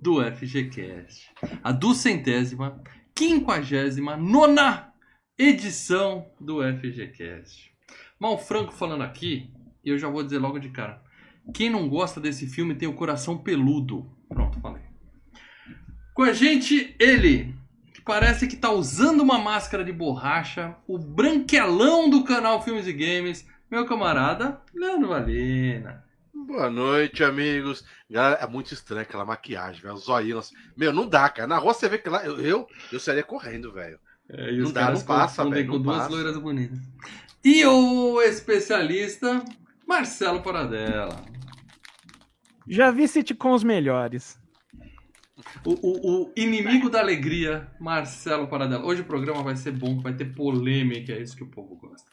do 0.00 0.22
FGCast. 0.22 1.30
A 1.62 1.72
duzentésima, 1.72 2.82
quinquagésima, 3.14 4.16
nona 4.16 4.92
edição 5.38 6.26
do 6.40 6.60
FGCast. 6.62 7.74
Mal 8.18 8.38
Franco 8.38 8.72
falando 8.72 9.02
aqui, 9.02 9.50
e 9.84 9.90
eu 9.90 9.98
já 9.98 10.08
vou 10.08 10.22
dizer 10.22 10.38
logo 10.38 10.58
de 10.58 10.70
cara. 10.70 11.02
Quem 11.54 11.70
não 11.70 11.88
gosta 11.88 12.20
desse 12.20 12.46
filme 12.46 12.74
tem 12.74 12.88
o 12.88 12.94
coração 12.94 13.38
peludo. 13.38 14.10
Pronto, 14.28 14.60
falei. 14.60 14.82
Com 16.14 16.22
a 16.22 16.32
gente, 16.32 16.94
ele, 16.98 17.54
que 17.94 18.02
parece 18.02 18.46
que 18.46 18.56
tá 18.56 18.70
usando 18.70 19.20
uma 19.20 19.38
máscara 19.38 19.84
de 19.84 19.92
borracha, 19.92 20.76
o 20.86 20.98
branquelão 20.98 22.10
do 22.10 22.24
canal 22.24 22.62
Filmes 22.62 22.86
e 22.86 22.92
Games, 22.92 23.46
meu 23.70 23.86
camarada 23.86 24.60
Leandro 24.74 25.08
Valina. 25.08 26.04
Boa 26.46 26.70
noite, 26.70 27.22
amigos. 27.22 27.84
Galera, 28.08 28.40
é 28.42 28.46
muito 28.46 28.72
estranho 28.72 29.02
aquela 29.02 29.24
maquiagem, 29.24 29.80
velho. 29.82 29.94
Os 29.94 30.08
olhinhos. 30.08 30.52
Meu, 30.76 30.92
não 30.92 31.06
dá, 31.08 31.28
cara. 31.28 31.46
Na 31.46 31.58
rua 31.58 31.74
você 31.74 31.88
vê 31.88 31.98
que 31.98 32.08
lá. 32.08 32.24
Eu, 32.24 32.40
eu, 32.40 32.66
eu 32.92 33.00
sairia 33.00 33.22
correndo, 33.22 33.72
velho. 33.72 33.98
É, 34.28 34.52
e 34.52 34.58
Não 34.58 34.64
os 34.66 34.72
dá, 34.72 34.80
caras 34.82 35.00
não 35.00 35.06
passa, 35.06 35.48
velho, 35.48 35.68
com 35.68 35.80
duas 35.80 35.96
passa. 35.98 36.10
loiras 36.10 36.36
bonitas. 36.38 36.78
E 37.44 37.64
o 37.66 38.20
especialista 38.22 39.44
Marcelo 39.86 40.42
Paradela. 40.42 41.24
Já 42.68 42.90
vi 42.90 43.08
sitcoms 43.08 43.64
melhores. 43.64 44.38
O, 45.64 45.72
o- 45.72 46.22
o 46.26 46.32
inimigo 46.36 46.90
da 46.90 47.00
alegria, 47.00 47.66
Marcelo 47.80 48.46
Paradela. 48.46 48.84
Hoje 48.84 49.00
o 49.02 49.06
programa 49.06 49.42
vai 49.42 49.56
ser 49.56 49.72
bom, 49.72 50.00
vai 50.00 50.14
ter 50.14 50.26
polêmica, 50.34 51.12
é 51.12 51.20
isso 51.22 51.34
que 51.36 51.42
o 51.42 51.48
povo 51.50 51.76
gosta. 51.76 52.09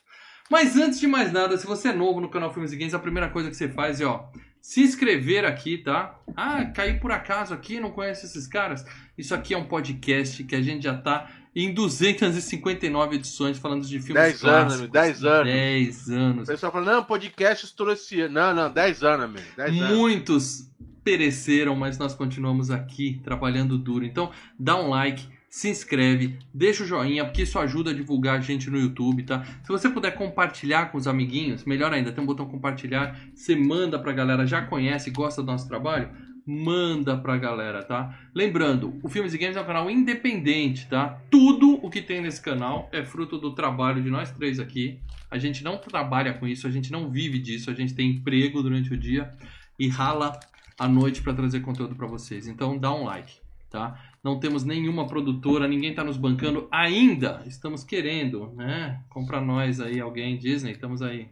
Mas 0.49 0.75
antes 0.77 0.99
de 0.99 1.07
mais 1.07 1.31
nada, 1.31 1.57
se 1.57 1.65
você 1.67 1.89
é 1.89 1.93
novo 1.93 2.21
no 2.21 2.29
canal 2.29 2.53
Filmes 2.53 2.71
e 2.71 2.77
Games, 2.77 2.93
a 2.93 2.99
primeira 2.99 3.29
coisa 3.29 3.49
que 3.49 3.55
você 3.55 3.67
faz 3.67 3.99
é, 3.99 4.05
ó, 4.05 4.25
se 4.61 4.81
inscrever 4.81 5.45
aqui, 5.45 5.77
tá? 5.77 6.19
Ah, 6.35 6.65
caí 6.65 6.99
por 6.99 7.11
acaso 7.11 7.53
aqui, 7.53 7.79
não 7.79 7.91
conhece 7.91 8.25
esses 8.25 8.47
caras? 8.47 8.85
Isso 9.17 9.33
aqui 9.35 9.53
é 9.53 9.57
um 9.57 9.65
podcast 9.65 10.43
que 10.43 10.55
a 10.55 10.61
gente 10.61 10.83
já 10.83 10.95
tá 10.95 11.29
em 11.55 11.73
259 11.73 13.15
edições 13.15 13.57
falando 13.57 13.85
de 13.85 13.99
filmes 13.99 14.21
10 14.23 14.43
anos, 14.45 14.63
clássicos. 14.75 14.89
10 14.91 15.25
anos. 15.25 15.53
10 15.53 16.07
O 16.07 16.13
anos. 16.13 16.47
pessoal 16.47 16.71
fala, 16.71 16.93
não, 16.93 17.03
podcast 17.03 17.65
estourou 17.65 17.93
esse 17.93 18.21
ano. 18.21 18.33
Não, 18.33 18.53
não, 18.53 18.71
10 18.71 19.03
anos, 19.03 19.25
amigo. 19.25 19.45
10 19.57 19.81
anos. 19.81 19.97
Muitos 19.97 20.71
pereceram, 21.03 21.75
mas 21.75 21.97
nós 21.97 22.13
continuamos 22.13 22.69
aqui 22.69 23.19
trabalhando 23.23 23.77
duro. 23.77 24.05
Então, 24.05 24.29
dá 24.59 24.75
um 24.75 24.89
like, 24.89 25.25
se 25.49 25.69
inscreve, 25.69 26.37
deixa 26.53 26.83
o 26.83 26.87
joinha, 26.87 27.23
porque 27.23 27.43
isso 27.43 27.57
ajuda 27.57 27.91
a 27.91 27.93
divulgar 27.93 28.37
a 28.37 28.41
gente 28.41 28.69
no 28.69 28.79
YouTube, 28.79 29.23
tá? 29.23 29.43
Se 29.63 29.69
você 29.69 29.89
puder 29.89 30.11
compartilhar 30.11 30.91
com 30.91 30.97
os 30.97 31.07
amiguinhos, 31.07 31.63
melhor 31.63 31.93
ainda, 31.93 32.11
tem 32.11 32.23
um 32.23 32.27
botão 32.27 32.45
compartilhar, 32.45 33.19
você 33.33 33.55
manda 33.55 33.97
pra 33.97 34.11
galera, 34.11 34.45
já 34.45 34.61
conhece, 34.61 35.09
gosta 35.09 35.41
do 35.41 35.47
nosso 35.47 35.67
trabalho? 35.67 36.09
Manda 36.45 37.17
pra 37.17 37.37
galera, 37.37 37.83
tá? 37.83 38.17
Lembrando, 38.33 38.99
o 39.03 39.09
Filmes 39.09 39.33
e 39.33 39.37
Games 39.37 39.57
é 39.57 39.61
um 39.61 39.65
canal 39.65 39.89
independente, 39.89 40.87
tá? 40.87 41.21
Tudo 41.29 41.73
o 41.83 41.89
que 41.89 42.01
tem 42.01 42.21
nesse 42.21 42.41
canal 42.41 42.89
é 42.91 43.03
fruto 43.03 43.37
do 43.37 43.53
trabalho 43.53 44.01
de 44.01 44.09
nós 44.09 44.31
três 44.31 44.59
aqui. 44.59 44.99
A 45.29 45.37
gente 45.37 45.63
não 45.63 45.77
trabalha 45.77 46.33
com 46.33 46.47
isso, 46.47 46.65
a 46.65 46.71
gente 46.71 46.91
não 46.91 47.09
vive 47.09 47.37
disso, 47.39 47.69
a 47.69 47.73
gente 47.73 47.93
tem 47.93 48.11
emprego 48.11 48.61
durante 48.61 48.93
o 48.93 48.97
dia 48.97 49.29
e 49.77 49.89
rala 49.89 50.39
à 50.79 50.87
noite 50.87 51.21
para 51.21 51.33
trazer 51.33 51.59
conteúdo 51.59 51.95
para 51.95 52.07
vocês. 52.07 52.47
Então 52.47 52.77
dá 52.77 52.93
um 52.93 53.03
like, 53.03 53.33
tá? 53.69 53.99
Não 54.23 54.39
temos 54.39 54.63
nenhuma 54.63 55.07
produtora, 55.07 55.67
ninguém 55.67 55.93
tá 55.93 56.03
nos 56.03 56.17
bancando 56.17 56.67
ainda. 56.71 57.43
Estamos 57.45 57.83
querendo, 57.83 58.51
né? 58.55 59.01
Compra 59.09 59.39
nós 59.39 59.79
aí 59.79 59.99
alguém 59.99 60.37
Disney, 60.37 60.71
estamos 60.71 61.01
aí. 61.01 61.29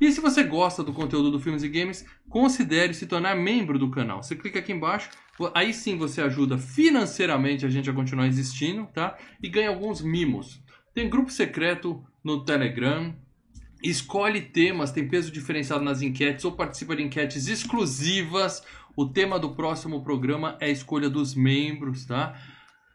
E 0.00 0.12
se 0.12 0.20
você 0.20 0.44
gosta 0.44 0.84
do 0.84 0.92
conteúdo 0.92 1.30
do 1.30 1.40
Filmes 1.40 1.64
e 1.64 1.68
Games, 1.68 2.06
considere 2.28 2.94
se 2.94 3.06
tornar 3.06 3.34
membro 3.34 3.78
do 3.78 3.90
canal. 3.90 4.22
Você 4.22 4.36
clica 4.36 4.60
aqui 4.60 4.72
embaixo, 4.72 5.10
aí 5.54 5.74
sim 5.74 5.96
você 5.96 6.20
ajuda 6.20 6.56
financeiramente 6.56 7.66
a 7.66 7.68
gente 7.68 7.90
a 7.90 7.92
continuar 7.92 8.28
existindo, 8.28 8.86
tá? 8.94 9.18
E 9.42 9.48
ganha 9.48 9.68
alguns 9.68 10.00
mimos. 10.00 10.62
Tem 10.94 11.10
grupo 11.10 11.32
secreto 11.32 12.04
no 12.22 12.44
Telegram, 12.44 13.12
escolhe 13.82 14.40
temas, 14.40 14.92
tem 14.92 15.08
peso 15.08 15.32
diferenciado 15.32 15.82
nas 15.82 16.02
enquetes 16.02 16.44
ou 16.44 16.52
participa 16.52 16.94
de 16.94 17.02
enquetes 17.02 17.48
exclusivas. 17.48 18.62
O 18.98 19.06
tema 19.06 19.38
do 19.38 19.54
próximo 19.54 20.02
programa 20.02 20.58
é 20.58 20.66
a 20.66 20.70
escolha 20.70 21.08
dos 21.08 21.32
membros, 21.32 22.04
tá? 22.04 22.36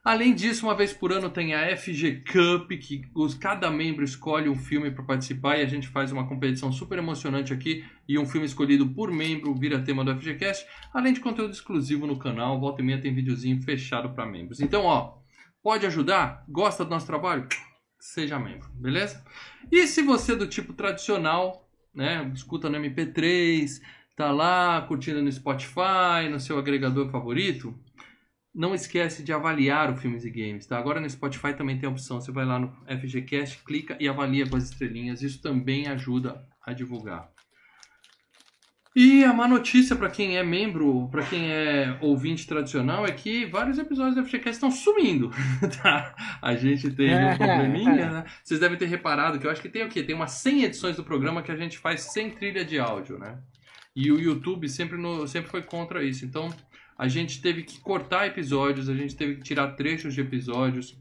Além 0.04 0.36
disso, 0.36 0.66
uma 0.66 0.76
vez 0.76 0.92
por 0.92 1.14
ano 1.14 1.30
tem 1.30 1.54
a 1.54 1.78
FG 1.78 2.26
Cup, 2.26 2.70
que 2.72 3.04
os, 3.16 3.34
cada 3.34 3.72
membro 3.72 4.04
escolhe 4.04 4.50
um 4.50 4.56
filme 4.58 4.92
para 4.92 5.06
participar 5.06 5.58
e 5.58 5.62
a 5.62 5.66
gente 5.66 5.88
faz 5.88 6.12
uma 6.12 6.28
competição 6.28 6.74
super 6.74 6.98
emocionante 6.98 7.54
aqui. 7.54 7.86
E 8.06 8.20
um 8.20 8.26
filme 8.26 8.46
escolhido 8.46 8.86
por 8.90 9.14
membro 9.14 9.56
vira 9.56 9.82
tema 9.82 10.04
do 10.04 10.14
FGCast, 10.14 10.68
além 10.94 11.14
de 11.14 11.22
conteúdo 11.22 11.54
exclusivo 11.54 12.06
no 12.06 12.20
canal. 12.20 12.60
Volta 12.60 12.82
e 12.82 12.86
meia 12.86 13.00
tem 13.00 13.16
videozinho 13.16 13.64
fechado 13.64 14.10
para 14.10 14.26
membros. 14.26 14.60
Então, 14.60 14.84
ó, 14.84 15.20
pode 15.64 15.86
ajudar? 15.86 16.44
Gosta 16.50 16.84
do 16.84 16.90
nosso 16.90 17.08
trabalho? 17.08 17.48
Seja 17.98 18.38
membro, 18.38 18.68
beleza? 18.74 19.24
E 19.72 19.88
se 19.88 20.02
você 20.02 20.34
é 20.34 20.36
do 20.36 20.48
tipo 20.48 20.74
tradicional, 20.74 21.66
né, 21.96 22.30
escuta 22.36 22.70
no 22.70 22.78
MP3, 22.78 23.80
tá 24.16 24.32
lá 24.32 24.82
curtindo 24.82 25.22
no 25.22 25.32
Spotify, 25.32 26.30
no 26.30 26.40
seu 26.40 26.58
agregador 26.58 27.10
favorito, 27.10 27.78
não 28.54 28.76
esquece 28.76 29.24
de 29.24 29.34
avaliar 29.34 29.92
o 29.92 29.96
Filmes 29.96 30.24
e 30.24 30.30
Games, 30.30 30.68
tá? 30.68 30.78
Agora 30.78 31.00
no 31.00 31.10
Spotify 31.10 31.54
também 31.54 31.78
tem 31.78 31.90
a 31.90 31.92
opção, 31.92 32.22
você 32.22 32.32
vai 32.32 32.46
lá 32.46 32.60
no 32.60 32.72
FGCast, 32.88 33.64
clica 33.64 33.98
e 34.00 34.08
avalia 34.08 34.48
com 34.48 34.56
as 34.56 34.66
estrelinhas, 34.66 35.24
isso 35.24 35.42
também 35.42 35.88
ajuda 35.88 36.46
a 36.64 36.72
divulgar. 36.72 37.34
E 38.96 39.24
a 39.24 39.34
má 39.34 39.48
notícia 39.48 39.96
para 39.96 40.08
quem 40.08 40.38
é 40.38 40.44
membro, 40.44 41.10
para 41.10 41.26
quem 41.26 41.52
é 41.52 41.98
ouvinte 42.00 42.46
tradicional, 42.46 43.08
é 43.08 43.12
que 43.12 43.44
vários 43.48 43.80
episódios 43.80 44.16
do 44.16 44.24
FGCast 44.24 44.52
estão 44.52 44.70
sumindo, 44.70 45.32
tá? 45.82 46.14
A 46.40 46.54
gente 46.54 46.92
teve 46.92 47.16
um 47.16 47.36
probleminha, 47.36 48.12
né? 48.12 48.26
Vocês 48.44 48.60
devem 48.60 48.78
ter 48.78 48.86
reparado 48.86 49.40
que 49.40 49.48
eu 49.48 49.52
acho 49.52 49.64
que 49.64 49.70
tem 49.70 49.84
o 49.84 49.90
quê? 49.90 50.04
Tem 50.04 50.16
umas 50.16 50.34
100 50.34 50.66
edições 50.66 50.96
do 50.96 51.04
programa 51.04 51.42
que 51.42 51.52
a 51.52 51.56
gente 51.56 51.80
faz 51.80 52.02
sem 52.02 52.30
trilha 52.30 52.64
de 52.64 52.78
áudio, 52.78 53.18
né? 53.18 53.40
E 53.96 54.12
o 54.12 54.20
YouTube 54.20 54.68
sempre, 54.68 54.98
no, 54.98 55.28
sempre 55.28 55.52
foi 55.52 55.62
contra 55.62 56.04
isso. 56.04 56.26
Então, 56.26 56.54
a 56.98 57.08
gente 57.08 57.42
teve 57.42 57.64
que 57.64 57.80
cortar 57.80 58.28
episódios, 58.28 58.90
a 58.90 58.96
gente 58.96 59.16
teve 59.16 59.36
que 59.36 59.44
tirar 59.44 59.74
trechos 59.74 60.14
de 60.14 60.22
episódios 60.22 60.98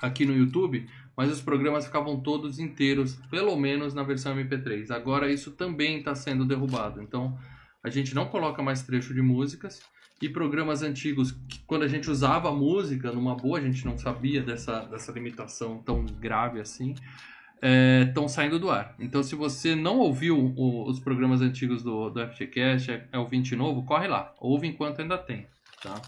aqui 0.00 0.24
no 0.26 0.36
YouTube, 0.36 0.88
mas 1.16 1.30
os 1.30 1.40
programas 1.40 1.86
ficavam 1.86 2.20
todos 2.20 2.58
inteiros, 2.58 3.16
pelo 3.30 3.56
menos 3.56 3.94
na 3.94 4.02
versão 4.02 4.36
MP3. 4.36 4.90
Agora 4.90 5.30
isso 5.32 5.52
também 5.52 5.98
está 5.98 6.14
sendo 6.14 6.44
derrubado. 6.44 7.00
Então, 7.02 7.38
a 7.82 7.88
gente 7.88 8.14
não 8.14 8.26
coloca 8.26 8.62
mais 8.62 8.82
trecho 8.82 9.14
de 9.14 9.22
músicas 9.22 9.80
e 10.20 10.28
programas 10.28 10.82
antigos, 10.82 11.32
que 11.48 11.60
quando 11.66 11.82
a 11.82 11.88
gente 11.88 12.10
usava 12.10 12.50
música 12.50 13.12
numa 13.12 13.36
boa, 13.36 13.58
a 13.58 13.62
gente 13.62 13.84
não 13.84 13.98
sabia 13.98 14.42
dessa, 14.42 14.80
dessa 14.86 15.12
limitação 15.12 15.82
tão 15.82 16.04
grave 16.04 16.60
assim, 16.60 16.94
estão 17.62 18.28
saindo 18.28 18.58
do 18.58 18.70
ar. 18.70 18.94
Então, 18.98 19.22
se 19.22 19.34
você 19.34 19.74
não 19.74 19.98
ouviu 19.98 20.38
o- 20.56 20.88
os 20.88 21.00
programas 21.00 21.40
antigos 21.40 21.82
do, 21.82 22.10
do 22.10 22.20
FGCast, 22.20 22.90
é, 22.90 23.08
é 23.12 23.18
ouvinte 23.18 23.56
novo, 23.56 23.84
corre 23.84 24.06
lá. 24.08 24.34
Ouve 24.40 24.66
enquanto 24.66 25.00
ainda 25.00 25.16
tem, 25.18 25.46
tá? 25.82 26.00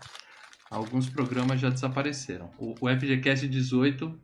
Alguns 0.70 1.08
programas 1.08 1.58
já 1.60 1.70
desapareceram. 1.70 2.50
O, 2.58 2.74
o 2.80 2.88
FGCast 2.88 3.48
18 3.48 4.20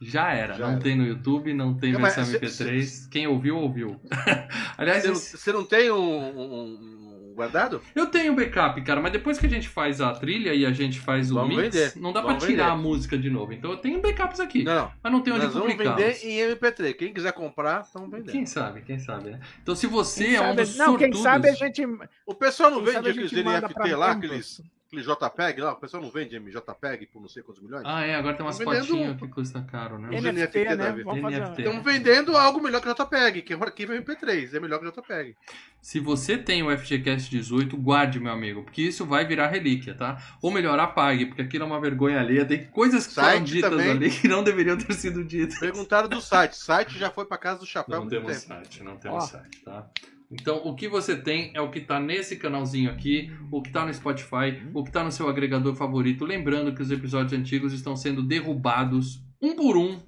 já 0.00 0.32
era. 0.32 0.54
Já 0.54 0.66
não 0.66 0.72
era. 0.72 0.80
tem 0.82 0.96
no 0.96 1.06
YouTube, 1.06 1.54
não 1.54 1.74
tem 1.74 1.92
Não, 1.92 2.00
versão 2.00 2.24
cê- 2.24 2.38
MP3. 2.40 3.08
Quem 3.08 3.26
ouviu, 3.28 3.56
ouviu. 3.56 4.00
Aliás, 4.76 5.02
Você 5.02 5.08
não, 5.08 5.14
esse- 5.14 5.38
você 5.38 5.52
não 5.52 5.64
tem 5.64 5.90
um- 5.92 6.40
um 6.40 7.01
guardado? 7.32 7.80
eu 7.94 8.06
tenho 8.06 8.34
backup, 8.34 8.80
cara, 8.82 9.00
mas 9.00 9.12
depois 9.12 9.38
que 9.38 9.46
a 9.46 9.48
gente 9.48 9.68
faz 9.68 10.00
a 10.00 10.12
trilha 10.12 10.54
e 10.54 10.64
a 10.66 10.72
gente 10.72 11.00
faz 11.00 11.30
o 11.30 11.34
Vamos 11.34 11.56
mix, 11.56 11.74
vender. 11.74 11.92
não 12.00 12.12
dá 12.12 12.20
pra 12.20 12.32
Vamos 12.32 12.44
tirar 12.44 12.64
vender. 12.66 12.72
a 12.72 12.76
música 12.76 13.18
de 13.18 13.30
novo. 13.30 13.52
Então 13.52 13.70
eu 13.70 13.76
tenho 13.78 14.00
backups 14.00 14.40
aqui, 14.40 14.62
Não, 14.64 14.74
não. 14.74 14.92
mas 15.02 15.12
não 15.12 15.20
tenho 15.20 15.36
onde 15.36 15.44
Nós 15.46 15.54
vamos 15.54 15.70
publicar. 15.72 15.94
vender 15.96 16.18
em 16.24 16.38
MP3. 16.54 16.94
Quem 16.94 17.12
quiser 17.12 17.32
comprar, 17.32 17.82
estamos 17.82 18.10
vendendo. 18.10 18.32
Quem 18.32 18.46
sabe, 18.46 18.82
quem 18.82 18.98
sabe, 18.98 19.30
né? 19.30 19.40
Então 19.62 19.74
se 19.74 19.86
você 19.86 20.24
Quem 20.24 20.34
é 20.36 20.40
um 20.40 20.44
sabe- 20.44 20.56
dos 20.62 20.76
não, 20.76 20.96
quem 20.96 21.12
sortudos... 21.12 21.22
sabe 21.22 21.48
a 21.48 21.52
gente. 21.54 21.82
O 22.26 22.34
pessoal 22.34 22.70
não 22.70 22.82
Quem 22.84 22.94
vende 22.94 23.08
aqueles 23.10 23.32
NFT 23.32 23.74
pra 23.74 23.96
lá, 23.96 24.10
aqueles, 24.12 24.60
aquele 24.92 25.02
JPEG 25.02 25.60
lá, 25.62 25.72
o 25.72 25.76
pessoal 25.76 26.02
não 26.02 26.10
vende 26.10 26.38
JPEG 26.38 27.06
por 27.06 27.20
não 27.22 27.28
sei 27.28 27.42
quantos 27.42 27.62
milhões? 27.62 27.82
Ah, 27.86 28.04
é, 28.04 28.14
agora 28.14 28.36
tem 28.36 28.44
umas 28.44 28.58
vendendo 28.58 28.86
fotinhas 28.86 29.10
um- 29.12 29.16
que 29.16 29.28
custa 29.28 29.62
caro, 29.62 29.98
né? 29.98 30.08
NFT, 30.10 30.58
NFT, 30.64 30.76
né? 30.76 31.02
Uma- 31.04 31.30
NFT. 31.30 31.62
Estão 31.62 31.82
vendendo 31.82 32.36
algo 32.36 32.60
melhor 32.60 32.80
que 32.82 32.88
JPEG, 32.92 33.42
que 33.42 33.52
é 33.54 33.56
um 33.56 33.62
arquivo 33.62 33.92
MP3, 33.94 34.54
é 34.54 34.60
melhor 34.60 34.78
que 34.78 34.86
JPEG. 34.90 35.34
Se 35.80 35.98
você 35.98 36.36
tem 36.38 36.62
o 36.62 36.70
FGCast 36.70 37.28
18, 37.30 37.76
guarde, 37.76 38.20
meu 38.20 38.32
amigo, 38.32 38.62
porque 38.62 38.82
isso 38.82 39.04
vai 39.04 39.24
virar 39.26 39.48
relíquia, 39.48 39.94
tá? 39.94 40.16
Ou 40.40 40.50
melhor, 40.50 40.78
apague, 40.78 41.26
porque 41.26 41.42
aquilo 41.42 41.64
é 41.64 41.66
uma 41.66 41.80
vergonha 41.80 42.20
alheia. 42.20 42.44
Tem 42.44 42.64
coisas 42.66 43.06
que 43.06 43.14
foram 43.14 43.42
ditas 43.42 43.70
também. 43.70 43.90
ali 43.90 44.10
que 44.10 44.28
não 44.28 44.44
deveriam 44.44 44.76
ter 44.76 44.92
sido 44.92 45.24
ditas. 45.24 45.58
Perguntaram 45.58 46.08
do 46.08 46.20
site. 46.20 46.52
O 46.52 46.56
site 46.56 46.98
já 46.98 47.10
foi 47.10 47.24
pra 47.24 47.36
casa 47.38 47.58
do 47.60 47.66
chapéu 47.66 48.00
Não 48.00 48.08
temos 48.08 48.32
tempo. 48.32 48.46
site, 48.46 48.82
não 48.84 48.96
temos 48.96 49.24
Ó. 49.24 49.26
site, 49.26 49.60
tá? 49.64 49.86
Então, 50.32 50.62
o 50.64 50.74
que 50.74 50.88
você 50.88 51.14
tem 51.14 51.52
é 51.54 51.60
o 51.60 51.70
que 51.70 51.80
tá 51.80 52.00
nesse 52.00 52.36
canalzinho 52.36 52.90
aqui, 52.90 53.30
o 53.50 53.60
que 53.60 53.70
tá 53.70 53.84
no 53.84 53.92
Spotify, 53.92 54.66
o 54.72 54.82
que 54.82 54.90
tá 54.90 55.04
no 55.04 55.12
seu 55.12 55.28
agregador 55.28 55.74
favorito. 55.74 56.24
Lembrando 56.24 56.74
que 56.74 56.80
os 56.80 56.90
episódios 56.90 57.38
antigos 57.38 57.74
estão 57.74 57.94
sendo 57.94 58.22
derrubados 58.22 59.22
um 59.40 59.54
por 59.54 59.76
um 59.76 60.02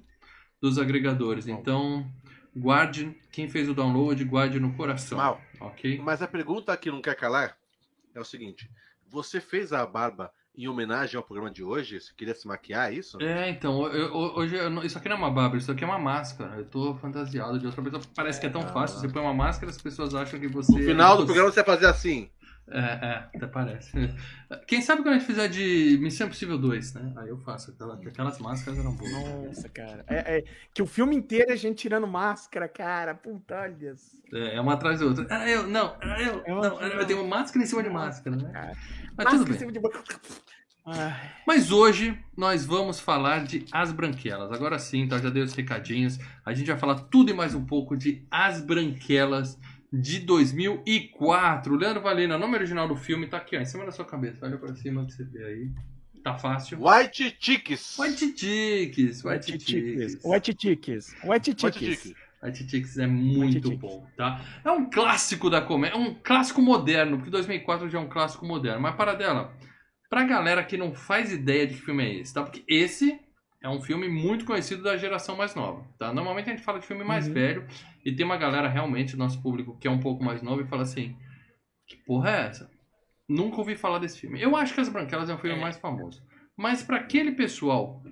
dos 0.59 0.79
agregadores. 0.79 1.47
Então, 1.47 2.11
guarde, 2.55 3.15
quem 3.31 3.47
fez 3.47 3.69
o 3.69 3.73
download, 3.75 4.23
guarde 4.23 4.59
no 4.59 4.73
coração. 4.73 5.19
Mal. 5.19 5.39
Ok? 5.59 5.99
Mas 6.03 6.23
a 6.23 6.27
pergunta 6.27 6.75
que 6.75 6.89
não 6.89 7.01
quer 7.01 7.15
calar 7.15 7.55
é 8.15 8.19
o 8.19 8.25
seguinte: 8.25 8.67
você 9.07 9.39
fez 9.39 9.71
a 9.71 9.85
barba 9.85 10.31
em 10.57 10.67
homenagem 10.67 11.17
ao 11.17 11.23
programa 11.23 11.51
de 11.51 11.63
hoje? 11.63 11.99
Você 11.99 12.11
queria 12.15 12.33
se 12.35 12.47
maquiar, 12.47 12.91
é 12.91 12.95
isso? 12.95 13.21
É, 13.21 13.49
então, 13.49 13.87
eu- 13.87 14.13
hoje 14.13 14.55
eu 14.55 14.69
não- 14.69 14.83
isso 14.83 14.97
aqui 14.97 15.07
não 15.09 15.15
é 15.15 15.19
uma 15.19 15.31
barba, 15.31 15.57
isso 15.57 15.71
aqui 15.71 15.83
é 15.83 15.87
uma 15.87 15.99
máscara. 15.99 16.55
Eu 16.57 16.65
tô 16.65 16.95
fantasiado 16.95 17.59
de 17.59 17.65
outra 17.65 17.81
pessoa. 17.81 18.01
Parece 18.15 18.39
que 18.39 18.45
é 18.47 18.49
tão 18.49 18.61
fácil. 18.61 18.99
Você 18.99 19.07
põe 19.09 19.21
uma 19.21 19.33
máscara, 19.33 19.71
as 19.71 19.81
pessoas 19.81 20.13
acham 20.15 20.39
que 20.39 20.47
você. 20.47 20.71
No 20.71 20.79
final 20.79 21.15
do 21.15 21.21
você- 21.21 21.25
programa 21.25 21.51
você 21.51 21.63
vai 21.63 21.75
fazer 21.75 21.87
assim. 21.87 22.29
É, 22.67 22.79
é, 22.79 23.27
até 23.35 23.45
parece. 23.45 23.91
Quem 24.65 24.81
sabe 24.81 25.03
quando 25.03 25.13
a 25.15 25.17
gente 25.19 25.27
fizer 25.27 25.47
de 25.47 25.99
Missão 26.01 26.25
Impossível 26.25 26.57
2, 26.57 26.93
né? 26.95 27.13
Aí 27.17 27.29
eu 27.29 27.37
faço. 27.37 27.69
Aquela- 27.71 27.93
Aquelas 27.95 28.39
máscaras 28.39 28.79
eram 28.79 28.91
boas. 28.93 29.11
Nossa, 29.11 29.69
cara. 29.69 30.03
É, 30.07 30.37
é 30.39 30.43
que 30.73 30.81
o 30.81 30.87
filme 30.87 31.15
inteiro 31.15 31.51
é 31.51 31.53
a 31.53 31.57
gente 31.57 31.77
tirando 31.77 32.07
máscara, 32.07 32.67
cara. 32.67 33.13
Puta, 33.13 33.55
olha. 33.61 33.93
É, 34.33 34.55
é 34.55 34.61
uma 34.61 34.73
atrás 34.73 34.99
da 34.99 35.05
outra. 35.05 35.27
Ah, 35.29 35.47
eu, 35.47 35.67
não, 35.67 35.95
ah, 36.01 36.19
eu, 36.21 36.41
É 36.43 36.49
não. 36.51 36.81
Eu 36.81 37.05
tenho 37.05 37.21
uma 37.21 37.37
máscara 37.37 37.63
em 37.63 37.67
cima 37.67 37.83
de 37.83 37.89
máscara, 37.89 38.35
né? 38.35 38.49
Cara. 38.51 38.71
Mas 39.15 39.27
tudo 39.29 39.47
Máscara 39.47 39.69
em 39.69 39.71
bem. 39.71 39.81
cima 39.81 39.93
de- 39.93 40.25
Ai, 40.87 41.31
Mas 41.47 41.71
hoje 41.71 42.17
nós 42.37 42.63
vamos 42.65 42.99
falar 42.99 43.43
de 43.43 43.65
As 43.71 43.91
Branquelas. 43.91 44.51
Agora 44.51 44.77
sim, 44.77 45.07
tá? 45.07 45.17
Já 45.19 45.29
dei 45.31 45.41
os 45.41 45.53
recadinhos. 45.53 46.19
A 46.45 46.53
gente 46.53 46.67
vai 46.67 46.77
falar 46.77 46.95
tudo 46.95 47.31
e 47.31 47.33
mais 47.33 47.55
um 47.55 47.65
pouco 47.65 47.97
de 47.97 48.23
As 48.29 48.61
Branquelas 48.61 49.59
de 49.99 50.19
2004. 50.19 51.73
O 51.73 51.77
Leandro 51.77 52.01
Valena, 52.01 52.35
o 52.35 52.39
nome 52.39 52.55
original 52.55 52.87
do 52.87 52.95
filme 52.95 53.27
tá 53.27 53.37
aqui, 53.37 53.55
ó, 53.57 53.61
em 53.61 53.65
cima 53.65 53.85
da 53.85 53.91
sua 53.91 54.05
cabeça. 54.05 54.45
Olha 54.45 54.57
pra 54.57 54.75
cima 54.75 55.05
que 55.05 55.13
você 55.13 55.23
vê 55.23 55.43
aí. 55.45 55.71
Tá 56.23 56.37
fácil. 56.37 56.79
White 56.81 57.37
Chicks. 57.39 57.97
White 57.99 58.37
Chicks, 58.37 59.23
White 59.23 59.45
Chicks. 59.45 60.19
White 60.23 60.55
Chicks. 60.59 61.15
White 61.23 61.55
Chicks. 61.59 62.13
White 62.43 62.69
Chicks 62.69 62.97
é 62.97 63.07
muito 63.07 63.75
bom, 63.77 64.05
tá? 64.17 64.41
É 64.63 64.71
um 64.71 64.89
clássico 64.89 65.49
da 65.49 65.61
comédia, 65.61 65.95
é 65.95 65.99
um 65.99 66.13
clássico 66.13 66.61
moderno, 66.61 67.17
porque 67.17 67.31
2004 67.31 67.89
já 67.89 67.97
é 67.97 68.01
um 68.01 68.09
clássico 68.09 68.45
moderno. 68.45 68.81
Mas 68.81 68.95
para 68.95 69.13
dela, 69.13 69.55
pra 70.09 70.23
galera 70.23 70.63
que 70.63 70.77
não 70.77 70.93
faz 70.93 71.31
ideia 71.31 71.65
de 71.65 71.75
que 71.75 71.81
filme 71.81 72.03
é 72.03 72.13
esse, 72.15 72.33
tá? 72.33 72.43
Porque 72.43 72.63
esse 72.67 73.19
é 73.65 73.69
um 73.69 73.81
filme 73.81 74.07
muito 74.07 74.45
conhecido 74.45 74.83
da 74.83 74.95
geração 74.95 75.35
mais 75.35 75.55
nova, 75.55 75.83
tá? 75.97 76.13
Normalmente 76.13 76.49
a 76.49 76.53
gente 76.53 76.63
fala 76.63 76.79
de 76.79 76.85
filme 76.85 77.03
mais 77.03 77.27
Uhum. 77.27 77.33
velho 77.33 77.67
e 78.05 78.11
tem 78.15 78.23
uma 78.25 78.37
galera 78.37 78.67
realmente, 78.69 79.17
nosso 79.17 79.41
público, 79.41 79.75
que 79.79 79.87
é 79.87 79.91
um 79.91 79.99
pouco 79.99 80.23
mais 80.23 80.41
novo 80.43 80.61
e 80.61 80.67
fala 80.67 80.83
assim: 80.83 81.15
que 81.87 81.95
porra 82.05 82.29
é 82.29 82.47
essa? 82.47 82.69
Nunca 83.27 83.57
ouvi 83.57 83.75
falar 83.75 83.97
desse 83.99 84.19
filme. 84.19 84.39
Eu 84.39 84.55
acho 84.55 84.73
que 84.73 84.81
As 84.81 84.87
Branquelas 84.89 85.29
é 85.29 85.33
o 85.33 85.37
filme 85.39 85.59
mais 85.59 85.77
famoso. 85.77 86.21
Mas 86.55 86.83
pra 86.83 86.97
aquele 86.97 87.31
pessoal 87.31 88.03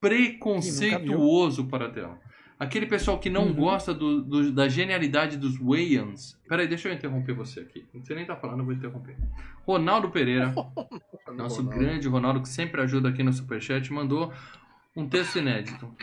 preconceituoso 0.00 1.66
para 1.68 1.88
dela, 1.88 2.18
aquele 2.58 2.86
pessoal 2.86 3.18
que 3.18 3.30
não 3.30 3.46
Uhum. 3.46 3.54
gosta 3.54 3.94
do- 3.94 4.22
do- 4.22 4.52
da 4.52 4.68
genialidade 4.68 5.36
dos 5.36 5.56
Wayans. 5.58 6.36
Peraí, 6.48 6.66
deixa 6.66 6.88
eu 6.88 6.92
interromper 6.94 7.32
você 7.34 7.60
aqui. 7.60 7.86
Você 7.94 8.14
nem 8.14 8.26
tá 8.26 8.36
falando, 8.36 8.60
eu 8.60 8.64
vou 8.64 8.74
interromper. 8.74 9.16
Ronaldo 9.64 10.10
Pereira, 10.10 10.52
nosso 11.36 11.62
Ronaldo. 11.62 11.78
grande 11.78 12.08
Ronaldo, 12.08 12.42
que 12.42 12.48
sempre 12.48 12.80
ajuda 12.80 13.08
aqui 13.08 13.22
no 13.22 13.32
Superchat, 13.32 13.92
mandou 13.92 14.32
um 14.96 15.08
texto 15.08 15.38
inédito. 15.38 15.94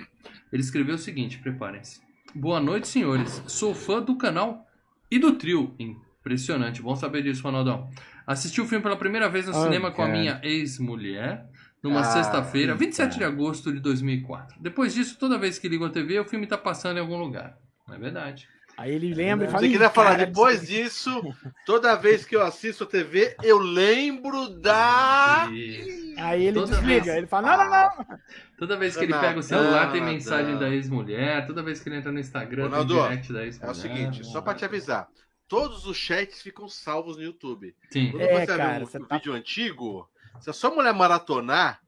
Ele 0.51 0.61
escreveu 0.61 0.95
o 0.95 0.99
seguinte: 0.99 1.39
preparem-se. 1.39 1.99
Boa 2.35 2.59
noite, 2.59 2.87
senhores. 2.87 3.43
Sou 3.47 3.73
fã 3.73 4.01
do 4.01 4.17
canal 4.17 4.65
e 5.09 5.19
do 5.19 5.33
trio. 5.33 5.75
Impressionante, 5.79 6.81
bom 6.81 6.95
saber 6.95 7.23
disso, 7.23 7.43
Ronaldão. 7.43 7.89
Assisti 8.25 8.61
o 8.61 8.65
filme 8.65 8.81
pela 8.81 8.95
primeira 8.95 9.27
vez 9.29 9.45
no 9.47 9.51
Oh, 9.55 9.63
cinema 9.63 9.91
com 9.91 10.01
a 10.01 10.05
cara. 10.07 10.17
minha 10.17 10.39
ex-mulher. 10.43 11.45
Numa 11.83 11.99
Ah, 11.99 12.03
sexta-feira, 12.05 12.71
sim, 12.73 12.79
27 12.79 13.13
de 13.15 13.19
cara. 13.19 13.31
agosto 13.31 13.73
de 13.73 13.81
2004. 13.81 14.55
Depois 14.61 14.93
disso, 14.93 15.17
toda 15.19 15.37
vez 15.37 15.59
que 15.59 15.67
ligo 15.67 15.83
a 15.83 15.89
TV, 15.89 16.17
o 16.17 16.23
filme 16.23 16.47
tá 16.47 16.57
passando 16.57 16.95
em 16.95 17.01
algum 17.01 17.17
lugar. 17.17 17.57
Não 17.85 17.95
é 17.95 17.99
verdade? 17.99 18.47
Aí 18.77 18.93
ele 18.93 19.13
lembra 19.13 19.45
e 19.47 19.49
fala. 19.49 19.59
Você 19.59 19.67
"Ih, 19.67 19.71
queria 19.73 19.89
falar, 19.89 20.11
cara, 20.11 20.25
depois 20.25 20.61
disso, 20.65 21.21
toda 21.65 21.95
vez 21.97 22.23
que 22.25 22.35
eu 22.37 22.41
assisto 22.41 22.85
a 22.85 22.87
TV, 22.87 23.35
eu 23.43 23.57
lembro 23.59 24.47
da. 24.61 25.49
E 25.51 26.02
Aí 26.17 26.45
ele 26.45 26.59
Toda 26.59 26.75
desliga. 26.77 27.03
vez. 27.05 27.17
Ele 27.17 27.27
fala: 27.27 27.57
não, 27.57 27.65
não, 27.65 27.71
não. 28.07 28.19
toda 28.57 28.77
vez 28.77 28.95
que 28.95 29.03
ele 29.03 29.13
Não, 29.13 29.21
pega 29.21 29.39
o 29.39 29.43
celular, 29.43 29.91
tem 29.91 30.01
mensagem 30.01 30.53
não. 30.53 30.59
da 30.59 30.69
ex-mulher. 30.69 31.45
Toda 31.47 31.63
vez 31.63 31.79
que 31.79 31.89
ele 31.89 31.97
entra 31.97 32.11
no 32.11 32.19
Instagram, 32.19 32.63
Ronaldo, 32.65 32.93
tem 32.93 33.03
direct 33.03 33.33
da 33.33 33.43
ex-mulher. 33.45 33.67
É 33.69 33.71
o 33.71 33.75
seguinte, 33.75 34.23
só 34.25 34.41
pra 34.41 34.53
te 34.53 34.65
avisar. 34.65 35.07
Todos 35.47 35.85
os 35.85 35.97
chats 35.97 36.41
ficam 36.41 36.67
salvos 36.67 37.17
no 37.17 37.23
YouTube. 37.23 37.75
Sim, 37.91 38.11
Quando 38.11 38.21
É, 38.23 38.39
você 38.39 38.47
cara, 38.47 38.77
vê 38.79 38.83
um, 38.83 38.87
você 38.87 38.97
um 38.97 39.05
tá- 39.05 39.15
vídeo 39.17 39.33
antigo, 39.33 40.09
se 40.39 40.49
a 40.49 40.53
sua 40.53 40.71
mulher 40.71 40.93
maratonar, 40.93 41.79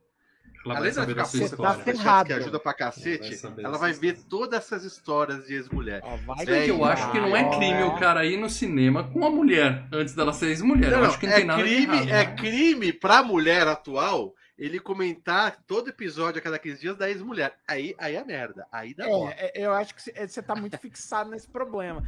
ela 0.71 0.79
vai 0.79 0.89
além 0.89 0.91
de 0.91 0.97
ela 0.97 1.05
saber 1.07 1.15
da 1.15 1.25
sua 1.25 1.39
tá 1.39 1.45
história. 1.45 1.83
ferrado. 1.83 2.03
chats 2.03 2.27
que 2.27 2.33
ajuda 2.33 2.59
pra 2.59 2.71
Vai 2.71 2.77
cacete, 2.79 3.45
ela 3.45 3.51
dessa 3.55 3.77
vai 3.77 3.93
ver 3.93 4.07
história. 4.13 4.25
todas 4.29 4.59
essas 4.59 4.83
histórias 4.83 5.45
de 5.47 5.53
ex-mulher. 5.55 6.01
Vai 6.25 6.45
que 6.45 6.51
eu 6.69 6.79
Vai, 6.79 6.93
acho 6.93 7.11
que 7.11 7.19
não 7.19 7.35
é 7.35 7.43
vai, 7.43 7.57
crime 7.57 7.83
ó. 7.83 7.87
o 7.87 7.99
cara 7.99 8.25
ir 8.25 8.37
no 8.37 8.49
cinema 8.49 9.03
com 9.11 9.25
a 9.25 9.29
mulher 9.29 9.85
antes 9.91 10.13
dela 10.13 10.33
ser 10.33 10.47
ex-mulher. 10.47 10.91
Não, 10.91 10.99
Eu 10.99 11.05
acho 11.05 11.19
que 11.19 11.25
não 11.27 11.33
é 11.33 11.35
tem 11.37 11.45
nada 11.45 11.61
crime, 11.61 11.83
errado. 11.95 12.09
é 12.09 12.11
né? 12.27 12.35
crime 12.35 12.93
pra 12.93 13.23
mulher 13.23 13.67
atual 13.67 14.33
ele 14.57 14.79
comentar 14.79 15.57
todo 15.67 15.89
episódio 15.89 16.39
a 16.39 16.41
cada 16.41 16.57
15 16.57 16.79
dias 16.79 16.95
da 16.97 17.09
ex-mulher. 17.09 17.53
Aí, 17.67 17.93
aí 17.97 18.15
é 18.15 18.23
merda. 18.23 18.65
Aí 18.71 18.93
dá. 18.93 19.03
É, 19.05 19.51
é, 19.61 19.65
eu 19.65 19.73
acho 19.73 19.93
que 19.93 20.01
você- 20.01 20.27
você 20.27 20.41
tá 20.41 20.55
muito 20.55 20.77
fixado 20.77 21.29
nesse 21.29 21.47
problema. 21.49 22.01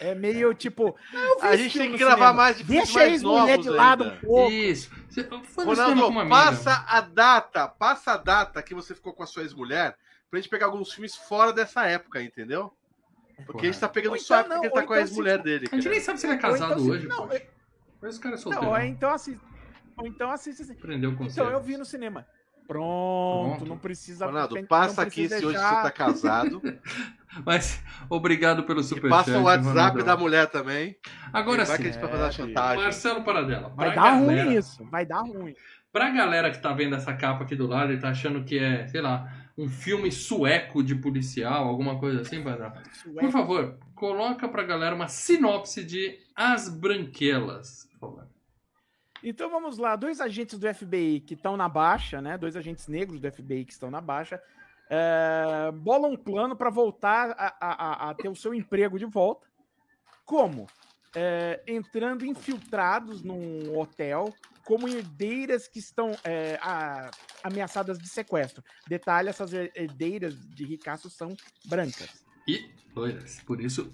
É 0.00 0.14
meio 0.14 0.52
tipo. 0.54 0.96
"Ah, 1.12 1.16
eu 1.16 1.40
vi 1.40 1.46
A 1.46 1.56
gente 1.56 1.78
tem 1.78 1.92
que 1.92 1.98
gravar 1.98 2.14
cinema. 2.16 2.32
mais 2.34 2.56
de 2.58 2.64
filmes 2.64 2.82
Deixa 2.84 2.98
a 2.98 3.02
mais 3.02 3.12
ex-mulher 3.12 3.40
novos 3.58 3.64
de 3.64 3.70
lado 3.70 4.04
ainda. 4.04 4.16
um 4.16 4.20
pouco. 4.20 4.50
Isso. 4.52 4.90
Você 5.08 5.22
Ronaldo, 5.64 6.28
passa 6.28 6.84
a 6.88 7.00
data, 7.00 7.68
passa 7.68 8.12
a 8.12 8.16
data 8.16 8.62
que 8.62 8.74
você 8.74 8.94
ficou 8.94 9.12
com 9.12 9.22
a 9.22 9.26
sua 9.26 9.42
ex-mulher 9.42 9.96
pra 10.30 10.40
gente 10.40 10.48
pegar 10.50 10.66
alguns 10.66 10.92
filmes 10.92 11.14
fora 11.14 11.52
dessa 11.52 11.86
época, 11.86 12.20
entendeu? 12.22 12.72
Porque 13.46 13.66
a 13.66 13.70
gente 13.70 13.80
tá 13.80 13.88
pegando 13.88 14.12
Ou 14.14 14.18
só 14.18 14.34
a 14.36 14.40
então 14.40 14.52
época 14.56 14.60
que 14.60 14.66
ele 14.66 14.74
tá 14.74 14.80
ou 14.80 14.86
com 14.86 14.92
a 14.92 14.96
então 14.96 15.06
ex-mulher 15.08 15.36
se- 15.38 15.44
dele. 15.44 15.66
A 15.70 15.74
gente 15.74 15.82
cara. 15.84 15.94
nem 15.94 16.00
sabe 16.04 16.20
se 16.20 16.26
ele 16.26 16.34
é 16.34 16.38
casado 16.38 16.72
então, 16.74 16.86
hoje. 16.92 17.06
não, 17.06 17.32
é- 17.32 17.46
Mas 18.00 18.10
esse 18.14 18.20
cara 18.20 18.34
é 18.34 18.38
solteiro. 18.38 18.66
Não, 18.66 18.76
é, 18.76 18.86
então 18.86 19.10
assiste. 19.10 19.40
Ou 19.96 20.06
então 20.06 20.30
assiste 20.30 20.62
assim. 20.62 20.72
Aprendeu 20.72 21.10
o 21.10 21.24
Então 21.24 21.48
eu 21.50 21.60
vi 21.62 21.76
no 21.76 21.84
cinema. 21.84 22.26
Pronto, 22.66 23.56
Pronto. 23.56 23.66
não 23.68 23.78
precisa. 23.78 24.26
Ronaldo, 24.26 24.54
não 24.54 24.64
passa 24.66 25.02
aqui 25.02 25.26
precisa 25.28 25.38
se 25.38 25.44
hoje 25.46 25.54
deixar- 25.56 25.76
você 25.76 25.82
tá 25.82 25.90
casado. 25.90 26.62
Mas 27.44 27.82
obrigado 28.08 28.62
pelo 28.62 28.80
e 28.80 28.84
superchat. 28.84 29.10
passa 29.10 29.38
o 29.38 29.42
WhatsApp 29.42 29.74
Ronaldão. 29.78 30.04
da 30.06 30.16
mulher 30.16 30.46
também. 30.50 30.96
Agora 31.32 31.66
sim. 31.66 31.82
eles 31.82 31.96
pra 31.96 32.08
fazer 32.08 32.22
a 32.22 32.26
É, 32.28 32.32
chantagem. 32.32 32.82
Marcelo 32.84 33.24
Paradela. 33.24 33.68
Vai 33.76 33.88
dar 33.94 33.94
galera- 34.20 34.44
ruim 34.44 34.56
isso. 34.56 34.84
Vai 34.90 35.04
dar 35.04 35.20
ruim. 35.22 35.54
Pra 35.92 36.10
galera 36.10 36.50
que 36.50 36.58
tá 36.60 36.72
vendo 36.72 36.94
essa 36.96 37.12
capa 37.12 37.44
aqui 37.44 37.54
do 37.56 37.66
lado 37.66 37.92
e 37.92 37.98
tá 37.98 38.08
achando 38.10 38.44
que 38.44 38.58
é, 38.58 38.86
sei 38.88 39.00
lá, 39.00 39.30
um 39.58 39.68
filme 39.68 40.10
sueco 40.10 40.82
de 40.82 40.94
policial, 40.96 41.68
alguma 41.68 41.98
coisa 41.98 42.20
assim, 42.22 42.42
é 42.46 43.20
Por 43.20 43.30
favor, 43.30 43.78
coloca 43.94 44.48
pra 44.48 44.62
galera 44.64 44.94
uma 44.94 45.06
sinopse 45.08 45.84
de 45.84 46.18
As 46.34 46.68
Branquelas. 46.68 47.88
por 48.00 48.10
favor. 48.10 48.26
Então 49.26 49.48
vamos 49.50 49.78
lá, 49.78 49.96
dois 49.96 50.20
agentes 50.20 50.58
do 50.58 50.72
FBI 50.74 51.20
que 51.20 51.32
estão 51.32 51.56
na 51.56 51.68
baixa, 51.68 52.20
né? 52.20 52.36
Dois 52.36 52.56
agentes 52.56 52.86
negros 52.88 53.18
do 53.20 53.32
FBI 53.32 53.64
que 53.64 53.72
estão 53.72 53.90
na 53.90 54.00
baixa, 54.00 54.38
é, 54.90 55.72
bolam 55.72 56.12
um 56.12 56.16
plano 56.16 56.54
para 56.54 56.68
voltar 56.68 57.30
a, 57.30 57.56
a- 57.58 58.10
a- 58.10 58.14
ter 58.14 58.28
o 58.28 58.36
seu 58.36 58.52
emprego 58.54 58.98
de 58.98 59.06
volta. 59.06 59.46
Como? 60.26 60.66
É, 61.16 61.62
entrando 61.66 62.26
infiltrados 62.26 63.22
num 63.22 63.78
hotel 63.78 64.34
como 64.64 64.88
herdeiras 64.88 65.68
que 65.68 65.78
estão 65.78 66.10
é, 66.22 66.58
a- 66.60 67.10
ameaçadas 67.42 67.98
de 67.98 68.08
sequestro. 68.08 68.62
Detalhe: 68.86 69.30
essas 69.30 69.52
her- 69.54 69.72
herdeiras 69.74 70.34
de 70.50 70.64
ricaço 70.66 71.08
são 71.08 71.34
brancas. 71.64 72.24
E 72.46 72.70
loiras. 72.94 73.40
Por 73.46 73.58
isso, 73.60 73.90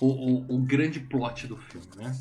o, 0.00 0.06
o, 0.06 0.54
o 0.56 0.58
grande 0.58 1.00
plot 1.00 1.46
do 1.46 1.56
filme, 1.58 1.86
né? 1.96 2.12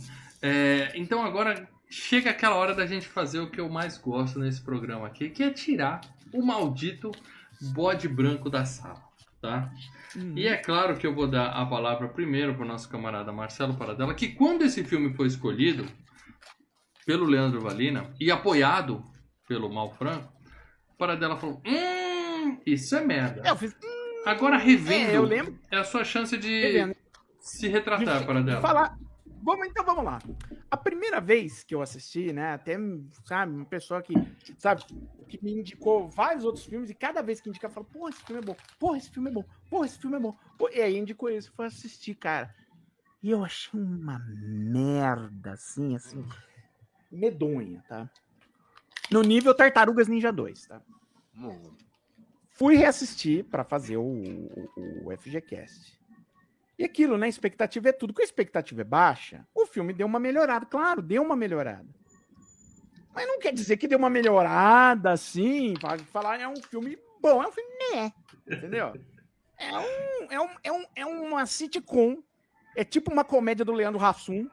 É, 0.41 0.91
então 0.95 1.23
agora 1.23 1.69
chega 1.89 2.29
aquela 2.29 2.55
hora 2.55 2.73
da 2.75 2.85
gente 2.85 3.07
fazer 3.07 3.39
o 3.39 3.49
que 3.49 3.59
eu 3.59 3.69
mais 3.69 3.97
gosto 3.97 4.39
nesse 4.39 4.61
programa 4.61 5.07
aqui, 5.07 5.29
que 5.29 5.43
é 5.43 5.49
tirar 5.49 6.01
o 6.33 6.41
maldito 6.45 7.11
bode 7.73 8.07
branco 8.07 8.49
da 8.49 8.63
sala, 8.65 9.01
tá? 9.41 9.71
E 10.35 10.47
é 10.47 10.55
claro 10.57 10.97
que 10.97 11.05
eu 11.05 11.13
vou 11.13 11.27
dar 11.27 11.47
a 11.51 11.65
palavra 11.65 12.07
primeiro 12.07 12.53
para 12.55 12.63
o 12.63 12.67
nosso 12.67 12.89
camarada 12.89 13.31
Marcelo 13.31 13.75
Paradela, 13.75 14.13
que 14.13 14.29
quando 14.29 14.63
esse 14.63 14.83
filme 14.83 15.13
foi 15.13 15.27
escolhido, 15.27 15.85
pelo 17.05 17.25
Leandro 17.25 17.59
Valina 17.61 18.13
e 18.19 18.29
apoiado 18.31 19.03
pelo 19.47 19.67
Mal 19.73 19.91
Franco, 19.95 20.31
Paradela 20.97 21.37
falou: 21.37 21.59
Hum, 21.65 22.59
isso 22.65 22.95
é 22.95 23.03
merda. 23.03 23.41
É, 23.43 23.49
eu 23.49 23.55
fiz. 23.55 23.75
Agora 24.25 24.57
revendo, 24.57 25.11
É, 25.11 25.17
eu 25.17 25.23
lembro. 25.23 25.57
é 25.71 25.77
a 25.77 25.83
sua 25.83 26.03
chance 26.03 26.37
de 26.37 26.61
Revendo. 26.61 26.95
se 27.39 27.67
retratar, 27.67 28.19
de 28.19 28.25
Paradela. 28.27 28.61
falar. 28.61 28.97
Vamos, 29.41 29.67
então 29.67 29.85
vamos 29.85 30.03
lá. 30.03 30.19
A 30.69 30.77
primeira 30.77 31.19
vez 31.19 31.63
que 31.63 31.73
eu 31.73 31.81
assisti, 31.81 32.31
né? 32.33 32.53
Até, 32.53 32.77
sabe, 33.25 33.53
uma 33.53 33.65
pessoa 33.65 34.01
que, 34.01 34.13
sabe, 34.57 34.83
que 35.27 35.43
me 35.43 35.53
indicou 35.53 36.09
vários 36.09 36.43
outros 36.43 36.65
filmes, 36.65 36.89
e 36.89 36.93
cada 36.93 37.21
vez 37.21 37.41
que 37.41 37.49
indica, 37.49 37.67
eu 37.67 37.71
falo, 37.71 37.85
porra, 37.85 38.09
esse 38.09 38.23
filme 38.23 38.41
é 38.41 38.45
bom, 38.45 38.55
porra, 38.77 38.97
esse 38.97 39.09
filme 39.09 39.29
é 39.29 39.33
bom, 39.33 39.45
porra, 39.69 39.85
esse 39.85 39.97
filme 39.97 40.17
é 40.17 40.19
bom. 40.19 40.37
E 40.73 40.81
aí 40.81 40.97
indicou 40.97 41.29
isso, 41.29 41.51
foi 41.55 41.65
assistir, 41.65 42.15
cara. 42.15 42.53
E 43.21 43.31
eu 43.31 43.43
achei 43.43 43.79
uma 43.79 44.19
merda, 44.19 45.53
assim, 45.53 45.95
assim, 45.95 46.25
medonha, 47.11 47.83
tá? 47.87 48.09
No 49.11 49.21
nível 49.21 49.53
Tartarugas 49.55 50.07
Ninja 50.07 50.31
2, 50.31 50.67
tá? 50.67 50.81
Hum, 51.35 51.75
Fui 52.59 52.75
reassistir 52.75 53.45
para 53.45 53.63
fazer 53.63 53.97
o, 53.97 54.03
o, 54.03 55.07
o 55.07 55.17
FGCast. 55.17 55.98
E 56.79 56.85
aquilo, 56.85 57.17
né? 57.17 57.27
Expectativa 57.27 57.89
é 57.89 57.91
tudo. 57.91 58.13
Com 58.13 58.21
a 58.21 58.23
expectativa 58.23 58.79
é 58.79 58.85
baixa, 58.85 59.45
o 59.53 59.65
filme 59.65 59.91
deu 59.91 60.07
uma 60.07 60.17
melhorada. 60.17 60.65
Claro, 60.65 61.01
deu 61.01 61.21
uma 61.21 61.35
melhorada. 61.35 61.85
Mas 63.13 63.27
não 63.27 63.37
quer 63.37 63.51
dizer 63.51 63.75
que 63.75 63.85
deu 63.85 63.99
uma 63.99 64.09
melhorada 64.09 65.11
assim, 65.11 65.73
para 65.73 65.97
falar 66.05 66.39
é 66.39 66.47
um 66.47 66.55
filme 66.55 66.97
bom, 67.21 67.43
é 67.43 67.47
um 67.47 67.51
filme 67.51 67.69
né, 67.91 68.13
entendeu? 68.49 68.93
É, 69.57 69.77
um, 69.77 70.31
é, 70.31 70.39
um, 70.39 70.49
é, 70.63 70.71
um, 70.71 70.85
é 70.95 71.05
uma 71.05 71.45
sitcom, 71.45 72.23
é 72.77 72.85
tipo 72.85 73.11
uma 73.11 73.25
comédia 73.25 73.65
do 73.65 73.73
Leandro 73.73 74.01
Hassum, 74.01 74.49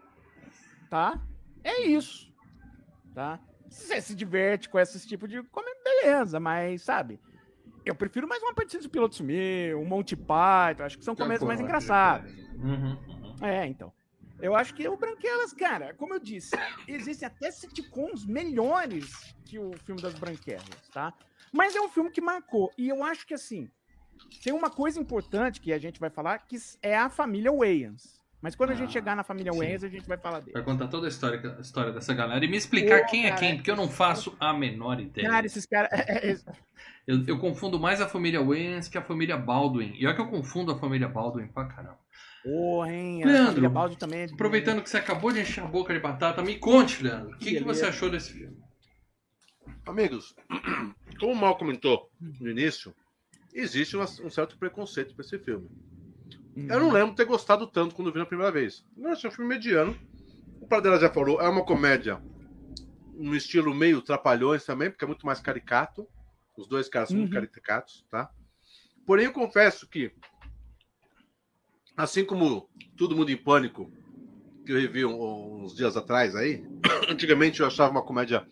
tá? 0.90 1.22
É 1.62 1.82
isso, 1.82 2.34
tá? 3.14 3.38
Se 3.70 3.86
você 3.86 4.00
se 4.00 4.14
diverte 4.16 4.68
com 4.68 4.80
esse 4.80 5.06
tipo 5.06 5.28
de 5.28 5.44
comédia, 5.44 5.80
beleza, 5.84 6.40
mas 6.40 6.82
sabe? 6.82 7.20
Eu 7.86 7.94
prefiro 7.94 8.26
mais 8.26 8.42
uma 8.42 8.52
partida 8.52 8.82
de 8.82 8.88
piloto 8.88 9.22
meu, 9.22 9.80
um 9.80 9.84
Monty 9.84 10.16
Python, 10.16 10.82
acho 10.82 10.98
que 10.98 11.04
são 11.04 11.14
comédias 11.14 11.46
mais 11.46 11.60
engraçadas. 11.60 12.32
Uhum, 12.56 12.98
uhum. 13.08 13.46
É, 13.46 13.64
então. 13.64 13.92
Eu 14.42 14.56
acho 14.56 14.74
que 14.74 14.86
o 14.88 14.96
Branquelas, 14.96 15.52
cara, 15.52 15.94
como 15.94 16.12
eu 16.12 16.18
disse, 16.18 16.50
existem 16.88 17.26
até 17.26 17.48
sitcoms 17.50 18.26
melhores 18.26 19.34
que 19.44 19.56
o 19.58 19.70
filme 19.84 20.02
das 20.02 20.14
Branquelas, 20.14 20.66
tá? 20.92 21.14
Mas 21.52 21.76
é 21.76 21.80
um 21.80 21.88
filme 21.88 22.10
que 22.10 22.20
marcou. 22.20 22.70
E 22.76 22.88
eu 22.88 23.04
acho 23.04 23.24
que, 23.24 23.32
assim, 23.32 23.70
tem 24.42 24.52
uma 24.52 24.68
coisa 24.68 25.00
importante 25.00 25.60
que 25.60 25.72
a 25.72 25.78
gente 25.78 26.00
vai 26.00 26.10
falar, 26.10 26.38
que 26.40 26.56
é 26.82 26.96
a 26.98 27.08
família 27.08 27.52
Wayans. 27.52 28.16
Mas 28.42 28.54
quando 28.56 28.70
a 28.70 28.72
Ah, 28.74 28.76
gente 28.76 28.92
chegar 28.92 29.16
na 29.16 29.22
família 29.22 29.52
sim. 29.52 29.58
Wayans, 29.58 29.84
a 29.84 29.88
gente 29.88 30.06
vai 30.06 30.18
falar 30.18 30.40
Vai 30.40 30.52
dele. 30.52 30.62
contar 30.64 30.88
toda 30.88 31.06
a 31.06 31.08
história, 31.08 31.54
a 31.56 31.60
história 31.60 31.92
dessa 31.92 32.12
galera 32.12 32.44
e 32.44 32.48
me 32.48 32.56
explicar 32.56 33.02
Pô, 33.04 33.10
quem 33.10 33.24
é 33.26 33.28
cara. 33.30 33.40
quem, 33.40 33.56
porque 33.56 33.70
eu 33.70 33.76
não 33.76 33.88
faço 33.88 34.36
a 34.38 34.52
menor 34.52 35.00
ideia. 35.00 35.30
Cara, 35.30 35.46
esses 35.46 35.64
caras. 35.66 36.44
É, 37.06 37.12
é, 37.12 37.14
Eu, 37.14 37.24
eu 37.26 37.38
confundo 37.38 37.78
mais 37.78 38.00
a 38.00 38.08
família 38.08 38.42
Wayans 38.42 38.88
que 38.88 38.98
a 38.98 39.02
família 39.02 39.36
Baldwin. 39.36 39.94
E 39.98 40.06
olha 40.06 40.14
que 40.14 40.20
eu 40.20 40.28
confundo 40.28 40.72
a 40.72 40.78
família 40.78 41.08
Baldwin 41.08 41.48
pra 41.48 41.66
caramba. 41.66 41.98
Porra, 42.42 42.92
hein? 42.92 43.24
A 43.24 43.26
Leandro, 43.26 43.96
também 43.96 44.20
é 44.20 44.24
Aproveitando 44.24 44.82
que 44.82 44.88
você 44.88 44.98
acabou 44.98 45.32
de 45.32 45.40
encher 45.40 45.64
a 45.64 45.66
boca 45.66 45.92
de 45.92 45.98
batata, 45.98 46.42
me 46.42 46.56
conte, 46.56 47.02
Leandro. 47.02 47.34
O 47.34 47.38
que, 47.38 47.56
que 47.56 47.64
você 47.64 47.84
achou 47.84 48.08
desse 48.08 48.32
filme? 48.32 48.56
Amigos, 49.84 50.34
como 51.18 51.32
o 51.32 51.36
Mal 51.36 51.56
comentou 51.56 52.08
no 52.20 52.48
início, 52.48 52.94
existe 53.52 53.96
uma- 53.96 54.04
um 54.04 54.30
certo 54.30 54.56
preconceito 54.58 55.14
para 55.14 55.24
esse 55.24 55.38
filme. 55.38 55.68
Hum. 56.56 56.66
Eu 56.70 56.80
não 56.80 56.90
lembro 56.92 57.10
de 57.10 57.16
ter 57.16 57.24
gostado 57.24 57.66
tanto 57.66 57.94
quando 57.94 58.12
vi 58.12 58.18
na 58.18 58.26
primeira 58.26 58.52
vez. 58.52 58.84
Eu 58.96 59.10
achei 59.10 59.28
um 59.28 59.32
filme 59.32 59.48
mediano. 59.54 59.96
O 60.60 60.66
Pradela 60.66 60.98
já 60.98 61.10
falou, 61.10 61.40
é 61.40 61.48
uma 61.48 61.64
comédia 61.64 62.20
no 63.14 63.34
estilo 63.34 63.74
meio 63.74 64.02
trapalhões 64.02 64.64
também, 64.64 64.90
porque 64.90 65.04
é 65.04 65.08
muito 65.08 65.26
mais 65.26 65.40
caricato. 65.40 66.06
Os 66.56 66.66
dois 66.66 66.88
caras 66.88 67.08
são 67.10 67.18
muito 67.18 67.34
Uhum. 67.34 67.40
caricatos, 67.46 68.04
tá? 68.10 68.30
Porém, 69.06 69.26
eu 69.26 69.32
confesso 69.32 69.86
que, 69.88 70.12
assim 71.96 72.24
como 72.24 72.68
Todo 72.96 73.14
Mundo 73.16 73.30
em 73.30 73.36
Pânico, 73.36 73.90
que 74.64 74.72
eu 74.72 74.80
revi 74.80 75.04
uns 75.04 75.74
dias 75.74 75.96
atrás 75.96 76.34
aí, 76.34 76.64
antigamente 77.10 77.60
eu 77.60 77.66
achava 77.66 77.90
uma 77.90 78.02
comédia, 78.04 78.46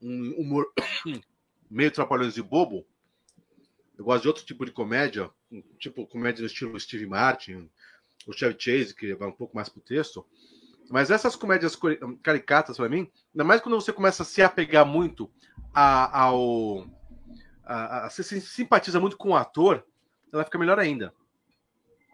um 0.00 0.34
humor 0.38 0.66
meio 1.70 1.90
trapalhões 1.90 2.34
de 2.34 2.42
bobo. 2.42 2.86
Eu 3.96 4.04
gosto 4.04 4.22
de 4.22 4.28
outro 4.28 4.44
tipo 4.44 4.64
de 4.64 4.70
comédia, 4.70 5.28
tipo 5.78 6.06
comédia 6.06 6.42
no 6.42 6.46
estilo 6.46 6.78
Steve 6.78 7.06
Martin, 7.06 7.68
o 8.26 8.32
Chevy 8.32 8.54
Chase, 8.58 8.94
que 8.94 9.14
vai 9.14 9.26
um 9.28 9.32
pouco 9.32 9.56
mais 9.56 9.68
pro 9.68 9.80
texto. 9.80 10.24
Mas 10.88 11.10
essas 11.10 11.34
comédias 11.34 11.74
cori- 11.74 11.98
caricatas, 12.22 12.76
pra 12.76 12.88
mim, 12.88 13.10
ainda 13.34 13.44
mais 13.44 13.60
quando 13.60 13.74
você 13.74 13.92
começa 13.92 14.22
a 14.22 14.26
se 14.26 14.40
apegar 14.40 14.86
muito 14.86 15.30
a- 15.74 16.20
ao. 16.20 16.86
A, 17.68 18.06
a- 18.06 18.10
você 18.10 18.22
se 18.22 18.40
simpatiza 18.40 18.98
muito 18.98 19.16
com 19.16 19.30
o 19.30 19.36
ator, 19.36 19.84
ela 20.32 20.44
fica 20.44 20.58
melhor 20.58 20.78
ainda. 20.78 21.12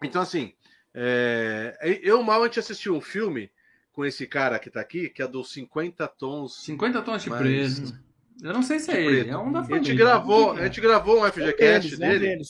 Então, 0.03 0.21
assim, 0.21 0.53
é, 0.93 1.77
eu 2.03 2.21
mal 2.23 2.43
antes 2.43 2.57
assisti 2.59 2.89
um 2.89 2.99
filme 3.01 3.49
com 3.91 4.03
esse 4.05 4.27
cara 4.27 4.59
que 4.59 4.69
tá 4.69 4.81
aqui, 4.81 5.09
que 5.09 5.21
é 5.21 5.27
dos 5.27 5.51
50 5.53 6.07
tons 6.09 6.63
50 6.63 7.01
tons 7.01 7.23
de 7.23 7.29
Mas- 7.29 7.39
preto. 7.79 8.05
Eu 8.43 8.51
não 8.53 8.61
sei 8.61 8.79
se 8.79 8.91
é 8.91 9.01
ele, 9.01 9.29
é 9.29 9.37
um 9.37 9.49
da 9.49 9.59
A 9.61 9.63
família. 9.63 9.81
gente 9.83 9.95
gravou, 9.97 10.53
Não 10.53 10.61
a 10.61 10.65
gente 10.65 10.81
gravou 10.81 11.21
um 11.21 11.25
É 11.25 11.31
FGCast 11.31 11.93
é 11.93 11.95
um 11.95 11.99
dele. 11.99 12.41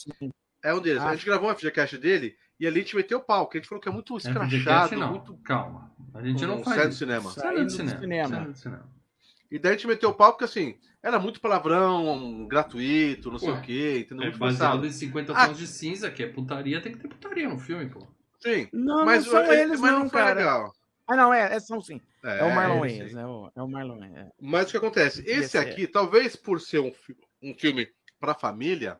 É 0.64 0.74
um 0.74 0.80
deles. 0.80 1.00
A 1.00 1.10
Ah. 1.10 1.14
gente 1.14 1.24
gravou 1.24 1.48
um 1.48 1.54
FGCast 1.54 1.96
dele 1.98 2.36
e 2.58 2.66
ali 2.66 2.80
a 2.80 2.82
gente 2.82 2.96
meteu 2.96 3.18
o 3.18 3.22
pau, 3.22 3.46
que 3.48 3.56
a 3.56 3.60
gente 3.60 3.68
falou 3.68 3.80
que 3.80 3.88
é 3.88 3.92
muito 3.92 4.12
é. 4.14 4.16
escrachado, 4.16 4.50
FGCast, 4.50 4.96
não. 4.96 5.10
muito 5.10 5.36
Calma. 5.44 5.92
A 6.12 6.20
gente 6.24 6.44
não 6.44 6.60
faz 6.64 6.76
sério 6.76 6.88
isso. 6.90 6.98
cinema. 6.98 7.30
De 7.30 7.64
do 7.64 7.70
cinema. 7.70 8.00
cinema. 8.00 8.28
Cena 8.28 8.52
de 8.52 8.58
cinema. 8.58 8.95
E 9.50 9.58
daí 9.58 9.72
a 9.72 9.74
gente 9.76 9.86
meteu 9.86 10.10
o 10.10 10.14
pau 10.14 10.32
porque 10.32 10.44
assim, 10.44 10.76
era 11.02 11.18
muito 11.18 11.40
palavrão, 11.40 12.46
gratuito, 12.48 13.30
não 13.30 13.38
sei 13.38 13.50
Ué, 13.50 13.58
o 13.58 13.62
quê, 13.62 13.98
entendeu? 14.00 14.22
É 14.24 14.26
Muito 14.26 14.38
baseado 14.38 14.70
forçado. 14.72 14.86
em 14.86 14.92
50 14.92 15.32
Ah. 15.32 15.46
tons 15.48 15.58
de 15.58 15.66
cinza, 15.66 16.10
que 16.10 16.22
é 16.22 16.26
putaria, 16.26 16.80
tem 16.80 16.92
que 16.92 16.98
ter 16.98 17.08
putaria 17.08 17.48
no 17.48 17.58
filme, 17.58 17.86
pô. 17.88 18.06
Sim. 18.40 18.68
Não, 18.72 19.04
mas 19.04 19.24
não 19.24 19.32
são 19.32 19.42
ele- 19.44 19.62
eles, 19.62 19.80
mas 19.80 19.92
não, 19.92 20.10
foi 20.10 20.20
cara. 20.20 20.34
legal. 20.34 20.72
Ah, 21.08 21.16
não, 21.16 21.32
é, 21.32 21.54
é 21.54 21.60
são 21.60 21.80
sim. 21.80 22.00
É, 22.24 22.42
o 22.42 22.52
Marlon. 22.52 22.80
Wayans, 22.80 23.14
é 23.14 23.24
o, 23.26 23.50
é 23.54 23.62
o 23.62 23.68
Marlon 23.68 23.98
Wayans. 24.00 24.16
é. 24.16 24.30
Mas 24.40 24.66
o 24.66 24.70
que 24.72 24.76
acontece? 24.76 25.22
Esse 25.24 25.56
é- 25.56 25.60
aqui, 25.60 25.86
talvez 25.86 26.34
por 26.34 26.60
ser 26.60 26.80
um, 26.80 26.92
um 27.40 27.54
filme 27.54 27.88
para 28.18 28.34
família, 28.34 28.98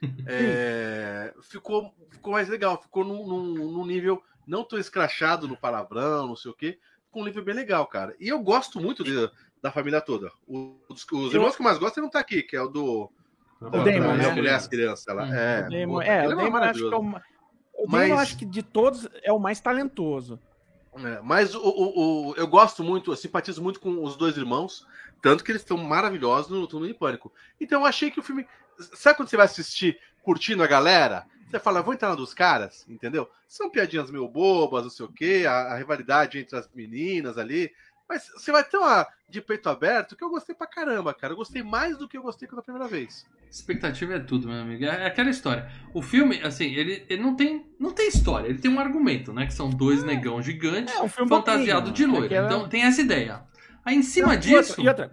é, 0.26 1.34
ficou, 1.42 1.92
ficou 2.10 2.32
mais 2.34 2.48
legal. 2.48 2.80
Ficou 2.80 3.04
num, 3.04 3.26
num- 3.26 3.72
num 3.72 3.86
nível 3.86 4.22
não 4.46 4.64
tão 4.64 4.78
escrachado 4.78 5.48
no 5.48 5.56
palavrão, 5.56 6.28
não 6.28 6.36
sei 6.36 6.50
o 6.50 6.54
quê. 6.54 6.78
Ficou 7.06 7.22
um 7.22 7.26
nível 7.26 7.44
bem 7.44 7.54
legal, 7.54 7.86
cara. 7.86 8.14
E 8.20 8.28
eu 8.28 8.38
gosto 8.40 8.80
muito 8.80 9.02
de- 9.02 9.30
da 9.62 9.70
família 9.70 10.00
toda. 10.00 10.30
Os, 10.46 11.06
os 11.12 11.34
irmãos 11.34 11.54
que 11.56 11.62
eu 11.62 11.64
mais 11.64 11.78
gosto 11.78 12.00
não 12.00 12.08
tá 12.10 12.18
aqui, 12.20 12.42
que 12.42 12.56
é 12.56 12.62
o 12.62 12.68
do. 12.68 13.10
O 13.60 13.68
Damon, 13.68 13.82
da 13.82 14.12
né? 14.14 14.32
mulher, 14.32 14.54
as 14.54 14.66
crianças. 14.66 15.06
Ela, 15.06 15.24
Hum. 15.24 15.34
é, 15.34 15.60
O 15.66 15.70
Damon, 15.70 16.02
é, 16.02 16.26
o 16.26 16.28
Damon 16.30 16.32
acho 16.32 16.36
que 16.40 16.46
é 16.46 16.50
maravilhoso. 16.50 16.96
o, 16.96 17.84
o 17.84 17.86
Mas- 17.90 18.08
Damon 18.08 18.20
acho 18.20 18.36
que 18.38 18.44
de 18.46 18.62
todos 18.62 19.08
é 19.22 19.32
o 19.32 19.38
mais 19.38 19.60
talentoso. 19.60 20.38
É, 20.96 21.20
mas 21.22 21.54
o, 21.54 21.60
o- 21.60 22.30
o- 22.30 22.34
eu 22.36 22.46
gosto 22.48 22.82
muito, 22.82 23.12
eu 23.12 23.16
simpatizo 23.16 23.62
muito 23.62 23.78
com 23.78 24.02
os 24.02 24.16
dois 24.16 24.36
irmãos, 24.36 24.84
tanto 25.22 25.44
que 25.44 25.52
eles 25.52 25.62
estão 25.62 25.76
maravilhosos 25.76 26.50
no 26.50 26.66
Túnel 26.66 26.88
de 26.88 26.94
Pânico. 26.94 27.32
Então 27.60 27.82
eu 27.82 27.86
achei 27.86 28.10
que 28.10 28.18
o 28.18 28.22
filme. 28.22 28.46
Sabe 28.94 29.16
quando 29.16 29.28
você 29.28 29.36
vai 29.36 29.46
assistir 29.46 29.98
curtindo 30.22 30.62
a 30.62 30.66
galera? 30.66 31.26
Você 31.48 31.58
fala, 31.58 31.82
vou 31.82 31.92
entrar 31.92 32.08
na 32.08 32.14
dos 32.14 32.32
caras, 32.32 32.86
entendeu? 32.88 33.28
São 33.46 33.68
piadinhas 33.70 34.10
meio 34.10 34.26
bobas, 34.28 34.84
não 34.84 34.90
sei 34.90 35.04
o 35.06 35.12
quê, 35.12 35.44
a, 35.46 35.72
a 35.72 35.76
rivalidade 35.76 36.38
entre 36.38 36.56
as 36.56 36.68
meninas 36.74 37.36
ali. 37.36 37.70
Mas 38.10 38.28
você 38.36 38.50
vai 38.50 38.64
ter 38.64 38.76
uma 38.76 39.06
de 39.28 39.40
peito 39.40 39.68
aberto 39.68 40.16
que 40.16 40.24
eu 40.24 40.28
gostei 40.28 40.52
pra 40.52 40.66
caramba, 40.66 41.14
cara. 41.14 41.32
Eu 41.32 41.36
gostei 41.36 41.62
mais 41.62 41.96
do 41.96 42.08
que 42.08 42.18
eu 42.18 42.22
gostei 42.22 42.48
quando 42.48 42.58
a 42.58 42.62
primeira 42.62 42.88
vez. 42.88 43.24
Expectativa 43.48 44.14
é 44.14 44.18
tudo, 44.18 44.48
meu 44.48 44.60
amigo. 44.60 44.84
É 44.84 45.06
aquela 45.06 45.30
história. 45.30 45.70
O 45.94 46.02
filme, 46.02 46.40
assim, 46.42 46.74
ele, 46.74 47.06
ele 47.08 47.22
não, 47.22 47.36
tem, 47.36 47.64
não 47.78 47.92
tem 47.92 48.08
história, 48.08 48.48
ele 48.48 48.58
tem 48.58 48.68
um 48.70 48.80
argumento, 48.80 49.32
né? 49.32 49.46
Que 49.46 49.54
são 49.54 49.70
dois 49.70 50.02
negão 50.02 50.42
gigantes 50.42 50.92
É 50.92 51.00
um 51.00 51.08
filme 51.08 51.28
fantasiado 51.28 51.92
de 51.92 52.02
bobinho, 52.04 52.10
loiro. 52.20 52.26
aquela- 52.26 52.46
Então 52.48 52.68
tem 52.68 52.82
essa 52.82 53.00
ideia. 53.00 53.42
Aí 53.84 53.94
em 53.96 54.02
cima 54.02 54.26
Não, 54.28 54.34
e 54.34 54.38
disso, 54.38 54.56
outra- 54.80 54.82
E 54.84 54.88
outra, 54.88 55.10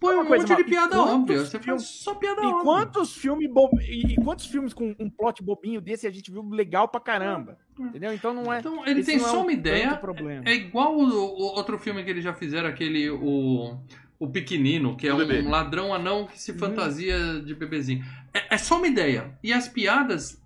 põe 0.00 0.14
uma 0.14 0.22
um 0.24 0.26
coisa, 0.26 0.46
monte 0.48 0.56
de 0.56 0.64
piada 0.64 1.00
óbvia. 1.00 1.38
Você 1.44 1.58
faz 1.58 1.82
só 1.82 2.14
piada 2.14 2.40
e 2.42 2.46
óbvia. 2.46 2.62
quantos 2.64 3.14
filmes 3.16 3.48
bo... 3.52 3.68
e, 3.82 4.16
quantos 4.16 4.46
filmes 4.46 4.72
com 4.72 4.94
um 4.98 5.10
plot 5.10 5.42
bobinho 5.42 5.80
desse 5.80 6.06
a 6.06 6.10
gente 6.10 6.30
viu 6.30 6.42
legal 6.48 6.88
pra 6.88 7.00
caramba? 7.00 7.58
Entendeu? 7.78 8.12
Então 8.12 8.32
não 8.34 8.52
é. 8.52 8.58
Então 8.60 8.84
ele 8.86 9.04
tem 9.04 9.16
é 9.16 9.18
só 9.20 9.38
um 9.40 9.42
uma 9.42 9.52
ideia. 9.52 9.94
problema. 9.96 10.42
É 10.46 10.54
igual 10.54 10.96
o, 10.96 11.02
o 11.02 11.42
outro 11.56 11.78
filme 11.78 12.02
que 12.02 12.10
eles 12.10 12.24
já 12.24 12.32
fizeram, 12.34 12.68
aquele. 12.68 13.08
O, 13.10 13.78
o 14.18 14.28
Pequenino, 14.28 14.96
que 14.96 15.08
é 15.08 15.14
um 15.14 15.18
bebê. 15.18 15.40
ladrão 15.40 15.94
anão 15.94 16.26
que 16.26 16.38
se 16.38 16.52
Uhum. 16.52 16.58
fantasia 16.58 17.40
de 17.40 17.54
bebezinho. 17.54 18.04
É, 18.34 18.54
é 18.54 18.58
só 18.58 18.76
uma 18.76 18.86
ideia. 18.86 19.38
E 19.42 19.50
as 19.52 19.66
piadas 19.66 20.38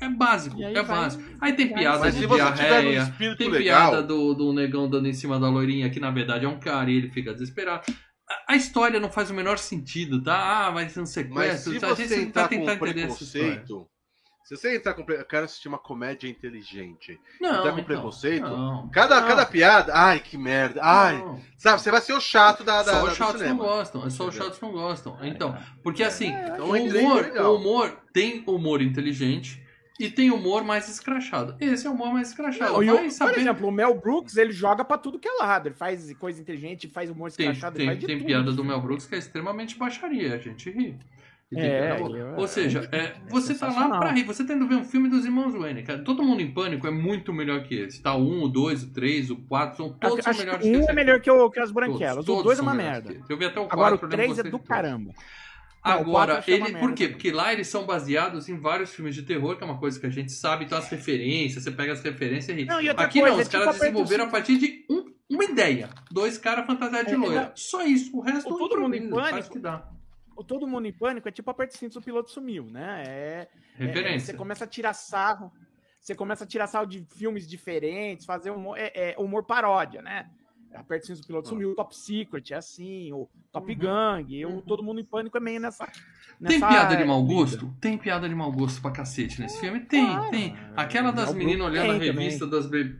é 0.00 0.08
básico. 0.08 0.56
Aí 0.56 0.74
é 0.74 0.82
vai- 0.82 0.96
básico. 0.96 1.22
Aí 1.40 1.52
tem 1.52 1.72
piada 1.72 2.00
Mas 2.00 2.16
de 2.16 2.26
um 2.26 2.34
diarreia. 2.34 3.14
Tem 3.38 3.48
legal. 3.48 3.90
piada 3.90 4.02
do, 4.02 4.34
do 4.34 4.52
negão 4.52 4.90
dando 4.90 5.06
em 5.06 5.12
cima 5.12 5.38
da 5.38 5.48
loirinha, 5.48 5.88
que 5.90 6.00
na 6.00 6.10
verdade 6.10 6.44
é 6.44 6.48
um 6.48 6.58
cara 6.58 6.90
e 6.90 6.96
ele 6.96 7.08
fica 7.10 7.32
desesperado. 7.32 7.84
A, 8.46 8.56
história 8.56 9.00
não 9.00 9.10
faz 9.10 9.30
o 9.30 9.34
menor 9.34 9.58
sentido, 9.58 10.22
tá? 10.22 10.66
Ah, 10.66 10.70
vai 10.70 10.88
ser 10.88 11.00
um 11.00 11.02
Mas 11.02 11.10
sequestro. 11.10 11.72
se 11.72 11.80
tá? 11.80 11.86
a 11.88 11.94
gente 11.94 12.08
você 12.08 12.14
vai 12.14 12.24
entrar 12.24 12.42
com 12.42 12.48
tentar 12.48 12.74
entender 12.74 12.92
preconceito, 12.92 13.88
Se 14.44 14.56
você 14.56 14.76
entrar 14.76 14.94
com. 14.94 15.02
Eu 15.12 15.24
quero 15.24 15.44
assistir 15.44 15.68
uma 15.68 15.78
comédia 15.78 16.28
inteligente. 16.28 17.18
Não, 17.40 17.50
Tá 17.50 17.62
com 17.62 17.68
então, 17.70 17.84
preconceito? 17.84 18.42
Não. 18.48 18.88
Cada, 18.90 19.20
Não. 19.20 19.28
cada 19.28 19.46
piada. 19.46 19.92
Ai, 19.94 20.20
que 20.20 20.38
merda. 20.38 20.80
Ai. 20.82 21.18
Não. 21.18 21.40
Sabe, 21.58 21.80
você 21.80 21.90
vai 21.90 22.00
ser 22.00 22.12
o 22.12 22.20
chato 22.20 22.62
da, 22.62 22.82
da, 22.82 22.92
Só 22.92 23.04
os 23.04 23.16
chatos 23.16 23.42
não 23.42 23.56
gostam. 23.56 24.06
É 24.06 24.10
só 24.10 24.28
os 24.28 24.34
chatos 24.34 24.60
não 24.60 24.72
gostam. 24.72 25.18
Então, 25.22 25.56
porque 25.82 26.02
assim, 26.02 26.28
então 26.28 26.70
o 26.70 26.76
é 26.76 26.80
inglês 26.80 27.04
humor, 27.04 27.32
o 27.36 27.56
humor 27.56 28.00
tem 28.12 28.44
humor 28.46 28.82
inteligente 28.82 29.59
e 30.00 30.10
tem 30.10 30.30
humor 30.30 30.64
mais 30.64 30.88
escrachado. 30.88 31.54
Esse 31.60 31.86
é 31.86 31.90
o 31.90 31.92
humor 31.92 32.12
mais 32.12 32.28
escrachado. 32.28 32.72
Não, 32.72 32.82
e 32.82 32.90
o- 32.90 32.94
Vai 32.94 33.04
por 33.04 33.10
saber- 33.12 33.38
exemplo, 33.40 33.68
o 33.68 33.72
Mel 33.72 33.94
Brooks, 34.00 34.36
ele 34.36 34.52
joga 34.52 34.84
pra 34.84 34.96
tudo 34.98 35.18
que 35.18 35.28
é 35.28 35.32
lado. 35.38 35.68
Ele 35.68 35.74
faz 35.74 36.12
coisa 36.14 36.40
inteligente, 36.40 36.88
faz 36.88 37.10
humor 37.10 37.30
tem, 37.30 37.46
escrachado, 37.50 37.76
tem, 37.76 37.96
de 37.98 38.06
tem 38.06 38.16
tudo. 38.18 38.26
piada 38.26 38.52
do 38.52 38.64
Mel 38.64 38.80
Brooks 38.80 39.06
que 39.06 39.14
é 39.14 39.18
extremamente 39.18 39.76
baixaria, 39.78 40.34
a 40.34 40.38
gente 40.38 40.70
ri. 40.70 40.96
Tem 41.52 41.60
É, 41.62 41.98
eu- 42.00 42.36
Ou 42.36 42.46
seja, 42.46 42.88
é, 42.92 43.14
você 43.28 43.52
tá 43.56 43.66
lá 43.68 43.98
pra 43.98 44.12
rir, 44.12 44.22
você 44.22 44.44
tá 44.44 44.54
indo 44.54 44.68
ver 44.68 44.76
um 44.76 44.84
filme 44.84 45.08
dos 45.08 45.24
irmãos 45.24 45.52
Wayne, 45.52 45.82
cara. 45.82 45.98
Todo 46.04 46.22
mundo 46.22 46.40
em 46.40 46.52
pânico 46.52 46.86
é 46.86 46.92
muito 46.92 47.32
melhor 47.32 47.64
que 47.64 47.74
esse. 47.74 48.00
Tá? 48.00 48.14
O 48.14 48.20
1, 48.22 48.44
o 48.44 48.48
2, 48.48 48.84
o 48.84 48.92
3, 48.92 49.30
o 49.32 49.36
4, 49.36 49.76
são 49.76 49.92
todos 49.92 50.24
Acho, 50.24 50.32
são 50.38 50.46
melhores 50.46 50.64
que 50.64 50.76
um 50.76 50.88
é 50.88 50.92
melhor 50.92 51.20
que, 51.20 51.28
o, 51.28 51.50
que 51.50 51.58
as 51.58 51.72
branquelas. 51.72 52.24
todos 52.24 52.42
o 52.42 52.44
2 52.44 52.60
é 52.60 52.62
uma 52.62 52.72
merda. 52.72 53.16
Eu 53.28 53.36
vi 53.36 53.46
até 53.46 53.58
o 53.58 53.64
4, 53.64 53.72
Agora 53.80 53.94
o 53.96 53.98
eu 54.04 54.08
3 54.08 54.38
é 54.38 54.42
do 54.44 54.60
caramba. 54.60 55.06
Quatro 55.12 55.24
Agora, 55.82 56.42
ele, 56.46 56.72
por 56.78 56.92
quê? 56.94 57.04
também. 57.04 57.08
Porque 57.12 57.32
lá 57.32 57.52
eles 57.52 57.66
são 57.68 57.86
baseados 57.86 58.48
em 58.48 58.58
vários 58.58 58.92
filmes 58.94 59.14
de 59.14 59.22
terror, 59.22 59.56
que 59.56 59.62
é 59.62 59.66
uma 59.66 59.78
coisa 59.78 59.98
que 59.98 60.06
a 60.06 60.10
gente 60.10 60.30
sabe, 60.32 60.64
então 60.66 60.76
as 60.76 60.88
referências, 60.88 61.64
você 61.64 61.70
pega 61.70 61.92
as 61.92 62.02
referências 62.02 62.56
e 62.56 62.60
ri. 62.60 62.66
Não, 62.66 62.80
e 62.80 62.88
outra 62.88 63.06
Aqui 63.06 63.20
coisa, 63.20 63.34
não, 63.34 63.42
os 63.42 63.48
é 63.48 63.50
caras 63.50 63.66
tipo 63.74 63.80
desenvolveram 63.80 64.24
a 64.24 64.28
partir 64.28 64.58
de 64.58 64.84
um- 64.90 65.12
uma 65.30 65.44
ideia. 65.44 65.88
Dois 66.10 66.36
caras 66.36 66.66
fantasiados 66.66 67.08
de 67.08 67.14
É, 67.14 67.16
loira. 67.16 67.40
não. 67.46 67.52
Só 67.56 67.82
isso, 67.84 68.14
o 68.16 68.20
resto 68.20 68.52
O 68.52 68.58
Todo 68.58 68.78
Mundo 68.80 68.94
em 68.94 69.08
Pânico. 69.08 69.48
o 69.48 69.52
que 69.52 69.58
dá. 69.58 69.88
O 70.36 70.44
Todo 70.44 70.66
Mundo 70.66 70.86
em 70.86 70.92
Pânico 70.92 71.28
é 71.28 71.32
tipo 71.32 71.50
aperto 71.50 71.76
cintos, 71.76 71.96
o 71.96 72.02
piloto 72.02 72.30
sumiu, 72.30 72.64
né? 72.64 73.02
É, 73.06 73.48
é, 73.78 73.86
Referência. 73.86 74.26
você 74.32 74.34
começa 74.34 74.64
a 74.64 74.66
tirar 74.66 74.92
sarro. 74.92 75.52
Você 76.00 76.14
começa 76.14 76.44
a 76.44 76.46
tirar 76.46 76.66
sarro 76.66 76.86
de 76.86 77.06
filmes 77.14 77.46
diferentes, 77.46 78.24
fazer 78.24 78.50
humor, 78.50 78.76
é, 78.78 78.90
é 78.94 79.14
humor 79.18 79.44
paródia, 79.44 80.00
né? 80.00 80.30
Aperto 80.74 81.06
cintos, 81.06 81.22
o 81.22 81.26
piloto 81.26 81.48
Ah. 81.48 81.50
sumiu. 81.50 81.70
O 81.72 81.74
Top 81.74 81.94
Secret 81.96 82.52
é 82.52 82.56
assim, 82.56 83.12
o 83.12 83.28
Top 83.52 83.70
Uhum. 83.72 83.78
Gang, 83.78 84.44
Uhum. 84.46 84.58
o 84.58 84.62
Todo 84.62 84.82
Mundo 84.82 85.00
em 85.00 85.04
Pânico 85.04 85.36
é 85.36 85.40
meio 85.40 85.60
nessa. 85.60 85.84
Tem 85.86 86.58
nessa 86.58 86.68
piada 86.68 86.96
de 86.96 87.04
mau 87.04 87.22
gosto? 87.24 87.74
Tem 87.80 87.98
piada 87.98 88.28
de 88.28 88.34
mau 88.34 88.50
gosto 88.52 88.80
pra 88.80 88.90
cacete 88.90 89.40
nesse 89.40 89.58
filme? 89.60 89.80
Tem, 89.80 90.06
tem. 90.30 90.56
Aquela 90.76 91.10
das 91.10 91.34
meninas 91.34 91.66
olhando 91.66 91.92
a 91.92 91.98
tem 91.98 92.12
revista 92.12 92.46
das 92.46 92.66
be- 92.66 92.96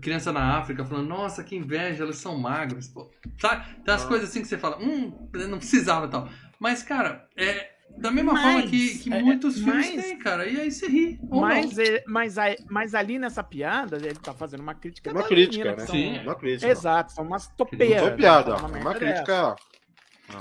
crianças 0.00 0.34
na 0.34 0.58
África, 0.58 0.84
falando, 0.84 1.06
nossa, 1.08 1.44
que 1.44 1.54
inveja, 1.56 2.02
elas 2.02 2.16
são 2.16 2.36
magras. 2.38 2.88
Pô, 2.88 3.08
sabe? 3.38 3.64
Tem 3.84 3.94
umas 3.94 4.04
Ah. 4.04 4.08
coisas 4.08 4.28
assim 4.28 4.42
que 4.42 4.48
você 4.48 4.58
fala, 4.58 4.78
hum, 4.82 5.12
não 5.48 5.58
precisava 5.58 6.06
e 6.06 6.10
tal. 6.10 6.28
Mas, 6.58 6.82
cara, 6.82 7.28
é 7.36 7.70
da 7.96 8.10
mesma 8.10 8.32
Mas, 8.32 8.42
forma 8.42 8.62
que, 8.68 8.98
que 8.98 9.12
é, 9.12 9.22
muitos 9.22 9.54
filmes 9.58 9.94
mas- 9.94 10.04
têm, 10.04 10.18
cara. 10.18 10.46
E 10.48 10.60
aí 10.60 10.70
você 10.70 10.86
ri. 10.88 11.20
Mas, 11.30 11.78
é- 11.78 12.02
mas, 12.06 12.36
mas 12.68 12.94
ali 12.94 13.18
nessa 13.18 13.42
piada, 13.44 13.96
ele 13.96 14.14
tá 14.14 14.32
fazendo 14.34 14.60
uma 14.60 14.74
crítica. 14.74 15.10
Uma 15.10 15.20
das 15.20 15.28
crítica, 15.28 15.64
meninas 15.64 15.78
né? 15.78 15.86
são- 15.86 15.94
Sim. 15.94 16.18
Uma 16.26 16.34
crítica. 16.34 16.68
Exato, 16.70 17.12
são 17.12 17.24
umas 17.24 17.46
topeiras. 17.48 18.00
foi 18.00 18.10
né? 18.10 18.16
piada. 18.16 18.56
Fala 18.56 18.68
Uma, 18.68 18.68
merda 18.68 18.94
crítica. 18.94 19.56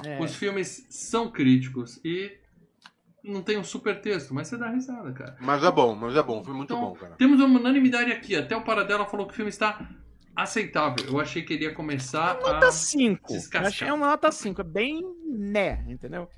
É. 0.05 0.19
Os 0.19 0.35
filmes 0.35 0.87
são 0.89 1.29
críticos 1.29 1.99
e 2.05 2.31
não 3.23 3.41
tem 3.41 3.57
um 3.57 3.63
super 3.63 3.99
texto, 4.01 4.33
mas 4.33 4.47
você 4.47 4.57
dá 4.57 4.69
risada, 4.69 5.11
cara. 5.11 5.37
Mas 5.41 5.63
é 5.63 5.71
bom, 5.71 5.93
mas 5.95 6.15
é 6.15 6.23
bom. 6.23 6.43
Foi 6.43 6.53
muito 6.53 6.73
Então, 6.73 6.81
bom, 6.89 6.93
cara. 6.95 7.15
Temos 7.15 7.39
uma 7.39 7.59
unanimidade 7.59 8.11
aqui. 8.11 8.35
Até 8.35 8.55
o 8.55 8.61
Paradela 8.63 9.05
falou 9.05 9.27
que 9.27 9.33
o 9.33 9.35
filme 9.35 9.49
está 9.49 9.87
aceitável. 10.35 11.05
Eu 11.07 11.19
achei 11.19 11.41
que 11.41 11.53
ele 11.53 11.65
ia 11.65 11.73
começar 11.73 12.39
Nota 12.41 12.67
a... 12.67 12.71
5. 12.71 13.33
descascar. 13.33 13.67
Achei 13.67 13.91
uma 13.91 14.07
nota 14.07 14.31
5. 14.31 14.61
É 14.61 14.63
bem 14.63 15.03
né, 15.31 15.83
entendeu? 15.87 16.29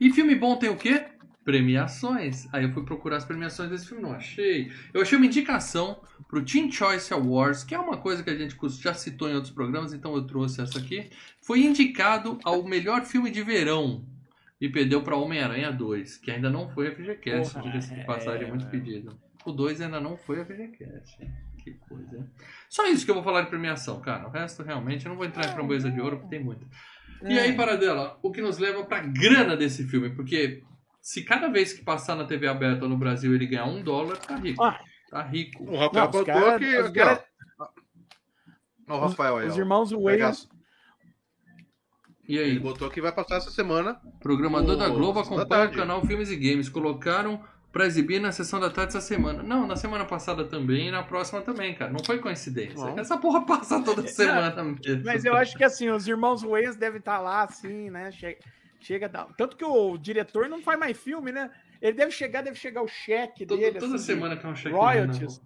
E 0.00 0.10
filme 0.12 0.34
bom 0.34 0.56
tem 0.56 0.68
o 0.68 0.76
quê? 0.76 1.06
Premiações. 1.44 2.46
Aí 2.52 2.64
eu 2.64 2.72
fui 2.72 2.84
procurar 2.84 3.16
as 3.16 3.24
premiações 3.24 3.70
desse 3.70 3.86
filme, 3.86 4.02
não 4.02 4.12
achei. 4.12 4.70
Eu 4.92 5.02
achei 5.02 5.16
uma 5.16 5.26
indicação 5.26 6.00
pro 6.28 6.44
Teen 6.44 6.70
Choice 6.70 7.12
Awards, 7.12 7.64
que 7.64 7.74
é 7.74 7.78
uma 7.78 7.98
coisa 7.98 8.22
que 8.22 8.30
a 8.30 8.36
gente 8.36 8.56
já 8.80 8.94
citou 8.94 9.28
em 9.28 9.34
outros 9.34 9.52
programas, 9.52 9.92
então 9.92 10.14
eu 10.14 10.26
trouxe 10.26 10.60
essa 10.60 10.78
aqui. 10.78 11.10
Foi 11.42 11.60
indicado 11.60 12.38
ao 12.44 12.62
melhor 12.64 13.04
filme 13.04 13.30
de 13.30 13.42
verão. 13.42 14.06
E 14.60 14.68
perdeu 14.68 15.02
pra 15.02 15.16
Homem-Aranha 15.16 15.70
2, 15.70 16.16
que 16.18 16.30
ainda 16.30 16.48
não 16.48 16.70
foi 16.70 16.88
a 16.88 16.94
FGCast, 16.94 17.60
diga-se 17.60 17.92
de 17.92 18.00
é, 18.00 18.04
passagem, 18.04 18.48
muito 18.48 18.64
é. 18.66 18.70
pedido. 18.70 19.18
O 19.44 19.52
2 19.52 19.82
ainda 19.82 20.00
não 20.00 20.16
foi 20.16 20.40
a 20.40 20.44
FGCast. 20.46 21.18
Que 21.64 21.72
coisa. 21.88 22.30
Só 22.68 22.86
isso 22.86 23.04
que 23.04 23.10
eu 23.10 23.14
vou 23.14 23.24
falar 23.24 23.42
de 23.42 23.48
premiação, 23.48 24.00
cara. 24.00 24.26
O 24.28 24.30
resto, 24.30 24.62
realmente, 24.62 25.06
eu 25.06 25.10
não 25.10 25.16
vou 25.16 25.24
entrar 25.26 25.46
em 25.46 25.52
framboesa 25.52 25.90
de 25.90 26.00
ouro, 26.00 26.18
porque 26.18 26.36
tem 26.36 26.44
muito. 26.44 26.66
E 27.22 27.38
É. 27.38 27.42
aí, 27.42 27.56
Paradela, 27.56 28.18
o 28.22 28.30
que 28.30 28.42
nos 28.42 28.58
leva 28.58 28.84
pra 28.84 29.00
grana 29.00 29.56
desse 29.56 29.86
filme? 29.88 30.10
Porque 30.10 30.62
se 31.00 31.22
cada 31.24 31.48
vez 31.48 31.72
que 31.72 31.82
passar 31.82 32.14
na 32.16 32.24
TV 32.24 32.46
aberta 32.46 32.86
no 32.86 32.98
Brasil 32.98 33.34
ele 33.34 33.46
ganhar 33.46 33.64
um 33.64 33.82
dólar, 33.82 34.18
tá 34.18 34.36
rico. 34.36 34.62
Ah. 34.62 34.78
Tá 35.10 35.22
rico. 35.22 35.64
O 35.64 35.76
Rafael 35.78 36.10
Não, 36.12 36.24
cara- 36.24 36.56
aqui, 36.56 36.76
os 36.76 36.86
aqui, 36.86 36.98
cara- 36.98 37.24
ó. 37.60 37.68
Ó, 38.88 38.96
o 38.96 39.00
Rafael 39.00 39.36
aí, 39.38 39.46
Os 39.48 39.54
ó. 39.56 39.58
irmãos 39.58 39.90
Wayans. 39.92 40.48
E 42.28 42.36
Ele 42.36 42.52
aí, 42.52 42.58
botou 42.58 42.90
que 42.90 43.00
vai 43.00 43.12
passar 43.12 43.36
essa 43.36 43.50
semana. 43.50 44.00
programador 44.20 44.74
o- 44.74 44.78
da 44.78 44.88
Globo 44.88 45.20
acompanha 45.20 45.66
o 45.68 45.72
canal 45.72 46.04
Filmes 46.06 46.30
e 46.30 46.36
Games. 46.36 46.68
Colocaram 46.68 47.42
pra 47.74 47.84
exibir 47.86 48.20
na 48.20 48.32
sessão 48.32 48.58
da 48.58 48.70
tarde 48.70 48.96
essa 48.96 49.00
semana. 49.00 49.42
Não, 49.42 49.66
na 49.66 49.76
semana 49.76 50.04
passada 50.06 50.44
também 50.46 50.88
e 50.88 50.90
na 50.90 51.02
próxima 51.02 51.42
também, 51.42 51.74
cara. 51.74 51.92
Não 51.92 52.02
foi 52.02 52.18
coincidência. 52.20 52.76
Não. 52.86 52.98
Essa 52.98 53.18
porra 53.18 53.44
passa 53.44 53.82
toda 53.82 54.06
semana 54.08 54.62
mesmo. 54.62 55.02
Mas 55.04 55.24
eu 55.26 55.34
acho 55.36 55.56
que 55.58 55.64
assim, 55.64 55.90
os 55.90 56.06
irmãos 56.08 56.42
Wayans 56.42 56.76
devem 56.76 57.00
estar 57.00 57.18
lá, 57.18 57.42
assim, 57.42 57.90
né? 57.90 58.10
Chega, 58.12 58.38
chega 58.80 59.08
da- 59.08 59.26
Tanto 59.36 59.56
que 59.56 59.64
o 59.64 59.98
diretor 59.98 60.48
não 60.48 60.62
faz 60.62 60.78
mais 60.78 60.96
filme, 60.96 61.30
né? 61.32 61.50
Ele 61.82 61.92
deve 61.96 62.12
chegar, 62.12 62.40
deve 62.42 62.56
chegar 62.56 62.80
o 62.80 62.88
cheque 62.88 63.44
Toda, 63.44 63.60
dele. 63.60 63.78
toda 63.78 63.96
assim, 63.96 64.04
semana 64.06 64.36
que 64.36 64.46
é 64.46 64.48
um 64.48 64.56
cheque. 64.56 64.74
royalties. 64.74 65.42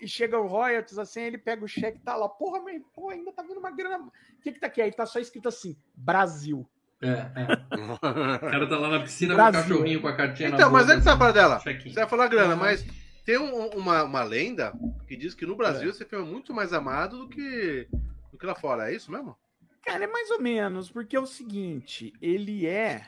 E 0.00 0.08
chega 0.08 0.38
o 0.38 0.46
royalties, 0.46 0.98
assim, 0.98 1.20
ele 1.20 1.38
pega 1.38 1.64
o 1.64 1.68
cheque 1.68 1.98
e 1.98 2.00
tá 2.02 2.16
lá. 2.16 2.28
Porra, 2.28 2.60
mas 2.62 2.82
pô, 2.94 3.10
ainda 3.10 3.30
tá 3.30 3.42
vindo 3.42 3.58
uma 3.60 3.70
grana. 3.70 3.98
O 4.04 4.10
que 4.42 4.52
que 4.52 4.58
tá 4.60 4.66
aqui? 4.66 4.82
Aí 4.82 4.90
tá 4.90 5.06
só 5.06 5.18
escrito 5.20 5.48
assim, 5.48 5.76
Brasil. 5.94 6.66
É, 7.02 7.08
é. 7.08 7.60
O 8.46 8.50
cara 8.50 8.68
tá 8.68 8.78
lá 8.78 8.88
na 8.90 9.00
piscina 9.00 9.34
Brasil. 9.34 9.52
com 9.62 9.66
o 9.66 9.68
cachorrinho 9.70 10.00
com 10.02 10.08
a 10.08 10.16
cartinha 10.16 10.50
na 10.50 10.56
Então, 10.56 10.70
mas 10.70 10.82
boca, 10.86 10.94
é 10.94 10.98
que 10.98 11.04
tá 11.04 11.16
para 11.16 11.32
dela. 11.32 11.58
Você 11.58 11.90
vai 11.94 12.08
falar 12.08 12.28
grana, 12.28 12.54
mas 12.56 12.84
tem 13.24 13.38
um- 13.38 13.68
uma, 13.70 14.02
uma 14.04 14.22
lenda 14.22 14.72
que 15.06 15.16
diz 15.16 15.34
que 15.34 15.46
no 15.46 15.56
Brasil 15.56 15.88
É. 15.88 15.90
esse 15.90 16.04
filme 16.04 16.26
é 16.26 16.30
muito 16.30 16.52
mais 16.52 16.72
amado 16.72 17.18
do 17.18 17.28
que, 17.28 17.88
do 18.30 18.38
que 18.38 18.44
lá 18.46 18.54
fora. 18.54 18.90
É 18.90 18.94
isso 18.94 19.10
mesmo? 19.10 19.36
Cara, 19.82 20.04
é 20.04 20.06
mais 20.06 20.30
ou 20.30 20.40
menos, 20.42 20.90
porque 20.90 21.16
é 21.16 21.20
o 21.20 21.26
seguinte, 21.26 22.12
ele 22.20 22.66
é. 22.66 23.06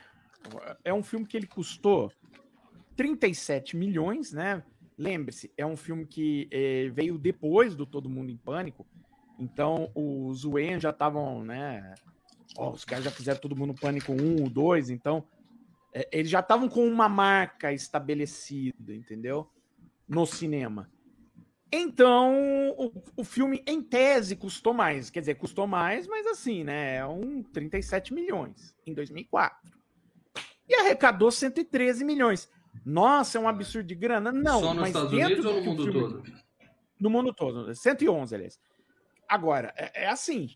É 0.85 0.93
um 0.93 1.03
filme 1.03 1.27
que 1.27 1.37
ele 1.37 1.47
custou 1.47 2.11
37 2.97 3.77
milhões, 3.77 4.33
né? 4.33 4.63
Lembre-se, 4.99 5.51
é 5.57 5.65
um 5.67 5.77
filme 5.77 6.07
que 6.07 6.49
eh, 6.51 6.91
veio 6.95 7.19
depois 7.19 7.75
do 7.75 7.87
Todo 7.87 8.09
Mundo 8.09 8.31
em 8.31 8.37
Pânico. 8.37 8.87
Então, 9.39 9.91
os 9.95 10.45
Wayans 10.45 10.83
já 10.83 10.91
estavam, 10.91 11.43
né? 11.45 11.95
Ó, 12.57 12.71
os 12.73 12.85
caras 12.85 13.05
já 13.05 13.11
fizeram 13.11 13.41
Todo 13.41 13.57
Mundo 13.57 13.75
Pânico 13.75 14.13
1, 14.13 14.49
2, 14.49 14.91
então. 14.91 15.27
eh, 15.95 16.09
eles 16.13 16.31
já 16.31 16.41
estavam 16.41 16.69
com 16.69 16.87
uma 16.87 17.09
marca 17.09 17.73
estabelecida, 17.73 18.95
entendeu? 18.95 19.49
No 20.09 20.27
cinema. 20.27 20.91
Então, 21.75 22.35
o, 22.77 22.93
o 23.17 23.25
filme, 23.25 23.63
em 23.67 23.83
tese, 23.83 24.37
custou 24.37 24.75
mais. 24.75 25.09
Quer 25.09 25.21
dizer, 25.21 25.35
custou 25.37 25.67
mais, 25.67 26.07
mas 26.07 26.27
assim, 26.27 26.65
né? 26.65 26.97
É 26.97 27.07
um 27.07 27.43
37 27.43 28.13
milhões 28.13 28.77
em 28.87 28.93
2004. 28.93 29.73
E 30.69 30.75
arrecadou 30.75 31.31
113 31.31 32.05
milhões. 32.05 32.49
Nossa, 32.85 33.39
é 33.39 33.41
um 33.41 33.49
absurdo 33.49 33.87
de 33.87 33.95
grana? 33.95 34.31
Não, 34.33 34.61
Só 34.61 34.75
nos 34.75 34.81
mas 34.83 34.89
Estados 34.89 35.11
dentro 35.11 35.27
Unidos 35.33 35.45
ou 35.47 35.53
do 35.55 35.61
no 35.61 35.65
mundo 35.71 35.83
filme- 35.85 36.01
todo? 36.01 36.23
No 37.01 37.11
mundo 37.11 37.33
todo. 37.35 37.75
111, 37.75 38.35
aliás. 38.35 38.59
Agora, 39.29 39.73
é, 39.77 40.05
é 40.05 40.09
assim. 40.09 40.51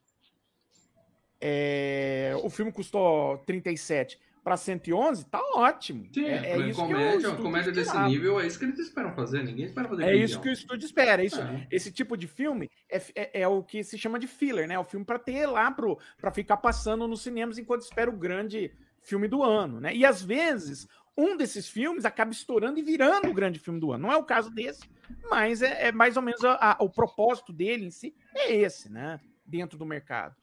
É, 1.48 2.32
o 2.42 2.50
filme 2.50 2.72
custou 2.72 3.38
37 3.46 4.18
para 4.42 4.56
111, 4.56 5.26
tá 5.26 5.40
ótimo. 5.54 6.08
Sim, 6.12 6.24
é, 6.24 6.52
é 6.52 6.58
isso 6.58 6.74
que 6.78 6.84
o 6.84 6.86
comédia, 6.88 7.28
uma 7.30 7.36
comédia 7.36 7.72
desse 7.72 7.98
nível, 7.98 8.40
é 8.40 8.46
isso 8.46 8.58
que 8.58 8.64
eles 8.64 8.78
esperam 8.80 9.12
fazer. 9.14 9.42
Ninguém 9.44 9.64
espera 9.66 9.88
fazer 9.88 10.04
É 10.04 10.14
isso 10.16 10.40
que 10.40 10.48
o 10.48 10.52
estúdio 10.52 10.86
espera. 10.86 11.24
Isso, 11.24 11.40
É. 11.40 11.66
Esse 11.70 11.92
tipo 11.92 12.16
de 12.16 12.26
filme 12.26 12.68
é, 12.90 13.00
é, 13.14 13.40
é 13.42 13.48
o 13.48 13.62
que 13.62 13.82
se 13.84 13.96
chama 13.96 14.18
de 14.18 14.26
filler, 14.26 14.66
né? 14.68 14.74
É 14.74 14.78
o 14.78 14.84
filme 14.84 15.04
para 15.06 15.18
ter 15.20 15.46
lá 15.46 15.70
pro, 15.70 15.98
para 16.20 16.30
ficar 16.32 16.56
passando 16.56 17.06
nos 17.08 17.22
cinemas 17.22 17.58
enquanto 17.58 17.82
espera 17.82 18.10
o 18.10 18.16
grande 18.16 18.72
filme 19.00 19.28
do 19.28 19.42
ano, 19.42 19.80
né? 19.80 19.94
E 19.94 20.04
às 20.04 20.20
vezes 20.22 20.88
um 21.16 21.36
desses 21.36 21.68
filmes 21.68 22.04
acaba 22.04 22.30
estourando 22.32 22.78
e 22.78 22.82
virando 22.82 23.28
o 23.28 23.34
grande 23.34 23.58
filme 23.58 23.80
do 23.80 23.90
ano. 23.92 24.02
Não 24.06 24.12
é 24.12 24.16
o 24.16 24.24
caso 24.24 24.50
desse, 24.50 24.82
mas 25.30 25.62
é, 25.62 25.88
é 25.88 25.92
mais 25.92 26.16
ou 26.16 26.22
menos 26.22 26.44
a- 26.44 26.76
a- 26.78 26.84
o 26.84 26.90
propósito 26.90 27.52
dele 27.52 27.86
em 27.86 27.90
si 27.90 28.14
é 28.34 28.52
esse, 28.54 28.92
né? 28.92 29.18
Dentro 29.44 29.78
do 29.78 29.86
mercado. 29.86 30.34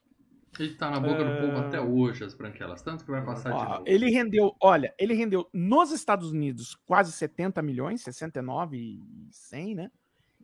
Ele 0.59 0.75
tá 0.75 0.89
na 0.91 0.99
boca 0.99 1.23
do 1.23 1.31
Ah. 1.31 1.37
povo 1.41 1.57
até 1.57 1.81
hoje, 1.81 2.23
as 2.23 2.33
branquelas. 2.33 2.81
Tanto 2.81 3.03
que 3.03 3.09
vai 3.11 3.23
passar 3.25 3.49
de 3.51 3.55
Ó, 3.55 3.63
novo. 3.69 3.83
ele 3.87 4.09
rendeu, 4.11 4.55
olha, 4.61 4.93
ele 4.99 5.13
rendeu 5.13 5.49
nos 5.53 5.91
Estados 5.91 6.31
Unidos 6.31 6.75
quase 6.85 7.11
70 7.11 7.61
milhões, 7.61 8.01
69 8.01 8.77
e 8.77 9.01
100, 9.31 9.75
né? 9.75 9.91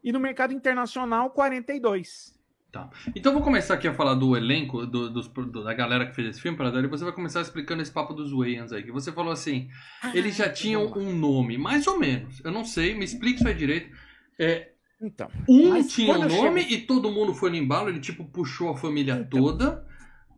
E 0.04 0.12
no 0.12 0.20
mercado 0.20 0.54
internacional 0.54 1.30
42. 1.30 2.34
Tá. 2.72 2.88
Então 3.16 3.34
vou 3.34 3.42
começar 3.42 3.74
aqui 3.74 3.88
a 3.88 3.94
falar 3.94 4.14
do 4.14 4.38
elenco, 4.38 4.86
do, 4.86 5.10
dos- 5.10 5.28
do- 5.28 5.64
da 5.64 5.74
galera 5.74 6.06
que 6.06 6.14
fez 6.14 6.30
esse 6.30 6.42
filme, 6.42 6.56
para 6.56 6.70
e 6.80 6.88
você 6.88 7.04
vai 7.04 7.12
começar 7.14 7.42
explicando 7.42 7.82
esse 7.82 7.92
papo 7.92 8.14
dos 8.14 8.32
Wayans 8.32 8.72
aí. 8.72 8.84
Que 8.84 8.92
você 8.92 9.12
falou 9.12 9.32
assim, 9.34 9.70
eles 10.14 10.36
já 10.36 10.48
tinham 10.50 10.86
um 10.96 11.12
nome, 11.16 11.58
mais 11.58 11.88
ou 11.88 11.98
menos. 12.00 12.40
Eu 12.46 12.52
não 12.52 12.64
sei, 12.64 12.94
me 12.94 13.04
explique 13.04 13.40
isso 13.40 13.48
aí 13.48 13.56
direito. 13.56 13.96
É, 14.38 14.70
Então. 15.02 15.30
um 15.50 15.82
tinha 15.88 16.14
um 16.14 16.20
quando 16.20 16.32
eu 16.32 16.44
nome 16.44 16.62
chego- 16.62 16.74
e 16.74 16.82
todo 16.86 17.12
mundo 17.12 17.34
foi 17.34 17.50
no 17.50 17.56
embalo, 17.56 17.90
ele 17.90 18.00
tipo 18.00 18.24
puxou 18.26 18.70
a 18.70 18.78
família 18.78 19.14
Então. 19.16 19.42
toda. 19.42 19.89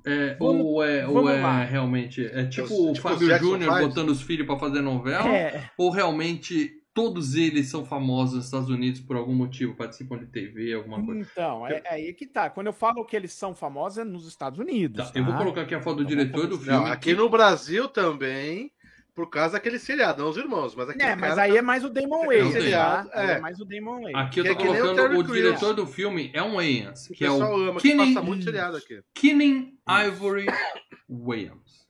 É, 0.05 0.35
Vamos- 0.35 0.65
ou 0.65 0.83
é, 0.83 1.07
ou 1.07 1.29
é 1.29 1.41
lá. 1.41 1.63
realmente. 1.63 2.25
É 2.25 2.45
tipo 2.45 2.67
Tipo 2.67 2.91
o 2.91 2.95
Fábio 2.95 3.37
Júnior 3.37 3.79
botando 3.79 4.09
os 4.09 4.21
filhos 4.21 4.45
pra 4.47 4.57
fazer 4.57 4.81
novela? 4.81 5.29
É, 5.29 5.69
Ou 5.77 5.89
realmente 5.91 6.71
todos 6.93 7.35
eles 7.35 7.69
são 7.69 7.85
famosos 7.85 8.35
nos 8.35 8.45
Estados 8.45 8.69
Unidos 8.69 8.99
por 8.99 9.15
algum 9.15 9.33
motivo, 9.33 9.75
participam 9.75 10.17
de 10.17 10.25
TV, 10.25 10.73
alguma 10.73 11.01
coisa? 11.05 11.21
então, 11.31 11.65
é, 11.65 11.81
é 11.85 11.93
aí 11.93 12.13
que 12.13 12.25
tá. 12.27 12.49
Quando 12.49 12.67
eu 12.67 12.73
falo 12.73 13.05
que 13.05 13.15
eles 13.15 13.31
são 13.31 13.55
famosos, 13.55 13.99
é 13.99 14.03
nos 14.03 14.27
Estados 14.27 14.59
Unidos. 14.59 15.09
Tá, 15.09 15.17
eu 15.17 15.23
vou 15.23 15.33
tá? 15.33 15.39
colocar 15.39 15.61
aqui 15.61 15.73
a 15.75 15.81
foto 15.81 15.97
do 15.97 16.03
Então, 16.03 16.17
diretor 16.17 16.47
do 16.47 16.57
filme. 16.57 16.77
Não, 16.79 16.85
aqui 16.85 17.13
no 17.13 17.29
Brasil 17.29 17.87
também, 17.87 18.71
por 19.13 19.29
causa 19.29 19.53
daquele 19.53 19.77
seriado, 19.77 20.21
não 20.23 20.29
os 20.29 20.37
irmãos, 20.37 20.73
mas 20.75 20.89
aquele 20.89 21.03
É, 21.03 21.15
mas 21.15 21.29
cara 21.31 21.41
aí 21.43 21.57
é 21.57 21.61
mais 21.61 21.83
o 21.83 21.89
Damon 21.89 22.25
Wayans, 22.27 22.51
seriado, 22.53 23.09
tá? 23.09 23.23
É. 23.23 23.31
é 23.33 23.39
mais 23.39 23.59
o 23.59 23.65
Damon 23.65 24.01
Wayans. 24.03 24.15
Aqui 24.27 24.39
eu 24.39 24.43
tô 24.45 24.49
é 24.49 24.53
o 24.53 24.57
colocando 24.57 25.19
o, 25.19 25.23
Crews. 25.25 25.37
diretor 25.37 25.73
do 25.73 25.85
filme 25.85 26.31
é 26.33 26.41
um 26.41 26.55
Wayans, 26.55 27.09
O 27.09 27.13
que 27.13 27.25
é 27.25 27.29
o 27.31 27.41
ama, 27.43 27.79
que 27.81 27.95
passa 27.95 28.21
muito 28.21 28.43
seriado 28.45 28.77
aqui. 28.77 29.01
Kenny 29.13 29.73
Ivory 29.87 30.45
Wayans. 31.09 31.81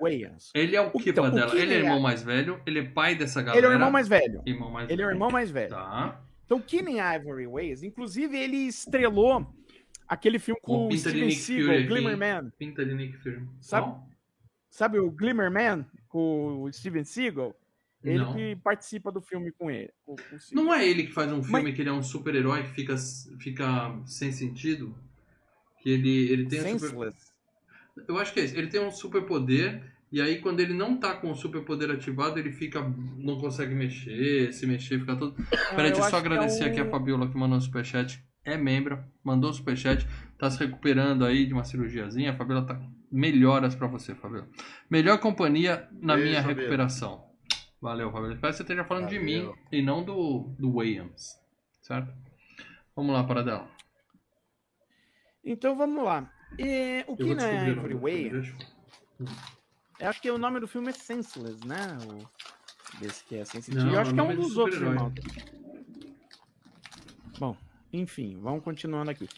Wayans. 0.00 0.50
Ele 0.54 0.74
é 0.74 0.80
o 0.80 0.90
que, 0.90 1.10
Então, 1.10 1.26
o? 1.26 1.30
Kenny 1.50 1.60
Ele 1.62 1.74
é 1.74 1.76
é- 1.76 1.80
irmão 1.80 2.00
mais 2.00 2.22
velho, 2.22 2.60
ele 2.66 2.78
é 2.78 2.82
pai 2.84 3.14
dessa 3.14 3.42
galera. 3.42 3.58
Ele 3.58 3.66
é 3.66 3.70
o 3.70 3.72
irmão 3.74 3.90
mais 3.90 4.08
velho. 4.08 4.42
Irmão 4.46 4.70
mais 4.70 4.88
Ele 4.90 5.02
é 5.02 5.04
o 5.04 5.08
velho. 5.08 5.16
irmão 5.16 5.30
mais 5.30 5.50
velho. 5.50 5.68
Tá. 5.70 6.20
Então, 6.46 6.60
Keenen 6.60 6.96
Ivory 6.98 7.46
Wayans, 7.46 7.82
inclusive, 7.82 8.36
ele 8.36 8.56
estrelou 8.66 9.46
aquele 10.08 10.38
filme 10.38 10.60
Com 10.62 10.88
o 10.88 10.96
Steven 10.96 11.26
Nick 11.26 11.36
Seagal. 11.36 11.86
Glimmer 11.86 12.16
Man. 12.16 12.50
Pinta 12.58 12.84
de 12.84 12.94
Nick 12.94 13.16
Fury. 13.18 13.46
Sabe-? 13.60 13.94
Sabe 14.70 14.98
o 14.98 15.10
Glimmer 15.10 15.50
Man 15.50 15.86
com 16.12 16.62
o 16.62 16.72
Steven 16.72 17.04
Seagal? 17.04 17.56
Ele 18.04 18.18
Não. 18.18 18.34
que 18.34 18.56
participa 18.56 19.10
do 19.10 19.20
filme 19.22 19.50
com 19.52 19.70
ele. 19.70 19.90
com-. 20.04 20.16
Não 20.52 20.74
é 20.74 20.86
ele 20.86 21.04
que 21.04 21.12
faz 21.12 21.32
um 21.32 21.42
filme 21.42 21.62
Mas- 21.62 21.74
que 21.74 21.80
ele 21.80 21.88
é 21.88 21.92
um 21.92 22.02
super-herói 22.02 22.64
que 22.64 22.70
fica, 22.70 22.96
fica 23.38 23.96
sem 24.04 24.30
sentido? 24.32 24.94
Que 25.80 25.90
ele, 25.90 26.30
ele 26.30 26.46
tem 26.46 26.74
um 26.74 26.78
super... 26.78 27.12
Eu 28.08 28.18
acho 28.18 28.32
que 28.32 28.40
é 28.40 28.44
isso. 28.44 28.56
Ele 28.56 28.66
tem 28.66 28.80
um 28.80 28.90
superpoder 28.90 29.82
e 30.10 30.20
aí 30.20 30.40
quando 30.40 30.60
ele 30.60 30.74
não 30.74 30.98
tá 30.98 31.14
com 31.14 31.30
o 31.30 31.34
superpoder 31.34 31.90
ativado, 31.90 32.38
ele 32.38 32.52
fica. 32.52 32.80
não 33.16 33.38
consegue 33.40 33.74
mexer, 33.74 34.52
se 34.52 34.66
mexer, 34.66 34.98
fica 34.98 35.16
todo. 35.16 35.34
Peraí, 35.70 35.90
deixa 35.90 35.92
eu 35.92 35.96
só 35.96 36.02
acho 36.02 36.10
que 36.10 36.16
é 36.16 36.18
agradecer 36.18 36.64
aqui 36.64 36.80
a 36.80 36.90
Fabiola 36.90 37.30
que 37.30 37.36
mandou 37.36 37.56
um 37.56 37.60
superchat. 37.60 38.22
É 38.44 38.56
membro, 38.56 38.98
mandou 39.22 39.50
um 39.50 39.52
superchat, 39.52 40.06
tá 40.36 40.50
se 40.50 40.58
recuperando 40.58 41.24
aí 41.24 41.46
de 41.46 41.52
uma 41.52 41.62
cirurgiazinha. 41.62 42.32
A 42.32 42.36
Fabiola 42.36 42.66
tá. 42.66 42.82
Melhoras 43.12 43.74
pra 43.74 43.86
você, 43.86 44.14
Fabiola. 44.14 44.48
Melhor 44.90 45.18
companhia 45.18 45.86
na 45.92 46.14
Beijo, 46.14 46.30
minha 46.30 46.40
recuperação. 46.40 47.30
Valeu, 47.80 48.10
Fabiola. 48.10 48.32
Espero 48.34 48.52
que 48.52 48.56
você 48.56 48.62
esteja 48.62 48.84
falando 48.84 49.08
de 49.08 49.18
Valeu. 49.18 49.48
mim 49.50 49.54
e 49.70 49.82
não 49.82 50.02
do, 50.02 50.54
do 50.58 50.76
Williams. 50.76 51.38
Certo? 51.82 52.10
Vamos 52.96 53.12
lá, 53.12 53.22
Paradela. 53.24 53.68
Então 55.44 55.76
vamos 55.76 56.02
lá. 56.02 56.32
É, 56.58 57.04
o 57.06 57.12
Eu 57.12 57.16
Keenen 57.16 57.64
descobrir 57.64 57.94
o 57.94 58.08
Ivory 58.08 58.30
deixa 58.30 58.54
eu- 60.00 60.08
acho 60.08 60.20
que 60.22 60.30
o 60.30 60.38
nome 60.38 60.60
do 60.60 60.68
filme 60.68 60.88
é 60.88 60.92
Senseless, 60.92 61.66
né? 61.66 61.98
O... 62.06 62.98
Desse 62.98 63.24
que 63.24 63.36
é 63.36 63.44
Sensitive. 63.44 63.84
Não, 63.84 63.92
eu 63.92 64.00
acho 64.00 64.12
que 64.12 64.20
é 64.20 64.22
um 64.22 64.30
é 64.30 64.34
de 64.34 64.40
dos 64.40 64.56
outros 64.56 64.80
irmãos. 64.80 65.12
Bom, 67.38 67.56
enfim, 67.92 68.38
vamos 68.40 68.62
continuando 68.62 69.10
aqui. 69.10 69.28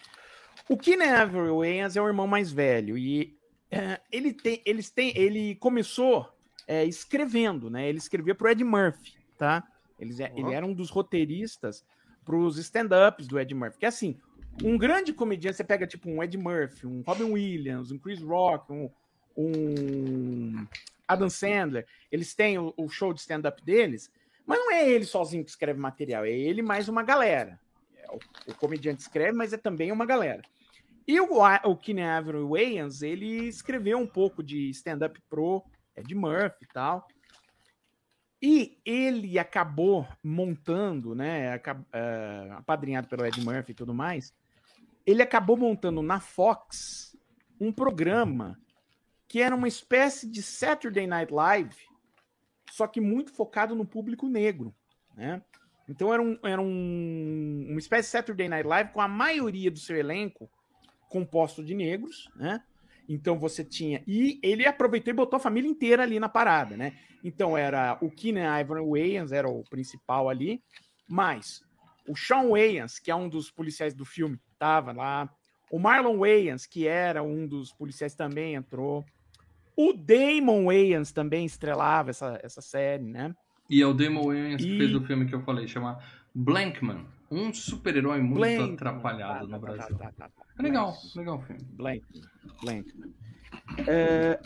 O 0.68 0.76
Keenen 0.76 1.08
Ivory 1.08 1.50
Wayans 1.50 1.96
é 1.96 2.02
o 2.02 2.06
irmão 2.06 2.26
mais 2.26 2.50
velho 2.50 2.98
e 2.98 3.37
é, 3.74 4.00
ele 4.10 4.32
tem, 4.32 4.62
eles 4.64 4.90
têm, 4.90 5.12
ele 5.16 5.54
começou 5.56 6.28
é, 6.66 6.84
escrevendo, 6.84 7.68
né? 7.70 7.88
Ele 7.88 7.98
escrevia 7.98 8.34
pro 8.34 8.48
Ed 8.48 8.62
Murphy, 8.64 9.14
tá? 9.38 9.66
Eles, 9.98 10.20
é- 10.20 10.32
ele 10.37 10.52
era 10.52 10.64
um 10.64 10.72
dos 10.72 10.90
roteiristas 10.90 11.84
pros 12.24 12.58
stand-ups 12.58 13.26
do 13.26 13.38
Ed 13.38 13.54
Murphy. 13.54 13.78
Que 13.78 13.87
assim, 13.87 14.18
um 14.62 14.78
grande 14.78 15.12
comediante, 15.12 15.56
você 15.56 15.64
pega 15.64 15.87
tipo 15.87 16.08
um 16.08 16.22
Ed 16.22 16.37
Murphy, 16.37 16.87
um 16.87 17.02
Robin 17.06 17.24
Williams, 17.24 17.90
um 17.90 17.98
Chris 17.98 18.22
Rock, 18.22 18.72
um, 18.72 18.90
um 19.37 20.66
Adam 21.06 21.28
Sandler, 21.28 21.87
eles 22.10 22.34
têm 22.34 22.58
o, 22.58 22.72
o 22.76 22.88
show 22.88 23.12
de 23.12 23.20
stand-up 23.20 23.62
deles, 23.62 24.10
mas 24.46 24.58
não 24.58 24.72
é 24.72 24.88
ele 24.88 25.04
sozinho 25.04 25.44
que 25.44 25.50
escreve 25.50 25.78
material, 25.78 26.24
é 26.24 26.30
ele 26.30 26.62
mais 26.62 26.88
uma 26.88 27.02
galera. 27.02 27.58
É, 27.96 28.10
o, 28.10 28.18
o 28.52 28.54
comediante 28.54 29.02
escreve, 29.02 29.32
mas 29.37 29.52
é 29.52 29.56
também 29.56 29.90
uma 29.92 30.06
galera. 30.06 30.42
E 31.07 31.21
o, 31.21 31.29
o 31.64 31.77
Keenan 31.77 32.17
Avery 32.17 32.43
Wayans, 32.43 33.03
ele 33.03 33.47
escreveu 33.47 33.99
um 33.99 34.07
pouco 34.07 34.43
de 34.43 34.71
stand-up 34.71 35.21
pro 35.29 35.62
Ed 35.95 36.14
Murphy 36.14 36.64
e 36.64 36.73
tal. 36.73 37.07
E 38.40 38.79
ele 38.85 39.38
acabou 39.38 40.07
montando, 40.23 41.14
né, 41.14 41.61
eh, 41.93 42.49
apadrinhado 42.53 43.09
pelo 43.09 43.25
Ed 43.25 43.40
Murphy 43.43 43.73
e 43.73 43.75
tudo 43.75 43.95
mais, 43.95 44.35
ele 45.07 45.23
acabou 45.23 45.57
montando 45.57 46.03
na 46.03 46.21
Fox 46.21 47.17
um 47.61 47.73
programa 47.73 48.59
que 49.29 49.40
era 49.40 49.55
uma 49.55 49.69
espécie 49.69 50.31
de 50.31 50.43
Saturday 50.43 51.07
Night 51.07 51.33
Live, 51.33 51.77
só 52.71 52.87
que 52.87 53.01
muito 53.01 53.33
focado 53.33 53.75
no 53.75 53.87
público 53.87 54.29
negro, 54.29 54.75
né? 55.17 55.43
Então 55.88 56.12
era, 56.12 56.23
um, 56.23 56.38
era 56.43 56.61
um, 56.61 57.67
uma 57.71 57.79
espécie 57.79 58.09
de 58.09 58.12
Saturday 58.12 58.49
Night 58.49 58.67
Live 58.67 58.93
com 58.93 59.01
a 59.01 59.09
maioria 59.09 59.71
do 59.71 59.79
seu 59.79 59.97
elenco 59.97 60.51
composto 61.09 61.62
de 61.64 61.75
negros, 61.75 62.29
né? 62.37 62.61
Então 63.09 63.38
você 63.38 63.62
tinha. 63.64 64.03
E 64.07 64.38
ele 64.43 64.67
aproveitou 64.67 65.12
e 65.12 65.17
botou 65.17 65.37
a 65.37 65.40
família 65.40 65.69
inteira 65.71 66.03
ali 66.03 66.19
na 66.19 66.29
parada, 66.29 66.77
né? 66.77 66.93
Então 67.23 67.57
era 67.57 67.99
o 68.01 68.11
Keenan 68.11 68.61
Ivan 68.61 68.83
Wayans, 68.83 69.31
era 69.33 69.49
o 69.49 69.62
principal 69.64 70.29
ali, 70.29 70.62
mas 71.09 71.62
o 72.09 72.17
Sean 72.17 72.49
Wayans, 72.51 72.99
que 72.99 73.11
é 73.11 73.14
um 73.14 73.29
dos 73.29 73.51
policiais 73.51 73.95
do 73.95 74.05
filme, 74.05 74.38
tava 74.59 74.93
lá. 74.93 75.29
O 75.71 75.79
Marlon 75.79 76.19
Wayans, 76.19 76.67
que 76.67 76.87
era 76.87 77.23
um 77.23 77.47
dos 77.47 77.73
policiais, 77.73 78.14
também 78.14 78.55
entrou. 78.55 79.05
O 79.77 79.93
Damon 79.93 80.67
Wayans 80.67 81.12
também 81.12 81.45
estrelava 81.45 82.11
essa, 82.11 82.38
essa 82.43 82.61
série, 82.62 83.05
né? 83.05 83.35
E 83.69 83.83
é 83.83 83.87
o 83.87 83.93
Damon 83.95 84.27
Wayans 84.27 84.62
que 84.62 84.75
E- 84.75 84.79
fez 84.79 84.95
o 84.95 85.01
filme 85.05 85.27
que 85.27 85.35
eu 85.35 85.43
falei, 85.43 85.67
chama 85.67 85.99
Blankman. 86.35 87.07
Um 87.35 87.53
super-herói 87.53 88.20
muito 88.20 88.37
Blankman. 88.38 88.75
atrapalhado 88.75 89.49
Tá, 89.49 89.59
no 89.59 89.61
tá, 89.61 89.66
tá, 89.66 89.73
Brasil. 89.73 89.99
tá, 89.99 90.12
tá, 90.12 90.29
tá. 90.29 90.44
É 90.59 90.62
legal, 90.62 90.94
legal 91.16 91.38
o 91.38 91.42
filme. 91.42 91.62
Blankman. 91.64 92.23
Blankman. 92.62 93.14
É, 93.88 94.40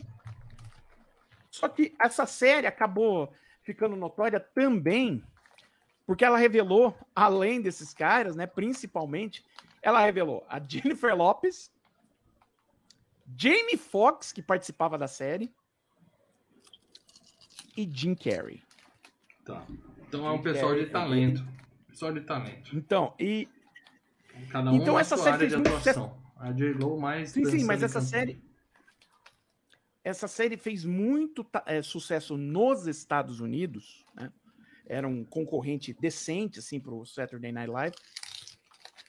Só 1.50 1.68
que 1.68 1.94
essa 2.00 2.24
série 2.26 2.66
acabou 2.66 3.32
ficando 3.62 3.96
notória 3.96 4.40
também 4.40 5.22
porque 6.06 6.24
ela 6.24 6.38
revelou, 6.38 6.96
além 7.14 7.60
desses 7.60 7.92
caras, 7.92 8.34
né, 8.34 8.46
principalmente, 8.46 9.44
ela 9.82 10.00
revelou 10.00 10.42
a 10.48 10.58
Jennifer 10.58 11.14
Lopes, 11.14 11.70
Jamie 13.36 13.76
Foxx, 13.76 14.32
que 14.32 14.40
participava 14.40 14.96
da 14.96 15.06
série, 15.06 15.52
e 17.76 17.86
Jim 17.92 18.14
Carrey. 18.14 18.62
Tá. 19.44 19.66
Então 20.08 20.26
é 20.26 20.30
um 20.32 20.36
Jim 20.38 20.42
pessoal 20.44 20.72
de 20.74 20.86
Carrey. 20.86 20.90
talento. 20.92 21.44
Pessoal 21.44 21.67
talento. 22.24 22.76
Então, 22.76 23.14
e 23.18 23.48
Cada 24.50 24.70
um 24.70 24.76
Então 24.76 24.98
essa 24.98 25.16
série 25.16 25.38
fez 25.38 25.54
muito 25.54 25.68
atuação. 25.68 26.22
A 26.36 26.52
J-Lo 26.52 27.00
mais... 27.00 27.30
Sim, 27.30 27.44
sim, 27.44 27.64
mas 27.64 27.82
essa 27.82 28.00
série. 28.00 28.40
Essa 30.04 30.28
série 30.28 30.56
fez 30.56 30.84
muito 30.84 31.44
eh, 31.66 31.82
sucesso 31.82 32.36
nos 32.36 32.86
Estados 32.86 33.40
Unidos, 33.40 34.04
né? 34.14 34.32
Era 34.86 35.06
um 35.06 35.22
concorrente 35.24 35.92
decente, 35.92 36.60
assim, 36.60 36.80
pro 36.80 37.04
Saturday 37.04 37.52
Night 37.52 37.70
Live. 37.70 37.96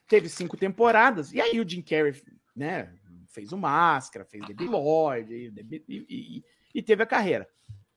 Teve 0.10 0.28
cinco 0.28 0.58
temporadas, 0.58 1.32
e 1.32 1.40
aí 1.40 1.60
o 1.60 1.68
Jim 1.70 1.82
Carrey, 1.82 2.22
né, 2.56 2.94
fez 3.30 3.54
o 3.54 3.58
Máscara, 3.58 4.26
fez 4.26 4.44
The 4.46 4.54
Big 4.54 4.70
Lord, 4.70 5.32
e, 5.32 5.54
e- 5.88 6.06
e- 6.10 6.44
e 6.74 6.82
teve 6.82 7.04
a 7.04 7.06
carreira. 7.06 7.48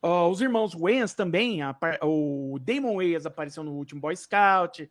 Ah, 0.02 0.26
os 0.26 0.40
irmãos 0.40 0.74
Wayans 0.74 1.14
também, 1.14 1.62
apa- 1.62 1.98
o 2.02 2.58
Damon 2.60 2.96
Wayans 2.96 3.24
apareceu 3.24 3.62
no 3.62 3.72
último 3.72 4.00
Boy 4.00 4.16
Scout, 4.16 4.90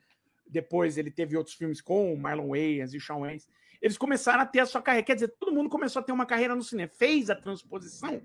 depois 0.50 0.98
ele 0.98 1.12
teve 1.12 1.36
outros 1.38 1.56
filmes 1.56 1.82
com 1.82 2.14
o 2.14 2.18
Marlon 2.18 2.50
Wayans 2.50 2.94
e 2.94 2.98
o 2.98 3.02
Sean 3.02 3.20
Wayans 3.20 3.48
eles 3.82 3.98
começaram 3.98 4.42
a 4.42 4.46
ter 4.46 4.60
a 4.60 4.66
sua 4.66 4.82
carreira. 4.82 5.04
Quer 5.06 5.16
dizer, 5.16 5.30
todo 5.40 5.52
mundo 5.52 5.68
começou 5.70 6.00
a 6.00 6.04
ter 6.04 6.12
uma 6.12 6.26
carreira 6.26 6.56
no 6.56 6.62
cinema. 6.64 6.88
Fez 6.88 7.32
a 7.32 7.36
transposição 7.36 8.22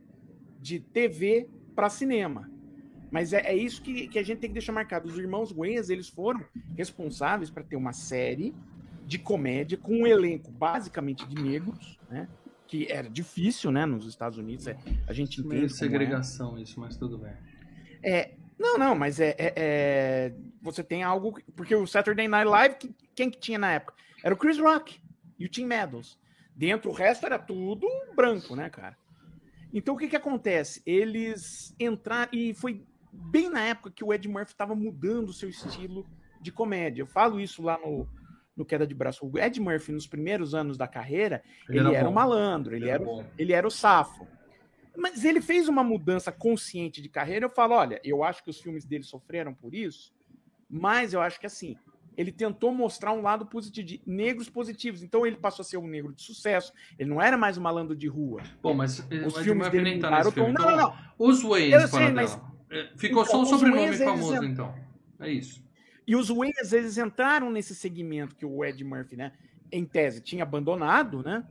de 0.61 0.79
TV 0.81 1.49
para 1.75 1.89
cinema. 1.89 2.51
Mas 3.11 3.33
é, 3.33 3.41
é 3.41 3.57
isso 3.57 3.81
que, 3.81 4.07
que 4.07 4.19
a 4.19 4.23
gente 4.23 4.39
tem 4.41 4.51
que 4.51 4.55
deixar 4.55 4.73
marcado. 4.73 5.09
Os 5.09 5.17
irmãos 5.19 5.51
Wayans, 5.53 5.89
eles 5.89 6.09
foram 6.09 6.45
responsáveis 6.77 7.49
para 7.51 7.63
ter 7.63 7.75
uma 7.77 7.95
série 7.95 8.55
de 9.07 9.19
comédia 9.19 9.79
com 9.79 9.95
um 10.03 10.07
elenco 10.07 10.51
basicamente 10.51 11.27
de 11.27 11.41
negros, 11.43 11.99
né? 12.11 12.29
Que 12.67 12.91
era 12.91 13.09
difícil, 13.09 13.71
né? 13.71 13.87
Nos 13.87 14.07
Estados 14.07 14.39
Unidos. 14.39 14.67
é- 14.67 14.77
a 15.07 15.13
gente 15.13 15.41
entende. 15.41 15.55
Meio 15.55 15.67
é. 15.67 15.69
segregação 15.69 16.59
isso, 16.59 16.81
mas 16.81 16.97
tudo 16.97 17.19
bem. 17.19 17.33
É, 18.03 18.33
não, 18.59 18.77
não, 18.79 18.95
mas 18.95 19.21
é, 19.21 19.35
é- 19.39 19.53
é- 19.57 20.35
Você 20.63 20.83
tem 20.83 21.03
algo. 21.03 21.41
Porque 21.55 21.75
o 21.75 21.87
Saturday 21.87 22.27
Night 22.27 22.49
Live, 22.49 22.75
que- 22.77 22.95
quem 23.15 23.31
que 23.31 23.39
tinha 23.39 23.59
na 23.59 23.73
época? 23.73 23.95
Era 24.25 24.35
o 24.35 24.39
Chris 24.39 24.59
Rock. 24.59 25.01
e 25.39 25.45
o 25.45 25.49
Tim 25.51 25.67
Meadows. 25.67 26.19
Dentro 26.55 26.91
o 26.91 26.95
resto 26.95 27.27
era 27.27 27.39
tudo 27.39 27.87
branco, 28.17 28.57
né, 28.57 28.71
cara? 28.71 28.97
Então 29.71 29.95
o 29.95 29.99
que 29.99 30.09
que 30.09 30.17
acontece? 30.17 30.81
Eles 30.87 31.75
entraram 31.79 32.31
e 32.33 32.55
foi 32.55 32.83
bem 33.13 33.51
na 33.51 33.61
época 33.63 33.91
que 33.91 34.03
o 34.03 34.15
Ed 34.15 34.27
Murphy 34.27 34.53
estava 34.53 34.75
mudando 34.75 35.29
o 35.29 35.33
seu 35.35 35.51
estilo 35.51 36.07
de 36.41 36.51
comédia. 36.51 37.03
Eu 37.03 37.07
falo 37.07 37.39
isso 37.39 37.63
lá 37.63 37.77
no, 37.79 38.09
no 38.57 38.65
Queda 38.65 38.87
de 38.87 38.95
Braço. 38.95 39.27
O 39.27 39.39
Ed 39.39 39.61
Murphy, 39.61 39.93
nos 39.93 40.07
primeiros 40.07 40.55
anos 40.55 40.77
da 40.77 40.89
carreira, 40.89 41.43
ele, 41.69 41.79
ele 41.79 41.89
era, 41.89 41.99
era 41.99 42.09
um 42.09 42.13
malandro, 42.13 42.75
ele, 42.75 42.85
ele 42.85 42.91
era, 42.91 43.03
era 43.03 43.27
ele 43.39 43.53
era 43.53 43.67
o 43.67 43.71
safo. 43.71 44.27
Mas 44.97 45.25
ele 45.25 45.43
fez 45.43 45.69
uma 45.69 45.85
mudança 45.85 46.33
consciente 46.33 47.03
de 47.03 47.09
carreira. 47.09 47.45
Eu 47.45 47.51
falo, 47.51 47.75
olha, 47.75 48.01
eu 48.03 48.25
acho 48.25 48.43
que 48.43 48.49
os 48.49 48.61
filmes 48.61 48.85
dele 48.85 49.05
sofreram 49.05 49.53
por 49.53 49.75
isso, 49.75 50.11
mas 50.71 51.13
eu 51.13 51.21
acho 51.21 51.39
que 51.39 51.47
assim, 51.47 51.77
ele 52.17 52.33
tentou 52.33 52.73
mostrar 52.73 53.13
um 53.13 53.21
lado 53.21 53.45
positivo, 53.45 53.87
de 53.87 54.01
negros 54.07 54.49
positivos. 54.49 55.03
Então 55.03 55.27
ele 55.27 55.37
passou 55.37 55.63
a 55.63 55.67
ser 55.67 55.77
um 55.77 55.87
negro 55.87 56.15
de 56.15 56.23
sucesso. 56.23 56.73
Ele 56.99 57.11
não 57.11 57.21
era 57.21 57.37
mais 57.37 57.59
um 57.59 57.61
malandro 57.61 57.95
de 57.95 58.09
rua. 58.09 58.41
Bom, 58.63 58.73
mas 58.73 59.01
os 59.01 59.35
mas 59.35 59.45
filmes 59.45 59.69
dele 59.69 59.85
nem 59.85 59.99
tá 59.99 60.11
nesse 60.11 60.33
filme. 60.33 60.53
Não, 60.53 60.71
não, 60.71 60.77
não. 60.77 60.95
Os 61.19 61.43
Wayans, 61.43 61.91
sei, 61.91 62.11
mas... 62.11 62.41
É, 62.71 62.91
ficou 62.97 63.23
então, 63.23 63.25
só 63.25 63.43
o 63.43 63.47
sobrenome 63.47 63.97
famoso, 63.97 64.45
então. 64.45 64.75
É 65.21 65.31
isso. 65.31 65.66
E 66.07 66.15
os 66.15 66.29
Wayans, 66.29 66.73
eles 66.73 66.97
entraram 66.97 67.51
nesse 67.51 67.75
segmento 67.75 68.37
que 68.37 68.47
o 68.47 68.65
Ed 68.65 68.83
Murphy, 68.85 69.17
né, 69.17 69.33
em 69.73 69.85
tese, 69.85 70.21
tinha 70.21 70.45
abandonado, 70.45 71.23
né? 71.23 71.45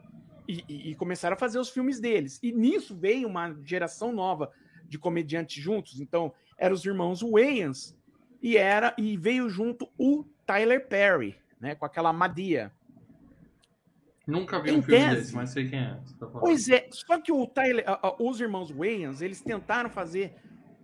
E, 0.48 0.64
e, 0.70 0.92
e, 0.92 0.96
começaram 0.96 1.36
a 1.36 1.40
fazer 1.40 1.58
os 1.58 1.70
filmes 1.70 2.00
deles. 2.00 2.40
E 2.42 2.52
nisso 2.52 2.96
veio 2.96 3.28
uma 3.28 3.54
geração 3.64 4.14
nova 4.14 4.52
de 4.88 4.98
comediantes 4.98 5.62
juntos. 5.62 6.00
Então, 6.00 6.32
eram 6.58 6.76
os 6.76 6.86
irmãos 6.86 7.22
Wayans 7.22 7.98
e 8.42 8.56
era 8.56 8.94
e 8.98 9.18
veio 9.18 9.50
junto 9.50 9.90
o 9.98 10.24
Tyler 10.46 10.88
Perry, 10.88 11.36
né, 11.60 11.74
com 11.76 11.86
aquela 11.86 12.14
Madia. 12.14 12.72
Nunca 14.26 14.60
vi 14.60 14.72
em 14.72 14.78
um 14.78 14.82
filme 14.82 15.00
tese, 15.00 15.16
desse, 15.16 15.36
mas 15.36 15.50
sei 15.50 15.70
quem 15.70 15.80
é. 15.80 16.00
Tá 16.20 16.28
pois 16.28 16.70
é, 16.70 16.88
só 16.92 17.20
que 17.20 17.32
o 17.32 17.46
Tyler, 17.46 17.86
os 18.20 18.40
irmãos 18.40 18.72
Wayans, 18.72 19.22
eles 19.22 19.42
tentaram 19.42 19.90
fazer 19.90 20.36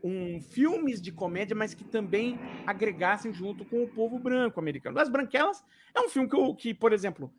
um 0.03 0.39
filmes 0.41 1.01
de 1.01 1.11
comédia, 1.11 1.55
mas 1.55 1.73
que 1.73 1.83
também 1.83 2.39
agregassem 2.65 3.33
junto 3.33 3.63
com 3.65 3.83
o 3.83 3.87
povo 3.87 4.19
branco 4.19 4.59
americano. 4.59 4.99
As 4.99 5.09
Branquelas 5.09 5.63
é 5.93 6.01
um 6.01 6.09
filme 6.09 6.29
que, 6.29 6.55
que 6.55 6.73
por 6.73 6.93
exemplo, 6.93 7.31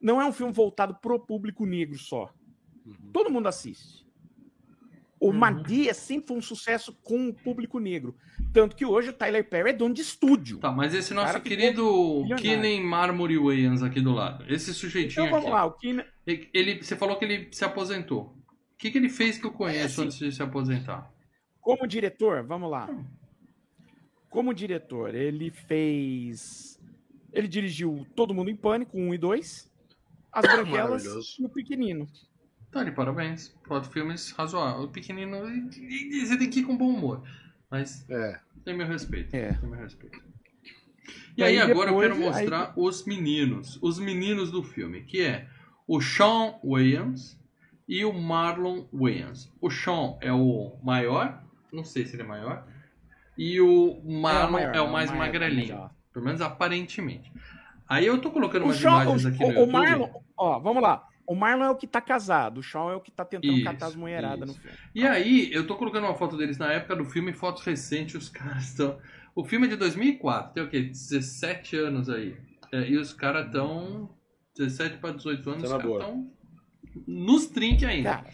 não 0.00 0.20
é 0.20 0.26
um 0.26 0.32
filme 0.32 0.52
voltado 0.52 0.94
pro 0.94 1.18
público 1.18 1.66
negro 1.66 1.98
só. 1.98 2.32
Uhum. 2.84 2.94
Todo 3.12 3.30
mundo 3.30 3.48
assiste. 3.48 4.06
O 5.20 5.26
uhum. 5.26 5.32
Madia 5.34 5.92
sempre 5.92 6.28
foi 6.28 6.38
um 6.38 6.42
sucesso 6.42 6.98
com 7.02 7.28
o 7.28 7.34
público 7.34 7.78
negro. 7.78 8.16
Tanto 8.54 8.74
que 8.74 8.86
hoje 8.86 9.10
o 9.10 9.12
Tyler 9.12 9.46
Perry 9.46 9.70
é 9.70 9.72
dono 9.74 9.94
de 9.94 10.00
estúdio. 10.00 10.58
Tá, 10.58 10.72
mas 10.72 10.94
esse 10.94 11.12
nosso 11.12 11.38
querido 11.42 12.24
Keenan 12.38 12.82
Marmory 12.82 13.36
Williams 13.36 13.82
aqui 13.82 14.00
do 14.00 14.12
lado. 14.12 14.44
Esse 14.48 14.72
sujeitinho 14.72 15.26
então, 15.26 15.40
vamos 15.40 15.46
aqui. 15.46 15.54
Lá, 15.54 15.66
o 15.66 15.72
Keenan... 15.72 16.04
ele, 16.26 16.82
você 16.82 16.96
falou 16.96 17.18
que 17.18 17.26
ele 17.26 17.48
se 17.52 17.62
aposentou. 17.64 18.34
O 18.72 18.78
que, 18.78 18.90
que 18.90 18.96
ele 18.96 19.10
fez 19.10 19.36
que 19.36 19.44
eu 19.44 19.52
conheço 19.52 19.80
é, 19.80 19.84
assim, 19.84 20.02
antes 20.04 20.18
de 20.18 20.32
se 20.32 20.42
aposentar? 20.42 21.09
Como 21.60 21.86
diretor, 21.86 22.42
vamos 22.42 22.70
lá. 22.70 22.88
Como 24.28 24.54
diretor, 24.54 25.14
ele 25.14 25.50
fez. 25.50 26.80
Ele 27.32 27.48
dirigiu 27.48 28.06
Todo 28.14 28.34
Mundo 28.34 28.50
em 28.50 28.56
Pânico, 28.56 28.96
1 28.96 29.14
e 29.14 29.18
2. 29.18 29.70
As 30.32 30.42
Branquelas 30.42 31.04
e 31.38 31.44
o 31.44 31.48
Pequenino. 31.48 32.08
Tá 32.70 32.84
de 32.84 32.92
parabéns. 32.92 33.48
Quatro 33.66 33.90
filmes 33.90 34.30
razoáveis. 34.30 34.84
O 34.84 34.88
pequenino, 34.88 35.38
você 35.40 36.38
tem 36.38 36.48
que 36.48 36.60
ir 36.60 36.62
com 36.62 36.76
bom 36.76 36.90
humor. 36.90 37.22
Mas 37.68 38.08
é. 38.08 38.38
tem 38.64 38.76
meu 38.76 38.86
respeito. 38.86 39.34
É. 39.34 39.54
Tem 39.54 39.68
meu 39.68 39.78
respeito. 39.78 40.22
E, 41.36 41.40
e 41.40 41.42
aí, 41.42 41.58
aí, 41.58 41.70
agora 41.70 41.90
depois, 41.90 42.10
eu 42.10 42.16
quero 42.16 42.24
mostrar 42.24 42.66
aí... 42.68 42.72
os 42.76 43.04
meninos. 43.04 43.78
Os 43.82 43.98
meninos 43.98 44.52
do 44.52 44.62
filme, 44.62 45.02
que 45.02 45.20
é 45.20 45.48
o 45.86 46.00
Sean 46.00 46.54
Williams 46.62 47.36
e 47.88 48.04
o 48.04 48.12
Marlon 48.12 48.86
Williams. 48.92 49.50
O 49.60 49.68
Sean 49.68 50.16
é 50.20 50.32
o 50.32 50.78
maior, 50.82 51.42
não 51.72 51.84
sei 51.84 52.06
se 52.06 52.16
ele 52.16 52.22
é 52.22 52.26
maior. 52.26 52.66
E 53.36 53.60
o 53.60 54.00
Marlon 54.04 54.58
é 54.58 54.70
o, 54.70 54.74
é 54.74 54.80
o 54.80 54.92
mais 54.92 55.10
maior, 55.10 55.26
magrelinho. 55.26 55.90
Pelo 56.12 56.24
menos 56.24 56.40
aparentemente. 56.40 57.32
Aí 57.88 58.06
eu 58.06 58.20
tô 58.20 58.30
colocando 58.30 58.64
umas 58.64 58.76
Sean, 58.76 59.02
imagens 59.02 59.26
aqui 59.26 59.42
o, 59.42 59.46
no 59.46 59.46
o 59.46 59.50
YouTube. 59.60 59.72
Marlon, 59.72 60.10
ó, 60.36 60.58
vamos 60.58 60.82
lá. 60.82 61.06
O 61.26 61.34
Marlon 61.34 61.64
é 61.64 61.70
o 61.70 61.76
que 61.76 61.86
tá 61.86 62.00
casado, 62.00 62.58
o 62.58 62.62
Sean 62.62 62.90
é 62.90 62.96
o 62.96 63.00
que 63.00 63.10
tá 63.10 63.24
tentando 63.24 63.52
isso, 63.52 63.64
catar 63.64 63.86
as 63.86 63.94
mulheradas 63.94 64.48
no 64.48 64.54
filme. 64.54 64.76
E 64.94 65.06
aí, 65.06 65.48
eu 65.52 65.66
tô 65.66 65.76
colocando 65.76 66.04
uma 66.04 66.14
foto 66.14 66.36
deles 66.36 66.58
na 66.58 66.72
época 66.72 66.96
do 66.96 67.04
filme, 67.04 67.32
fotos 67.32 67.64
recentes, 67.64 68.14
os 68.16 68.28
caras 68.30 68.64
estão. 68.64 68.98
O 69.34 69.44
filme 69.44 69.66
é 69.66 69.70
de 69.70 69.76
2004, 69.76 70.52
tem 70.52 70.62
o 70.62 70.68
quê? 70.68 70.82
17 70.82 71.76
anos 71.76 72.10
aí. 72.10 72.36
É, 72.72 72.88
e 72.88 72.96
os 72.96 73.12
caras 73.12 73.46
estão. 73.46 74.10
17 74.58 74.98
para 74.98 75.14
18 75.14 75.50
anos, 75.50 75.62
os 75.62 75.70
caras 75.70 75.84
estão 75.84 76.30
nos 77.06 77.46
trinques 77.46 77.84
ainda. 77.84 78.16
Cara, 78.16 78.30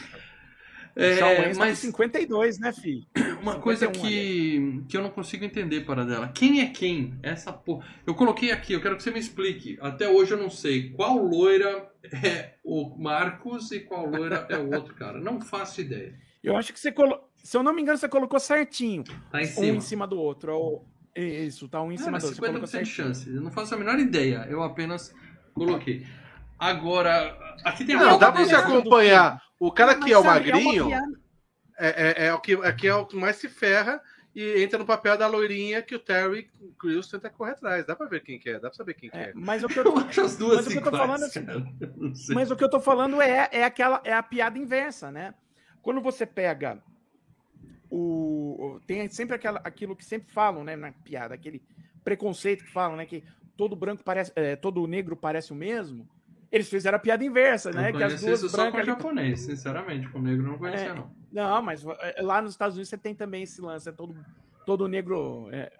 é, 0.97 1.53
tá 1.53 1.59
mas 1.59 1.79
52, 1.79 2.59
né, 2.59 2.73
filho? 2.73 3.05
Uma 3.43 3.61
coisa 3.61 3.87
que, 3.87 4.83
que 4.89 4.97
eu 4.97 5.03
não 5.03 5.11
consigo 5.11 5.45
entender 5.45 5.83
para 5.83 6.05
dela. 6.07 6.29
Quem 6.29 6.63
é 6.63 6.67
quem? 6.67 7.15
Essa 7.23 7.53
porra. 7.53 7.87
Eu 8.07 8.15
coloquei 8.15 8.51
aqui, 8.51 8.73
eu 8.73 8.81
quero 8.81 8.97
que 8.97 9.03
você 9.03 9.11
me 9.11 9.21
explique. 9.21 9.77
Até 9.83 10.09
hoje 10.09 10.33
eu 10.33 10.39
não 10.39 10.49
sei 10.49 10.91
qual 10.91 11.19
loira 11.19 11.91
é 12.11 12.55
o 12.65 12.97
Marcos 12.99 13.71
e 13.73 13.81
qual 13.81 14.07
loira 14.07 14.47
é 14.49 14.57
o 14.57 14.75
outro 14.75 14.95
cara. 14.95 15.21
Não 15.21 15.39
faço 15.39 15.83
ideia. 15.83 16.19
Eu 16.43 16.57
acho 16.57 16.73
que 16.73 16.81
você 16.81 16.91
colocou. 16.91 17.29
Se 17.37 17.57
eu 17.57 17.63
não 17.63 17.75
me 17.75 17.83
engano, 17.83 17.99
você 17.99 18.09
colocou 18.09 18.41
certinho. 18.41 19.05
Tá 19.31 19.43
em 19.43 19.47
cima. 19.47 19.67
Um 19.67 19.75
em 19.77 19.81
cima 19.81 20.07
do 20.07 20.19
outro. 20.19 20.57
Ou... 20.57 20.89
Isso, 21.15 21.69
tá 21.69 21.83
um 21.83 21.93
em 21.93 21.97
é, 21.97 21.99
cima 21.99 22.19
do 22.19 22.27
outro. 22.27 22.43
50% 22.43 22.83
de 22.83 22.91
chance. 22.91 23.29
Eu 23.29 23.43
não 23.43 23.51
faço 23.51 23.75
a 23.75 23.79
menor 23.79 23.99
ideia. 23.99 24.47
Eu 24.49 24.63
apenas 24.63 25.15
coloquei. 25.55 26.07
Agora, 26.59 27.37
aqui 27.65 27.85
tem 27.85 27.97
a 27.97 27.99
Não, 27.99 28.19
dá 28.19 28.33
pra 28.33 28.45
você 28.45 28.55
acompanhar. 28.55 29.46
O 29.59 29.73
cara 29.73 29.95
que 29.95 30.13
é 30.13 30.19
o 30.19 30.23
é 30.23 30.27
magrinho 30.27 30.91
é, 31.79 31.89
é, 31.89 32.27
é, 32.27 32.35
o 32.35 32.41
que, 32.41 32.53
é, 32.53 32.73
que 32.73 32.87
é 32.87 32.95
o 32.95 33.07
que 33.07 33.17
mais 33.17 33.37
se 33.37 33.49
ferra 33.49 34.01
e 34.35 34.63
entra 34.63 34.79
no 34.79 34.85
papel 34.85 35.17
da 35.17 35.27
loirinha 35.27 35.81
que 35.81 35.95
o 35.95 35.99
Terry 35.99 36.51
Crews 36.79 37.09
tenta 37.09 37.31
correr 37.31 37.53
atrás. 37.53 37.87
Dá 37.87 37.97
pra 37.97 38.07
ver 38.07 38.23
quem 38.23 38.39
que 38.39 38.51
é, 38.51 38.55
dá 38.55 38.69
pra 38.69 38.75
saber 38.75 38.95
quem 38.95 39.09
que 39.09 39.17
é. 39.17 39.33
Mas 39.35 39.65
o 39.65 39.69
que 39.69 39.79
eu 39.79 39.85
tô, 39.85 39.99
as 39.99 40.37
duas 40.37 40.57
mas 40.57 40.67
o 40.67 40.71
que 40.71 40.79
eu 40.79 40.83
tô 40.83 40.91
falando 40.91 41.25
é, 41.25 42.35
Mas 42.35 42.51
o 42.51 42.57
que 42.57 42.65
eu 42.65 42.71
tô 42.71 42.81
falando 42.81 43.21
é, 43.21 43.49
é 43.51 43.65
aquela 43.65 44.01
é 44.05 44.13
a 44.13 44.23
piada 44.23 44.59
inversa, 44.59 45.11
né? 45.11 45.35
Quando 45.83 46.01
você 46.01 46.27
pega 46.27 46.83
o 47.91 48.81
tem 48.87 49.09
sempre 49.09 49.37
aquela, 49.37 49.61
aquilo 49.65 49.97
que 49.97 50.05
sempre 50.05 50.31
falam, 50.33 50.65
né, 50.65 50.77
na 50.77 50.93
piada, 50.93 51.35
aquele 51.35 51.63
preconceito 52.05 52.65
que 52.65 52.73
falam, 52.73 52.97
né, 52.97 53.07
que 53.07 53.25
todo 53.57 53.77
branco 53.77 54.03
parece, 54.05 54.33
é, 54.37 54.55
todo 54.55 54.87
negro 54.87 55.17
parece 55.17 55.53
o 55.53 55.57
mesmo. 55.57 56.09
Eles 56.51 56.69
fizeram 56.69 56.97
a 56.97 56.99
piada 56.99 57.25
inversa, 57.25 57.71
né? 57.71 57.93
que 57.93 58.03
as 58.03 58.21
duas 58.21 58.43
isso 58.43 58.57
brancas... 58.57 58.73
só 58.73 58.79
com 58.81 58.85
japonês, 58.85 59.41
sinceramente. 59.41 60.09
Com 60.09 60.21
negro 60.21 60.47
não 60.47 60.59
conhecia, 60.59 60.91
é, 60.91 60.95
não. 60.95 61.11
Não, 61.33 61.63
mas 61.63 61.85
é, 61.85 62.23
lá 62.23 62.41
nos 62.41 62.53
Estados 62.53 62.77
Unidos 62.77 62.89
você 62.89 62.99
tem 62.99 63.15
também 63.15 63.43
esse 63.43 63.61
lance. 63.61 63.89
É 63.89 63.93
todo, 63.93 64.17
todo 64.65 64.89
negro 64.89 65.49
é, 65.53 65.73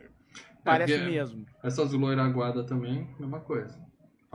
parece 0.65 0.95
é, 0.95 1.07
mesmo. 1.07 1.47
Essas 1.63 1.93
loiraguadas 1.93 2.67
também, 2.67 3.09
mesma 3.19 3.41
coisa. 3.41 3.87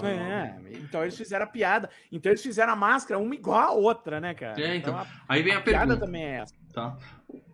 É, 0.04 0.56
então 0.72 1.04
eles 1.04 1.18
fizeram 1.18 1.46
a 1.46 1.48
piada. 1.48 1.90
Então 2.12 2.32
eles 2.32 2.42
fizeram 2.42 2.74
a 2.74 2.76
máscara 2.76 3.20
uma 3.20 3.36
igual 3.36 3.60
a 3.60 3.72
outra, 3.72 4.20
né, 4.20 4.34
cara? 4.34 4.60
É, 4.60 4.76
então. 4.76 4.94
então 4.94 4.98
a, 4.98 5.08
aí 5.28 5.44
vem 5.44 5.54
a, 5.54 5.60
a 5.60 5.62
pergunta. 5.62 5.86
piada 5.86 6.00
também 6.00 6.24
é 6.24 6.38
essa. 6.38 6.56
Tá. 6.74 6.98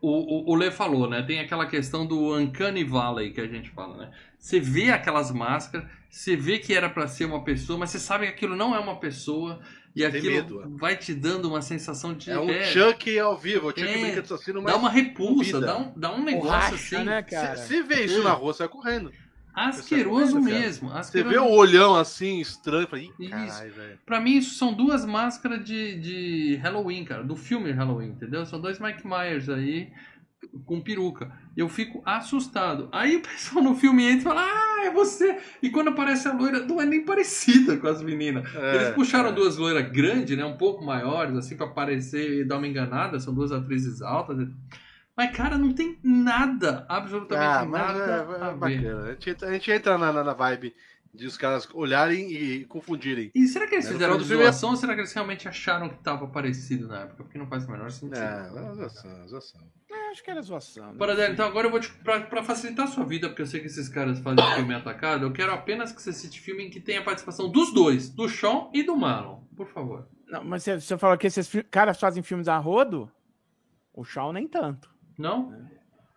O, 0.02 0.52
o, 0.52 0.52
o 0.52 0.56
Lê 0.56 0.72
falou, 0.72 1.10
né? 1.10 1.24
Tem 1.24 1.40
aquela 1.40 1.66
questão 1.66 2.06
do 2.06 2.38
Uncanny 2.38 2.84
Valley 2.84 3.32
que 3.32 3.42
a 3.42 3.48
gente 3.48 3.70
fala, 3.72 3.98
né? 3.98 4.12
Você 4.38 4.60
vê 4.60 4.92
aquelas 4.92 5.32
máscaras, 5.32 5.88
você 6.10 6.36
vê 6.36 6.60
que 6.60 6.74
era 6.74 6.90
para 6.90 7.08
ser 7.08 7.26
uma 7.26 7.44
pessoa, 7.44 7.78
mas 7.78 7.90
você 7.90 8.00
sabe 8.00 8.26
que 8.28 8.34
aquilo 8.34 8.56
não 8.56 8.76
é 8.76 8.80
uma 8.80 9.00
pessoa. 9.00 9.60
E 9.96 10.06
aquilo 10.06 10.32
medo, 10.32 10.62
é. 10.62 10.68
vai 10.80 10.96
te 10.96 11.14
dando 11.14 11.48
uma 11.50 11.62
sensação 11.62 12.14
de. 12.14 12.30
É 12.30 12.40
um 12.40 12.50
é, 12.50 12.66
Chuck 12.66 13.18
ao 13.18 13.36
vivo, 13.36 13.68
o 13.68 13.70
Chuck 13.70 13.82
é, 13.82 14.02
brinca 14.02 14.22
assassino, 14.22 14.62
mas. 14.62 14.72
Dá 14.72 14.80
uma 14.80 14.90
repulsa, 14.92 15.60
dá 15.60 15.78
um, 15.78 15.92
dá 15.96 16.14
um 16.14 16.24
negócio 16.24 16.52
racha, 16.52 16.76
assim. 16.76 17.04
Né, 17.04 17.24
cara? 17.24 17.58
Se, 17.58 17.68
se 17.68 17.82
vê 17.82 18.06
isso 18.06 18.22
na 18.22 18.32
rua, 18.32 18.54
você 18.54 18.60
vai 18.60 18.70
correndo. 18.70 19.12
Asqueroso 19.58 20.40
mesmo. 20.40 20.94
Asqueroso. 20.94 21.34
Você 21.34 21.40
vê 21.40 21.40
o 21.40 21.52
olhão 21.52 21.96
assim, 21.96 22.40
estranho. 22.40 22.88
Caralho, 22.88 23.74
velho. 23.74 24.00
Pra 24.06 24.22
mim, 24.22 24.38
isso 24.38 24.54
são 24.54 24.72
duas 24.72 25.04
máscaras 25.04 25.66
de, 25.66 26.00
de 26.00 26.56
Halloween, 26.58 27.04
cara. 27.04 27.24
Do 27.24 27.36
filme 27.36 27.72
Halloween, 27.72 28.10
entendeu? 28.10 28.46
São 28.46 28.62
dois 28.62 28.80
Mike 28.80 29.08
Myers 29.08 29.50
aí 29.50 29.92
com 30.64 30.80
peruca. 30.80 31.32
Eu 31.58 31.68
fico 31.68 32.04
assustado. 32.06 32.88
Aí 32.92 33.16
o 33.16 33.22
pessoal 33.22 33.64
no 33.64 33.74
filme 33.74 34.04
entra 34.04 34.20
e 34.20 34.22
fala: 34.22 34.42
Ah, 34.44 34.86
é 34.86 34.92
você! 34.92 35.40
E 35.60 35.72
quando 35.72 35.90
aparece 35.90 36.28
a 36.28 36.34
loira, 36.34 36.60
não 36.60 36.80
é 36.80 36.86
nem 36.86 37.04
parecida 37.04 37.78
com 37.78 37.88
as 37.88 38.00
meninas. 38.04 38.48
É, 38.54 38.76
Eles 38.76 38.90
puxaram 38.90 39.30
é. 39.30 39.34
duas 39.34 39.58
loiras 39.58 39.92
grandes, 39.92 40.38
né? 40.38 40.46
Um 40.46 40.56
pouco 40.56 40.86
maiores, 40.86 41.36
assim, 41.36 41.58
para 41.58 41.66
parecer 41.66 42.42
e 42.42 42.44
dar 42.44 42.58
uma 42.58 42.68
enganada. 42.68 43.20
São 43.20 43.34
duas 43.34 43.52
atrizes 43.52 44.04
altas. 44.04 44.48
Mas, 45.18 45.36
cara, 45.36 45.58
não 45.58 45.74
tem 45.74 45.98
nada, 46.04 46.86
absolutamente 46.88 47.44
ah, 47.44 47.66
nada. 47.66 48.28
É, 48.40 48.52
é 48.52 48.54
bacana. 48.54 49.04
A 49.04 49.12
gente, 49.14 49.46
a 49.46 49.52
gente 49.52 49.72
entra 49.72 49.98
na, 49.98 50.24
na 50.24 50.34
vibe 50.34 50.76
de 51.18 51.26
os 51.26 51.36
caras 51.36 51.68
olharem 51.74 52.32
e 52.32 52.66
confundirem. 52.66 53.32
E 53.34 53.48
será 53.48 53.68
que 53.68 53.76
eles 53.76 53.86
né? 53.86 53.92
fizeram 53.94 54.18
de 54.18 54.24
zoação 54.24 54.70
ou 54.70 54.76
será 54.76 54.94
que 54.94 55.02
eles 55.02 55.12
realmente 55.12 55.48
acharam 55.48 55.90
que 55.90 55.96
estava 55.96 56.28
parecido 56.28 56.88
na 56.88 57.02
época? 57.02 57.24
Porque 57.24 57.38
não 57.38 57.48
faz 57.48 57.66
o 57.66 57.72
menor 57.72 57.90
sentido. 57.90 58.18
É, 58.18 58.50
zoação, 58.76 59.28
zoação. 59.28 59.62
É, 59.90 60.08
eu 60.08 60.12
acho 60.12 60.24
que 60.24 60.30
era 60.30 60.42
zoação. 60.42 60.92
né? 60.94 60.98
Paradelo, 60.98 61.34
então 61.34 61.48
agora 61.48 61.68
eu 61.68 61.72
vou 61.72 61.80
te. 61.80 61.92
Pra, 61.92 62.22
pra 62.22 62.44
facilitar 62.44 62.86
a 62.86 62.92
sua 62.92 63.04
vida, 63.04 63.28
porque 63.28 63.42
eu 63.42 63.48
sei 63.48 63.60
que 63.60 63.66
esses 63.66 63.90
caras 63.90 64.20
fazem 64.20 64.46
filme 64.56 64.76
atacado, 64.76 65.26
eu 65.26 65.34
quero 65.34 65.52
apenas 65.52 65.92
que 65.92 66.02
você 66.02 66.14
cite 66.14 66.40
filme 66.40 66.66
em 66.66 66.70
que 66.70 66.80
tenha 66.80 67.00
a 67.00 67.04
participação 67.04 67.50
dos 67.50 67.74
dois, 67.74 68.10
do 68.10 68.30
Sean 68.30 68.70
e 68.72 68.84
do 68.84 68.96
Marlon, 68.96 69.42
por 69.56 69.68
favor. 69.68 70.08
Não, 70.28 70.44
mas 70.44 70.64
você, 70.64 70.80
você 70.80 70.98
falou 70.98 71.18
que 71.18 71.26
esses 71.26 71.50
caras 71.72 72.00
fazem 72.00 72.22
filmes 72.22 72.48
a 72.48 72.58
rodo? 72.58 73.12
O 73.94 74.04
Shaw 74.04 74.32
nem 74.32 74.48
tanto. 74.48 74.94
Não? 75.18 75.68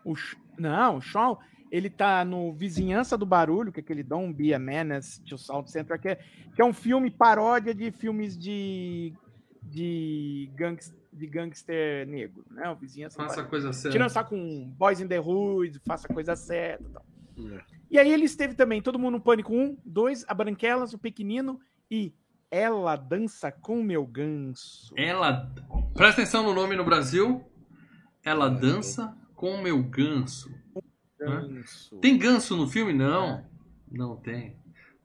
O 0.04 0.14
não, 0.58 0.96
o 0.96 1.00
Shaw, 1.00 1.40
ele 1.70 1.88
tá 1.88 2.24
no 2.24 2.52
Vizinhança 2.52 3.16
do 3.16 3.24
Barulho, 3.24 3.70
que 3.72 3.80
é 3.80 3.82
aquele 3.82 4.02
Don't 4.02 4.34
Be 4.34 4.52
a 4.52 4.58
Menace 4.58 5.20
to 5.22 5.38
South 5.38 5.68
Central, 5.68 5.98
que 5.98 6.08
é, 6.08 6.16
que 6.54 6.60
é 6.60 6.64
um 6.64 6.72
filme 6.72 7.10
paródia 7.10 7.74
de 7.74 7.90
filmes 7.92 8.36
de, 8.36 9.12
de, 9.62 10.50
gangs, 10.54 10.92
de 11.12 11.26
gangster 11.26 12.06
negro, 12.06 12.44
né? 12.50 12.68
O 12.70 12.76
Vizinhança 12.76 13.16
Faça 13.16 13.44
coisa 13.44 13.72
certa. 13.72 13.92
Tirando 13.92 14.10
só 14.10 14.24
com 14.24 14.68
Boys 14.76 15.00
in 15.00 15.06
the 15.06 15.20
Hood, 15.20 15.80
Faça 15.86 16.08
a 16.10 16.14
Coisa 16.14 16.34
Certa 16.34 16.84
e 16.84 16.92
tal. 16.92 17.06
É. 17.38 17.60
E 17.90 17.98
aí 17.98 18.12
ele 18.12 18.24
esteve 18.24 18.54
também, 18.54 18.82
Todo 18.82 18.98
Mundo 18.98 19.12
no 19.12 19.20
Pânico 19.20 19.54
1, 19.54 19.78
2, 19.84 20.24
A 20.28 20.34
Branquelas, 20.34 20.92
O 20.92 20.98
Pequenino 20.98 21.60
e 21.90 22.12
Ela 22.50 22.96
Dança 22.96 23.52
com 23.52 23.82
Meu 23.82 24.04
Ganso. 24.06 24.92
Ela. 24.96 25.50
Presta 25.94 26.22
atenção 26.22 26.42
no 26.42 26.52
nome 26.52 26.76
no 26.76 26.84
Brasil. 26.84 27.44
Ela 28.24 28.48
dança 28.48 29.16
com 29.34 29.54
o 29.54 29.62
meu 29.62 29.82
ganso. 29.82 30.52
Ganso. 31.20 31.96
Tem 31.98 32.16
ganso 32.18 32.56
no 32.56 32.66
filme? 32.68 32.92
Não. 32.92 33.44
Não 33.90 34.16
tem. 34.16 34.56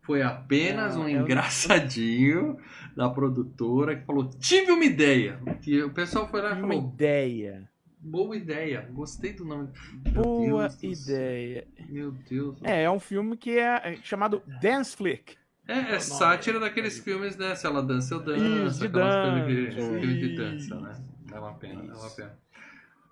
Foi 0.01 0.21
apenas 0.21 0.95
um 0.95 1.07
eu- 1.09 1.21
engraçadinho 1.21 2.57
da 2.95 3.09
produtora 3.09 3.95
que 3.95 4.05
falou: 4.05 4.29
tive 4.39 4.71
uma 4.71 4.85
ideia. 4.85 5.39
Que 5.61 5.81
o 5.83 5.89
pessoal 5.91 6.27
foi 6.29 6.41
lá 6.41 6.49
e 6.49 6.53
Uma 6.53 6.61
falou: 6.73 6.89
ideia. 6.93 7.69
boa 7.99 8.35
ideia. 8.37 8.87
Gostei 8.91 9.33
do 9.33 9.43
nome. 9.45 9.69
Meu 10.13 10.21
Boa 10.23 10.67
Deus 10.69 11.03
ideia. 11.07 11.67
Meu 11.89 12.11
Deus. 12.11 12.57
É, 12.63 12.83
é 12.83 12.91
um 12.91 12.99
filme 12.99 13.35
que 13.35 13.57
é 13.57 13.93
é 13.93 13.95
chamado 14.03 14.41
Dance 14.61 14.95
Flick. 14.95 15.35
É, 15.67 15.95
é 15.95 15.99
sátira 15.99 16.59
daqueles 16.59 16.99
filmes, 16.99 17.35
né? 17.35 17.55
Se 17.55 17.65
ela 17.65 17.81
dança, 17.81 18.13
eu 18.13 18.19
danço. 18.19 18.45
Isso, 18.67 18.79
de 18.81 18.87
dança, 18.87 19.45
filme 19.45 20.13
de 20.19 20.27
isso. 20.27 20.35
dança, 20.35 20.79
né? 20.79 21.03
É 21.33 21.39
uma 21.39 21.53
pena, 21.55 21.81
é 21.81 21.93
uma 21.97 22.09
pena. 22.11 22.37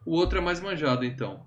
O 0.06 0.12
outro 0.12 0.38
é 0.38 0.42
mais 0.42 0.60
manjado, 0.62 1.04
então. 1.04 1.44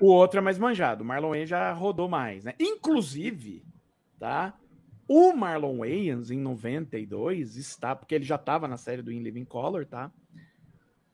O 0.00 0.06
outro 0.06 0.38
é 0.38 0.42
mais 0.42 0.58
manjado. 0.58 1.02
O 1.02 1.06
Marlon 1.06 1.30
Wayans 1.30 1.48
já 1.48 1.72
rodou 1.72 2.08
mais, 2.08 2.44
né? 2.44 2.54
Inclusive, 2.60 3.64
tá? 4.18 4.54
O 5.08 5.32
Marlon 5.32 5.78
Wayans, 5.78 6.30
em 6.30 6.38
92, 6.38 7.56
está, 7.56 7.94
porque 7.94 8.14
ele 8.14 8.24
já 8.24 8.34
estava 8.34 8.66
na 8.66 8.76
série 8.76 9.02
do 9.02 9.12
In 9.12 9.22
Living 9.22 9.44
Color, 9.44 9.86
tá? 9.86 10.10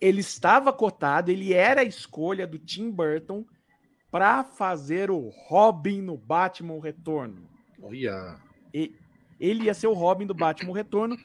Ele 0.01 0.21
estava 0.21 0.73
cotado, 0.73 1.31
ele 1.31 1.53
era 1.53 1.83
a 1.83 1.85
escolha 1.85 2.47
do 2.47 2.59
Tim 2.59 2.91
Burton 2.91 3.45
para 4.11 4.43
fazer 4.43 5.11
o 5.11 5.29
Robin 5.47 6.03
no 6.03 6.17
Batman 6.17 6.81
Retorno. 6.81 7.49
Olha. 7.81 8.41
Ele 8.73 9.65
ia 9.65 9.75
ser 9.75 9.87
o 9.87 9.93
Robin 9.93 10.27
do 10.27 10.35
Batman 10.35 10.75
Retorno, 10.75 11.17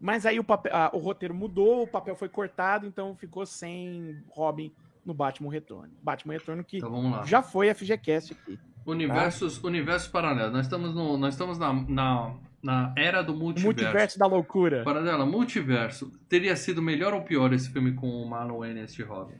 mas 0.00 0.24
aí 0.24 0.38
o, 0.38 0.44
papel, 0.44 0.72
o 0.92 0.98
roteiro 0.98 1.34
mudou, 1.34 1.82
o 1.82 1.88
papel 1.88 2.14
foi 2.14 2.28
cortado, 2.28 2.86
então 2.86 3.16
ficou 3.16 3.44
sem 3.44 4.22
Robin 4.30 4.72
no 5.10 5.14
Batman 5.14 5.50
Retorno. 5.50 5.92
Batman 6.02 6.34
Retorno 6.34 6.62
que 6.64 6.76
Então 6.78 7.24
já 7.26 7.42
foi 7.42 7.72
FGCast 7.74 8.32
aqui. 8.32 8.58
Universos, 8.86 9.62
universos 9.62 10.08
paralelos. 10.08 10.52
Nós 10.52 10.66
estamos, 10.66 10.94
no, 10.94 11.16
nós 11.18 11.34
estamos 11.34 11.58
na, 11.58 11.72
na, 11.72 12.34
na 12.62 12.94
era 12.96 13.22
do 13.22 13.32
O 13.34 13.36
multiverso. 13.36 13.66
multiverso 13.82 14.18
da 14.18 14.26
loucura. 14.26 14.82
Paradela, 14.84 15.26
multiverso. 15.26 16.10
Teria 16.28 16.54
sido 16.56 16.80
melhor 16.80 17.12
ou 17.12 17.22
pior 17.22 17.52
esse 17.52 17.70
filme 17.70 17.92
com 17.92 18.08
o 18.08 18.28
Marlon 18.28 18.58
Wayans 18.60 18.94
de 18.94 19.02
Robin? 19.02 19.34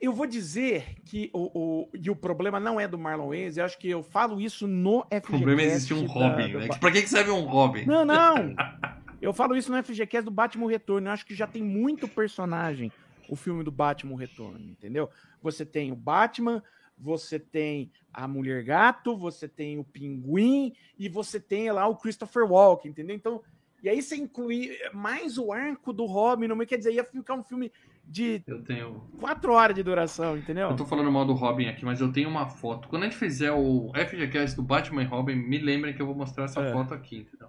Eu 0.00 0.12
vou 0.12 0.26
dizer 0.26 0.96
que 1.06 1.30
o, 1.32 1.50
o, 1.54 1.90
e 1.94 2.10
o 2.10 2.16
problema 2.16 2.58
não 2.60 2.78
é 2.80 2.86
do 2.86 2.98
Marlon 2.98 3.28
Wayans, 3.28 3.56
eu 3.56 3.64
acho 3.64 3.78
que 3.78 3.88
eu 3.88 4.02
falo 4.02 4.40
isso 4.40 4.66
no 4.66 5.02
FGCast. 5.04 5.26
O 5.28 5.36
problema 5.38 5.62
é 5.62 5.64
existir 5.66 5.94
um 5.94 6.06
da- 6.06 6.12
Robin, 6.12 6.52
do 6.52 6.58
né? 6.58 6.68
Pra 6.80 6.90
que 6.90 7.02
que 7.02 7.08
serve 7.08 7.30
um 7.30 7.44
Robin? 7.44 7.84
Não, 7.86 8.04
não! 8.04 8.34
Eu 9.22 9.32
falo 9.32 9.56
isso 9.56 9.72
no 9.72 9.82
FGCast 9.82 10.26
do 10.26 10.30
Batman 10.30 10.68
Retorno. 10.68 11.08
Eu 11.08 11.12
acho 11.12 11.24
que 11.24 11.34
já 11.34 11.46
tem 11.46 11.62
muito 11.62 12.06
personagem 12.06 12.92
o 13.28 13.36
filme 13.36 13.62
do 13.64 13.70
Batman 13.70 14.18
Retorno, 14.18 14.58
entendeu? 14.70 15.08
Você 15.42 15.64
tem 15.64 15.90
o 15.92 15.96
Batman, 15.96 16.62
você 16.96 17.38
tem 17.38 17.90
a 18.12 18.28
Mulher 18.28 18.62
Gato, 18.62 19.16
você 19.16 19.48
tem 19.48 19.78
o 19.78 19.84
Pinguim 19.84 20.72
e 20.98 21.08
você 21.08 21.40
tem 21.40 21.70
lá 21.72 21.86
o 21.86 21.96
Christopher 21.96 22.44
Walken, 22.46 22.90
entendeu? 22.90 23.16
Então, 23.16 23.42
e 23.82 23.88
aí 23.88 24.00
você 24.00 24.16
inclui 24.16 24.70
mais 24.92 25.36
o 25.36 25.52
arco 25.52 25.92
do 25.92 26.06
Robin, 26.06 26.48
meio, 26.48 26.66
quer 26.66 26.78
dizer, 26.78 26.92
ia 26.94 27.04
ficar 27.04 27.34
um 27.34 27.42
filme 27.42 27.70
de 28.06 28.42
Eu 28.46 28.62
tenho. 28.62 29.00
quatro 29.18 29.52
horas 29.52 29.74
de 29.74 29.82
duração, 29.82 30.36
entendeu? 30.36 30.70
Eu 30.70 30.76
tô 30.76 30.84
falando 30.86 31.10
mal 31.10 31.24
do 31.24 31.32
Robin 31.32 31.66
aqui, 31.66 31.84
mas 31.84 32.00
eu 32.00 32.12
tenho 32.12 32.28
uma 32.28 32.46
foto. 32.48 32.86
Quando 32.88 33.02
a 33.02 33.06
gente 33.06 33.18
fizer 33.18 33.50
o 33.52 33.90
FGCast 33.94 34.54
do 34.56 34.62
Batman 34.62 35.02
e 35.02 35.06
Robin, 35.06 35.34
me 35.34 35.58
lembrem 35.58 35.94
que 35.94 36.00
eu 36.00 36.06
vou 36.06 36.14
mostrar 36.14 36.44
essa 36.44 36.60
É. 36.60 36.72
foto 36.72 36.94
aqui, 36.94 37.18
entendeu? 37.18 37.48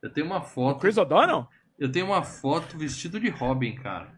Eu 0.00 0.12
tenho 0.12 0.26
uma 0.26 0.38
O 0.38 0.42
foto. 0.44 0.80
Chris 0.80 0.96
O'Donnell? 0.96 1.46
Eu 1.78 1.90
tenho 1.90 2.06
uma 2.06 2.22
foto 2.22 2.78
vestido 2.78 3.18
de 3.18 3.28
Robin, 3.28 3.74
cara. 3.74 4.15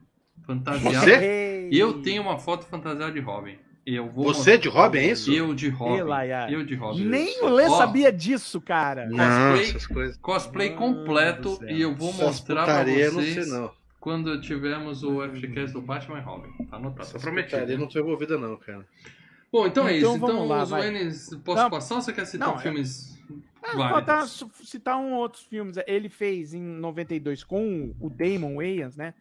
Fantasiado. 0.48 1.04
Você? 1.04 1.68
Eu 1.70 2.00
tenho 2.00 2.22
uma 2.22 2.38
foto 2.38 2.64
fantasiada 2.64 3.12
de 3.12 3.20
Robin. 3.20 3.58
Eu 3.84 4.08
vou 4.10 4.24
Você 4.24 4.56
de 4.56 4.66
Robin, 4.68 4.98
é 4.98 5.10
isso? 5.12 5.30
Eu 5.30 5.54
de 5.54 5.68
Robin. 5.68 5.96
Ei, 5.96 6.02
Laia. 6.02 6.46
Eu 6.50 6.64
de 6.64 6.74
Robin. 6.74 7.04
Nem 7.04 7.42
o 7.44 7.48
Lê 7.50 7.68
sabia 7.68 8.10
disso, 8.10 8.58
cara. 8.60 9.06
Cosplay- 9.08 9.62
essas 9.68 9.86
coisas. 9.86 10.16
Cosplay 10.16 10.70
completo 10.70 11.58
e 11.68 11.80
eu 11.82 11.94
vou 11.94 12.08
Essas 12.08 12.20
mostrar 12.22 12.64
pra 12.64 12.84
vocês 12.84 13.12
não 13.14 13.22
sei 13.22 13.44
não. 13.46 13.70
quando 14.00 14.40
tivermos 14.40 15.02
o 15.02 15.22
FGCast 15.22 15.72
do 15.74 15.82
Batman 15.82 16.18
e 16.18 16.22
Robin. 16.22 16.48
Tá 16.70 16.76
anotado, 16.76 16.94
tá 16.96 17.02
Essa 17.02 17.18
prometido. 17.18 17.78
não 17.78 17.86
tô 17.86 17.98
envolvida 17.98 18.38
não, 18.38 18.56
cara. 18.56 18.86
Bom, 19.52 19.66
então, 19.66 19.86
é 19.86 19.98
Então 19.98 20.12
isso. 20.12 20.20
vamos 20.20 20.34
Então, 20.36 20.46
lá, 20.48 20.62
os. 20.62 20.70
Waynes, 20.70 21.38
posso 21.44 21.62
Não. 21.62 21.70
passar 21.70 21.94
ou 21.96 22.00
você 22.02 22.12
quer 22.12 22.26
citar 22.26 22.48
Não, 22.48 22.56
é- 22.56 22.58
filmes 22.62 23.18
Ah, 23.62 23.74
válidos? 23.74 23.90
botar- 24.00 24.26
su- 24.26 24.50
citar 24.64 24.96
um 24.98 25.12
outros 25.14 25.42
filmes. 25.44 25.76
Ele 25.86 26.08
fez 26.10 26.52
em 26.54 26.60
92 26.62 27.42
com 27.44 27.94
o 28.00 28.08
Damon 28.10 28.56
Wayans, 28.56 28.96
né? 28.96 29.12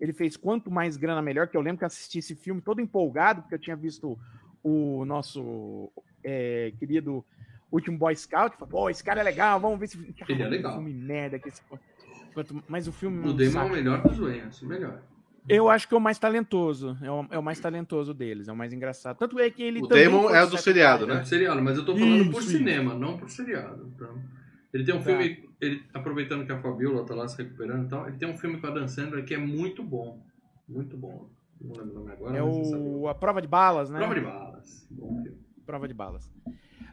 Ele 0.00 0.12
fez 0.12 0.36
Quanto 0.36 0.70
Mais 0.70 0.96
Grana 0.96 1.20
Melhor, 1.20 1.46
que 1.46 1.56
eu 1.56 1.60
lembro 1.60 1.78
que 1.78 1.84
eu 1.84 1.88
assisti 1.88 2.18
esse 2.20 2.34
filme 2.34 2.60
todo 2.60 2.80
empolgado, 2.80 3.42
porque 3.42 3.54
eu 3.54 3.58
tinha 3.58 3.76
visto 3.76 4.18
o 4.62 5.04
nosso 5.04 5.90
é, 6.24 6.72
querido 6.78 7.24
último 7.70 7.98
Boy 7.98 8.16
Scout. 8.16 8.56
Falei, 8.56 8.70
Pô, 8.70 8.90
esse 8.90 9.04
cara 9.04 9.20
é 9.20 9.24
legal, 9.24 9.60
vamos 9.60 9.78
ver 9.78 9.88
se. 9.88 9.98
Caralho, 9.98 10.32
Ele 10.32 10.42
é 10.42 10.48
legal. 10.48 10.72
filme 10.74 10.92
merda 10.92 11.38
que 11.38 11.48
esse. 11.48 11.60
Quanto... 12.32 12.62
Mas 12.68 12.88
o 12.88 12.92
filme. 12.92 13.26
O 13.26 13.32
um 13.32 13.36
Damon 13.36 13.60
é 13.60 13.64
o 13.64 13.72
melhor 13.72 14.02
dos 14.02 14.18
Waynes, 14.18 14.62
o 14.62 14.66
melhor. 14.66 15.02
Eu 15.48 15.68
acho 15.68 15.88
que 15.88 15.94
é 15.94 15.96
o 15.96 16.00
mais 16.00 16.18
talentoso. 16.18 16.96
É 17.02 17.10
o, 17.10 17.26
é 17.30 17.38
o 17.38 17.42
mais 17.42 17.58
talentoso 17.58 18.14
deles, 18.14 18.46
é 18.46 18.52
o 18.52 18.56
mais 18.56 18.72
engraçado. 18.72 19.16
Tanto 19.18 19.38
é 19.38 19.50
que 19.50 19.62
ele. 19.62 19.82
O 19.82 19.86
Damon 19.86 20.28
foi 20.28 20.36
é 20.36 20.42
o 20.44 20.46
do 20.46 20.58
seriado, 20.58 21.06
né? 21.06 21.20
É 21.20 21.24
seriado, 21.24 21.60
mas 21.62 21.76
eu 21.76 21.84
tô 21.84 21.96
falando 21.96 22.30
por 22.30 22.40
Isso, 22.40 22.50
cinema, 22.52 22.94
não 22.94 23.18
por 23.18 23.28
seriado. 23.28 23.90
Então, 23.94 24.22
ele 24.72 24.84
tem 24.84 24.94
um 24.94 24.98
Tá. 24.98 25.04
filme, 25.04 25.49
ele, 25.60 25.84
aproveitando 25.92 26.46
que 26.46 26.52
a 26.52 26.60
Fabiola 26.60 27.04
tá 27.04 27.14
lá 27.14 27.28
se 27.28 27.36
recuperando 27.42 27.86
e 27.86 27.88
tal, 27.88 28.08
ele 28.08 28.16
tem 28.16 28.28
um 28.28 28.36
filme 28.36 28.60
com 28.60 28.66
a 28.66 28.70
Dan 28.70 28.88
Sandler 28.88 29.24
que 29.24 29.34
é 29.34 29.38
muito 29.38 29.82
bom. 29.82 30.22
Muito 30.68 30.96
bom. 30.96 31.28
Não 31.60 31.76
lembro 31.76 31.90
o 31.90 31.94
nome 31.94 32.12
agora, 32.12 32.38
É 32.38 32.42
o 32.42 33.08
A 33.08 33.14
Prova 33.14 33.42
de 33.42 33.48
Balas, 33.48 33.90
né? 33.90 33.98
Prova 33.98 34.14
de 34.14 34.20
balas. 34.20 34.86
Bom 34.90 35.22
filme. 35.22 35.38
Prova 35.66 35.88
de 35.88 35.94
balas. 35.94 36.32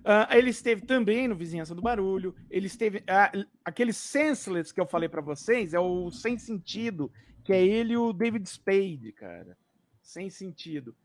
Ah, 0.04 0.38
ele 0.38 0.50
esteve 0.50 0.82
também 0.82 1.28
no 1.28 1.36
Vizinhança 1.36 1.74
do 1.74 1.82
Barulho. 1.82 2.36
Ele 2.50 2.68
esteve. 2.68 3.04
ah, 3.08 3.32
aquele 3.64 3.94
Senseless 3.94 4.74
que 4.74 4.80
eu 4.80 4.86
falei 4.86 5.08
pra 5.08 5.22
vocês 5.22 5.74
é 5.74 5.80
o 5.80 6.12
Sem 6.12 6.38
Sentido, 6.38 7.12
que 7.44 7.54
é 7.54 7.66
ele 7.66 7.94
e 7.94 7.98
o 7.98 8.12
David 8.12 8.48
Spade, 8.48 9.12
cara. 9.14 9.58
Sem 10.02 10.30
sentido. 10.30 10.96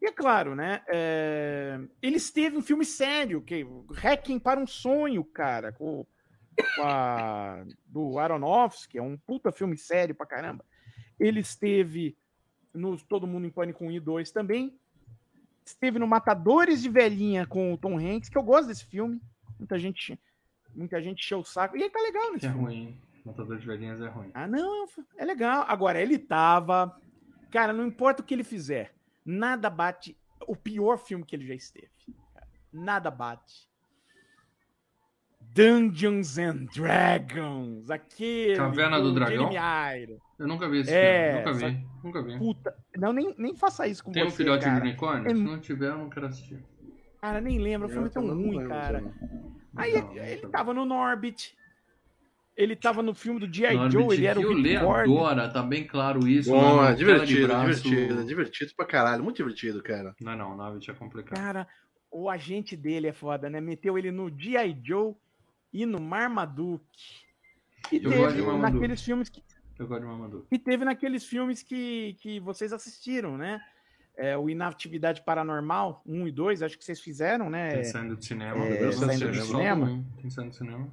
E 0.00 0.06
é 0.06 0.12
claro, 0.12 0.54
né? 0.54 0.82
é, 0.88 1.78
ele 2.00 2.16
esteve 2.16 2.56
em 2.56 2.62
filme 2.62 2.86
sério, 2.86 3.42
que 3.42 3.66
Hacking 3.92 4.38
para 4.38 4.58
um 4.58 4.66
Sonho, 4.66 5.22
cara, 5.22 5.72
com 5.72 6.06
a, 6.82 7.64
do 7.86 8.18
Aronofsky, 8.18 8.98
é 8.98 9.02
um 9.02 9.16
puta 9.16 9.50
filme 9.52 9.76
sério 9.76 10.14
pra 10.14 10.26
caramba. 10.26 10.64
Ele 11.18 11.40
esteve 11.40 12.16
no 12.72 12.96
Todo 12.98 13.26
Mundo 13.26 13.46
em 13.46 13.50
Pânico 13.50 13.84
1 13.84 13.90
e 13.92 14.00
2 14.00 14.30
também. 14.30 14.78
Esteve 15.64 15.98
no 15.98 16.06
Matadores 16.06 16.82
de 16.82 16.88
Velhinha 16.88 17.46
com 17.46 17.72
o 17.72 17.78
Tom 17.78 17.98
Hanks, 17.98 18.28
que 18.28 18.38
eu 18.38 18.42
gosto 18.42 18.68
desse 18.68 18.84
filme. 18.84 19.20
Muita 19.58 19.78
gente, 19.78 20.18
muita 20.74 21.00
gente 21.02 21.18
encheu 21.20 21.40
o 21.40 21.44
saco. 21.44 21.76
E 21.76 21.82
ele 21.82 21.90
tá 21.90 22.00
legal 22.00 22.32
nesse 22.32 22.46
é 22.46 22.50
filme. 22.50 22.64
ruim. 22.64 23.00
Matador 23.24 23.58
de 23.58 23.66
Velhinhas 23.66 24.00
é 24.00 24.08
ruim. 24.08 24.30
Ah, 24.32 24.48
não, 24.48 24.86
é 25.16 25.24
legal. 25.24 25.64
Agora, 25.68 26.00
ele 26.00 26.18
tava. 26.18 26.98
Cara, 27.50 27.72
não 27.72 27.86
importa 27.86 28.22
o 28.22 28.24
que 28.24 28.32
ele 28.32 28.44
fizer, 28.44 28.94
nada 29.24 29.68
bate 29.68 30.16
o 30.46 30.56
pior 30.56 30.98
filme 30.98 31.24
que 31.24 31.36
ele 31.36 31.46
já 31.46 31.54
esteve. 31.54 31.90
cara. 32.32 32.48
Nada 32.72 33.10
bate. 33.10 33.69
Dungeons 35.54 36.38
and 36.38 36.66
Dragons, 36.74 37.90
aquele. 37.90 38.56
Caverna 38.56 39.00
do 39.00 39.12
Dragão? 39.12 39.50
Eu 40.38 40.46
nunca 40.46 40.68
vi 40.68 40.78
esse 40.80 40.92
É, 40.94 41.42
filme. 41.42 41.44
Nunca 41.44 41.52
vi. 41.52 41.86
Nunca 42.04 42.22
vi. 42.22 42.38
Puta, 42.38 42.74
não, 42.96 43.12
nem, 43.12 43.34
nem 43.36 43.54
faça 43.56 43.86
isso 43.86 44.04
com 44.04 44.12
Tem 44.12 44.24
um 44.24 44.30
você, 44.30 44.36
filhote 44.38 44.64
cara. 44.64 44.76
de 44.80 44.86
unicórnio? 44.88 45.26
É- 45.30 45.34
Se 45.34 45.40
não 45.42 45.58
tiver, 45.60 45.88
eu 45.88 45.98
não 45.98 46.08
quero 46.08 46.26
assistir. 46.26 46.62
Cara, 47.20 47.40
nem 47.40 47.58
lembra, 47.58 47.88
o 47.88 47.90
filme 47.90 48.06
é 48.06 48.10
tão 48.10 48.26
ruim, 48.26 48.50
lembro 48.58 48.68
cara. 48.68 49.04
Aí 49.76 49.92
Não, 50.00 50.12
ele, 50.12 50.20
ele 50.32 50.42
não. 50.42 50.50
tava 50.50 50.72
no 50.72 50.84
Norbit. 50.84 51.54
Ele 52.56 52.76
tava 52.76 53.02
no 53.02 53.14
filme 53.14 53.40
do 53.40 53.52
G.I. 53.52 53.90
Joe, 53.90 54.14
ele 54.14 54.26
era 54.26 54.38
o 54.38 54.42
Gordon. 54.42 55.18
adora, 55.24 55.48
tá 55.48 55.62
bem 55.62 55.86
claro 55.86 56.26
isso. 56.28 56.50
Bom, 56.50 56.82
né? 56.82 56.90
é 56.90 56.94
divertido, 56.94 57.46
braço- 57.48 57.82
divertido, 57.82 58.24
divertido 58.24 58.72
pra 58.76 58.84
caralho. 58.86 59.22
Muito 59.24 59.36
divertido, 59.36 59.82
cara. 59.82 60.14
Não, 60.20 60.36
não, 60.36 60.56
Norbit 60.56 60.90
é 60.90 60.94
complicado. 60.94 61.38
Cara, 61.38 61.66
o 62.10 62.28
agente 62.28 62.76
dele 62.76 63.06
é 63.06 63.12
foda, 63.12 63.48
né? 63.48 63.60
Meteu 63.60 63.96
ele 63.96 64.10
no 64.10 64.28
G.I. 64.30 64.78
Joe 64.84 65.14
e 65.72 65.86
no 65.86 66.00
Marmaduke. 66.00 66.84
E 67.92 67.96
Eu 67.96 68.02
gosto 68.10 68.28
de 68.30 68.34
teve 68.36 68.42
Marmaduke. 68.46 68.72
naqueles 68.74 69.02
filmes 69.02 69.28
que 69.28 69.42
Eu 69.78 69.86
gosto 69.88 70.00
de 70.02 70.06
Mamadou. 70.06 70.46
E 70.50 70.58
teve 70.58 70.84
naqueles 70.84 71.24
filmes 71.24 71.62
que, 71.62 72.14
que 72.20 72.38
vocês 72.40 72.72
assistiram, 72.72 73.36
né? 73.38 73.60
É, 74.16 74.36
o 74.36 74.50
Inatividade 74.50 75.22
Paranormal 75.24 76.02
1 76.04 76.26
e 76.28 76.32
2, 76.32 76.62
acho 76.62 76.76
que 76.76 76.84
vocês 76.84 77.00
fizeram, 77.00 77.48
né? 77.48 77.70
Tem 77.70 77.84
saindo 77.84 78.16
do 78.16 78.22
cinema. 78.24 78.64
é, 78.64 78.76
Tem 78.76 78.92
saindo 78.92 79.06
saindo 79.18 79.26
do 79.32 79.42
cinema. 79.46 79.86
cinema. 79.86 80.04
Tem 80.20 80.30
saindo 80.30 80.50
do 80.50 80.54
cinema. 80.56 80.92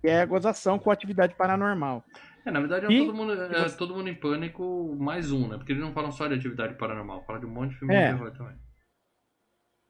Que 0.00 0.08
é 0.08 0.20
a 0.22 0.26
gozação 0.26 0.78
com 0.78 0.90
atividade 0.90 1.34
paranormal. 1.34 2.02
É, 2.46 2.50
na 2.50 2.58
verdade, 2.60 2.86
é 2.86 2.90
E- 2.90 3.06
todo, 3.06 3.14
mundo, 3.14 3.32
é 3.34 3.68
todo 3.76 3.94
mundo 3.94 4.08
em 4.08 4.14
pânico 4.14 4.96
mais 4.98 5.30
um, 5.30 5.46
né? 5.46 5.58
Porque 5.58 5.72
eles 5.72 5.82
não 5.82 5.92
falam 5.92 6.10
só 6.10 6.26
de 6.26 6.34
atividade 6.34 6.74
paranormal, 6.76 7.22
falam 7.24 7.40
de 7.40 7.46
um 7.46 7.50
monte 7.50 7.70
de 7.72 7.78
filme 7.78 7.94
É. 7.94 8.10
de 8.10 8.16
terror 8.18 8.32
também. 8.32 8.56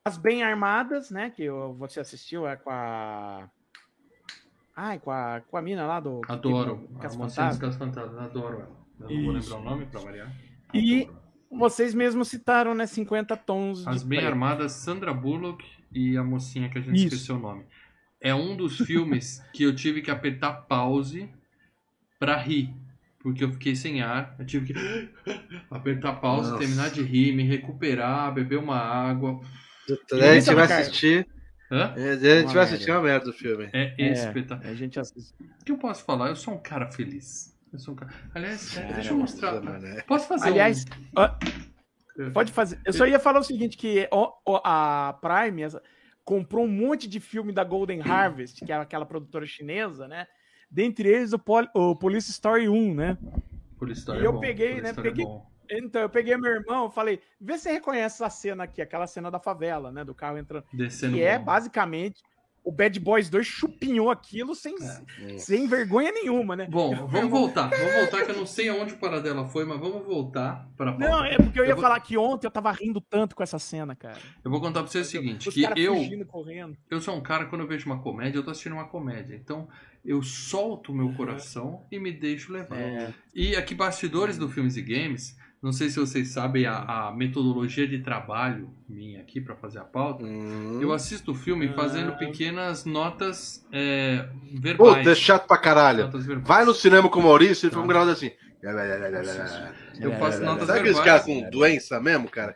As 0.04 0.18
Bem 0.18 0.42
Armadas, 0.42 1.10
né? 1.10 1.30
Que 1.30 1.48
você 1.78 2.00
assistiu 2.00 2.46
é 2.46 2.56
com 2.56 2.70
a. 2.70 3.48
Ai, 4.76 4.98
com 4.98 5.10
a, 5.10 5.40
com 5.48 5.56
a 5.56 5.62
mina 5.62 5.86
lá 5.86 6.00
do. 6.00 6.20
Adoro. 6.28 6.88
do 6.90 7.06
A 7.06 7.12
mocinha 7.14 7.48
dos 7.50 7.76
Fantasmas, 7.76 8.18
adoro 8.18 8.60
ela. 8.60 8.82
Eu 9.00 9.16
não 9.16 9.24
vou 9.24 9.36
Isso. 9.38 9.54
lembrar 9.54 9.60
o 9.60 9.70
nome 9.74 9.86
pra 9.86 10.00
variar. 10.00 10.32
E- 10.72 11.02
Adoro. 11.04 11.22
Vocês 11.54 11.92
mesmos 11.92 12.28
citaram, 12.28 12.74
né? 12.74 12.86
50 12.86 13.36
tons 13.36 13.86
As 13.86 14.00
de 14.02 14.08
Bem 14.08 14.20
preto. 14.20 14.30
Armadas, 14.30 14.72
Sandra 14.72 15.12
Bullock 15.12 15.62
e 15.92 16.16
a 16.16 16.24
mocinha 16.24 16.70
que 16.70 16.78
a 16.78 16.80
gente 16.80 16.94
Isso. 16.96 17.08
esqueceu 17.08 17.36
o 17.36 17.38
nome. 17.38 17.64
É 18.18 18.34
um 18.34 18.56
dos 18.56 18.78
filmes 18.78 19.44
que 19.52 19.62
eu 19.62 19.74
tive 19.76 20.00
que 20.00 20.10
apertar 20.10 20.52
pause 20.62 21.28
pra 22.18 22.38
rir. 22.38 22.74
Porque 23.18 23.44
eu 23.44 23.52
fiquei 23.52 23.76
sem 23.76 24.00
ar. 24.00 24.34
Eu 24.38 24.46
tive 24.46 24.72
que 24.72 25.10
apertar 25.70 26.14
pause, 26.14 26.48
Nossa. 26.52 26.58
terminar 26.60 26.90
de 26.90 27.02
rir, 27.02 27.36
me 27.36 27.42
recuperar, 27.42 28.32
beber 28.32 28.58
uma 28.58 28.78
água. 28.78 29.38
Gente 29.86 30.00
Então, 30.42 30.54
vai 30.54 30.64
assistir. 30.64 31.26
Hã? 31.72 31.94
é, 31.96 32.16
daí 32.16 32.32
a 32.32 32.36
gente 32.40 32.46
Uma 32.48 32.54
vai 32.54 32.62
assistir 32.64 32.86
merda. 32.86 33.00
uma 33.00 33.08
merda 33.08 33.24
do 33.26 33.32
filme. 33.32 33.70
É 33.72 33.94
É, 33.98 34.12
espetacular. 34.12 34.70
A 34.70 34.74
gente 34.74 35.00
assiste. 35.00 35.32
O 35.60 35.64
que 35.64 35.72
eu 35.72 35.78
posso 35.78 36.04
falar? 36.04 36.28
Eu 36.28 36.36
sou 36.36 36.54
um 36.54 36.58
cara 36.58 36.86
feliz. 36.92 37.56
Eu 37.72 37.78
sou 37.78 37.94
um 37.94 37.96
cara. 37.96 38.12
Aliás, 38.34 38.76
é, 38.76 38.82
Cara, 38.82 38.94
deixa 38.94 39.10
eu 39.12 39.16
mostrar. 39.18 39.60
Mano, 39.62 39.86
é. 39.86 40.02
Posso 40.02 40.28
fazer 40.28 40.48
Aliás, 40.48 40.84
um... 40.84 41.20
ó, 41.20 41.30
pode 42.34 42.52
fazer. 42.52 42.78
Eu 42.84 42.92
só 42.92 43.06
ia 43.06 43.18
falar 43.18 43.40
o 43.40 43.44
seguinte: 43.44 43.76
que 43.78 44.06
a 44.64 45.18
Prime 45.20 45.62
essa- 45.62 45.82
comprou 46.24 46.64
um 46.66 46.68
monte 46.68 47.08
de 47.08 47.18
filme 47.18 47.52
da 47.52 47.64
Golden 47.64 48.02
Harvest, 48.02 48.64
que 48.64 48.70
é 48.70 48.76
aquela 48.76 49.06
produtora 49.06 49.46
chinesa, 49.46 50.06
né? 50.06 50.26
Dentre 50.70 51.08
eles 51.08 51.32
o, 51.32 51.38
Pol 51.38 51.66
o 51.74 51.96
Police 51.96 52.30
Story 52.30 52.68
1, 52.68 52.94
né? 52.94 53.18
Por 53.78 53.90
história 53.90 54.20
E 54.20 54.24
eu 54.24 54.30
é 54.30 54.34
bom, 54.34 54.40
peguei, 54.40 54.80
né, 54.80 54.90
é 54.90 54.92
peguei- 54.92 55.24
bom. 55.24 55.50
Então, 55.78 56.02
eu 56.02 56.08
peguei 56.08 56.36
meu 56.36 56.52
irmão 56.52 56.88
e 56.88 56.94
falei, 56.94 57.20
vê 57.40 57.54
se 57.56 57.64
você 57.64 57.72
reconhece 57.72 58.22
essa 58.22 58.30
cena 58.30 58.64
aqui, 58.64 58.82
aquela 58.82 59.06
cena 59.06 59.30
da 59.30 59.38
favela, 59.38 59.90
né? 59.90 60.04
Do 60.04 60.14
carro 60.14 60.38
entrando. 60.38 60.64
Descendo 60.72 61.14
Que 61.16 61.22
é 61.22 61.38
bom. 61.38 61.44
basicamente 61.46 62.22
o 62.64 62.70
Bad 62.70 63.00
Boys 63.00 63.28
2 63.28 63.44
chupinhou 63.44 64.08
aquilo 64.08 64.54
sem, 64.54 64.76
É. 65.24 65.36
sem 65.38 65.66
vergonha 65.66 66.12
nenhuma, 66.12 66.54
né? 66.54 66.68
Bom, 66.70 66.94
vamos 67.08 67.28
voltar. 67.28 67.68
Vamos 67.68 67.92
voltar, 67.94 68.24
que 68.24 68.30
eu 68.30 68.36
não 68.36 68.46
sei 68.46 68.68
aonde 68.68 68.94
o 68.94 68.98
paradela 68.98 69.44
foi, 69.48 69.64
mas 69.64 69.80
vamos 69.80 70.04
voltar 70.06 70.68
para 70.76 70.96
Não, 70.96 71.24
é 71.24 71.36
porque 71.38 71.58
eu 71.58 71.64
ia 71.64 71.70
Eu 71.70 71.74
vou- 71.74 71.82
falar 71.82 71.98
que 71.98 72.16
ontem 72.16 72.46
eu 72.46 72.52
tava 72.52 72.70
rindo 72.70 73.00
tanto 73.00 73.34
com 73.34 73.42
essa 73.42 73.58
cena, 73.58 73.96
cara. 73.96 74.16
Eu 74.44 74.50
vou 74.50 74.60
contar 74.60 74.80
pra 74.82 74.88
você 74.92 75.00
o 75.00 75.04
seguinte, 75.04 75.48
Os 75.48 75.54
que 75.56 75.64
eu, 75.76 75.96
fugindo, 75.96 76.24
correndo. 76.24 76.76
eu 76.88 77.00
sou 77.00 77.16
um 77.16 77.20
cara, 77.20 77.46
quando 77.46 77.62
eu 77.62 77.66
vejo 77.66 77.84
uma 77.86 77.98
comédia, 78.00 78.38
eu 78.38 78.44
tô 78.44 78.52
assistindo 78.52 78.74
uma 78.74 78.86
comédia. 78.86 79.34
Então, 79.34 79.66
eu 80.04 80.22
solto 80.22 80.92
o 80.92 80.94
meu 80.94 81.12
coração 81.14 81.84
e 81.90 81.98
me 81.98 82.12
deixo 82.12 82.52
levar. 82.52 82.76
É, 82.78 83.12
E 83.34 83.56
aqui, 83.56 83.74
bastidores 83.74 84.38
do 84.38 84.48
Filmes 84.48 84.76
e 84.76 84.82
Games, 84.82 85.36
não 85.62 85.72
sei 85.72 85.88
se 85.88 85.98
vocês 86.00 86.28
sabem 86.28 86.66
a, 86.66 87.08
a 87.08 87.12
metodologia 87.12 87.86
de 87.86 88.00
trabalho 88.00 88.70
minha 88.88 89.20
aqui 89.20 89.40
para 89.40 89.54
fazer 89.54 89.78
a 89.78 89.84
pauta. 89.84 90.24
Hum. 90.24 90.78
Eu 90.82 90.92
assisto 90.92 91.30
o 91.32 91.34
filme 91.34 91.68
Ah. 91.68 91.72
fazendo 91.74 92.12
pequenas 92.18 92.84
notas 92.84 93.64
é, 93.72 94.28
Puta, 94.50 94.60
verbais. 94.60 95.06
é 95.06 95.14
chato 95.14 95.46
pra 95.46 95.56
caralho. 95.58 96.10
Vai 96.42 96.64
no 96.64 96.74
cinema 96.74 97.08
com 97.08 97.20
o 97.20 97.22
Maurício, 97.22 97.66
ele 97.66 97.72
Tá. 97.74 97.78
foi 97.78 97.88
gravado 97.88 98.10
assim. 98.10 98.30
Eu 100.00 100.12
faço 100.18 100.40
notas 100.42 100.66
Sabe 100.66 100.78
aqueles 100.80 100.96
verbais. 100.96 101.04
caras 101.04 101.24
com 101.24 101.50
doença 101.50 102.00
mesmo, 102.00 102.28
cara? 102.28 102.54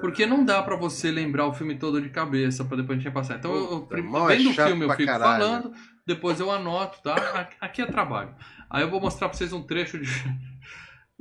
Porque 0.00 0.26
não 0.26 0.44
dá 0.44 0.62
pra 0.62 0.76
você 0.76 1.10
lembrar 1.10 1.46
o 1.46 1.52
filme 1.54 1.76
todo 1.76 2.00
de 2.00 2.08
cabeça 2.10 2.64
pra 2.64 2.76
depois 2.76 2.98
a 2.98 3.02
gente 3.02 3.12
passar. 3.12 3.36
Então, 3.36 3.54
eu, 3.54 3.70
eu, 3.72 3.80
Puta, 3.80 3.96
é 3.98 4.36
vendo 4.36 4.50
o 4.50 4.54
filme 4.54 4.84
eu 4.84 4.90
fico 4.90 5.04
caralho. 5.06 5.42
falando, 5.44 5.72
depois 6.06 6.40
eu 6.40 6.50
anoto, 6.50 6.98
tá? 7.02 7.48
Aqui 7.60 7.80
é 7.82 7.86
trabalho. 7.86 8.34
Aí 8.68 8.82
eu 8.82 8.90
vou 8.90 9.00
mostrar 9.00 9.28
pra 9.28 9.36
vocês 9.38 9.52
um 9.52 9.62
trecho 9.62 9.98
de 9.98 10.06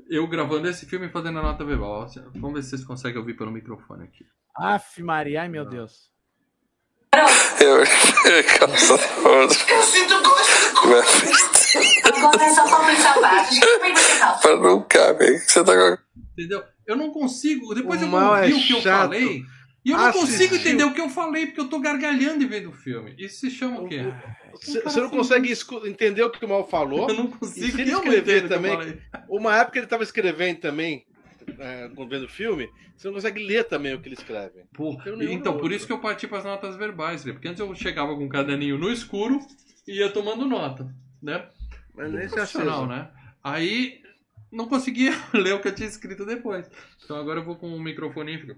eu 0.10 0.28
gravando 0.28 0.68
esse 0.68 0.86
filme 0.86 1.08
e 1.08 1.12
fazendo 1.12 1.40
a 1.40 1.42
nota 1.42 1.64
verbal. 1.64 2.08
Vamos 2.36 2.54
ver 2.54 2.64
se 2.64 2.70
vocês 2.72 2.84
conseguem 2.86 3.18
ouvir 3.18 3.36
pelo 3.36 3.52
microfone 3.52 4.04
aqui. 4.04 4.26
Aff, 4.58 5.02
Maria, 5.04 5.42
ai 5.42 5.50
meu 5.50 5.66
Deus. 5.66 6.10
Eu. 7.62 7.80
Eu 7.80 7.86
sinto 9.84 10.22
gosto 10.22 11.80
filha, 11.80 12.02
Agora 12.14 12.44
é 12.44 12.54
só 12.54 12.68
você 12.68 14.20
calça. 14.20 14.50
Mas 14.50 14.62
não 14.62 14.82
cabe. 14.84 15.40
Você 15.40 15.64
tá 15.64 15.74
com. 15.74 15.98
Entendeu? 16.34 16.64
Eu 16.86 16.96
não 16.96 17.12
consigo. 17.12 17.74
Depois 17.74 18.02
O 18.02 18.06
eu 18.06 18.10
vou 18.10 18.20
mal 18.20 18.36
é 18.36 18.42
ouvir 18.42 18.54
o 18.54 18.68
que 18.68 18.74
eu 18.74 18.82
chato. 18.82 19.02
falei. 19.04 19.44
E 19.86 19.92
eu 19.92 19.98
não 19.98 20.06
Assistiu. 20.08 20.28
consigo 20.28 20.56
entender 20.56 20.84
o 20.84 20.94
que 20.94 21.00
eu 21.00 21.10
falei, 21.10 21.46
porque 21.46 21.62
eu 21.62 21.68
tô 21.70 21.80
gargalhando 21.80 22.44
e 22.44 22.48
vendo 22.48 22.70
o 22.70 22.74
filme. 22.74 23.14
Isso 23.20 23.42
se 23.42 23.52
chama 23.52 23.82
o 23.82 23.88
quê? 23.88 24.02
Você 24.52 24.82
você 24.82 25.00
não 25.00 25.10
consegue 25.12 25.52
escu- 25.52 25.86
entender 25.86 26.24
o 26.24 26.32
que 26.32 26.44
o 26.44 26.50
Mal 26.50 26.68
falou. 26.68 27.08
Eu 27.08 27.16
não 27.16 27.28
consigo 27.28 27.68
se 27.76 27.82
ele 27.82 27.92
eu 27.92 27.98
não 28.00 28.04
escrever 28.06 28.48
também? 28.50 29.00
Uma 29.30 29.56
época 29.58 29.78
ele 29.78 29.86
tava 29.88 30.02
escrevendo 30.02 30.60
também, 30.60 31.06
é, 31.60 31.92
quando 31.94 32.10
vendo 32.10 32.26
o 32.26 32.30
filme, 32.30 32.68
você 32.98 33.08
não 33.08 33.14
consegue 33.14 33.46
ler 33.46 33.66
também 33.66 33.94
o 33.94 34.02
que 34.02 34.08
ele 34.08 34.16
escreve. 34.16 34.64
Nenhum 35.18 35.32
então, 35.34 35.54
por 35.54 35.64
outro. 35.64 35.76
isso 35.78 35.86
que 35.86 35.94
eu 35.94 36.00
parti 36.00 36.28
para 36.28 36.40
as 36.40 36.46
notas 36.46 36.76
verbais, 36.76 37.24
né? 37.24 37.34
porque 37.34 37.48
antes 37.48 37.60
eu 37.60 37.76
chegava 37.76 38.16
com 38.16 38.24
um 38.24 38.30
caderninho 38.30 38.80
no 38.80 38.92
escuro 38.92 39.40
e 39.88 40.00
ia 40.00 40.10
tomando 40.10 40.48
nota, 40.48 40.92
né? 41.22 41.48
Mas 41.94 42.12
nem 42.12 42.28
se 42.28 42.34
Profissional, 42.34 42.88
né? 42.88 43.10
Aí 43.44 44.02
não 44.52 44.68
conseguia 44.68 45.12
ler 45.32 45.54
o 45.54 45.60
que 45.62 45.68
eu 45.68 45.76
tinha 45.76 45.88
escrito 45.88 46.26
depois. 46.26 46.68
Então 47.04 47.18
agora 47.18 47.40
eu 47.42 47.46
vou 47.46 47.56
com 47.56 47.68
o 47.72 47.80
microfone 47.80 48.34
e 48.36 48.40
fica 48.40 48.56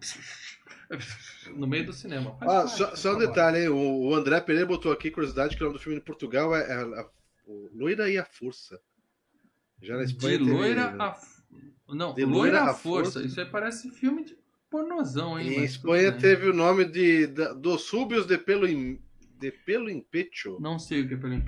no 1.56 1.68
meio 1.68 1.86
do 1.86 1.94
cinema. 1.94 2.36
Faz 2.38 2.52
Ah, 2.52 2.56
parte, 2.64 2.78
só, 2.78 2.88
faz 2.88 3.00
só 3.00 3.16
um 3.16 3.20
detalhe, 3.20 3.60
hein? 3.64 3.70
O, 3.70 4.14
André 4.16 4.40
Pereira 4.42 4.66
botou 4.68 4.92
aqui, 4.92 5.12
curiosidade, 5.12 5.56
que 5.56 5.62
o 5.64 5.66
nome 5.66 5.78
do 5.78 5.84
filme 5.84 5.98
em 5.98 6.02
Portugal 6.02 6.56
é, 6.56 6.62
é 6.70 6.74
a- 6.74 7.10
Loira 7.74 8.10
e 8.10 8.18
a 8.18 8.26
Força. 8.26 8.80
Já 9.82 9.96
na 9.96 10.04
Espanha 10.04 10.38
De 10.38 10.44
teve- 10.46 10.58
loira 10.58 10.96
a... 11.00 11.18
Não, 11.90 12.14
De 12.14 12.26
loira, 12.26 12.60
loira 12.60 12.62
a 12.64 12.74
força. 12.74 13.12
força. 13.14 13.26
Isso 13.28 13.40
aí 13.40 13.46
parece 13.46 13.90
filme 13.92 14.26
de 14.26 14.38
pornozão, 14.70 15.40
hein? 15.40 15.60
Em 15.60 15.64
Espanha 15.64 16.12
tudo 16.12 16.22
teve 16.22 16.50
o 16.50 16.54
nome 16.54 16.84
de, 16.84 17.28
da- 17.28 17.54
dos 17.54 17.84
súbios 17.84 18.26
de 18.26 18.38
pelo 18.38 18.68
em, 18.68 19.00
de 19.40 19.52
pelo 19.52 19.90
em 19.90 20.02
pecho. 20.02 20.58
Não 20.60 20.80
sei 20.80 21.02
o 21.02 21.08
que 21.08 21.14
é 21.14 21.18
pelo 21.18 21.42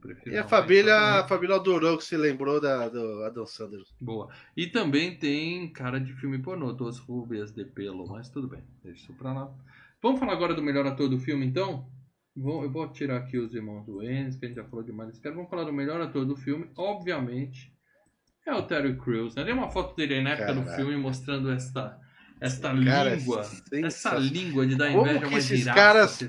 prefiro 0.00 0.34
E 0.34 0.38
a 0.38 0.44
família, 0.44 0.96
a 1.20 1.28
família 1.28 1.56
adorou 1.56 1.98
que 1.98 2.04
se 2.04 2.16
lembrou 2.16 2.60
da, 2.60 2.88
do 2.88 3.24
Adam 3.24 3.46
Sandler. 3.46 3.82
Boa. 4.00 4.28
E 4.56 4.66
também 4.66 5.16
tem 5.16 5.72
cara 5.72 5.98
de 5.98 6.12
filme 6.14 6.38
pornô, 6.38 6.72
Duas 6.72 6.98
Rubias 6.98 7.52
de 7.52 7.64
Pelo, 7.64 8.06
mas 8.06 8.28
tudo 8.28 8.48
bem, 8.48 8.62
deixa 8.82 9.02
isso 9.02 9.14
pra 9.14 9.32
lá. 9.32 9.54
Vamos 10.02 10.18
falar 10.18 10.32
agora 10.32 10.54
do 10.54 10.62
melhor 10.62 10.86
ator 10.86 11.08
do 11.08 11.18
filme, 11.18 11.46
então? 11.46 11.88
Vou, 12.34 12.64
eu 12.64 12.70
vou 12.70 12.88
tirar 12.88 13.18
aqui 13.18 13.38
os 13.38 13.54
irmãos 13.54 13.84
do 13.84 14.02
Ennis, 14.02 14.36
que 14.36 14.46
a 14.46 14.48
gente 14.48 14.56
já 14.56 14.64
falou 14.64 14.84
demais 14.84 15.10
desse 15.10 15.20
cara. 15.20 15.34
Vamos 15.34 15.50
falar 15.50 15.64
do 15.64 15.72
melhor 15.72 16.00
ator 16.00 16.24
do 16.24 16.34
filme, 16.34 16.68
obviamente. 16.76 17.72
É 18.46 18.54
o 18.54 18.62
Terry 18.62 18.96
Crews, 18.96 19.34
né? 19.34 19.44
Tem 19.44 19.54
uma 19.54 19.70
foto 19.70 19.94
dele 19.94 20.14
aí 20.14 20.22
na 20.22 20.30
época 20.30 20.54
do 20.54 20.60
Caraca. 20.62 20.76
filme 20.76 20.96
mostrando 20.96 21.50
esta, 21.50 22.00
esta 22.44 22.68
Cara, 22.84 23.10
é 23.10 23.14
língua. 23.16 23.46
Essa 23.84 24.14
língua 24.16 24.66
de 24.66 24.74
dar 24.76 24.90
Como 24.92 25.06
inveja 25.06 25.26
que 25.26 25.34
esses 25.36 25.64
caras- 25.64 26.16
que. 26.18 26.28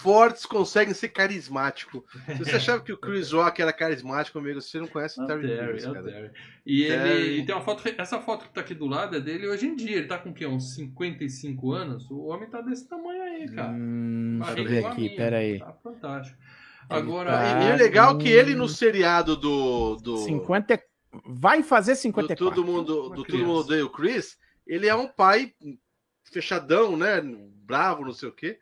Fortes 0.00 0.46
conseguem 0.46 0.94
ser 0.94 1.08
carismático. 1.08 2.04
Se 2.26 2.38
você 2.38 2.56
achava 2.56 2.82
que 2.82 2.92
o 2.92 2.96
Chris 2.96 3.32
Rock 3.32 3.60
era 3.60 3.72
carismático, 3.72 4.38
amigo, 4.38 4.60
você 4.60 4.78
não 4.80 4.86
conhece 4.86 5.20
o 5.20 5.24
É 5.24 5.26
Terry 5.26 5.48
Terry, 5.48 5.78
Crews, 5.82 6.06
é. 6.06 6.30
E 6.64 6.82
ele 6.84 7.38
e 7.40 7.46
tem 7.46 7.54
uma 7.54 7.64
foto, 7.64 7.82
essa 7.98 8.20
foto 8.20 8.44
que 8.46 8.54
tá 8.54 8.60
aqui 8.60 8.74
do 8.74 8.86
lado 8.86 9.16
é 9.16 9.20
dele 9.20 9.48
hoje 9.48 9.66
em 9.66 9.74
dia. 9.74 9.96
Ele 9.98 10.06
tá 10.06 10.18
com 10.18 10.30
o 10.30 10.34
quê? 10.34 10.46
Uns 10.46 10.74
55 10.74 11.72
anos? 11.72 12.08
O 12.10 12.26
homem 12.26 12.48
tá 12.48 12.60
desse 12.60 12.88
tamanho 12.88 13.22
aí, 13.22 13.48
cara. 13.50 13.72
Hum, 13.72 14.38
deixa 14.44 14.60
eu 14.60 14.64
ver 14.68 14.86
aqui, 14.86 15.08
pera 15.10 15.38
aí. 15.38 15.58
Tá 15.58 15.72
fantástico. 15.82 16.38
Ele 16.90 16.98
Agora, 17.00 17.30
tá- 17.32 17.64
E 17.64 17.68
é 17.70 17.76
legal 17.76 18.16
que 18.18 18.28
ele 18.28 18.54
no 18.54 18.68
seriado 18.68 19.36
do. 19.36 19.96
do 19.96 20.16
50... 20.18 20.80
Vai 21.26 21.62
fazer 21.62 21.92
do 21.92 21.98
54. 21.98 22.44
todo 22.56 22.64
mundo, 22.64 23.06
Uma 23.08 23.16
do 23.16 23.24
todo 23.24 23.38
mundo 23.38 23.52
odeia 23.60 23.84
o 23.84 23.90
Chris, 23.90 24.36
ele 24.74 24.86
é 24.88 24.94
um 24.94 25.06
pai 25.08 25.52
fechadão, 26.24 26.96
né? 26.96 27.20
Bravo, 27.64 28.04
não 28.04 28.12
sei 28.12 28.28
o 28.28 28.32
quê. 28.32 28.58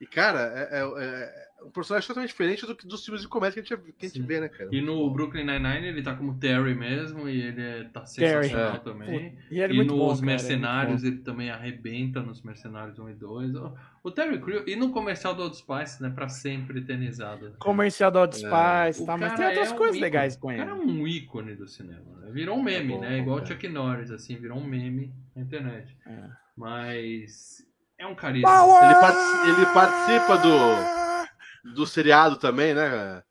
E, 0.00 0.06
cara, 0.06 0.40
é, 0.70 0.78
é- 0.80 1.44
é 1.60 1.64
um 1.64 1.70
personagem 1.70 2.06
totalmente 2.06 2.30
diferente 2.30 2.66
do 2.66 2.76
que 2.76 2.86
dos 2.86 3.02
filmes 3.04 3.22
de 3.22 3.28
comédia 3.28 3.62
que 3.62 3.72
a 3.72 3.76
gente, 3.76 3.92
que 3.94 4.04
a 4.04 4.08
gente 4.08 4.20
vê, 4.22 4.38
né, 4.40 4.48
cara? 4.48 4.68
E 4.70 4.80
no 4.82 5.08
Brooklyn 5.10 5.44
Nine-Nine 5.46 5.86
ele 5.86 6.02
tá 6.02 6.14
como 6.14 6.38
Terry 6.38 6.74
mesmo, 6.74 7.26
e 7.28 7.40
ele 7.40 7.62
é, 7.62 7.84
tá 7.84 8.04
sensacional 8.04 8.72
Terry. 8.72 8.84
também. 8.84 9.38
E 9.50 9.60
ele 9.60 9.78
é 9.80 9.82
E 9.82 9.86
bom, 9.86 10.08
nos 10.08 10.20
Mercenários 10.20 11.02
é 11.02 11.06
muito 11.06 11.16
ele 11.18 11.24
também 11.24 11.48
arrebenta 11.50 12.20
nos 12.20 12.42
Mercenários 12.42 12.98
1 12.98 13.08
e 13.10 13.14
2. 13.14 13.54
O, 13.54 13.74
o 14.02 14.10
Terry 14.10 14.38
Crew, 14.40 14.64
e 14.68 14.76
no 14.76 14.90
comercial 14.90 15.34
do 15.34 15.42
Old 15.44 15.56
Spice, 15.56 16.02
né, 16.02 16.10
pra 16.14 16.28
sempre 16.28 16.80
eternizado. 16.80 17.50
bom. 17.50 17.56
Comercial 17.58 18.10
do 18.10 18.18
Old 18.18 18.34
Spice, 18.34 19.00
É. 19.00 19.02
O 19.02 19.06
tá, 19.06 19.16
mas 19.16 19.32
cara 19.32 19.36
tem 19.36 19.46
outras 19.46 19.70
é 19.70 19.74
um 19.74 19.76
coisas 19.78 19.96
ícone. 19.96 20.00
legais 20.04 20.36
com 20.36 20.48
O 20.48 20.50
ele. 20.50 20.58
cara 20.58 20.70
é 20.72 20.74
um 20.74 21.06
ícone 21.08 21.54
do 21.54 21.66
cinema. 21.66 22.18
né? 22.20 22.30
Virou 22.30 22.58
um 22.58 22.62
meme, 22.62 22.92
É 22.92 22.96
bom, 22.96 23.00
né? 23.00 23.18
Igual 23.20 23.38
o 23.38 23.42
é. 23.42 23.46
Chuck 23.46 23.66
Norris, 23.68 24.10
assim, 24.10 24.36
virou 24.36 24.58
um 24.58 24.64
meme 24.66 25.10
na 25.34 25.42
internet. 25.42 25.96
É. 26.06 26.28
Mas 26.56 27.64
é 27.98 28.06
um 28.06 28.14
carisma. 28.14 28.48
Ele, 28.84 28.94
partici- 28.94 29.48
ele 29.50 29.66
participa 29.66 30.36
do, 30.38 31.74
do 31.74 31.86
seriado 31.86 32.36
também, 32.36 32.74
né? 32.74 33.22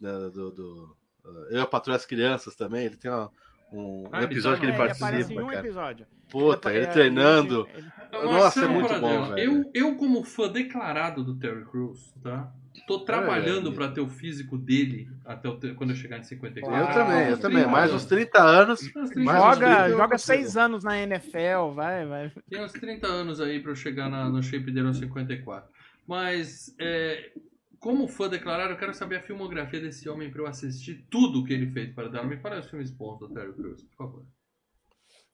Da- 0.00 0.28
Do, 0.30 0.50
do, 0.50 0.96
uh, 1.24 1.46
Eu, 1.50 1.62
a 1.62 1.66
Patrulha 1.66 1.96
as 1.96 2.06
Crianças 2.06 2.56
também. 2.56 2.86
Ele 2.86 2.96
tem 2.96 3.10
uma- 3.10 3.30
um, 3.72 4.08
Ah, 4.12 4.18
ele 4.18 4.26
episódio 4.26 4.56
tá 4.58 4.60
que 4.60 4.66
ele 4.66 4.74
É, 4.74 4.78
participa, 4.78 5.42
um 5.42 5.46
cara. 5.46 5.58
episódio. 5.60 6.06
Puta, 6.30 6.72
ele 6.72 6.84
é, 6.84 6.88
treinando. 6.88 7.68
ele- 7.74 7.78
ele- 8.12 8.22
Nossa, 8.24 8.28
é 8.28 8.40
Marcelo 8.40 8.72
muito 8.72 8.88
Paradela, 8.88 9.26
bom, 9.26 9.34
velho. 9.34 9.64
Eu, 9.74 9.88
eu, 9.90 9.96
como 9.96 10.24
fã 10.24 10.48
declarado 10.50 11.22
do 11.24 11.38
Terry 11.38 11.64
Crews, 11.66 12.12
tá? 12.22 12.52
Tô 12.86 13.00
trabalhando 13.00 13.70
É. 13.70 13.74
pra 13.74 13.88
ter 13.88 14.00
o 14.00 14.08
físico 14.08 14.56
dele 14.56 15.08
até 15.24 15.48
o 15.48 15.58
quando 15.76 15.90
eu 15.90 15.96
chegar 15.96 16.18
em 16.18 16.22
54. 16.22 16.80
Eu 16.80 16.86
Ah, 16.88 16.92
também, 16.92 17.28
eu 17.28 17.38
também. 17.38 17.58
30 17.62 17.70
Mais 17.70 17.90
anos. 17.90 18.02
uns 18.02 18.08
30 18.08 18.42
anos. 18.42 18.80
Uns 18.96 19.10
30 19.10 19.20
Mais 19.20 19.38
uns 19.38 19.44
anos. 19.44 19.58
30 19.58 19.74
Joga, 19.74 19.90
joga 19.90 20.08
consigo. 20.08 20.18
seis 20.18 20.56
anos 20.56 20.84
na 20.84 20.98
NFL, 20.98 21.70
vai, 21.74 22.06
vai. 22.06 22.32
Tem 22.48 22.64
uns 22.64 22.72
30 22.72 23.06
anos 23.06 23.40
aí 23.40 23.60
pra 23.60 23.72
eu 23.72 23.76
chegar 23.76 24.08
na- 24.08 24.28
no 24.28 24.42
shape 24.42 24.70
dele 24.70 24.86
aos 24.88 24.96
54. 24.98 25.70
Mas, 26.06 26.74
é, 26.80 27.32
como 27.78 28.08
fã 28.08 28.28
declarado, 28.28 28.72
eu 28.72 28.78
quero 28.78 28.94
saber 28.94 29.16
a 29.16 29.22
filmografia 29.22 29.80
desse 29.80 30.08
homem 30.08 30.30
pra 30.30 30.40
eu 30.42 30.46
assistir 30.46 31.06
tudo 31.10 31.44
que 31.44 31.52
ele 31.52 31.70
fez 31.70 31.92
para 31.94 32.08
dar. 32.08 32.24
Me 32.24 32.36
fala 32.38 32.58
os 32.58 32.68
filmes 32.70 32.90
bons 32.90 33.18
do 33.18 33.28
Terry 33.28 33.52
Crews, 33.52 33.82
por 33.84 33.96
favor. 33.96 34.26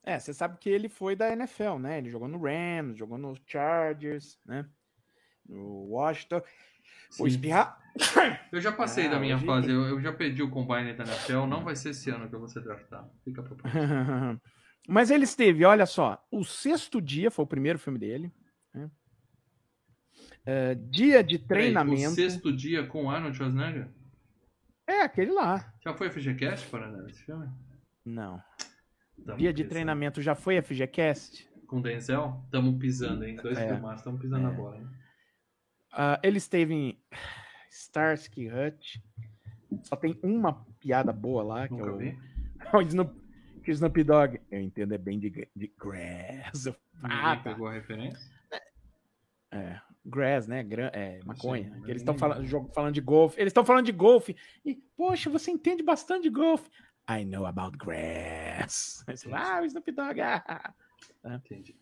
É, 0.05 0.19
você 0.19 0.33
sabe 0.35 0.57
que 0.59 0.69
ele 0.71 0.89
foi 0.89 1.15
da 1.15 1.31
NFL, 1.33 1.79
né? 1.79 1.99
Ele 1.99 2.11
jogou 2.11 2.29
no 2.29 2.39
Rams, 2.43 2.97
jogou 2.99 3.19
no 3.19 3.35
Chargers, 3.47 4.39
né? 4.45 4.67
No 5.49 5.87
Washington. 5.91 6.43
O 7.21 7.27
espirrar. 7.27 7.79
Eu 8.53 8.61
já 8.61 8.71
passei 8.71 9.07
Ah, 9.07 9.11
da 9.11 9.19
minha 9.21 9.35
hoje- 9.37 9.45
fase, 9.47 9.71
eu, 9.71 9.83
eu 9.89 10.01
já 10.01 10.13
pedi 10.13 10.41
o 10.43 10.51
Combine 10.51 10.93
da 10.95 11.05
NFL, 11.05 11.47
não 11.47 11.65
vai 11.65 11.75
ser 11.75 11.91
esse 11.91 12.09
ano 12.11 12.29
que 12.29 12.35
eu 12.35 12.39
vou 12.39 12.49
ser 12.49 12.63
draftado. 12.63 13.11
Fica 13.25 13.43
pra. 13.43 13.57
Mas 14.89 15.11
ele 15.11 15.25
esteve, 15.25 15.65
olha 15.65 15.85
só, 15.85 16.25
o 16.31 16.45
sexto 16.45 17.01
dia 17.01 17.31
foi 17.31 17.45
o 17.45 17.49
primeiro 17.49 17.79
filme 17.79 17.99
dele. 17.99 18.33
né? 18.73 18.89
É, 20.47 20.75
dia 20.77 21.23
de 21.25 21.39
treinamento. 21.39 22.13
o 22.13 22.15
sexto 22.15 22.53
dia 22.53 22.87
com 22.87 23.11
Arnold 23.11 23.37
Schwarzenegger? 23.37 23.89
É, 24.87 25.03
aquele 25.03 25.33
lá. 25.33 25.73
Já 25.85 25.93
foi 25.93 26.09
FGCast 26.09 26.69
para 26.69 27.05
esse 27.11 27.23
filme? 27.25 27.49
Não. 28.05 28.41
Tamo 29.27 29.37
Dia 29.39 29.53
de 29.53 29.57
pisando. 29.57 29.71
treinamento 29.71 30.23
já 30.23 30.35
foi 30.35 30.63
FGCast? 30.63 31.47
Com 31.67 31.83
Denzel? 31.83 32.47
Tamo 32.51 32.79
pisando, 32.79 33.25
hein? 33.25 33.37
Dois 33.37 33.59
É. 33.59 33.69
filmaços, 33.75 34.03
tamo 34.05 34.19
pisando 34.19 34.47
É. 34.47 34.51
na 34.51 34.57
bola, 34.57 34.79
hein? 34.79 34.89
Ah, 36.01 36.21
ele 36.23 36.39
esteve 36.39 36.73
em 36.73 37.03
Starsky 37.69 38.49
Hutch. 38.49 38.99
Só 39.83 39.97
tem 39.97 40.17
uma 40.23 40.65
piada 40.79 41.13
boa 41.13 41.43
lá, 41.43 41.67
que 41.67 41.75
Nunca 41.75 41.89
é 41.89 41.91
o, 41.91 41.97
vi. 41.97 42.19
o 42.73 42.81
Snoop, 42.83 43.21
que 43.65 43.71
o 43.73 43.73
Snoop 43.73 44.05
Dogg. 44.05 44.41
Eu 44.49 44.61
entendo, 44.61 44.95
é 44.95 44.99
bem 44.99 45.19
de, 45.19 45.49
de 45.57 45.73
grass. 45.77 46.69
Ah, 47.03 47.35
tá. 47.35 47.43
pegou 47.43 47.67
a 47.67 47.73
referência? 47.73 48.31
É, 49.51 49.81
grass, 50.07 50.47
né? 50.47 50.63
Gra 50.63 50.93
é, 50.95 51.19
maconha. 51.25 51.83
Eles 51.85 52.03
estão 52.03 52.17
falando, 52.17 52.47
falando 52.73 52.95
de 52.95 53.01
golfe. 53.01 53.41
Eles 53.41 53.51
estão 53.51 53.65
falando 53.65 53.87
de 53.87 53.93
golfe. 53.93 54.37
E, 54.65 54.77
poxa, 54.97 55.29
você 55.29 55.51
entende 55.51 55.83
bastante 55.83 56.23
de 56.23 56.31
golfe. 56.31 56.71
I 57.11 57.25
know 57.25 57.45
about 57.45 57.77
grass. 57.77 59.05
Ah, 59.33 59.61
o 59.63 59.65
Snoop 59.65 59.91
Dogg. 59.91 60.21
Ah. 60.21 60.73
Entendi. 61.25 61.77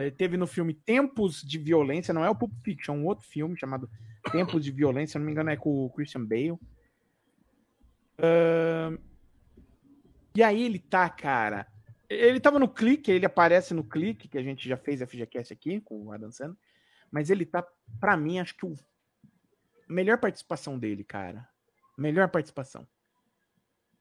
Ele 0.00 0.10
teve 0.12 0.36
no 0.36 0.46
filme 0.46 0.74
Tempos 0.74 1.42
de 1.42 1.58
Violência, 1.58 2.14
não 2.14 2.24
é 2.24 2.30
o 2.30 2.36
Pulp 2.36 2.52
Fiction, 2.62 2.94
é 2.94 2.98
um 2.98 3.06
outro 3.06 3.26
filme 3.26 3.58
chamado 3.58 3.90
Tempos 4.30 4.64
de 4.64 4.70
Violência, 4.70 5.18
não 5.18 5.26
me 5.26 5.32
engano 5.32 5.50
é 5.50 5.56
com 5.56 5.84
o 5.84 5.90
Christian 5.90 6.24
Bale. 6.24 6.58
Ah, 8.18 8.96
e 10.36 10.42
aí 10.42 10.62
ele 10.62 10.78
tá, 10.78 11.08
cara. 11.08 11.66
Ele 12.08 12.38
tava 12.38 12.58
no 12.58 12.68
clique, 12.68 13.10
ele 13.10 13.26
aparece 13.26 13.72
no 13.72 13.82
clique, 13.82 14.28
que 14.28 14.38
a 14.38 14.42
gente 14.42 14.68
já 14.68 14.76
fez 14.76 15.00
a 15.00 15.06
FGCast 15.06 15.52
aqui 15.52 15.80
com 15.80 16.06
o 16.06 16.12
Adam 16.12 16.30
Sandler, 16.30 16.58
mas 17.10 17.30
ele 17.30 17.46
tá, 17.46 17.66
pra 17.98 18.16
mim, 18.16 18.38
acho 18.38 18.56
que 18.56 18.66
o 18.66 18.74
melhor 19.88 20.18
participação 20.18 20.78
dele, 20.78 21.02
cara. 21.02 21.48
Melhor 21.96 22.28
participação. 22.28 22.86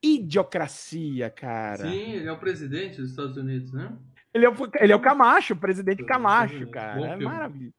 Idiocracia, 0.01 1.29
cara. 1.29 1.89
Sim, 1.89 2.13
ele 2.13 2.27
é 2.27 2.31
o 2.31 2.39
presidente 2.39 2.97
dos 2.97 3.11
Estados 3.11 3.37
Unidos, 3.37 3.71
né? 3.71 3.95
Ele 4.33 4.45
é, 4.45 4.49
o, 4.49 4.53
ele 4.79 4.91
é 4.91 4.95
o 4.95 4.99
Camacho, 5.01 5.53
o 5.53 5.57
presidente 5.57 6.03
Camacho, 6.03 6.67
cara. 6.67 6.99
É 7.07 7.15
maravilhoso. 7.17 7.73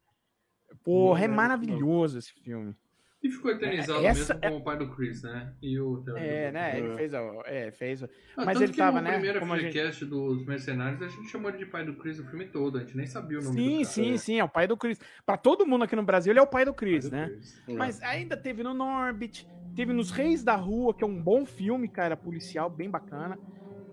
Porra, 0.85 1.25
é 1.25 1.27
Não, 1.29 1.35
é 1.35 1.37
maravilhoso 1.37 2.19
esse 2.19 2.33
filme. 2.33 2.75
E 3.23 3.31
ficou 3.31 3.51
eternizado 3.51 4.01
É, 4.05 4.09
essa 4.09 4.35
mesmo 4.35 4.41
como 4.49 4.57
o 4.61 4.65
pai 4.65 4.77
do 4.77 4.95
Chris, 4.95 5.23
né? 5.23 5.55
E 5.63 5.81
o 5.81 6.05
É, 6.15 6.53
né? 6.53 6.79
Ele 6.79 6.89
É. 6.93 6.95
fez. 6.97 7.15
a- 7.15 7.43
É, 7.47 7.71
fez. 7.73 8.03
a- 8.03 8.07
Ah, 8.37 8.45
Mas 8.45 8.47
tanto 8.59 8.63
ele 8.65 8.73
que 8.73 8.79
tava, 8.79 8.99
no 8.99 9.05
né, 9.05 9.13
primeiro 9.13 9.41
como 9.41 9.55
a 9.55 9.59
gente- 9.59 10.05
dos 10.05 10.45
Mercenários, 10.45 11.01
a 11.01 11.09
gente 11.09 11.29
chamou 11.31 11.49
ele 11.49 11.57
de 11.59 11.65
pai 11.67 11.87
do 11.87 11.95
Chris 11.95 12.19
o 12.19 12.25
filme 12.27 12.45
todo. 12.47 12.77
A 12.77 12.81
gente 12.83 12.95
nem 12.95 13.07
sabia 13.07 13.39
o 13.39 13.43
nome 13.43 13.57
do 13.57 13.63
Sim, 13.63 13.73
cara. 13.77 13.85
sim, 13.87 14.19
sim. 14.19 14.39
É 14.41 14.45
o 14.45 14.49
pai 14.49 14.67
do 14.67 14.77
Chris. 14.77 15.01
Pra 15.25 15.39
todo 15.39 15.67
mundo 15.67 15.85
aqui 15.85 15.97
no 15.97 16.03
Brasil, 16.03 16.33
ele 16.33 16.39
é 16.39 16.43
o 16.43 16.47
pai 16.47 16.67
do 16.67 16.75
Pai 16.75 16.79
Chris, 16.81 17.09
do 17.09 17.17
né? 17.17 17.29
Chris. 17.31 17.63
Mas 17.79 18.03
ainda 18.03 18.37
teve 18.37 18.63
no 18.63 18.75
Norbit, 18.75 19.49
teve 19.75 19.95
nos 19.95 20.11
Reis 20.11 20.45
da 20.45 20.55
Rua, 20.55 20.93
que 20.93 21.03
é 21.03 21.07
um 21.07 21.19
bom 21.23 21.47
filme, 21.47 21.89
cara, 21.89 22.19
policial, 22.19 22.69
bem 22.69 22.91
bacana. 22.91 23.39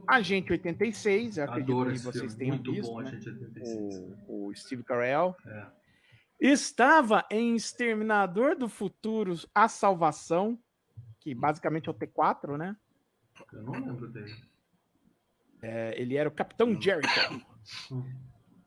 Agente 0.08 0.52
86, 0.52 1.38
eu 1.38 1.44
acredito 1.46 1.72
Adoro 1.72 1.92
que 1.92 2.00
vocês 2.00 2.36
tenham 2.36 2.56
Muito 2.56 2.72
visto, 2.72 2.90
bom, 2.92 3.02
né? 3.02 3.12
gente 3.12 3.30
86. 3.30 4.18
o, 4.28 4.48
o 4.48 4.56
Steve 4.56 4.84
Carell. 4.84 5.36
É. 5.46 5.68
Estava 6.40 7.26
em 7.30 7.56
Exterminador 7.56 8.56
do 8.58 8.68
Futuro, 8.68 9.36
A 9.54 9.68
Salvação, 9.68 10.58
que 11.20 11.36
basicamente 11.36 11.88
é 11.88 11.92
o 11.92 11.94
T4, 11.94 12.58
né? 12.58 12.76
Eu 13.54 13.62
não 13.64 13.74
lembro 13.74 14.08
dele. 14.10 14.34
É, 15.62 16.00
ele 16.02 16.16
era 16.18 16.28
o 16.28 16.32
Capitão 16.32 16.80
Jericho. 16.82 17.46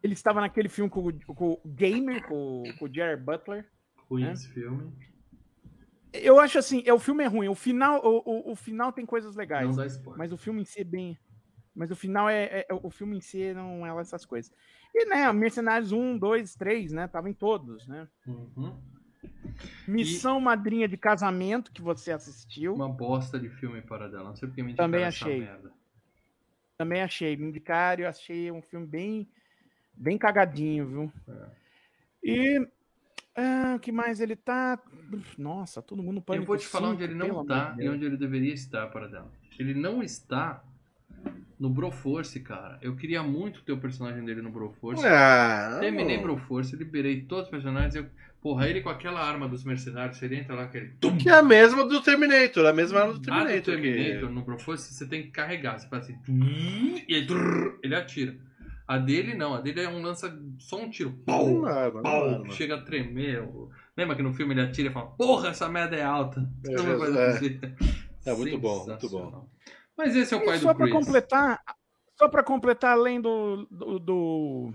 Ele 0.03 0.13
estava 0.13 0.41
naquele 0.41 0.69
filme 0.69 0.89
com, 0.91 1.09
o- 1.09 1.35
com 1.35 1.53
o 1.65 1.69
Gamer, 1.69 2.25
com, 2.29 2.63
com 2.79 2.85
o 2.85 2.93
Jerry 2.95 3.21
Butler. 3.21 3.69
Ruim 4.09 4.25
É? 4.27 4.33
esse 4.33 4.49
filme. 4.49 4.93
Eu 6.23 6.39
acho 6.39 6.59
assim, 6.59 6.83
é, 6.87 6.93
o 6.95 6.99
filme 6.99 7.25
é 7.25 7.27
ruim. 7.27 7.49
O 7.49 7.55
final, 7.55 8.01
o, 8.05 8.23
o, 8.25 8.53
o 8.53 8.57
final 8.57 8.93
tem 8.93 9.05
coisas 9.05 9.35
legais. 9.35 9.77
Mas 10.17 10.33
o 10.33 10.37
filme 10.37 10.63
em 10.63 10.65
si 10.65 10.81
é 10.81 10.85
bem. 10.85 11.19
Mas 11.75 11.91
o 11.91 11.97
final 11.97 12.29
é, 12.29 12.65
é- 12.69 12.75
O 12.83 12.91
filme 12.91 13.17
em 13.17 13.21
si 13.21 13.53
não 13.53 13.85
é 13.85 14.01
essas 14.01 14.25
coisas. 14.25 14.53
E, 14.95 15.07
né, 15.07 15.33
Mercenários 15.33 15.91
1, 15.91 16.17
2, 16.17 16.55
3, 16.55 16.93
né? 16.93 17.09
Tava 17.09 17.29
em 17.29 17.33
todos, 17.33 17.87
né? 17.89 18.07
Uhum. 18.27 18.81
Missão 19.89 20.41
Madrinha 20.41 20.87
de 20.87 20.97
Casamento, 20.97 21.73
que 21.73 21.83
você 21.83 22.13
assistiu. 22.13 22.75
Uma 22.75 22.89
bosta 22.89 23.39
de 23.39 23.49
filme 23.49 23.83
para 23.83 24.09
dela. 24.09 24.29
Não 24.29 24.37
sei 24.37 24.49
porque 24.49 24.63
me 24.63 24.75
Também 24.75 25.05
indicaram 25.05 25.09
essa 25.09 25.25
achei. 25.25 25.41
merda. 25.41 25.73
Também 26.79 27.03
achei. 27.03 27.37
Me 27.37 27.49
indicaram, 27.49 28.05
eu 28.05 28.09
achei 28.09 28.51
um 28.53 28.63
filme 28.63 28.87
bem, 28.87 29.29
bem 29.95 30.17
cagadinho, 30.17 30.87
viu? 30.87 31.13
É. 31.29 31.47
E. 32.23 32.69
ah, 33.37 33.75
O 33.77 33.79
que 33.79 33.91
mais 33.93 34.21
ele 34.21 34.37
tá? 34.37 34.79
Nossa, 35.39 35.81
todo 35.83 36.03
mundo 36.03 36.19
Eu 36.19 36.23
pânico. 36.23 36.47
vou 36.47 36.57
te 36.57 36.67
falar 36.67 36.89
5, 36.89 36.95
onde 36.95 37.05
ele 37.05 37.15
pelo 37.19 37.35
não 37.39 37.47
tá 37.47 37.71
de 37.73 37.83
e 37.85 37.89
onde 37.89 38.05
ele 38.05 38.17
deveria 38.17 38.53
estar 38.55 38.87
para 38.89 39.07
dela. 39.09 39.31
Ele 39.59 39.75
não 39.75 40.03
está 40.03 40.63
no 41.59 41.71
Broforce, 41.71 42.41
cara. 42.41 42.79
Eu 42.83 42.97
queria 42.97 43.23
muito 43.23 43.63
ter 43.63 43.73
o 43.73 43.79
personagem 43.79 44.25
dele 44.25 44.43
no 44.43 44.51
Broforce. 44.51 45.07
Ah, 45.07 45.79
Terminei. 45.81 46.19
Broforce, 46.19 46.75
liberei 46.77 47.23
todos 47.23 47.45
os 47.45 47.51
personagens. 47.51 47.95
Eu, 47.95 48.07
porra, 48.43 48.69
ele 48.69 48.81
com 48.83 48.89
aquela 48.91 49.21
arma 49.21 49.49
dos 49.49 49.63
mercenários, 49.65 50.21
ele 50.23 50.37
entra 50.37 50.55
lá, 50.55 50.65
aquele. 50.65 50.89
Tum, 51.01 51.17
Que 51.17 51.29
é 51.29 51.35
a 51.35 51.43
mesma 51.43 51.87
do 51.87 52.03
Terminator, 52.03 52.67
a 52.67 52.73
mesma 52.73 53.01
arma 53.01 53.13
do 53.15 53.19
Ah, 53.19 53.21
do 53.21 53.47
Terminator. 53.47 53.77
que- 53.77 53.83
Terminator, 53.93 54.31
no 54.31 54.43
Broforce, 54.43 54.93
você 54.93 55.07
tem 55.07 55.23
que 55.23 55.29
carregar. 55.31 55.79
Você 55.79 55.89
faz 55.89 56.05
assim. 56.05 56.19
tum, 56.27 56.41
E 57.09 57.15
aí, 57.15 57.27
trrr, 57.27 57.79
ele 57.83 57.95
atira. 57.95 58.37
A 58.87 58.99
dele 58.99 59.35
não, 59.35 59.55
a 59.55 59.61
dele 59.61 59.81
é 59.81 59.89
um 59.89 60.03
lança 60.03 60.39
só 60.59 60.77
um 60.81 60.91
tiro. 60.91 61.13
Pau! 61.25 61.47
Uma 61.47 61.71
arma, 61.73 62.01
uma 62.01 62.03
pau, 62.03 62.29
arma. 62.29 62.51
chega 62.51 62.77
a 62.77 62.83
tremer. 62.83 63.49
Lembra 63.97 64.15
que 64.17 64.23
no 64.23 64.33
filme 64.35 64.53
ele 64.55 64.61
atira 64.61 64.91
e 64.91 64.93
fala: 64.93 65.07
Porra, 65.13 65.49
essa 65.49 65.69
merda 65.69 65.97
é 65.97 66.03
alta. 66.05 66.47
É, 66.67 66.81
Uma 66.81 66.97
coisa 66.99 67.19
é. 67.21 67.29
assim. 67.31 67.61
É 68.27 68.33
muito 68.35 68.59
bom, 68.59 68.87
muito 68.87 69.09
bom. 69.09 69.49
Mas 69.97 70.15
esse 70.17 70.35
é 70.35 70.37
o 70.37 70.43
E 70.43 70.47
pai 70.47 70.59
só 70.59 70.73
do 70.73 70.79
Chris. 70.81 70.93
completar, 70.93 71.61
só 72.19 72.29
para 72.29 72.43
completar 72.43 72.93
além 72.93 73.21
do, 73.21 73.67
do, 73.71 73.99
do 73.99 74.75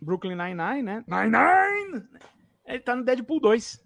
Brooklyn 0.00 0.36
Nine-Nine, 0.36 0.82
né? 0.82 1.04
Nine-Nine! 1.08 2.06
Ele 2.66 2.80
tá 2.80 2.94
no 2.94 3.04
Deadpool 3.04 3.40
2. 3.40 3.84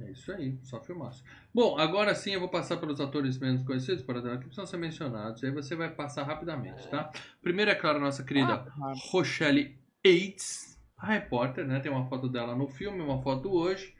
É 0.00 0.10
isso 0.10 0.32
aí, 0.32 0.58
só 0.62 0.80
filmaço. 0.82 1.22
Bom, 1.52 1.78
agora 1.78 2.14
sim 2.14 2.32
eu 2.32 2.40
vou 2.40 2.48
passar 2.48 2.76
pelos 2.76 3.00
atores 3.00 3.38
menos 3.38 3.62
conhecidos 3.64 4.02
para 4.02 4.20
dar 4.20 4.36
que 4.38 4.44
precisam 4.44 4.66
ser 4.66 4.76
mencionados. 4.76 5.42
Aí 5.42 5.50
você 5.50 5.74
vai 5.74 5.90
passar 5.90 6.22
rapidamente, 6.24 6.88
tá? 6.88 7.10
Primeiro 7.42 7.70
é 7.70 7.74
claro, 7.74 7.98
nossa 7.98 8.22
querida 8.22 8.54
Ah, 8.54 8.94
Rochelle 9.10 9.76
Yates, 10.06 10.78
a 10.96 11.06
repórter, 11.06 11.66
né? 11.66 11.80
Tem 11.80 11.90
uma 11.90 12.08
foto 12.08 12.28
dela 12.28 12.54
no 12.54 12.68
filme, 12.68 13.00
uma 13.00 13.20
foto 13.22 13.50
hoje. 13.50 13.94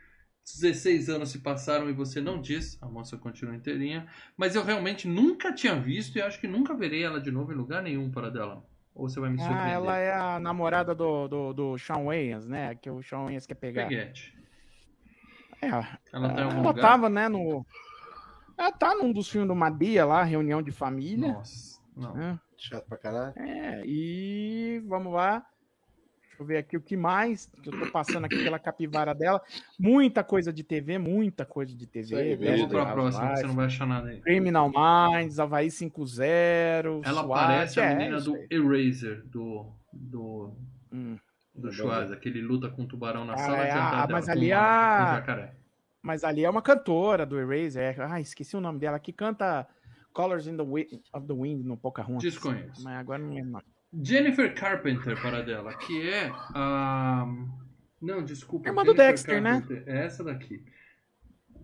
16 0.44 1.08
anos 1.10 1.30
se 1.30 1.40
passaram 1.40 1.90
e 1.90 1.92
você 1.92 2.20
não 2.22 2.40
diz, 2.40 2.78
a 2.82 2.86
moça 2.86 3.18
continua 3.18 3.54
inteirinha, 3.54 4.06
mas 4.34 4.54
eu 4.54 4.64
realmente 4.64 5.06
nunca 5.06 5.52
tinha 5.52 5.78
visto 5.78 6.16
e 6.16 6.22
acho 6.22 6.40
que 6.40 6.48
nunca 6.48 6.74
verei 6.74 7.02
ela 7.04 7.20
de 7.20 7.30
novo 7.30 7.52
em 7.52 7.56
lugar 7.56 7.82
nenhum 7.82 8.10
para 8.10 8.30
dela. 8.30 8.64
Ou 8.94 9.08
você 9.08 9.20
vai 9.20 9.28
me 9.30 9.38
Ah, 9.38 9.44
surpreender? 9.44 9.74
ela 9.74 9.96
é 9.98 10.12
a 10.14 10.40
namorada 10.40 10.94
do, 10.94 11.28
do, 11.28 11.52
do 11.52 11.78
Shawn 11.78 12.06
Wayans, 12.06 12.46
né? 12.46 12.74
Que 12.74 12.90
o 12.90 13.02
Shawn 13.02 13.26
Wayans 13.26 13.46
quer 13.46 13.54
pegar. 13.56 13.88
Peguete. 13.88 14.37
É, 15.60 15.68
Ela 15.68 16.34
tá 16.34 16.40
em 16.40 16.44
algum 16.44 16.58
ela 16.58 16.68
lugar? 16.68 16.82
tava, 16.82 17.08
né, 17.08 17.28
no... 17.28 17.64
Ela 18.56 18.72
tá 18.72 18.94
num 18.94 19.12
dos 19.12 19.28
filmes 19.28 19.48
do 19.48 19.54
Madia 19.54 20.04
lá, 20.04 20.22
Reunião 20.24 20.62
de 20.62 20.72
Família. 20.72 21.32
Nossa, 21.32 21.80
não. 21.96 22.14
né? 22.14 22.40
Chato 22.56 22.86
pra 22.88 22.98
caralho. 22.98 23.32
É, 23.36 23.82
e 23.86 24.82
vamos 24.86 25.12
lá. 25.12 25.46
Deixa 26.38 26.42
eu 26.42 26.46
ver 26.46 26.56
aqui 26.58 26.76
o 26.76 26.80
que 26.80 26.96
mais. 26.96 27.50
Que 27.62 27.68
eu 27.68 27.78
tô 27.78 27.90
passando 27.90 28.24
aqui 28.24 28.42
pela 28.42 28.58
capivara 28.58 29.14
dela. 29.14 29.40
Muita 29.78 30.24
coisa 30.24 30.52
de 30.52 30.62
TV, 30.64 30.98
muita 30.98 31.44
coisa 31.44 31.74
de 31.76 31.86
TV. 31.86 32.36
Vamos 32.36 32.66
pra 32.66 32.86
próxima, 32.86 33.36
você 33.36 33.46
não 33.46 33.54
vai 33.54 33.66
achar 33.66 33.86
nada 33.86 34.08
aí. 34.08 34.20
Criminal 34.20 34.70
Minds, 34.70 35.38
Havaí 35.38 35.68
5-0. 35.68 37.02
Ela 37.04 37.22
SWAT, 37.22 37.28
parece 37.28 37.80
a 37.80 37.84
é, 37.84 37.94
menina 37.94 38.20
do. 38.20 38.36
Eraser, 38.50 39.24
do, 39.26 39.72
do, 39.92 40.52
Hum. 40.92 41.16
Do 41.58 41.72
Schwarza, 41.72 42.16
que 42.16 42.28
ele 42.28 42.40
luta 42.40 42.68
com 42.68 42.82
um 42.82 42.86
tubarão 42.86 43.24
na 43.24 43.34
Ah, 43.34 43.38
sala 43.38 43.58
é, 43.58 43.66
de 43.66 43.68
jantar 43.72 43.94
ah, 43.94 44.06
dela, 44.06 44.08
mas 44.12 44.24
com 44.26 44.30
ali 44.32 44.52
uma- 44.52 44.58
a- 44.60 45.02
um 45.12 45.14
jacaré. 45.16 45.54
Mas 46.02 46.24
ali 46.24 46.44
é 46.44 46.50
uma 46.50 46.62
cantora 46.62 47.26
do 47.26 47.38
Eraser. 47.38 48.00
Ah, 48.00 48.20
esqueci 48.20 48.56
o 48.56 48.60
nome 48.60 48.78
dela. 48.78 48.98
Que 48.98 49.12
canta 49.12 49.66
Colors 50.12 50.46
in 50.46 50.56
the 50.56 50.62
Wi- 50.62 50.88
of 51.12 51.26
the 51.26 51.32
Wind 51.34 51.64
no 51.64 51.76
Pocahontas. 51.76 52.22
Desconheço. 52.22 52.82
Mas 52.84 52.98
agora 52.98 53.18
não 53.18 53.34
lembro. 53.34 53.62
Jennifer 54.02 54.54
Carpenter, 54.54 55.20
para 55.20 55.42
dela, 55.42 55.74
que 55.74 56.08
é 56.08 56.30
a. 56.54 57.26
Não, 58.00 58.22
desculpa. 58.24 58.68
Irmã 58.68 58.82
do 58.84 58.92
Jennifer 58.92 59.08
Dexter, 59.08 59.42
né? 59.42 59.60
Carpenter, 59.60 59.82
É 59.86 60.04
essa 60.06 60.22
daqui. 60.22 60.64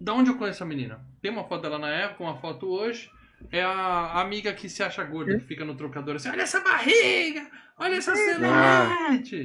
Da 0.00 0.12
onde 0.12 0.30
eu 0.30 0.36
conheço 0.36 0.62
a 0.62 0.66
menina? 0.66 1.00
Tem 1.22 1.30
uma 1.30 1.44
foto 1.44 1.62
dela 1.62 1.78
na 1.78 1.88
época, 1.90 2.24
uma 2.24 2.36
foto 2.36 2.66
hoje. 2.66 3.08
É 3.52 3.62
a 3.62 4.20
amiga 4.20 4.52
que 4.52 4.68
se 4.68 4.82
acha 4.82 5.04
gorda, 5.04 5.38
que 5.38 5.44
fica 5.44 5.64
no 5.64 5.76
trocador 5.76 6.16
assim: 6.16 6.28
olha 6.30 6.42
essa 6.42 6.60
barriga! 6.60 7.46
Olha 7.78 7.96
essa 7.96 8.14
celulite! 8.16 9.44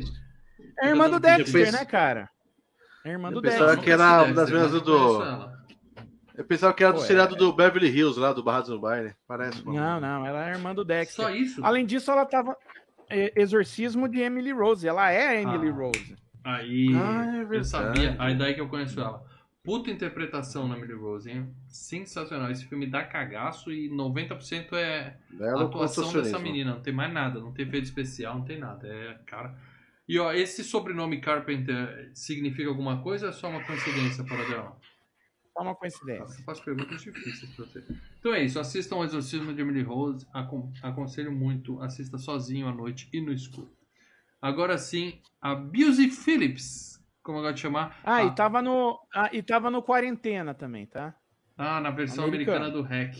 É 0.79 0.85
a 0.87 0.89
irmã 0.89 1.09
do 1.09 1.15
Eu 1.17 1.21
pensei- 1.21 1.63
Dexter, 1.63 1.71
né, 1.73 1.85
cara? 1.85 2.29
É 3.05 3.09
a 3.09 3.11
irmã 3.13 3.29
Eu 3.29 3.33
do 3.35 3.41
pensava 3.41 3.65
Dexter. 3.75 3.83
que 3.83 3.91
era 3.91 4.23
uma 4.23 4.33
das 4.33 4.49
Dexter, 4.49 4.81
do- 4.81 4.93
eu. 5.23 5.59
Eu 6.35 6.45
pensava 6.45 6.73
que 6.73 6.83
era 6.83 6.93
do 6.93 6.99
Pô, 6.99 7.03
é. 7.03 7.07
seriado 7.07 7.35
do 7.35 7.51
Beverly 7.51 7.89
Hills, 7.89 8.17
lá 8.17 8.31
do 8.31 8.41
Barrados 8.41 8.69
no 8.69 8.79
Baile. 8.79 9.13
Parece, 9.27 9.65
mano. 9.65 9.77
Não, 9.77 9.99
não, 9.99 10.25
ela 10.25 10.45
é 10.47 10.51
a 10.51 10.55
irmã 10.55 10.73
do 10.73 10.85
Dexter. 10.85 11.25
Só 11.25 11.31
isso? 11.31 11.63
Além 11.65 11.85
disso, 11.85 12.09
ela 12.11 12.25
tava. 12.25 12.55
é, 13.09 13.33
Exorcismo 13.35 14.07
de 14.07 14.19
Emily 14.21 14.51
Rose. 14.51 14.87
Ela 14.87 15.09
é 15.11 15.27
a 15.29 15.41
Emily 15.41 15.69
Ah. 15.69 15.73
Rose. 15.73 16.15
Aí, 16.43 16.87
Ah, 16.95 17.25
é 17.37 17.41
eu 17.41 17.47
verdade. 17.47 17.67
sabia, 17.67 18.15
aí 18.19 18.37
daí 18.37 18.53
que 18.53 18.61
eu 18.61 18.69
conheço 18.69 18.99
ela. 19.01 19.21
Puta 19.63 19.89
interpretação 19.91 20.67
na 20.67 20.77
Emily 20.77 20.93
Rose, 20.93 21.29
hein? 21.29 21.49
Sensacional. 21.67 22.49
Esse 22.51 22.65
filme 22.65 22.85
dá 22.87 23.03
cagaço 23.03 23.71
e 23.73 23.89
90% 23.89 24.75
é 24.75 25.17
Belo 25.31 25.59
a 25.59 25.63
atuação 25.65 26.13
dessa 26.13 26.39
menina. 26.39 26.75
Não 26.75 26.81
tem 26.81 26.93
mais 26.93 27.11
nada, 27.11 27.39
não 27.39 27.51
tem 27.51 27.65
efeito 27.67 27.83
especial, 27.85 28.35
não 28.35 28.45
tem 28.45 28.57
nada. 28.59 28.87
É, 28.87 29.17
cara. 29.25 29.53
E 30.09 30.17
ó, 30.17 30.33
esse 30.33 30.63
sobrenome 30.63 31.21
Carpenter 31.21 32.11
significa 32.15 32.67
alguma 32.67 33.01
coisa 33.03 33.27
ou 33.27 33.29
é 33.31 33.33
só 33.33 33.47
uma 33.47 33.63
coincidência 33.63 34.23
para 34.23 34.43
dela? 34.49 34.75
Só 35.53 35.61
uma 35.63 35.75
coincidência. 35.75 36.39
Eu 36.39 36.43
faço 36.45 36.65
perguntas 36.65 36.99
difíceis 37.03 37.55
pra 37.55 37.65
você. 37.65 37.83
Então 38.19 38.33
é 38.33 38.43
isso, 38.43 38.59
assistam 38.59 38.95
o 38.95 39.03
Exorcismo 39.03 39.53
de 39.53 39.61
Emily 39.61 39.83
Rose. 39.83 40.25
Acon- 40.33 40.73
aconselho 40.81 41.31
muito, 41.31 41.79
assista 41.83 42.17
sozinho 42.17 42.67
à 42.67 42.73
noite 42.73 43.07
e 43.13 43.21
no 43.21 43.31
escuro. 43.31 43.71
Agora 44.41 44.79
sim, 44.79 45.21
a 45.39 45.53
Busy 45.53 46.09
Phillips, 46.09 46.99
como 47.21 47.37
eu 47.37 47.41
gosto 47.43 47.55
de 47.57 47.61
chamar. 47.61 47.99
Ah, 48.03 48.15
a- 48.15 48.23
e 48.25 48.33
tava 48.33 48.63
no. 48.63 48.99
Ah, 49.13 49.29
e 49.31 49.43
tava 49.43 49.69
no 49.69 49.83
Quarentena 49.83 50.55
também, 50.55 50.87
tá? 50.87 51.13
Ah, 51.55 51.79
na 51.79 51.91
versão 51.91 52.23
Americano. 52.25 52.65
americana 52.65 52.71
do 52.71 52.81
Hack. 52.81 53.15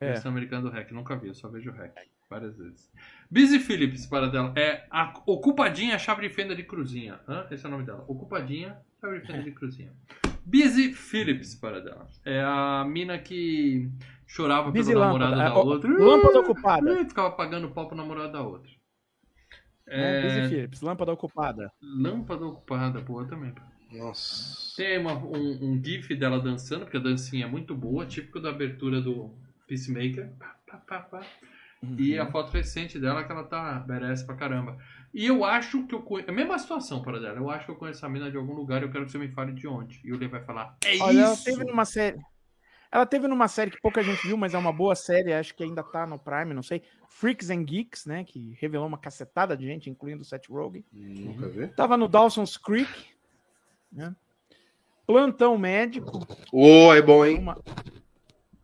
É. 0.00 0.12
Versão 0.12 0.32
americana 0.32 0.62
do 0.62 0.70
Hack, 0.70 0.90
nunca 0.90 1.16
vi, 1.16 1.28
eu 1.28 1.34
só 1.34 1.48
vejo 1.48 1.70
o 1.70 1.74
Hack 1.74 1.94
várias 2.30 2.56
vezes. 2.56 2.90
Busy 3.30 3.58
Phillips, 3.58 4.06
para 4.06 4.28
dela, 4.28 4.52
é 4.56 4.84
a 4.90 5.12
Ocupadinha 5.26 5.98
Chave 5.98 6.26
de 6.26 6.34
Fenda 6.34 6.54
de 6.56 6.62
Cruzinha. 6.62 7.20
Hã? 7.28 7.46
Esse 7.50 7.64
é 7.64 7.68
o 7.68 7.70
nome 7.72 7.84
dela. 7.84 8.04
Ocupadinha 8.08 8.78
Chave 9.00 9.20
de 9.20 9.26
Fenda 9.26 9.42
de 9.42 9.50
Cruzinha. 9.52 9.92
Busy 10.44 10.94
Phillips, 10.94 11.54
para 11.54 11.80
dela. 11.80 12.08
É 12.24 12.40
a 12.42 12.86
mina 12.88 13.18
que 13.18 13.90
chorava 14.26 14.70
Busy 14.70 14.90
pelo 14.92 15.04
namorado 15.04 15.36
da 15.36 15.44
É, 15.44 15.50
o- 15.50 15.56
outra. 15.58 15.90
Lâmpada 15.90 16.40
ocupada. 16.40 17.04
Ficava 17.04 17.30
pagando 17.32 17.68
pau 17.70 17.86
pro 17.86 17.96
namorado 17.96 18.32
da 18.32 18.40
outra. 18.42 18.70
É... 19.86 20.20
É, 20.20 20.22
Busy 20.22 20.48
Phillips, 20.54 20.80
lâmpada 20.80 21.12
ocupada. 21.12 21.70
Lâmpada 21.82 22.46
ocupada, 22.46 23.00
boa 23.00 23.26
também. 23.26 23.52
Nossa. 23.92 24.74
Tem 24.76 24.98
uma- 24.98 25.14
um, 25.14 25.72
um 25.74 25.82
gif 25.84 26.14
dela 26.14 26.40
dançando, 26.40 26.84
porque 26.84 26.96
a 26.96 27.00
dancinha 27.00 27.44
é 27.44 27.48
muito 27.48 27.74
boa, 27.74 28.06
típico 28.06 28.40
da 28.40 28.48
abertura 28.50 29.00
do 29.02 29.30
Peacemaker. 29.66 30.30
Pá, 30.38 30.56
pá, 30.66 30.76
pá, 30.78 30.98
pá. 31.00 31.26
E 31.82 32.16
Uhum. 32.16 32.22
a 32.22 32.26
foto 32.26 32.50
recente 32.50 32.98
dela 32.98 33.22
que 33.22 33.30
ela 33.30 33.44
tá 33.44 33.84
merece 33.86 34.26
pra 34.26 34.34
caramba. 34.34 34.76
E 35.14 35.24
eu 35.26 35.44
acho 35.44 35.86
que 35.86 35.94
eu 35.94 36.02
conheço. 36.02 36.28
É 36.28 36.32
a 36.32 36.36
mesma 36.36 36.58
situação 36.58 37.02
para 37.02 37.20
dela. 37.20 37.36
Eu 37.38 37.48
acho 37.50 37.66
que 37.66 37.70
eu 37.70 37.76
conheço 37.76 38.04
a 38.04 38.08
mina 38.08 38.30
de 38.30 38.36
algum 38.36 38.52
lugar 38.52 38.82
e 38.82 38.84
eu 38.84 38.90
quero 38.90 39.04
que 39.06 39.12
você 39.12 39.18
me 39.18 39.28
fale 39.28 39.52
de 39.52 39.66
onde. 39.68 40.00
E 40.04 40.12
o 40.12 40.18
Lê 40.18 40.26
vai 40.26 40.42
falar: 40.42 40.76
É 40.84 40.98
Olha, 41.00 41.20
ela 41.20 41.32
isso! 41.34 41.44
teve 41.44 41.64
numa 41.64 41.84
série. 41.84 42.18
Ela 42.90 43.04
teve 43.06 43.28
numa 43.28 43.48
série 43.48 43.70
que 43.70 43.80
pouca 43.82 44.02
gente 44.02 44.26
viu, 44.26 44.36
mas 44.36 44.54
é 44.54 44.58
uma 44.58 44.72
boa 44.72 44.94
série, 44.94 45.32
acho 45.32 45.54
que 45.54 45.62
ainda 45.62 45.82
tá 45.82 46.06
no 46.06 46.18
Prime, 46.18 46.54
não 46.54 46.62
sei. 46.62 46.82
Freaks 47.06 47.50
and 47.50 47.62
Geeks, 47.64 48.06
né? 48.06 48.24
Que 48.24 48.56
revelou 48.58 48.86
uma 48.86 48.96
cacetada 48.98 49.54
de 49.56 49.66
gente, 49.66 49.90
incluindo 49.90 50.22
o 50.22 50.24
Seth 50.24 50.46
Rogen. 50.48 50.84
Nunca 50.92 51.48
vi. 51.48 51.68
Tava 51.68 51.96
no 51.98 52.08
Dawson's 52.08 52.56
Creek, 52.56 52.90
né? 53.92 54.16
Plantão 55.06 55.56
Médico, 55.58 56.26
Ô, 56.52 56.92
é 56.94 57.00
bom, 57.02 57.24
hein? 57.24 57.38
uma, 57.38 57.58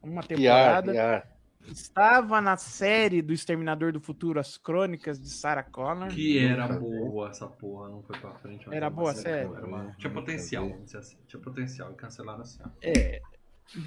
uma 0.03 0.23
Piar, 0.23 0.83
temporada. 0.83 0.93
piar. 0.93 1.34
Estava 1.67 2.41
na 2.41 2.57
série 2.57 3.23
do 3.23 3.33
Exterminador 3.33 3.93
do 3.93 4.01
Futuro, 4.01 4.39
As 4.39 4.57
Crônicas 4.57 5.19
de 5.21 5.31
Sarah 5.31 5.63
Connor. 5.63 6.09
Que 6.09 6.39
era 6.39 6.69
boa 6.69 7.31
essa 7.31 7.47
porra, 7.49 7.89
não 7.89 8.03
foi 8.03 8.19
pra 8.19 8.35
frente. 8.35 8.67
Era 8.71 8.91
boa 8.91 9.13
a 9.13 9.15
série 9.15 9.49
era 9.53 9.67
uma- 9.67 9.95
Tinha 9.99 10.13
potencial, 10.13 10.65
vi. 10.67 10.71
vamos 10.73 10.85
dizer 10.87 10.99
assim. 10.99 11.17
Tinha 11.27 11.41
potencial 11.43 11.91
e 11.93 11.95
cancelaram 11.95 12.43
assim. 12.43 12.61
ó. 12.65 12.69
É. 12.83 13.21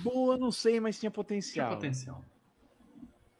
Boa, 0.04 0.38
não 0.38 0.52
sei, 0.52 0.80
mas 0.80 1.00
tinha 1.00 1.10
Tinha 1.12 1.16
potencial. 1.16 1.70
potencial. 1.76 2.26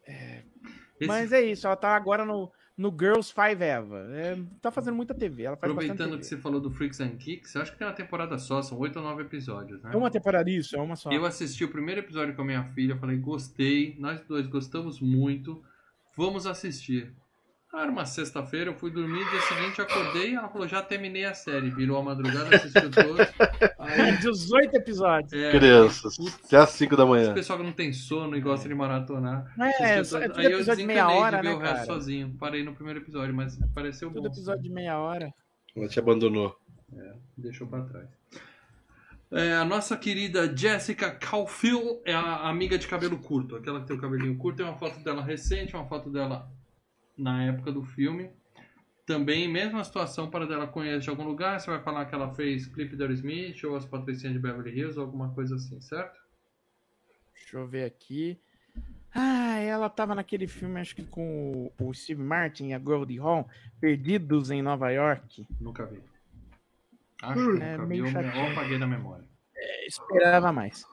Esse- 0.06 1.06
Mas 1.06 1.32
é 1.32 1.42
isso, 1.42 1.66
ela 1.66 1.76
tá 1.76 1.94
agora 1.94 2.24
no, 2.24 2.50
no 2.78 2.94
Girls 2.96 3.34
Five 3.34 3.62
Eva. 3.62 4.06
É, 4.12 4.38
tá 4.62 4.70
fazendo 4.70 4.94
muita 4.94 5.12
TV, 5.12 5.42
ela 5.42 5.56
faz 5.56 5.72
Aproveitando 5.72 6.10
TV. 6.10 6.18
que 6.20 6.26
você 6.26 6.36
falou 6.36 6.60
do 6.60 6.70
Freaks 6.70 7.00
and 7.00 7.18
eu 7.18 7.62
acho 7.62 7.72
que 7.72 7.78
tem 7.78 7.86
uma 7.86 7.92
temporada 7.92 8.38
só, 8.38 8.62
são 8.62 8.78
oito 8.78 8.96
ou 9.00 9.04
nove 9.04 9.22
episódios, 9.22 9.82
né? 9.82 9.90
É 9.92 9.96
uma 9.96 10.10
temporada 10.10 10.48
isso, 10.48 10.76
é 10.76 10.80
uma 10.80 10.94
só. 10.94 11.10
Eu 11.10 11.26
assisti 11.26 11.64
o 11.64 11.68
primeiro 11.68 12.00
episódio 12.00 12.34
com 12.36 12.42
a 12.42 12.44
minha 12.44 12.64
filha, 12.72 12.96
falei, 12.96 13.16
gostei, 13.16 13.96
nós 13.98 14.20
dois 14.20 14.46
gostamos 14.46 15.00
muito, 15.00 15.60
vamos 16.16 16.46
assistir. 16.46 17.12
Ah, 17.72 17.82
Era 17.82 17.90
uma 17.90 18.06
sexta-feira, 18.06 18.70
eu 18.70 18.74
fui 18.74 18.90
dormir, 18.90 19.22
dia 19.28 19.40
seguinte 19.42 19.80
acordei, 19.80 20.34
ela 20.34 20.48
falou, 20.48 20.66
já 20.66 20.80
terminei 20.82 21.26
a 21.26 21.34
série, 21.34 21.68
virou 21.70 21.98
a 21.98 22.02
madrugada, 22.02 22.56
assistiu 22.56 22.90
todos. 22.90 23.26
Aí, 23.78 24.16
18 24.16 24.74
episódios. 24.74 25.32
é, 25.34 25.50
Crianças. 25.52 26.16
Putz. 26.16 26.40
Até 26.46 26.56
às 26.56 26.70
5 26.70 26.96
da 26.96 27.02
esse 27.02 27.10
manhã. 27.10 27.34
pessoal 27.34 27.58
que 27.58 27.64
não 27.66 27.72
tem 27.72 27.92
sono 27.92 28.34
e 28.36 28.40
gosta 28.40 28.66
de 28.66 28.74
maratonar. 28.74 29.52
É, 29.60 30.02
só- 30.02 30.18
é 30.18 30.28
todos. 30.28 30.36
tudo 30.36 30.38
Aí 30.40 30.44
eu 30.52 30.58
episódio 30.58 30.64
de 30.80 30.86
desencanei 30.86 30.86
meia 30.86 31.08
hora, 31.10 31.36
de 31.36 31.42
ver 31.42 31.48
né, 31.50 31.54
o 31.54 31.58
resto 31.58 31.74
cara? 31.74 31.86
sozinho. 31.86 32.36
Parei 32.38 32.64
no 32.64 32.74
primeiro 32.74 33.00
episódio, 33.00 33.34
mas 33.34 33.58
pareceu 33.74 34.08
Tudo 34.08 34.22
bom. 34.22 34.28
episódio 34.28 34.62
de 34.62 34.70
meia 34.70 34.98
hora. 34.98 35.30
Ela 35.76 35.88
te 35.88 35.98
abandonou. 35.98 36.56
Deixou 37.36 37.66
pra 37.66 37.82
trás. 37.82 38.08
É, 39.30 39.52
a 39.56 39.64
nossa 39.66 39.94
querida 39.94 40.56
Jessica 40.56 41.10
Caulfield 41.10 42.00
é 42.06 42.14
a 42.14 42.48
amiga 42.48 42.78
de 42.78 42.88
cabelo 42.88 43.18
curto, 43.18 43.56
aquela 43.56 43.80
que 43.80 43.86
tem 43.88 43.96
o 43.96 44.00
cabelinho 44.00 44.38
curto. 44.38 44.56
Tem 44.56 44.64
uma 44.66 44.78
foto 44.78 44.98
dela 45.00 45.22
recente, 45.22 45.76
uma 45.76 45.84
foto 45.86 46.08
dela 46.08 46.50
na 47.18 47.44
época 47.44 47.72
do 47.72 47.82
filme. 47.84 48.30
Também, 49.04 49.48
mesma 49.48 49.82
situação 49.84 50.28
para 50.30 50.46
dela 50.46 50.66
conhece 50.66 51.04
de 51.04 51.10
algum 51.10 51.24
lugar. 51.24 51.58
Você 51.58 51.70
vai 51.70 51.82
falar 51.82 52.04
que 52.06 52.14
ela 52.14 52.32
fez 52.34 52.66
clipe 52.66 52.94
da 52.94 53.06
Smith 53.06 53.64
ou 53.64 53.74
as 53.74 53.84
Patricinhas 53.86 54.34
de 54.34 54.38
Beverly 54.38 54.78
Hills 54.78 54.98
ou 54.98 55.04
alguma 55.06 55.30
coisa 55.34 55.56
assim, 55.56 55.80
certo? 55.80 56.18
Deixa 57.34 57.56
eu 57.56 57.66
ver 57.66 57.84
aqui. 57.84 58.38
Ah, 59.14 59.56
ela 59.56 59.88
tava 59.88 60.14
naquele 60.14 60.46
filme, 60.46 60.78
acho 60.78 60.94
que 60.94 61.02
com 61.02 61.72
o, 61.80 61.94
Steve 61.94 62.22
Martin 62.22 62.68
e 62.68 62.74
a 62.74 62.78
Goldie 62.78 63.18
Hawn, 63.18 63.44
Perdidos 63.80 64.50
em 64.50 64.60
Nova 64.60 64.90
York. 64.90 65.46
Nunca 65.58 65.86
vi. 65.86 66.00
Acho 67.22 67.34
que 67.56 67.62
É, 67.62 67.76
nunca 67.78 67.86
vi. 67.86 67.98
Eu, 67.98 68.52
apaguei 68.52 68.78
da 68.78 68.86
memória. 68.86 69.24
Esperava 69.86 70.52
mais. 70.52 70.84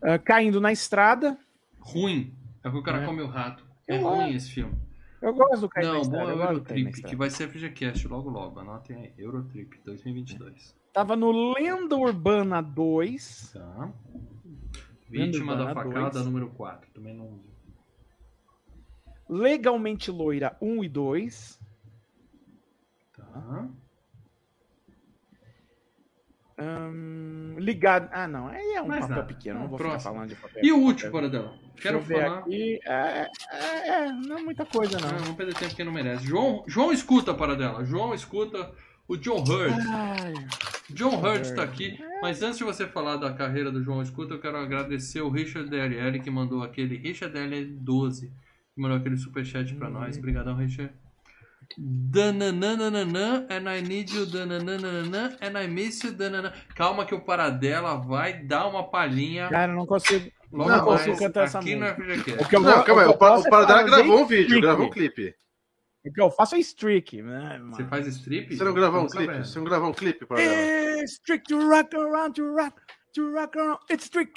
Ah, 0.00 0.18
Caindo 0.18 0.60
na 0.60 0.70
Estrada. 0.70 1.36
Ruim. 1.80 2.32
É 2.62 2.70
que 2.70 2.76
o 2.76 2.82
cara 2.82 3.02
É. 3.02 3.04
come 3.06 3.20
o 3.22 3.26
rato. 3.26 3.66
É 3.88 3.96
Eu 3.96 4.02
ruim 4.02 4.32
esse 4.34 4.50
filme. 4.52 4.76
Eu 5.20 5.34
gosto 5.34 5.62
do 5.62 5.68
Caindo 5.68 5.92
na 5.92 5.98
Não, 5.98 6.10
bom 6.10 6.20
é 6.20 6.34
o 6.34 6.42
Eurotrip, 6.42 7.02
que 7.02 7.16
vai 7.16 7.30
ser 7.30 7.48
FGCast 7.48 8.06
logo 8.08 8.28
logo. 8.28 8.60
Anotem 8.60 8.96
aí. 8.96 9.14
Eurotrip 9.16 9.78
2022. 9.84 10.74
Tava 10.92 11.16
no 11.16 11.52
Lenda 11.52 11.96
Urbana 11.96 12.60
2. 12.60 13.52
Tá. 13.52 13.92
Vítima 15.08 15.56
da 15.56 15.66
Urbana 15.66 15.90
facada 15.90 16.10
dois. 16.10 16.26
número 16.26 16.48
4. 16.50 16.90
Também 16.92 17.14
não. 17.14 17.40
Legalmente 19.28 20.10
Loira 20.10 20.56
1 20.60 20.84
e 20.84 20.88
2. 20.88 21.60
Tá. 23.16 23.68
Hum, 26.58 27.54
ligado. 27.58 28.08
Ah, 28.12 28.26
não. 28.26 28.48
Aí 28.48 28.74
é 28.74 28.82
um 28.82 28.86
Mais 28.88 29.00
papel 29.02 29.16
nada. 29.16 29.28
pequeno. 29.28 29.54
Não 29.56 29.62
Não, 29.62 29.68
vou 29.70 29.78
próximo. 29.78 29.98
ficar 30.00 30.10
falando 30.12 30.28
de 30.30 30.34
papel. 30.36 30.64
E 30.64 30.72
o 30.72 30.78
último? 30.78 31.20
Deixa 31.20 31.52
Quero 31.76 32.00
falar. 32.02 32.38
aqui. 32.38 32.78
É, 32.86 33.30
é, 33.52 33.88
é, 33.88 34.12
não 34.12 34.38
é 34.38 34.42
muita 34.42 34.64
coisa, 34.64 34.98
Não, 34.98 35.08
não. 35.10 35.18
vamos 35.18 35.36
perder 35.36 35.54
tempo 35.54 35.74
que 35.74 35.84
não 35.84 35.92
merece. 35.92 36.24
João, 36.26 36.64
João 36.66 36.92
escuta, 36.92 37.34
Paradela. 37.34 37.84
João 37.84 38.14
escuta 38.14 38.72
o 39.06 39.16
John 39.16 39.44
Hurt. 39.46 39.74
Ai, 39.88 40.32
John 40.90 41.20
Hurt 41.20 41.42
está 41.42 41.62
aqui, 41.62 41.98
mas 42.22 42.42
antes 42.42 42.58
de 42.58 42.64
você 42.64 42.86
falar 42.86 43.16
da 43.16 43.32
carreira 43.32 43.70
do 43.70 43.82
João 43.82 44.00
Escuta, 44.02 44.34
eu 44.34 44.40
quero 44.40 44.56
agradecer 44.56 45.20
o 45.20 45.28
Richard 45.28 45.68
DLL 45.68 46.18
que 46.20 46.30
mandou 46.30 46.62
aquele 46.62 46.96
Richard 46.96 47.32
DLL 47.34 47.66
12, 47.80 48.28
que 48.74 48.80
mandou 48.80 48.96
aquele 48.96 49.16
superchat 49.16 49.74
pra 49.74 49.90
nós. 49.90 50.16
Obrigadão, 50.16 50.54
Richard. 50.56 50.92
Dananana, 51.78 53.46
and 53.50 53.68
I 53.68 53.80
need 53.82 54.10
you, 54.10 54.26
dananana, 54.26 55.36
and 55.40 55.58
I 55.58 55.66
miss 55.68 56.02
you, 56.04 56.12
danana. 56.12 56.52
Calma 56.74 57.04
que 57.06 57.14
o 57.14 57.20
Paradela 57.20 57.96
vai 57.96 58.42
dar 58.42 58.66
uma 58.68 58.88
palhinha 58.88 59.48
cara, 59.48 59.72
eu 59.72 59.76
não 59.76 59.86
consigo. 59.86 60.30
logo 60.52 60.70
não 60.70 60.76
mais 60.86 61.02
consigo 61.02 61.18
cantar 61.18 61.44
essa 61.44 61.58
aqui 61.58 61.74
no 61.76 61.86
música. 61.86 62.02
FGQ. 62.04 62.42
O 62.44 62.48
que 62.48 62.56
eu 62.56 62.60
Não, 62.60 62.72
vou- 62.74 62.84
calma 62.84 63.02
aí. 63.02 63.08
o 63.08 63.10
O, 63.10 63.14
o 63.14 63.50
Paradela 63.50 63.80
é 63.80 63.84
gravou 63.84 64.20
um 64.20 64.26
vídeo, 64.26 64.42
streak. 64.44 64.62
gravou 64.62 64.86
um 64.86 64.90
clipe. 64.90 65.34
O 66.04 66.12
que 66.12 66.20
eu 66.20 66.30
faço 66.30 66.54
é 66.54 66.58
streak. 66.60 67.20
Né, 67.20 67.58
Você 67.70 67.82
mano? 67.82 67.88
faz 67.88 68.06
strip? 68.06 68.56
Você 68.56 68.64
não 68.64 68.72
gravou 68.74 69.02
um 69.02 69.06
clipe? 69.08 69.34
Você 69.38 69.58
não 69.58 69.64
gravou 69.66 69.88
um 69.90 69.92
clipe, 69.92 70.24
Paradela? 70.26 70.54
É, 70.54 71.04
Streak 71.04 71.44
to 71.48 71.58
rock 71.68 71.96
around, 71.96 72.32
to 72.34 72.54
rock, 72.54 72.80
to 73.16 73.32
rock 73.32 73.58
around. 73.58 73.80
It's 73.90 74.04
streak. 74.04 74.32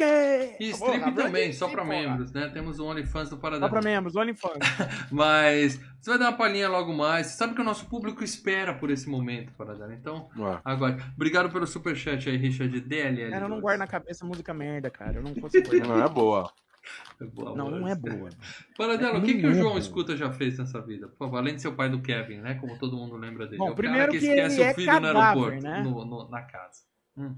E 0.59 0.69
strip 0.71 1.11
também, 1.15 1.53
só 1.53 1.67
pra 1.69 1.83
membros. 1.85 2.31
né? 2.31 2.49
Temos 2.49 2.79
o 2.79 2.85
OnlyFans 2.85 3.29
do 3.29 3.35
Só 3.35 3.41
Paradela. 3.41 3.69
pra 3.69 3.81
membros, 3.81 4.15
OnlyFans. 4.15 4.57
Mas 5.11 5.79
você 5.99 6.09
vai 6.09 6.17
dar 6.19 6.29
uma 6.29 6.37
palhinha 6.37 6.67
logo 6.69 6.93
mais. 6.93 7.27
Você 7.27 7.37
sabe 7.37 7.53
que 7.53 7.61
o 7.61 7.63
nosso 7.63 7.85
público 7.87 8.23
espera 8.23 8.73
por 8.73 8.89
esse 8.89 9.09
momento, 9.09 9.51
Paradela. 9.53 9.93
Então, 9.93 10.29
Ué. 10.37 10.59
agora. 10.63 10.97
Obrigado 11.15 11.51
pelo 11.51 11.67
superchat 11.67 12.29
aí, 12.29 12.37
Richard 12.37 12.79
DLL. 12.81 13.29
Cara, 13.31 13.45
eu 13.45 13.49
não 13.49 13.61
guardo 13.61 13.79
na 13.79 13.87
cabeça 13.87 14.25
música 14.25 14.53
merda, 14.53 14.89
cara. 14.89 15.17
Eu 15.17 15.23
não 15.23 15.33
consigo 15.35 15.67
guardar. 15.69 15.87
Não 15.87 16.03
é 16.05 16.09
boa. 16.09 16.51
Boa, 17.33 17.55
Não, 17.55 17.69
não 17.69 17.87
é 17.87 17.93
boa. 17.93 18.29
Paradela, 18.77 19.17
É 19.17 19.19
o 19.19 19.21
que, 19.21 19.35
que 19.35 19.45
o 19.45 19.53
João. 19.53 19.77
Escuta 19.77 20.15
já 20.15 20.31
fez 20.31 20.57
nessa 20.57 20.81
vida? 20.81 21.07
Por 21.09 21.17
favor, 21.17 21.37
além 21.37 21.55
de 21.55 21.61
ser 21.61 21.67
o 21.67 21.75
pai 21.75 21.89
do 21.89 22.01
Kevin, 22.01 22.37
né? 22.37 22.55
Como 22.55 22.79
todo 22.79 22.95
mundo 22.95 23.15
lembra 23.17 23.45
dele. 23.45 23.57
Bom, 23.57 23.67
é 23.67 23.71
o 23.71 23.75
primeiro 23.75 24.07
cara 24.07 24.11
que 24.11 24.19
que 24.19 24.25
esquece 24.25 24.55
ele 24.55 24.63
o 24.63 24.71
é 24.71 24.73
filho 24.73 24.87
no 24.93 25.01
cadáver, 25.01 25.21
aeroporto, 25.21 25.63
né? 25.63 25.81
no- 25.83 26.05
no- 26.05 26.29
na 26.29 26.41
casa. 26.43 26.81
Hum. 27.17 27.35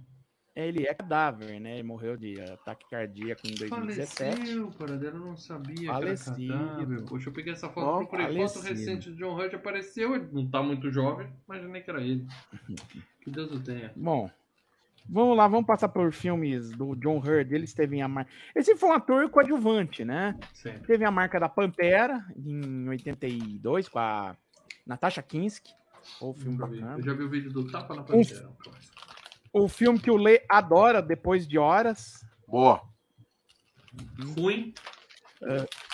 Ele 0.53 0.85
é 0.85 0.93
cadáver, 0.93 1.61
né? 1.61 1.75
Ele 1.75 1.83
morreu 1.83 2.17
de 2.17 2.39
ataque 2.41 2.85
cardíaco 2.89 3.41
em 3.47 3.55
2017. 3.55 4.35
Faleceu, 4.35 4.71
Paradela, 4.77 5.15
eu 5.15 5.25
não 5.25 5.37
sabia 5.37 5.87
Falecido. 5.93 6.35
que 6.35 6.51
era 6.51 6.59
cadáver. 6.67 7.03
Poxa, 7.05 7.29
eu 7.29 7.33
peguei 7.33 7.53
essa 7.53 7.69
foto, 7.69 7.85
Ó, 7.87 7.97
procurei 7.99 8.25
foto 8.27 8.61
falecido. 8.61 8.63
recente 8.79 9.09
do 9.11 9.15
John 9.15 9.33
Hurt, 9.33 9.53
apareceu, 9.53 10.13
ele 10.15 10.27
não 10.31 10.45
tá 10.49 10.61
muito 10.61 10.91
jovem, 10.91 11.31
imaginei 11.47 11.81
que 11.81 11.89
era 11.89 12.01
ele. 12.01 12.27
Que 13.21 13.29
Deus 13.29 13.51
o 13.51 13.59
tenha. 13.63 13.93
Bom, 13.95 14.29
vamos 15.07 15.37
lá, 15.37 15.47
vamos 15.47 15.67
passar 15.67 15.87
por 15.89 16.11
filmes 16.11 16.71
do 16.71 16.95
John 16.95 17.19
Hurt. 17.19 17.51
Ele 17.51 17.65
esteve 17.65 17.95
em 17.97 18.01
a 18.01 18.07
marca. 18.07 18.31
Esse 18.55 18.75
foi 18.75 18.89
um 18.89 18.93
ator 18.93 19.29
coadjuvante, 19.29 20.03
né? 20.03 20.37
Sempre. 20.53 20.87
Teve 20.87 21.05
a 21.05 21.11
marca 21.11 21.39
da 21.39 21.47
Pantera 21.47 22.25
em 22.35 22.89
82 22.89 23.87
com 23.87 23.99
a 23.99 24.35
Natasha 24.87 25.21
Kinski. 25.21 25.71
O 26.19 26.33
filme 26.33 26.57
bacana. 26.57 26.97
Eu 26.97 27.03
já 27.03 27.13
vi 27.13 27.23
o 27.23 27.29
vídeo 27.29 27.51
do 27.53 27.71
Tapa 27.71 27.93
na 27.95 28.01
Pantera. 28.01 28.49
um. 28.49 28.53
O 29.53 29.67
filme 29.67 29.99
que 29.99 30.09
o 30.09 30.17
Lê 30.17 30.43
adora 30.47 31.01
depois 31.01 31.47
de 31.47 31.57
horas. 31.57 32.25
Boa. 32.47 32.81
Ruim. 34.37 34.73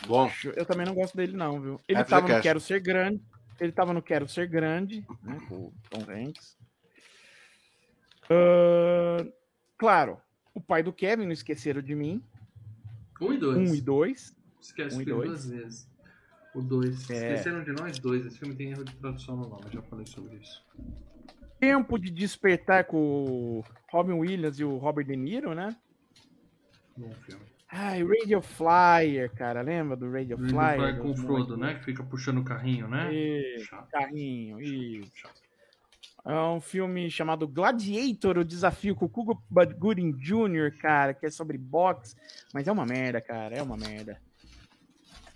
Bom. 0.05 0.30
Eu 0.55 0.66
também 0.66 0.86
não 0.86 0.93
gosto 0.93 1.16
dele, 1.16 1.36
não, 1.36 1.60
viu? 1.60 1.82
Ele 1.88 1.99
FGCast. 1.99 2.10
tava 2.10 2.36
no 2.36 2.41
Quero 2.41 2.60
Ser 2.60 2.80
Grande. 2.80 3.22
Ele 3.60 3.72
tava 3.72 3.93
no 3.93 4.01
Quero 4.01 4.28
Ser 4.28 4.47
Grande, 4.47 5.05
né? 5.24 5.39
Com 5.47 5.55
o 5.55 5.74
Tom 5.89 6.05
Hanks. 6.12 6.58
Ah, 8.30 9.26
claro, 9.78 10.22
o 10.53 10.62
pai 10.62 10.84
do 10.84 10.93
Kevin, 10.93 11.26
não 11.26 11.32
esqueceram 11.32 11.82
de 11.82 11.95
mim. 11.95 12.24
Um 13.22 13.34
e 13.34 13.38
dois. 13.38 13.72
Um 13.72 13.76
e 13.76 13.82
dois. 13.82 14.36
Esquece 14.62 14.95
um 14.95 15.03
dois. 15.03 15.30
duas 15.30 15.49
vezes. 15.49 15.89
O 16.53 16.62
dois. 16.62 17.10
É. 17.10 17.34
Esqueceram 17.34 17.64
de 17.64 17.72
nós 17.72 17.97
dois. 17.99 18.26
Esse 18.26 18.38
filme 18.38 18.55
tem 18.55 18.72
erro 18.72 18.84
de 18.84 18.95
tradução 18.95 19.36
no 19.38 19.47
nome, 19.47 19.64
eu 19.66 19.72
já 19.72 19.82
falei 19.84 20.05
sobre 20.05 20.38
isso. 20.38 20.64
Tempo 21.60 21.97
de 21.97 22.12
despertar 22.12 22.86
com 22.86 22.97
o 22.97 23.64
Robin 23.91 24.14
Williams 24.14 24.60
e 24.60 24.64
o 24.64 24.78
Robert 24.78 25.05
De 25.05 25.16
Niro, 25.16 25.55
né? 25.55 25.76
Bom 26.95 27.12
filme. 27.26 27.45
Ai, 27.70 28.01
Radio 28.01 28.41
Flyer, 28.41 29.32
cara. 29.34 29.62
Lembra 29.62 29.97
do 29.97 30.10
Radio 30.12 30.38
Ele 30.39 30.49
Flyer? 30.49 30.78
vai 30.80 30.97
com 30.97 31.12
o 31.12 31.16
Frodo, 31.16 31.58
moleques? 31.58 31.58
né? 31.60 31.74
Que 31.76 31.86
fica 31.86 32.03
puxando 32.03 32.38
o 32.39 32.43
carrinho, 32.43 32.88
né? 32.88 33.14
Isso, 33.14 33.66
Chato. 33.66 33.89
carrinho, 33.89 34.62
isso. 34.62 35.28
É 36.26 36.34
um 36.41 36.60
filme 36.60 37.10
chamado 37.10 37.47
Gladiator, 37.47 38.38
o 38.38 38.43
desafio 38.45 38.95
com 38.95 39.05
o 39.05 39.10
Cuba 39.10 39.66
Gooding 39.66 40.12
Jr., 40.12 40.78
cara, 40.78 41.14
que 41.14 41.26
é 41.26 41.30
sobre 41.30 41.58
boxe, 41.58 42.16
mas 42.53 42.68
é 42.68 42.72
uma 42.72 42.86
merda, 42.86 43.22
cara, 43.22 43.55
é 43.55 43.62
uma 43.64 43.78
merda. 43.78 44.20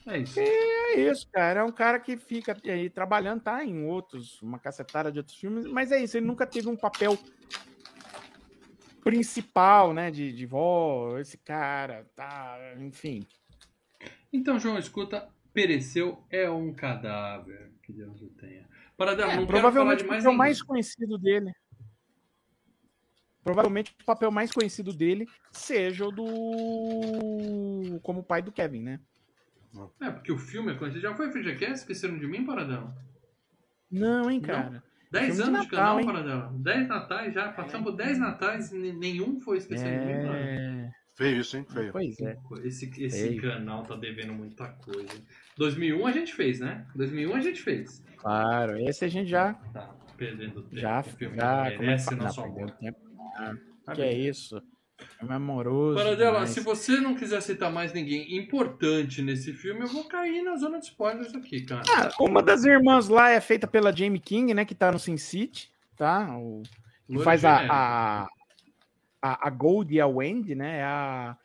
É 0.07 0.17
isso. 0.17 0.39
É 0.39 0.95
isso, 0.99 1.27
cara, 1.31 1.59
é 1.61 1.63
um 1.63 1.71
cara 1.71 1.99
que 1.99 2.17
fica 2.17 2.57
aí 2.65 2.89
trabalhando, 2.89 3.41
tá 3.41 3.63
em 3.63 3.85
outros, 3.85 4.41
uma 4.41 4.57
cacetada 4.59 5.11
de 5.11 5.19
outros 5.19 5.37
filmes, 5.37 5.65
mas 5.65 5.91
é 5.91 6.01
isso, 6.03 6.17
ele 6.17 6.25
nunca 6.25 6.45
teve 6.47 6.67
um 6.67 6.75
papel 6.75 7.17
principal, 9.03 9.93
né, 9.93 10.09
de, 10.11 10.31
de 10.31 10.45
vó, 10.45 11.17
esse 11.19 11.37
cara, 11.37 12.05
tá, 12.15 12.57
enfim. 12.79 13.25
Então, 14.31 14.59
João, 14.59 14.77
escuta. 14.77 15.27
Pereceu 15.53 16.23
é 16.29 16.49
um 16.49 16.73
cadáver. 16.73 17.73
Que 17.83 17.91
Deus 17.91 18.21
o 18.21 18.29
tenha. 18.29 18.69
Paradela, 18.95 19.33
É, 19.33 19.35
não 19.35 19.45
provavelmente 19.45 20.03
o 20.03 20.07
mais 20.07 20.23
papel 20.23 20.31
ninguém. 20.31 20.37
mais 20.37 20.61
conhecido 20.61 21.17
dele. 21.17 21.51
Provavelmente 23.43 23.93
o 24.01 24.05
papel 24.05 24.31
mais 24.31 24.51
conhecido 24.51 24.93
dele 24.93 25.27
seja 25.51 26.05
o 26.07 26.11
do. 26.11 27.99
como 28.01 28.23
pai 28.23 28.41
do 28.41 28.51
Kevin, 28.51 28.81
né? 28.83 28.99
É, 30.01 30.09
porque 30.11 30.31
o 30.31 30.37
filme 30.37 30.71
é 30.73 30.75
conhecido. 30.75 31.01
Já 31.01 31.13
foi 31.15 31.31
FGCast? 31.31 31.73
Esqueceram 31.79 32.17
de 32.17 32.27
mim, 32.27 32.45
Paradela? 32.45 32.95
Não, 33.91 34.29
hein, 34.29 34.41
cara. 34.41 34.83
10 35.11 35.25
Filme 35.25 35.35
de 35.35 35.41
anos 35.49 35.61
de, 35.67 35.71
Natal, 35.71 35.79
canal, 35.79 35.99
hein? 35.99 36.05
Paradela. 36.05 36.53
10 36.57 36.87
natais 36.87 37.33
já. 37.33 37.51
Passamos 37.51 37.89
por 37.91 37.97
10 37.97 38.17
natais 38.19 38.71
e 38.71 38.93
nenhum 38.93 39.39
foi 39.41 39.57
esquecido 39.57 39.89
de 39.89 40.05
mim. 40.05 40.11
É. 40.13 40.91
Feio 41.17 41.41
isso, 41.41 41.57
hein? 41.57 41.65
Feio. 41.69 41.91
Pois 41.91 42.19
é. 42.21 42.37
Esse, 42.63 42.85
esse 43.03 43.27
Feio. 43.27 43.41
canal 43.41 43.83
tá 43.83 43.95
devendo 43.95 44.33
muita 44.33 44.69
coisa. 44.69 45.21
2001 45.57 46.07
a 46.07 46.11
gente 46.11 46.33
fez, 46.33 46.59
né? 46.61 46.87
2001 46.95 47.35
a 47.35 47.39
gente 47.41 47.61
fez. 47.61 48.01
Claro, 48.17 48.77
esse 48.79 49.03
a 49.03 49.07
gente 49.09 49.29
já. 49.29 49.53
Tá 49.53 49.93
perdendo 50.15 50.61
tempo. 50.63 50.77
Já. 50.77 50.99
o 51.01 51.03
filme 51.03 51.35
já 51.35 51.67
é 51.67 51.77
merece 51.77 52.15
nosso 52.15 52.41
amor. 52.41 52.71
tempo. 52.71 52.99
Ah, 53.35 53.53
Tá 53.85 53.93
que 53.93 54.01
bem. 54.01 54.09
é 54.09 54.13
isso? 54.29 54.61
É 55.27 55.33
amoroso. 55.33 55.97
Paradela, 55.97 56.47
se 56.47 56.59
você 56.59 56.99
não 56.99 57.15
quiser 57.15 57.41
citar 57.41 57.71
mais 57.71 57.93
ninguém 57.93 58.37
importante 58.37 59.21
nesse 59.21 59.53
filme, 59.53 59.81
eu 59.81 59.87
vou 59.87 60.05
cair 60.05 60.41
na 60.41 60.55
zona 60.55 60.79
de 60.79 60.85
spoilers 60.85 61.33
aqui, 61.35 61.61
cara. 61.61 61.83
Ah, 61.89 62.09
uma 62.19 62.41
das 62.41 62.63
irmãs 62.63 63.07
lá 63.07 63.29
é 63.29 63.39
feita 63.39 63.67
pela 63.67 63.95
Jamie 63.95 64.19
King, 64.19 64.53
né? 64.53 64.65
Que 64.65 64.75
tá 64.75 64.91
no 64.91 64.99
Sin 64.99 65.17
City, 65.17 65.71
tá? 65.95 66.35
O, 66.37 66.63
que 67.07 67.19
faz 67.19 67.43
a, 67.43 67.57
a, 67.69 68.27
a, 69.21 69.47
a 69.47 69.49
Gold 69.49 69.93
e 69.93 69.99
a 69.99 70.07
Wendy, 70.07 70.55
né? 70.55 70.79
É, 70.79 70.83
a, 70.83 71.37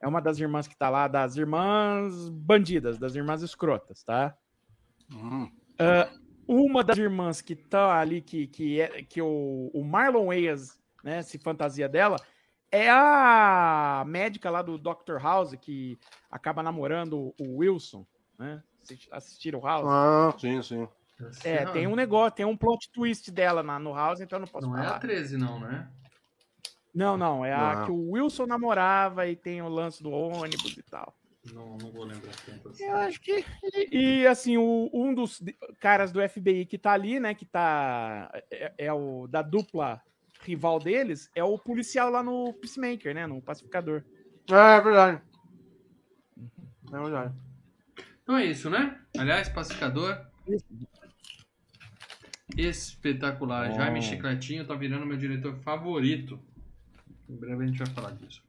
é 0.00 0.06
uma 0.06 0.20
das 0.20 0.38
irmãs 0.38 0.68
que 0.68 0.76
tá 0.76 0.90
lá, 0.90 1.08
das 1.08 1.36
irmãs 1.36 2.28
bandidas, 2.28 2.98
das 2.98 3.14
irmãs 3.14 3.42
escrotas, 3.42 4.02
tá? 4.02 4.36
Hum. 5.10 5.50
Uma 6.46 6.84
das 6.84 6.98
irmãs 6.98 7.40
que 7.40 7.56
tá 7.56 7.98
ali, 7.98 8.20
que, 8.20 8.46
que, 8.46 8.80
é, 8.80 9.02
que 9.02 9.20
o, 9.22 9.70
o 9.72 9.82
Marlon 9.82 10.26
Wayans, 10.26 10.78
né, 11.02 11.22
se 11.22 11.38
fantasia 11.38 11.88
dela, 11.88 12.16
é 12.76 12.90
a 12.90 14.04
médica 14.06 14.50
lá 14.50 14.62
do 14.62 14.76
Dr. 14.78 15.18
House, 15.20 15.54
que 15.60 15.98
acaba 16.30 16.62
namorando 16.62 17.34
o 17.38 17.58
Wilson, 17.58 18.06
né? 18.38 18.62
Assisti- 18.82 19.08
Assistiram 19.12 19.60
o 19.60 19.62
House? 19.66 19.86
Ah, 19.88 20.34
sim, 20.38 20.62
sim. 20.62 20.88
É, 21.44 21.64
tem 21.66 21.86
um 21.86 21.94
negócio, 21.94 22.32
tem 22.36 22.44
um 22.44 22.56
plot 22.56 22.90
twist 22.92 23.30
dela 23.30 23.62
na, 23.62 23.78
no 23.78 23.94
House, 23.94 24.20
então 24.20 24.36
eu 24.36 24.40
não 24.40 24.48
posso 24.48 24.66
Não 24.66 24.76
é 24.76 24.80
a 24.80 24.84
falar. 24.84 24.98
13, 24.98 25.36
não, 25.36 25.60
né? 25.60 25.88
Não, 26.94 27.16
não, 27.16 27.44
é 27.44 27.52
a 27.52 27.76
Não. 27.76 27.84
que 27.86 27.90
o 27.90 28.10
Wilson 28.10 28.46
namorava 28.46 29.26
e 29.26 29.34
tem 29.36 29.62
o 29.62 29.68
lance 29.68 30.02
do 30.02 30.10
ônibus 30.10 30.76
e 30.76 30.82
tal. 30.82 31.14
Não, 31.52 31.76
não 31.76 31.90
vou 31.90 32.04
lembrar 32.04 32.32
tanto 32.46 32.68
assim. 32.70 32.84
Eu 32.84 32.96
acho 32.96 33.20
que. 33.20 33.44
E, 33.92 34.20
e, 34.22 34.26
assim, 34.26 34.56
o- 34.56 34.90
um 34.94 35.12
dos 35.14 35.42
caras 35.80 36.10
do 36.12 36.20
FBI 36.20 36.64
que 36.66 36.78
tá 36.78 36.92
ali, 36.92 37.20
né, 37.20 37.34
que 37.34 37.44
tá. 37.44 38.30
É, 38.50 38.72
é 38.78 38.92
o 38.92 39.26
da 39.26 39.42
dupla 39.42 40.00
rival 40.44 40.78
deles, 40.78 41.30
é 41.34 41.42
o 41.42 41.58
policial 41.58 42.10
lá 42.10 42.22
no 42.22 42.52
Peacemaker, 42.52 43.14
né, 43.14 43.26
no 43.26 43.40
Pacificador. 43.40 44.04
É, 44.50 44.76
é 44.76 44.80
verdade. 44.80 45.22
É 46.92 46.98
verdade. 46.98 47.34
Então 48.22 48.36
é 48.36 48.44
isso, 48.46 48.70
né? 48.70 48.98
Aliás, 49.18 49.48
pacificador. 49.48 50.18
Espetacular. 52.56 53.70
Bom. 53.70 53.76
Jaime 53.76 54.02
Chicletinho 54.02 54.66
tá 54.66 54.74
virando 54.74 55.06
meu 55.06 55.16
diretor 55.16 55.56
favorito. 55.58 56.40
Em 57.28 57.36
breve 57.36 57.64
a 57.64 57.66
gente 57.66 57.78
vai 57.78 57.88
falar 57.88 58.12
disso. 58.12 58.42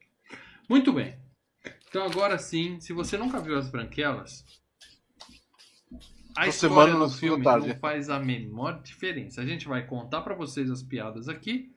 Muito 0.70 0.94
bem. 0.94 1.18
Então 1.90 2.04
agora 2.04 2.38
sim, 2.38 2.80
se 2.80 2.94
você 2.94 3.18
nunca 3.18 3.40
viu 3.40 3.58
as 3.58 3.70
branquelas, 3.70 4.46
A 6.36 6.48
Essa 6.48 6.68
história 6.68 6.92
semana 6.92 7.08
do 7.08 7.12
filme 7.12 7.44
não 7.44 7.76
faz 7.76 8.10
a 8.10 8.20
menor 8.20 8.82
diferença. 8.82 9.42
A 9.42 9.46
gente 9.46 9.68
vai 9.68 9.86
contar 9.86 10.22
pra 10.22 10.36
vocês 10.36 10.70
as 10.70 10.84
piadas 10.84 11.30
aqui. 11.30 11.74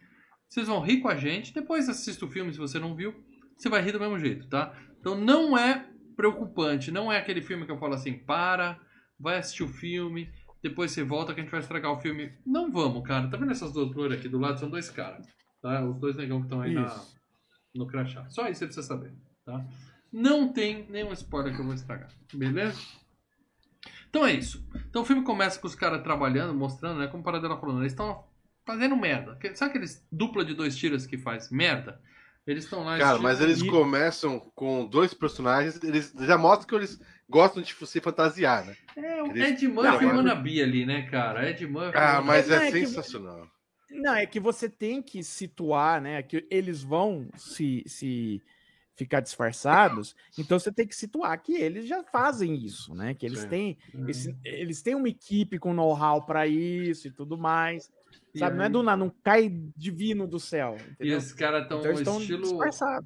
Vocês 0.49 0.67
vão 0.67 0.81
rir 0.81 1.01
com 1.01 1.09
a 1.09 1.17
gente. 1.17 1.53
Depois 1.53 1.89
assista 1.89 2.25
o 2.25 2.31
filme 2.31 2.53
se 2.53 2.59
você 2.59 2.79
não 2.79 2.95
viu. 2.95 3.15
Você 3.57 3.69
vai 3.69 3.83
rir 3.83 3.93
do 3.93 4.01
mesmo 4.01 4.19
jeito, 4.19 4.49
tá? 4.49 4.75
Então 5.01 5.15
não 5.15 5.57
é 5.59 5.89
preocupante. 6.17 6.91
Não 6.91 7.13
é 7.13 7.19
aquele 7.19 7.43
filme 7.43 7.67
que 7.67 7.73
eu 7.73 7.79
falo 7.79 7.95
assim, 7.95 8.15
para, 8.15 8.81
vai 9.19 9.39
assistir 9.39 9.63
o 9.63 9.69
filme, 9.69 10.31
depois 10.63 10.91
você 10.91 11.05
volta 11.05 11.33
que 11.33 11.41
a 11.41 11.43
gente 11.43 11.51
vai 11.51 11.61
estragar 11.61 11.93
o 11.93 12.01
filme. 12.01 12.33
Não 12.45 12.71
vamos, 12.71 13.07
cara. 13.07 13.29
Tá 13.29 13.37
vendo 13.37 13.53
essas 13.53 13.73
duas 13.73 13.95
loiras 13.95 14.19
aqui 14.19 14.29
do 14.29 14.39
lado? 14.39 14.59
São 14.59 14.71
dois 14.71 14.91
caras. 14.91 15.27
Tá? 15.63 15.85
Os 15.85 15.99
dois 15.99 16.17
negão 16.17 16.41
que 16.41 16.47
estão 16.47 16.61
aí 16.61 16.75
na, 16.75 17.05
no 17.75 17.87
crachá. 17.87 18.29
Só 18.29 18.49
isso 18.49 18.61
você 18.61 18.67
precisa 18.67 18.87
saber, 18.87 19.13
tá? 19.45 19.65
Não 20.13 20.53
tem 20.53 20.87
nenhum 20.89 21.13
spoiler 21.13 21.55
que 21.55 21.61
eu 21.61 21.65
vou 21.65 21.75
estragar, 21.75 22.11
beleza? 22.33 22.81
Então 24.09 24.27
é 24.27 24.33
isso. 24.33 24.67
Então 24.89 25.03
o 25.03 25.05
filme 25.05 25.23
começa 25.23 25.61
com 25.61 25.67
os 25.67 25.75
caras 25.75 26.03
trabalhando, 26.03 26.55
mostrando, 26.55 26.99
né? 26.99 27.09
Como 27.09 27.21
o 27.21 27.25
Paradela 27.25 27.59
falando, 27.59 27.81
eles 27.81 27.93
estão 27.93 28.25
fazendo 28.69 28.97
merda. 28.97 29.35
Que- 29.37 29.55
Sabe 29.57 29.71
aqueles 29.71 30.07
dupla 30.13 30.45
de 30.45 30.55
dois 30.55 30.77
tiros 30.77 31.07
que 31.07 31.17
faz 31.19 31.51
merda? 31.51 32.01
Eles 32.47 32.65
estão 32.65 32.85
lá. 32.85 32.97
Cara, 32.99 33.19
mas 33.19 33.41
eles 33.41 33.61
E- 33.61 33.67
começam 33.67 34.39
com 34.55 34.87
dois 34.87 35.13
personagens, 35.13 35.83
eles 35.83 36.15
já 36.21 36.39
mostram 36.39 36.67
que 36.69 36.75
eles 36.75 37.01
gostam 37.29 37.63
de 37.63 37.75
se 37.87 38.01
fantasiar, 38.01 38.65
né? 38.65 38.77
É, 38.97 39.23
o 39.23 39.27
eles- 39.27 39.49
Ed 39.51 39.69
Murphy 39.69 40.05
Não, 40.07 40.13
e 40.15 40.17
Wannabe 40.17 40.63
ali, 40.63 40.87
né, 40.87 41.03
cara? 41.11 41.49
Ed 41.51 41.67
Murphy. 41.67 41.97
Ah, 41.99 42.23
mas 42.23 42.51
é 42.51 42.69
é 42.69 42.73
que- 42.73 42.87
sensacional. 42.87 43.47
Não, 43.91 44.15
é 44.15 44.25
que 44.27 44.39
você 44.41 44.69
tem 44.69 45.03
que 45.03 45.23
situar, 45.23 46.01
né? 46.01 46.23
Que 46.23 46.47
eles 46.51 46.83
vão 46.83 47.29
se, 47.37 47.83
se 47.87 48.41
ficar 48.97 49.21
disfarçados, 49.21 50.15
então 50.37 50.59
você 50.59 50.73
tem 50.73 50.87
que 50.87 50.95
situar 50.97 51.41
que 51.43 51.53
eles 51.55 51.87
já 51.87 52.03
fazem 52.03 52.55
isso, 52.65 52.95
né? 52.95 53.15
Que 53.15 53.25
eles 53.27 53.41
Sim. 53.41 53.49
têm 53.49 53.79
esse- 54.09 54.37
eles 54.45 54.83
têm 54.83 54.95
uma 54.95 55.09
equipe 55.09 55.59
com 55.59 55.73
know-how 55.75 56.25
para 56.27 56.47
isso 56.47 57.09
e 57.09 57.11
tudo 57.11 57.37
mais. 57.39 57.91
E 58.39 58.41
Sabe? 58.41 58.57
Não 58.57 58.63
é 58.63 58.67
aí- 58.67 58.73
do 58.73 58.83
nada, 58.83 58.97
não 58.97 59.13
cai 59.23 59.51
divino 59.77 60.27
do 60.27 60.39
céu. 60.39 60.77
E 60.79 60.93
Entendeu? 60.93 61.19
os 61.19 61.33
caras 61.33 61.63
estão 61.65 61.79
Então 61.81 62.21
estilo. 62.21 62.59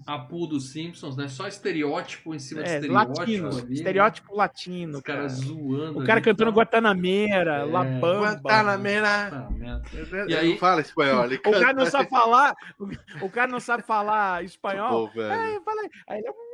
Apu 0.06 0.46
dos 0.46 0.70
Simpsons, 0.72 1.16
né? 1.16 1.26
Só 1.28 1.48
estereótipo 1.48 2.34
em 2.34 2.38
cima 2.38 2.62
de 2.62 2.70
É, 2.70 2.74
estereótipo 2.76 3.18
latino, 3.18 3.48
ali. 3.48 3.56
né? 3.62 3.72
estereótipo 3.72 4.36
latino. 4.36 4.98
Os 4.98 5.02
caras 5.02 5.32
cara. 5.34 5.46
zoando. 5.46 5.98
O 6.00 6.04
cara 6.04 6.12
ali, 6.14 6.22
cantando 6.22 6.50
tá? 6.52 6.56
Guantanameira, 6.58 7.54
É. 7.60 7.64
La 7.64 7.82
Bamba. 7.84 8.20
Guantanamera. 8.34 9.08
Ah, 9.32 9.50
merda. 9.50 9.82
E 9.92 10.30
E 10.30 10.36
aí 10.36 10.50
aí- 10.52 10.58
fala 10.58 10.80
espanhol, 10.80 11.24
ele 11.24 11.36
O 11.36 11.40
cara 11.52 11.72
não 11.72 11.86
sabe 11.86 12.10
falar, 12.10 12.54
o- 12.78 13.26
cara 13.30 13.50
não 13.50 13.60
sabe 13.60 13.82
falar 13.84 14.44
espanhol. 14.44 15.08
Pô. 15.08 15.20
Aí, 15.22 15.60
fala 15.64 15.80
aí. 15.82 15.90
Aí 16.08 16.18
ele, 16.18 16.28
"Uh, 16.28 16.32
Guantanameira, 16.32 16.32
cabelo", 16.32 16.51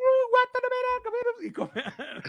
e 1.42 1.50
come- 1.52 1.70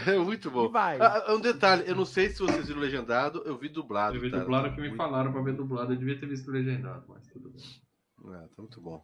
É 0.08 0.18
muito 0.18 0.50
bom. 0.52 0.70
Vai. 0.70 1.00
Ah, 1.00 1.34
um 1.34 1.39
detalhe, 1.39 1.84
eu 1.88 1.95
não 1.95 2.06
sei 2.06 2.30
se 2.30 2.39
vocês 2.39 2.68
viram 2.68 2.80
legendado, 2.80 3.41
eu 3.45 3.58
vi 3.58 3.70
dublado. 3.70 4.16
Eu 4.16 4.22
vi 4.22 4.30
cara. 4.30 4.43
dublado 4.43 4.74
que 4.76 4.82
me 4.82 4.95
falaram 4.95 5.32
pra 5.32 5.41
ver 5.41 5.54
dublado. 5.54 5.93
Eu 5.93 5.97
devia 5.97 6.20
ter 6.20 6.28
visto 6.28 6.50
legendado, 6.52 7.06
mas 7.08 7.28
tudo 7.28 7.50
bem. 7.50 7.64
É, 8.36 8.47
tá 8.47 8.54
muito 8.62 8.82
bom. 8.82 9.04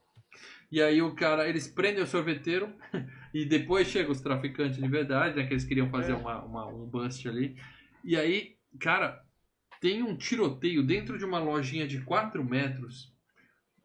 E 0.71 0.81
aí 0.81 1.01
o 1.01 1.15
cara, 1.15 1.47
eles 1.47 1.67
prendem 1.67 2.03
o 2.03 2.07
sorveteiro 2.07 2.73
e 3.33 3.45
depois 3.45 3.87
chegam 3.87 4.11
os 4.11 4.21
traficantes 4.21 4.77
de 4.77 4.87
verdade, 4.87 5.35
né? 5.35 5.45
Que 5.45 5.53
eles 5.53 5.63
queriam 5.65 5.89
fazer 5.89 6.11
É. 6.11 6.15
uma, 6.15 6.43
uma- 6.43 6.67
um 6.67 6.85
bust 6.85 7.27
ali. 7.27 7.55
E 8.03 8.15
aí, 8.17 8.55
cara, 8.79 9.23
tem 9.79 10.03
um 10.03 10.15
tiroteio 10.15 10.85
dentro 10.85 11.17
de 11.17 11.25
uma 11.25 11.39
lojinha 11.39 11.87
de 11.87 12.01
4 12.01 12.43
metros. 12.43 13.13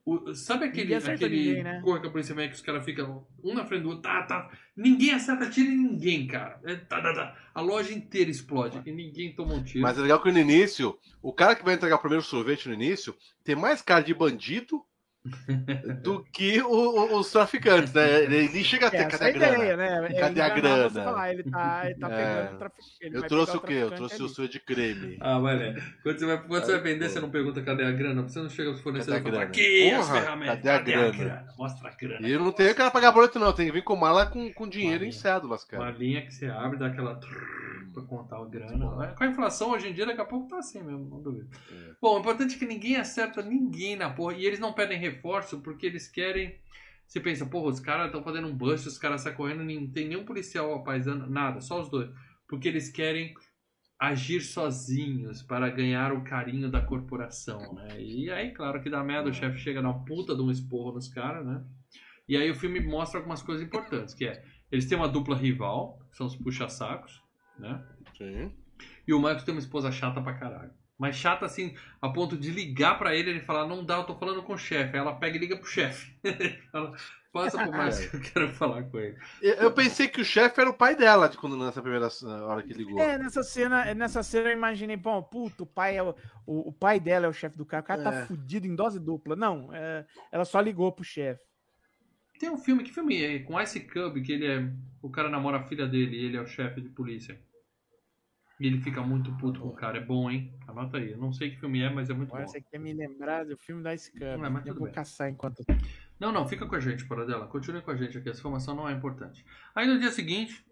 O- 0.05 0.35
sabe 0.35 0.65
aquele, 0.65 0.95
aquele 0.95 1.37
ninguém, 1.37 1.63
né? 1.63 1.81
cor 1.85 2.01
que 2.01 2.07
a 2.07 2.11
polícia 2.11 2.35
vem 2.35 2.49
que 2.49 2.55
os 2.55 2.63
caras 2.63 2.85
ficam 2.85 3.27
um 3.45 3.55
na 3.55 3.65
frente 3.67 3.83
do 3.83 3.91
outro, 3.91 4.03
tá, 4.03 4.23
tá. 4.23 4.51
Ninguém 4.77 5.13
acerta 5.13 5.49
tiro 5.51 5.71
em 5.71 5.77
ninguém, 5.77 6.27
cara. 6.27 6.59
É, 6.65 6.75
tá, 6.77 7.01
tá, 7.03 7.13
tá. 7.15 7.37
A 7.55 7.61
loja 7.61 7.93
inteira 7.93 8.31
explode 8.31 8.81
e 8.87 8.91
ninguém 8.93 9.35
toma 9.35 9.55
um 9.55 9.63
tiro. 9.63 9.83
Mas 9.83 9.99
é 9.99 10.03
legal 10.03 10.21
que 10.23 10.33
no 10.33 10.39
início, 10.39 10.99
o 11.23 11.33
cara 11.33 11.55
que 11.55 11.65
vai 11.65 11.75
entregar 11.75 11.97
o 11.97 12.01
primeiro 12.01 12.25
sorvete 12.25 12.67
no 12.67 12.75
início 12.75 13.15
tem 13.45 13.55
mais 13.55 13.83
cara 13.83 14.03
de 14.03 14.15
bandido 14.15 14.83
do 16.03 16.25
que 16.33 16.63
o- 16.63 16.69
o- 16.69 17.19
os 17.19 17.31
traficantes, 17.31 17.93
né? 17.93 18.23
Ele 18.23 18.49
nem 18.49 18.65
chega 18.65 18.87
a 18.87 18.91
ter 18.91 19.07
cadê 19.07 19.25
é 19.25 19.27
a 19.27 19.29
a 19.29 19.33
grana? 19.33 19.55
ideia, 19.65 19.77
né? 19.77 20.15
Cadê 20.19 20.41
a 20.41 20.49
grana? 20.49 20.91
falar, 20.91 21.33
Ele 21.33 21.43
tá, 21.45 21.83
ele 21.85 21.95
tá 21.99 22.11
É. 22.11 22.17
pegando 22.17 22.55
o 22.55 22.59
traficante. 22.59 22.97
ele 23.03 23.17
Eu 23.19 23.23
trouxe 23.25 23.57
o 23.57 23.61
quê? 23.61 23.73
Eu 23.75 23.91
trouxe 23.91 24.23
o 24.23 24.29
sorvete 24.29 24.53
de 24.55 24.61
creme. 24.61 25.19
Ah, 25.21 25.39
mas 25.39 25.61
é. 25.61 25.75
Quando 26.03 26.19
você 26.19 26.27
vai, 26.27 26.43
quando 26.43 26.65
você 26.65 26.73
vai 26.73 26.81
vender, 26.81 27.09
você 27.11 27.21
não 27.21 27.31
pergunta 27.31 27.63
cadê 27.63 27.85
a 27.85 27.93
grana. 27.93 28.23
Você 28.23 28.39
não 28.39 28.49
chega 28.49 28.71
aos 28.71 28.81
fornecedores 28.81 29.21
e 29.21 29.25
Cadê 29.25 29.37
a 29.37 29.41
fala, 29.41 29.53
grana? 29.53 29.67
aqui 29.67 29.91
as 29.91 30.11
ferramentas, 30.11 30.63
cadê 30.63 30.95
a 30.95 31.11
grana? 31.11 31.47
Mostra 31.59 31.89
a 31.91 31.95
grana. 31.95 32.27
E 32.27 32.31
eu 32.33 32.41
não 32.41 32.53
tenho 32.53 32.75
que 32.75 32.91
pagar 32.91 33.13
boleto, 33.13 33.39
não. 33.39 33.53
Tem 33.53 33.67
que 33.67 33.73
vir 33.73 33.83
com 33.85 33.97
mala 33.97 34.27
com, 34.27 34.51
com 34.53 34.69
dinheiro 34.69 35.05
em 35.05 35.13
cédulas, 35.13 35.65
Uma 35.73 35.79
cara. 35.87 35.91
linha 35.99 36.23
que 36.23 36.33
você 36.33 36.47
abre, 36.47 36.79
dá 36.79 36.87
aquela 36.87 37.21
pra 37.93 38.03
contar 38.05 38.37
a 38.39 38.45
grana. 38.45 39.15
Com 39.17 39.25
a 39.25 39.27
inflação 39.27 39.71
hoje 39.71 39.89
em 39.89 39.93
dia, 39.93 40.07
daqui 40.07 40.21
a 40.21 40.25
pouco 40.25 40.49
tá 40.49 40.59
assim 40.59 40.81
mesmo, 40.83 41.09
não 41.11 41.21
duvido. 41.21 41.49
É. 41.73 41.91
Bom, 42.01 42.17
o 42.17 42.21
importante 42.21 42.55
é 42.55 42.59
que 42.59 42.65
ninguém 42.67 42.97
acerta 42.97 43.43
ninguém 43.43 43.97
na 43.97 44.09
porra. 44.09 44.35
E 44.35 44.47
eles 44.47 44.59
não 44.61 44.73
pedem 44.73 44.97
reforço 45.11 45.61
porque 45.61 45.87
eles 45.87 46.09
querem. 46.09 46.59
Você 47.07 47.21
pensa, 47.21 47.45
porra, 47.45 47.69
os 47.69 47.81
caras 47.81 48.07
estão 48.07 48.23
fazendo 48.23 48.47
um 48.47 48.57
bust, 48.57 48.87
os 48.87 48.99
caras 48.99 49.23
saem 49.23 49.37
correndo, 49.37 49.65
não 49.65 49.91
tem 49.91 50.09
nenhum 50.09 50.25
policial 50.25 50.73
apaisando, 50.75 51.29
nada, 51.29 51.61
só 51.61 51.81
os 51.81 51.91
dois. 51.91 52.09
Porque 52.49 52.69
eles 52.69 52.89
querem 52.89 53.35
agir 53.99 54.41
sozinhos 54.41 55.43
para 55.43 55.69
ganhar 55.69 56.13
o 56.13 56.25
carinho 56.25 56.71
da 56.71 56.81
corporação, 56.81 57.75
né? 57.75 58.01
E 58.01 58.31
aí, 58.31 58.53
claro 58.53 58.81
que 58.83 58.89
dá 58.89 59.03
merda, 59.05 59.29
o 59.29 59.35
chefe 59.35 59.59
chega 59.59 59.83
na 59.83 59.93
puta 59.93 60.35
de 60.35 60.41
um 60.41 60.51
esporro 60.51 60.93
nos 60.95 61.09
caras, 61.09 61.45
né? 61.45 61.63
E 62.27 62.37
aí 62.37 62.51
o 62.51 62.55
filme 62.55 62.81
mostra 62.81 63.19
algumas 63.19 63.43
coisas 63.43 63.67
importantes, 63.67 64.15
que 64.15 64.25
é, 64.25 64.43
eles 64.71 64.87
têm 64.87 64.97
uma 64.97 65.09
dupla 65.09 65.37
rival, 65.37 65.99
que 66.11 66.17
são 66.17 66.27
os 66.27 66.37
puxa-sacos, 66.37 67.21
né? 67.59 67.85
Sim. 68.17 68.55
E 69.07 69.13
o 69.13 69.21
Marcos 69.21 69.45
tem 69.45 69.53
uma 69.53 69.61
esposa 69.61 69.91
chata 69.91 70.23
pra 70.23 70.39
caralho. 70.39 70.73
Mas 71.01 71.17
chata 71.17 71.47
assim, 71.47 71.75
a 72.03 72.11
ponto 72.11 72.37
de 72.37 72.51
ligar 72.51 72.99
pra 72.99 73.17
ele 73.17 73.31
e 73.31 73.33
ele 73.33 73.41
falar, 73.41 73.67
não 73.67 73.83
dá, 73.83 73.97
eu 73.97 74.05
tô 74.05 74.15
falando 74.15 74.43
com 74.43 74.53
o 74.53 74.59
chefe. 74.59 74.93
Aí 74.93 74.99
ela 75.01 75.15
pega 75.15 75.35
e 75.35 75.41
liga 75.41 75.57
pro 75.57 75.67
chefe. 75.67 76.15
Fala, 76.71 76.95
Passa 77.33 77.57
pro 77.59 77.71
Marcos 77.71 78.05
que 78.11 78.17
eu 78.17 78.21
quero 78.21 78.49
falar 78.53 78.83
com 78.83 78.99
ele. 78.99 79.17
Eu 79.41 79.55
eu 79.55 79.73
pensei 79.73 80.09
que 80.09 80.21
o 80.21 80.25
chefe 80.25 80.61
era 80.61 80.69
o 80.69 80.75
pai 80.75 80.95
dela 80.95 81.27
de 81.27 81.39
quando 81.39 81.57
nessa 81.57 81.81
primeira 81.81 82.09
hora 82.45 82.63
que 82.63 82.75
ligou. 82.75 83.01
É, 83.01 83.17
nessa 83.17 83.43
cena, 83.43 83.95
nessa 83.95 84.23
cena 84.23 84.51
eu 84.51 84.53
imaginei, 84.53 84.97
bom, 84.97 85.23
puto, 85.23 85.63
o 85.63 85.67
pai, 85.67 85.97
é 85.97 86.03
o, 86.03 86.15
o, 86.45 86.69
o 86.69 86.73
pai 86.73 87.01
dela 87.01 87.25
é 87.25 87.29
o 87.31 87.33
chefe 87.33 87.57
do 87.57 87.65
cara, 87.65 87.83
o 87.83 87.87
cara 87.87 88.01
É. 88.03 88.05
tá 88.05 88.27
fudido 88.27 88.67
em 88.67 88.75
dose 88.75 89.01
dupla. 89.01 89.35
Não, 89.37 89.73
é, 89.73 90.05
ela 90.31 90.45
só 90.45 90.61
ligou 90.61 90.93
pro 90.93 91.03
chefe. 91.03 91.43
Tem 92.39 92.51
um 92.51 92.59
filme, 92.59 92.83
que 92.83 92.93
filme 92.93 93.23
é? 93.23 93.39
Com 93.39 93.61
Ice 93.61 93.81
Cub, 93.81 94.21
que 94.23 94.33
ele 94.33 94.47
é. 94.47 94.71
O 95.01 95.09
cara 95.09 95.31
namora 95.31 95.59
a 95.59 95.65
filha 95.65 95.87
dele 95.87 96.17
e 96.17 96.25
ele 96.27 96.37
é 96.37 96.41
o 96.41 96.47
chefe 96.47 96.81
de 96.81 96.89
polícia. 96.91 97.41
E 98.61 98.67
ele 98.67 98.79
fica 98.83 99.01
muito 99.03 99.33
puto 99.39 99.59
com 99.61 99.69
o 99.69 99.73
cara. 99.75 99.97
É 99.97 100.01
bom, 100.05 100.31
hein? 100.31 100.53
Anota 100.69 100.99
aí. 100.99 101.13
Eu 101.13 101.17
não 101.19 101.33
sei 101.33 101.51
que 101.51 101.59
filme 101.59 101.81
é, 101.81 101.89
mas 101.89 102.11
é 102.11 102.13
muito 102.15 102.29
Agora 102.29 102.45
bom. 102.45 102.51
você 102.53 102.61
quer 102.61 102.79
me 102.79 102.93
lembrar 102.93 103.45
do 103.47 103.57
filme 103.57 103.83
da 103.83 103.97
Scam. 103.97 104.37
Não, 104.37 104.51
mas 104.51 104.67
Eu 104.67 104.75
vou 104.75 104.85
bem. 104.85 104.93
caçar 104.93 105.31
enquanto. 105.31 105.65
Não, 106.19 106.31
não, 106.31 106.47
fica 106.47 106.67
com 106.67 106.75
a 106.77 106.81
gente, 106.81 107.07
Paradela. 107.07 107.47
Continue 107.47 107.81
com 107.81 107.91
a 107.91 107.97
gente 107.97 108.19
aqui, 108.19 108.29
essa 108.29 108.39
informação 108.41 108.77
não 108.77 108.87
é 108.87 108.93
importante. 108.93 109.45
Aí 109.75 109.87
no 109.87 109.99
dia 109.99 110.11
seguinte, 110.13 110.63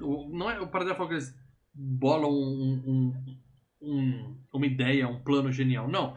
o, 0.00 0.26
não 0.34 0.50
é, 0.50 0.58
o 0.58 0.66
Paradela 0.66 0.96
falou 0.96 1.08
que 1.10 1.14
eles 1.16 1.38
bolam 1.74 2.30
um, 2.30 2.82
um- 2.86 3.36
um- 3.82 4.36
uma 4.50 4.66
ideia, 4.66 5.06
um 5.06 5.20
plano 5.22 5.52
genial. 5.52 5.86
Não. 5.88 6.16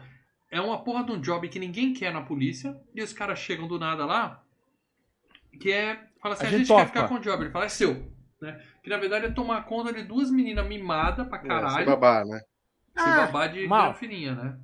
É 0.50 0.58
uma 0.60 0.82
porra 0.82 1.04
de 1.04 1.12
um 1.12 1.20
job 1.20 1.46
que 1.50 1.58
ninguém 1.58 1.92
quer 1.92 2.12
na 2.14 2.22
polícia 2.22 2.74
e 2.94 3.02
os 3.02 3.12
caras 3.12 3.38
chegam 3.38 3.68
do 3.68 3.78
nada 3.78 4.06
lá, 4.06 4.42
que 5.60 5.70
é. 5.70 6.08
Fala 6.20 6.34
assim, 6.34 6.44
A 6.46 6.48
a, 6.48 6.50
gente 6.50 6.58
gente 6.60 6.68
quer 6.68 6.74
topa." 6.74 6.86
ficar 6.86 7.08
com 7.08 7.14
o 7.16 7.20
job. 7.20 7.42
Ele 7.44 7.50
fala, 7.52 7.66
é 7.66 7.68
seu. 7.68 8.09
Né? 8.40 8.58
Que 8.82 8.88
na 8.88 8.96
verdade 8.96 9.26
é 9.26 9.30
tomar 9.30 9.64
conta 9.66 9.92
de 9.92 10.02
duas 10.02 10.30
meninas 10.30 10.66
mimadas 10.66 11.28
pra 11.28 11.38
É, 11.38 11.42
caralho, 11.46 11.86
babá, 11.86 12.24
né? 12.24 12.38
se 12.96 13.08
Ah, 13.08 13.26
babar 13.26 13.52
de 13.52 13.66
mal. 13.66 13.90
granfininha, 13.90 14.34
né? 14.34 14.58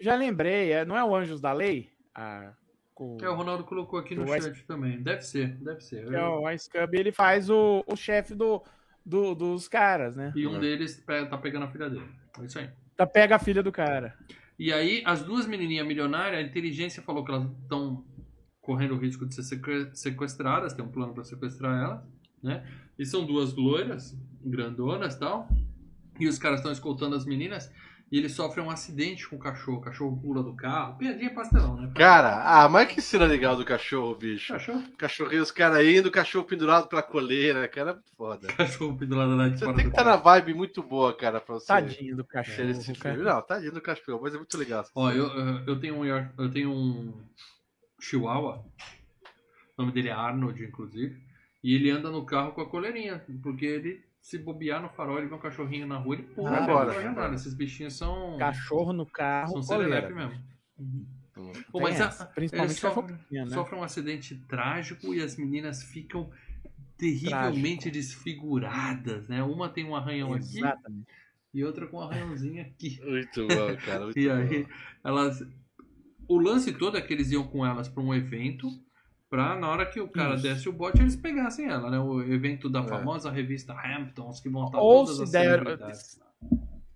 Já 0.00 0.14
lembrei, 0.14 0.72
é, 0.72 0.84
não 0.84 0.96
é 0.96 1.02
o 1.02 1.14
Anjos 1.14 1.40
da 1.40 1.52
Lei? 1.52 1.90
Ah, 2.14 2.52
com... 2.94 3.16
É, 3.22 3.28
o 3.28 3.34
Ronaldo 3.34 3.64
colocou 3.64 3.98
aqui 3.98 4.14
no 4.14 4.24
O 4.28 4.36
Ice- 4.36 4.48
chat 4.54 4.66
também. 4.66 5.02
Deve 5.02 5.22
ser, 5.22 5.56
deve 5.56 5.80
ser. 5.80 6.06
que 6.06 6.14
é 6.14 6.22
o 6.24 6.48
Ice 6.50 6.68
Cub, 6.70 6.94
ele 6.94 7.10
faz 7.10 7.48
o, 7.50 7.82
o 7.86 7.96
chefe 7.96 8.34
do, 8.34 8.62
do- 9.04 9.34
dos 9.34 9.66
caras, 9.66 10.14
né? 10.14 10.32
E 10.36 10.46
um 10.46 10.56
É. 10.56 10.60
deles 10.60 11.02
tá 11.04 11.38
pegando 11.38 11.64
a 11.64 11.68
filha 11.70 11.88
dele. 11.90 12.08
É 12.40 12.44
isso 12.44 12.58
aí. 12.58 12.70
Tá, 12.96 13.06
pega 13.06 13.36
a 13.36 13.38
filha 13.38 13.62
do 13.62 13.72
cara. 13.72 14.14
E 14.58 14.72
aí, 14.72 15.02
as 15.06 15.22
duas 15.22 15.46
menininhas 15.46 15.86
milionárias, 15.86 16.38
a 16.44 16.46
inteligência 16.46 17.02
falou 17.02 17.24
que 17.24 17.30
elas 17.30 17.48
estão 17.62 18.04
correndo 18.60 18.94
o 18.94 18.98
risco 18.98 19.24
de 19.26 19.34
ser 19.34 19.42
seque- 19.44 19.90
sequestradas, 19.94 20.74
tem 20.74 20.84
um 20.84 20.90
plano 20.90 21.14
para 21.14 21.24
sequestrar 21.24 21.80
elas, 21.82 22.02
né? 22.42 22.66
E 22.98 23.04
são 23.06 23.24
duas 23.24 23.54
loiras, 23.54 24.16
grandonas 24.44 25.14
e 25.14 25.18
tal. 25.20 25.48
E 26.18 26.26
os 26.26 26.38
caras 26.38 26.58
estão 26.60 26.72
escoltando 26.72 27.14
as 27.14 27.24
meninas 27.24 27.70
e 28.10 28.18
eles 28.18 28.32
sofrem 28.32 28.64
um 28.64 28.70
acidente 28.70 29.28
com 29.28 29.36
o 29.36 29.38
cachorro. 29.38 29.78
O 29.78 29.80
cachorro 29.82 30.18
pula 30.20 30.42
do 30.42 30.54
carro. 30.56 30.96
Piadinha 30.96 31.32
pastelão, 31.32 31.76
né? 31.76 31.92
Cara, 31.94 32.42
ah, 32.44 32.68
mas 32.68 32.88
que 32.92 33.00
cena 33.00 33.24
legal 33.26 33.54
do 33.54 33.64
cachorro, 33.64 34.16
bicho. 34.16 34.52
Cachorro, 34.52 34.82
Cachorrinho, 34.96 35.42
os 35.42 35.50
caras 35.52 35.86
indo, 35.86 36.06
o 36.06 36.10
cachorro 36.10 36.44
pendurado 36.46 36.88
pela 36.88 37.02
coleira, 37.02 37.68
cara, 37.68 37.90
é 37.90 37.92
muito 37.94 38.10
foda. 38.16 38.48
cachorro 38.54 38.96
pendurado 38.96 39.36
lá 39.36 39.48
de 39.48 39.58
Você 39.58 39.64
fora 39.64 39.76
tem 39.76 39.84
que 39.84 39.90
estar 39.92 40.04
na 40.04 40.16
vibe 40.16 40.54
muito 40.54 40.82
boa, 40.82 41.14
cara, 41.16 41.40
pra 41.40 41.54
você 41.54 41.66
Tadinho 41.68 42.16
do 42.16 42.24
cachorro. 42.24 42.70
esse 42.70 42.92
cara. 42.94 43.14
filme. 43.14 43.30
Não, 43.30 43.42
tadinho 43.42 43.72
do 43.72 43.80
cachorro, 43.80 44.20
mas 44.22 44.34
é 44.34 44.38
muito 44.38 44.58
legal. 44.58 44.84
Ó, 44.94 45.12
eu, 45.12 45.26
eu- 45.66 45.78
tenho 45.78 45.96
um 46.00 46.04
eu 46.04 46.50
tenho 46.50 46.72
um 46.72 47.12
Chihuahua. 48.00 48.64
O 49.76 49.82
nome 49.82 49.92
dele 49.92 50.08
é 50.08 50.12
Arnold, 50.12 50.64
inclusive. 50.64 51.27
E 51.62 51.74
ele 51.74 51.90
anda 51.90 52.10
no 52.10 52.24
carro 52.24 52.52
com 52.52 52.60
a 52.60 52.68
coleirinha, 52.68 53.24
porque 53.42 53.66
ele 53.66 54.02
se 54.20 54.38
bobear 54.38 54.82
no 54.82 54.88
farol, 54.90 55.18
ele 55.18 55.26
vê 55.28 55.34
um 55.34 55.38
cachorrinho 55.38 55.86
na 55.86 55.96
rua, 55.96 56.16
ele 56.16 56.22
pula, 56.24 56.50
Ah, 56.50 56.64
ah, 56.64 56.66
bora. 56.66 56.92
não 56.94 57.02
janela. 57.02 57.34
Esses 57.34 57.54
bichinhos 57.54 57.96
são. 57.96 58.36
Cachorro 58.38 58.92
no 58.92 59.06
carro, 59.06 59.62
São 59.62 59.76
coleira. 59.76 60.02
serelepe 60.08 60.14
mesmo. 60.14 60.44
Hum. 60.78 61.06
Pô, 61.70 61.80
mas 61.80 62.00
a- 62.00 62.26
principalmente 62.26 62.70
eles 62.72 62.80
sofrem, 62.80 63.16
né? 63.30 63.46
sofrem 63.48 63.80
um 63.80 63.84
acidente 63.84 64.34
trágico 64.48 65.14
e 65.14 65.22
as 65.22 65.36
meninas 65.36 65.82
ficam 65.84 66.28
terrivelmente 66.96 67.90
desfiguradas, 67.90 69.28
né? 69.28 69.42
Uma 69.42 69.68
tem 69.68 69.84
um 69.84 69.94
arranhão 69.94 70.32
aqui 70.34 70.58
Exatamente. 70.58 71.06
e 71.54 71.64
outra 71.64 71.86
com 71.86 71.98
um 71.98 72.00
arranhãozinho 72.00 72.60
aqui. 72.62 73.00
Muito 73.04 73.46
bom, 73.46 73.76
cara. 73.84 74.04
Muito 74.04 74.18
E 74.18 74.28
aí, 74.30 74.64
bom. 74.64 74.70
elas. 75.04 75.46
O 76.26 76.38
lance 76.38 76.72
todo 76.72 76.96
é 76.96 77.00
que 77.00 77.12
eles 77.12 77.30
iam 77.30 77.44
com 77.46 77.64
elas 77.64 77.88
para 77.88 78.02
um 78.02 78.12
evento, 78.12 78.68
pra 79.28 79.56
na 79.56 79.68
hora 79.68 79.86
que 79.86 80.00
o 80.00 80.08
cara 80.08 80.34
Isso. 80.34 80.42
desse 80.42 80.68
o 80.68 80.72
bote, 80.72 81.00
eles 81.00 81.16
pegassem 81.16 81.66
ela, 81.68 81.90
né? 81.90 81.98
O 81.98 82.20
evento 82.22 82.68
da 82.68 82.80
É. 82.80 82.86
famosa 82.86 83.30
revista 83.30 83.72
Hamptons, 83.74 84.40
que 84.40 84.48
vão 84.48 84.66
estar 84.66 84.78
Ou 84.78 85.04
todas 85.04 85.16
se 85.16 85.22
as 85.24 85.30
der- 85.30 85.50
celebridades. 85.50 86.20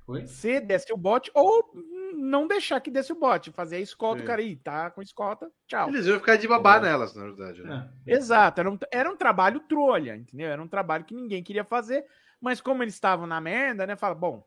Oi? 0.07 0.27
Se 0.27 0.61
desse 0.61 0.93
o 0.93 0.97
bote, 0.97 1.31
ou 1.35 1.71
não 2.15 2.47
deixar 2.47 2.81
que 2.81 2.91
desse 2.91 3.13
o 3.13 3.19
bote. 3.19 3.51
Fazer 3.53 3.77
a 3.77 3.81
escolta, 3.81 4.19
Sim. 4.19 4.25
o 4.25 4.27
cara 4.27 4.41
aí, 4.43 4.57
tá 4.57 4.91
com 4.91 5.01
escolta, 5.01 5.51
tchau. 5.67 5.89
Eles 5.89 6.07
iam 6.07 6.19
ficar 6.19 6.37
de 6.37 6.49
babá 6.49 6.81
nelas, 6.81 7.15
na 7.15 7.23
verdade. 7.25 7.63
Né? 7.63 7.89
É. 8.07 8.15
Exato, 8.15 8.61
era 8.61 8.71
um, 8.71 8.79
era 8.91 9.11
um 9.11 9.17
trabalho 9.17 9.61
trolha, 9.61 10.17
entendeu? 10.17 10.49
Era 10.49 10.61
um 10.63 10.69
trabalho 10.69 11.05
que 11.05 11.15
ninguém 11.15 11.43
queria 11.43 11.65
fazer, 11.65 12.05
mas 12.41 12.61
como 12.61 12.83
eles 12.83 12.95
estavam 12.95 13.27
na 13.27 13.41
merda, 13.41 13.87
né? 13.87 13.95
Fala, 13.97 14.15
bom, 14.15 14.45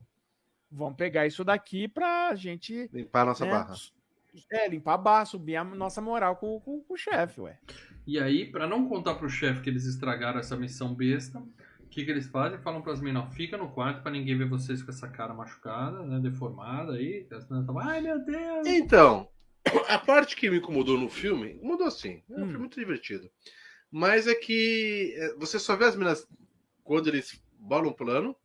vamos 0.70 0.96
pegar 0.96 1.26
isso 1.26 1.42
daqui 1.42 1.88
pra 1.88 2.34
gente 2.34 2.88
Limpar 2.92 3.22
a 3.22 3.26
nossa 3.26 3.44
né, 3.44 3.50
barra. 3.50 3.74
É, 4.50 4.68
limpar 4.68 4.94
a 4.94 4.98
barra, 4.98 5.24
subir 5.24 5.56
a 5.56 5.64
nossa 5.64 6.00
moral 6.00 6.36
com, 6.36 6.60
com- 6.60 6.80
com 6.82 6.94
o 6.94 6.96
chefe, 6.96 7.40
ué. 7.40 7.58
E 8.06 8.18
aí, 8.18 8.46
pra 8.50 8.66
não 8.66 8.88
contar 8.88 9.14
pro 9.14 9.28
chefe 9.28 9.60
que 9.62 9.70
eles 9.70 9.84
estragaram 9.84 10.38
essa 10.38 10.56
missão 10.56 10.94
besta, 10.94 11.38
o 11.40 11.88
que, 11.88 12.04
que 12.04 12.10
eles 12.10 12.26
fazem? 12.28 12.58
Falam 12.60 12.82
pras 12.82 13.00
meninas, 13.00 13.24
ó, 13.24 13.30
fica 13.30 13.56
no 13.56 13.70
quarto 13.70 14.02
pra 14.02 14.10
ninguém 14.12 14.36
ver 14.36 14.48
vocês 14.48 14.82
com 14.82 14.90
essa 14.90 15.08
cara 15.08 15.34
machucada, 15.34 16.02
né? 16.02 16.20
Deformada 16.20 16.92
aí. 16.94 17.26
As 17.32 17.48
meninas 17.48 17.66
falam, 17.66 17.82
ai 17.88 18.00
meu 18.00 18.18
Deus! 18.24 18.66
Então, 18.66 19.28
a 19.88 19.98
parte 19.98 20.36
que 20.36 20.50
me 20.50 20.58
incomodou 20.58 20.98
no 20.98 21.08
filme, 21.08 21.58
mudou 21.62 21.90
sim. 21.90 22.22
É 22.30 22.34
um 22.34 22.36
Hum. 22.42 22.46
filme 22.46 22.58
muito 22.58 22.78
divertido. 22.78 23.30
Mas 23.90 24.26
é 24.26 24.34
que 24.34 25.14
é, 25.16 25.34
você 25.36 25.58
só 25.58 25.74
vê 25.76 25.86
as 25.86 25.96
meninas 25.96 26.26
quando 26.84 27.08
eles 27.08 27.40
bolam 27.58 27.90
o 27.90 27.94
plano 27.94 28.36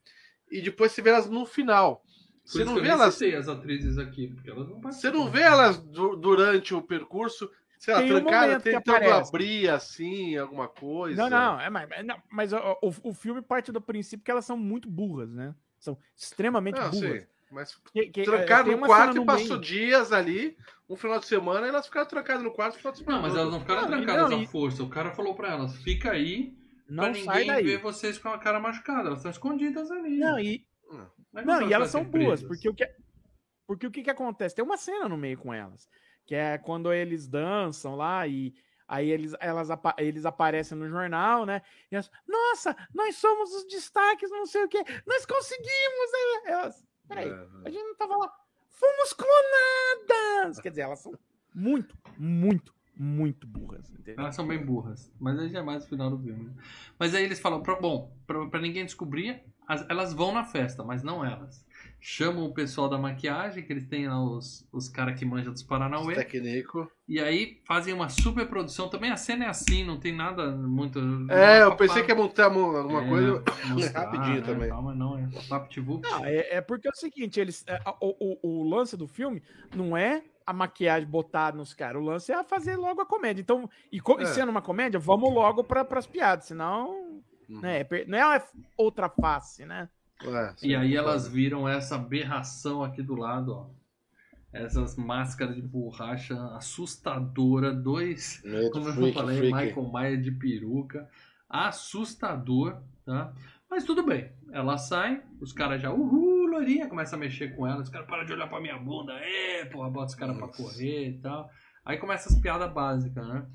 e 0.49 0.61
depois 0.61 0.91
você 0.91 1.01
vê 1.01 1.09
elas 1.09 1.29
no 1.29 1.45
final. 1.45 2.03
Você 2.51 2.65
não 2.65 2.75
vê 2.75 2.87
elas, 2.89 3.13
citei 3.13 3.35
as 3.35 3.47
atrizes 3.47 3.97
aqui, 3.97 4.27
porque 4.27 4.49
elas 4.49 4.67
não 4.67 4.79
você 4.81 5.11
não 5.11 5.29
vê 5.29 5.41
elas 5.41 5.77
du- 5.77 6.15
durante 6.15 6.73
o 6.73 6.81
percurso, 6.81 7.49
sei 7.79 7.93
lá, 7.93 8.01
Tem 8.01 8.11
um 8.11 8.15
trancadas, 8.21 8.47
momento 8.49 8.63
que 8.63 8.71
tentando 8.71 8.95
aparece. 8.97 9.29
abrir 9.29 9.69
assim 9.69 10.37
alguma 10.37 10.67
coisa. 10.67 11.21
Não, 11.21 11.29
não, 11.29 11.59
é, 11.61 11.69
mas, 11.69 11.89
mas 11.89 12.05
não, 12.05 12.21
mas 12.29 12.53
o, 12.53 12.57
o- 12.81 13.09
o 13.09 13.13
filme 13.13 13.41
parte 13.41 13.71
do 13.71 13.79
princípio 13.81 14.23
que 14.23 14.31
elas 14.31 14.45
são 14.45 14.57
muito 14.57 14.89
burras, 14.89 15.29
né? 15.29 15.55
São 15.79 15.97
extremamente 16.15 16.79
Não, 16.79 16.91
burras. 16.91 17.21
sim. 17.21 17.27
Mas 17.51 17.75
Que- 17.93 18.05
que- 18.07 18.23
trancaram 18.23 18.63
tem 18.69 18.77
no 18.77 18.85
quarto 18.85 19.01
cena 19.09 19.15
e 19.15 19.19
no 19.19 19.25
passou 19.25 19.47
meio- 19.47 19.59
dias 19.61 20.13
ali, 20.13 20.55
um 20.89 20.95
final 20.95 21.19
de 21.19 21.25
semana, 21.25 21.65
e 21.65 21.69
elas 21.69 21.85
ficaram 21.85 22.07
trancadas 22.07 22.43
no 22.43 22.51
quarto. 22.51 22.77
final 22.77 22.93
de 22.93 22.99
semana 22.99 23.17
Não, 23.17 23.23
mas 23.27 23.35
elas 23.37 23.51
não 23.51 23.59
ficaram 23.59 23.81
Não, 23.81 23.87
trancadas 23.89 24.29
não, 24.29 24.39
à 24.39 24.41
e- 24.43 24.47
força. 24.47 24.83
O 24.83 24.89
cara 24.89 25.11
falou 25.11 25.35
pra 25.35 25.49
elas, 25.49 25.75
fica 25.83 26.11
aí 26.11 26.53
pra 26.85 26.95
Não 27.07 27.13
sai 27.15 27.23
ninguém 27.43 27.47
daí. 27.47 27.63
ver 27.65 27.77
vocês 27.81 28.17
com 28.17 28.29
a 28.29 28.37
cara 28.37 28.57
machucada. 28.59 29.07
Elas 29.07 29.19
estão 29.19 29.31
escondidas 29.31 29.91
ali. 29.91 30.17
Não, 30.19 30.39
e, 30.39 30.65
Mas 31.31 31.45
não, 31.45 31.59
são 31.59 31.69
e 31.69 31.73
elas 31.73 31.89
são 31.89 32.03
boas, 32.03 32.43
porque 32.43 32.67
o 32.69 32.73
que 32.73 32.89
porque 33.67 33.87
o 33.87 33.91
que, 33.91 34.03
que 34.03 34.09
acontece? 34.09 34.55
Tem 34.55 34.65
uma 34.65 34.75
cena 34.75 35.07
no 35.07 35.17
meio 35.17 35.37
com 35.37 35.53
elas, 35.53 35.87
que 36.25 36.35
é 36.35 36.57
quando 36.57 36.91
eles 36.91 37.27
dançam 37.27 37.95
lá 37.95 38.27
e 38.27 38.53
aí 38.85 39.09
eles, 39.09 39.33
elas, 39.39 39.69
eles 39.97 40.25
aparecem 40.25 40.77
no 40.77 40.89
jornal, 40.89 41.45
né? 41.45 41.61
E 41.89 41.95
elas, 41.95 42.11
nossa, 42.27 42.75
nós 42.93 43.15
somos 43.15 43.53
os 43.53 43.65
destaques, 43.67 44.29
não 44.29 44.45
sei 44.45 44.65
o 44.65 44.67
quê, 44.67 44.83
nós 45.07 45.25
conseguimos! 45.25 46.13
Aí 46.13 46.51
Elas, 46.51 46.87
peraí, 47.07 47.29
É, 47.29 47.47
a 47.65 47.69
gente 47.69 47.83
não 47.83 47.95
tava 47.95 48.17
lá. 48.17 48.33
Fomos 48.69 49.13
clonadas! 49.13 50.59
Quer 50.59 50.69
dizer, 50.71 50.81
elas 50.81 50.99
são 50.99 51.17
muito, 51.53 51.95
muito, 52.17 52.73
muito 52.95 53.47
burras. 53.47 53.89
Entendeu? 53.91 54.15
Elas 54.17 54.35
são 54.35 54.45
bem 54.45 54.63
burras. 54.65 55.13
Mas 55.19 55.39
aí 55.39 55.49
já 55.49 55.59
é 55.59 55.63
mais 55.63 55.85
o 55.85 55.87
final 55.87 56.09
do 56.09 56.19
filme. 56.19 56.43
né? 56.49 56.53
Mas 56.99 57.15
aí 57.15 57.23
eles 57.23 57.39
falam, 57.39 57.61
pra, 57.63 57.75
bom, 57.79 58.13
pra, 58.27 58.47
pra 58.49 58.59
ninguém 58.59 58.83
descobrir, 58.85 59.43
as- 59.71 59.85
elas 59.89 60.13
vão 60.13 60.33
na 60.33 60.43
festa, 60.43 60.83
mas 60.83 61.01
não 61.01 61.23
elas. 61.23 61.65
Chamam 61.99 62.45
o 62.45 62.53
pessoal 62.53 62.89
da 62.89 62.97
maquiagem, 62.97 63.63
que 63.63 63.71
eles 63.71 63.85
têm 63.85 64.07
lá 64.07 64.21
os, 64.21 64.67
os 64.71 64.89
caras 64.89 65.17
que 65.19 65.23
manjam 65.23 65.53
dos 65.53 65.61
Paranauê. 65.63 66.15
técnico. 66.15 66.91
E 67.07 67.19
aí 67.19 67.61
fazem 67.65 67.93
uma 67.93 68.09
super 68.09 68.47
produção. 68.47 68.89
Também 68.89 69.11
a 69.11 69.17
cena 69.17 69.45
é 69.45 69.47
assim, 69.47 69.83
não 69.83 69.99
tem 69.99 70.13
nada 70.15 70.51
muito. 70.51 70.99
É, 71.29 71.61
eu 71.61 71.75
pensei 71.75 72.01
que 72.03 72.11
ia 72.11 72.15
montar 72.15 72.49
mo- 72.49 72.75
alguma 72.75 73.03
É, 73.03 73.07
coisa 73.07 73.43
mostrar, 73.69 74.01
rapidinho 74.05 74.35
né, 74.37 74.41
também. 74.41 74.69
tal, 74.69 74.81
mas 74.81 74.97
não, 74.97 75.17
é. 75.17 75.29
Não, 76.01 76.25
é, 76.25 76.55
é 76.55 76.61
porque 76.61 76.87
é 76.87 76.91
o 76.91 76.95
seguinte, 76.95 77.39
eles, 77.39 77.63
é, 77.67 77.79
o, 77.99 78.37
o, 78.41 78.61
o 78.61 78.69
lance 78.69 78.97
do 78.97 79.07
filme 79.07 79.41
não 79.75 79.95
é 79.95 80.23
a 80.45 80.53
maquiagem 80.53 81.07
botada 81.07 81.55
nos 81.55 81.73
caras, 81.73 82.01
o 82.01 82.05
lance 82.05 82.31
é 82.31 82.43
fazer 82.43 82.75
logo 82.75 82.99
a 83.01 83.05
comédia. 83.05 83.41
Então, 83.41 83.69
e, 83.91 83.99
co- 84.01 84.19
e 84.19 84.23
É. 84.23 84.25
sendo 84.25 84.49
uma 84.49 84.61
comédia, 84.61 84.99
vamos 84.99 85.31
logo 85.33 85.63
para 85.63 85.85
as 85.97 86.07
piadas, 86.07 86.45
senão, 86.45 87.10
Uhum. 87.51 87.61
né, 87.61 87.81
é 87.81 88.05
não 88.05 88.17
é 88.17 88.43
outra 88.77 89.09
face, 89.09 89.65
né? 89.65 89.89
É, 90.23 90.53
E 90.61 90.75
aí 90.75 90.95
elas 90.95 91.27
viram 91.27 91.67
essa 91.67 91.95
aberração 91.95 92.83
aqui 92.83 93.01
do 93.01 93.15
lado, 93.15 93.53
ó. 93.53 93.69
Essas 94.53 94.97
máscaras 94.97 95.55
de 95.55 95.61
borracha 95.61 96.35
assustadora, 96.55 97.73
dois, 97.73 98.43
como 98.71 98.89
eu 98.89 99.13
falei, 99.13 99.41
Michael 99.41 99.91
Maia 99.91 100.17
de 100.17 100.29
peruca, 100.29 101.09
assustador, 101.49 102.81
tá? 103.05 103.33
Mas 103.69 103.85
tudo 103.85 104.03
bem, 104.03 104.29
ela 104.51 104.77
sai, 104.77 105.23
os 105.39 105.53
caras 105.53 105.81
já, 105.81 105.91
uhul, 105.91 106.45
loirinha, 106.47 106.89
começa 106.89 107.15
a 107.15 107.19
mexer 107.19 107.55
com 107.55 107.65
ela, 107.65 107.81
os 107.81 107.87
caras 107.87 108.07
param 108.07 108.25
de 108.25 108.33
olhar 108.33 108.47
pra 108.47 108.59
minha 108.59 108.77
bunda, 108.77 109.13
é, 109.13 109.63
porra, 109.65 109.89
bota 109.89 110.07
os 110.07 110.15
caras 110.15 110.35
pra 110.37 110.49
correr 110.49 111.11
e 111.11 111.17
tal. 111.19 111.49
Aí 111.85 111.97
começa 111.97 112.27
as 112.27 112.39
piadas 112.39 112.71
básicas, 112.73 113.25
né? 113.25 113.47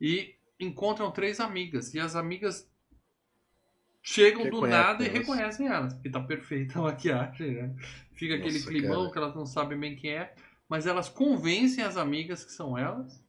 E 0.00 0.36
encontram 0.60 1.10
três 1.10 1.40
amigas, 1.40 1.92
e 1.92 1.98
as 1.98 2.14
amigas 2.14 2.70
chegam 4.04 4.48
do 4.50 4.60
nada 4.66 5.02
e 5.02 5.06
elas. 5.08 5.18
reconhecem 5.18 5.66
elas, 5.66 5.94
porque 5.94 6.10
tá 6.10 6.20
perfeita 6.20 6.78
a 6.78 6.82
maquiagem, 6.82 7.54
né? 7.54 7.74
Fica 8.14 8.34
aquele 8.36 8.58
Nossa, 8.58 8.68
climão 8.70 9.00
cara. 9.00 9.10
que 9.12 9.18
elas 9.18 9.34
não 9.34 9.46
sabem 9.46 9.78
bem 9.78 9.96
quem 9.96 10.10
é, 10.12 10.34
mas 10.68 10.86
elas 10.86 11.08
convencem 11.08 11.82
as 11.82 11.96
amigas 11.96 12.44
que 12.44 12.52
são 12.52 12.78
elas. 12.78 13.20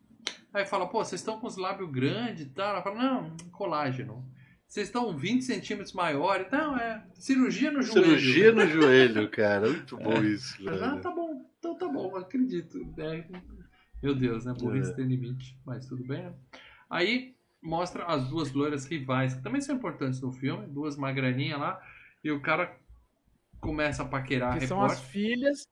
Aí 0.54 0.66
fala, 0.66 0.88
pô, 0.88 1.04
vocês 1.04 1.20
estão 1.22 1.40
com 1.40 1.48
os 1.48 1.58
lábios 1.58 1.90
grandes 1.92 2.44
e 2.46 2.50
tal. 2.50 2.70
Ela 2.70 2.82
fala, 2.82 2.96
não, 3.02 3.36
colágeno. 3.52 4.26
Vocês 4.68 4.88
estão 4.88 5.16
20 5.18 5.42
centímetros 5.44 5.94
maiores. 5.94 6.48
Não, 6.52 6.78
é 6.78 7.04
cirurgia 7.14 7.72
no 7.72 7.82
joelho. 7.82 8.06
Cirurgia 8.06 8.52
no 8.54 8.66
joelho, 8.68 9.30
cara. 9.30 9.70
Muito 9.70 9.98
bom 9.98 10.24
isso, 10.24 10.56
Mas, 10.64 10.82
ah, 10.82 10.90
velho. 10.92 11.02
tá 11.02 11.12
bom, 11.12 11.46
então 11.60 11.78
tá 11.78 11.88
bom, 11.88 12.16
acredito. 12.16 12.80
É, 12.98 13.26
meu 14.02 14.16
Deus, 14.16 14.46
né? 14.46 14.54
Burrice 14.58 14.92
É. 14.92 14.94
tem 14.94 15.06
limite, 15.06 15.58
mas 15.66 15.86
tudo 15.88 16.04
bem, 16.06 16.24
né? 16.24 16.34
Aí 16.90 17.35
mostra 17.66 18.06
as 18.06 18.28
duas 18.30 18.52
loiras 18.54 18.86
rivais, 18.86 19.34
que 19.34 19.42
também 19.44 19.60
são 19.62 19.76
importantes 19.76 20.22
no 20.22 20.32
filme, 20.32 20.68
duas 20.68 20.96
magraninhas 20.96 21.60
lá, 21.60 21.82
e 22.24 22.32
o 22.32 22.40
cara 22.42 22.78
começa 23.60 24.04
a 24.04 24.06
paquerar 24.06 24.56
a 24.56 24.60
Que 24.60 24.68
são 24.68 24.82
as 24.84 24.94
repórter. 24.94 25.12
filhas, 25.12 25.68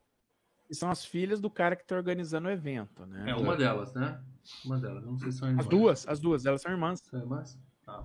que 0.68 0.74
são 0.76 0.90
as 0.90 1.06
filhas 1.06 1.40
do 1.40 1.50
cara 1.50 1.76
que 1.76 1.86
tá 1.86 1.96
organizando 1.96 2.48
o 2.48 2.52
evento, 2.52 3.06
né? 3.06 3.30
É 3.30 3.36
uma 3.36 3.56
delas, 3.56 3.94
né? 3.94 4.20
Uma 4.66 4.80
delas, 4.80 5.06
não 5.06 5.18
sei 5.18 5.32
se 5.32 5.38
são 5.38 5.48
irmãs. 5.50 5.66
As 5.66 5.70
duas, 5.70 6.08
as 6.08 6.20
duas, 6.20 6.46
elas 6.46 6.62
são 6.62 6.72
irmãs. 6.72 7.00
São 7.02 7.20
irmãs? 7.20 7.58
Tá. 7.86 8.04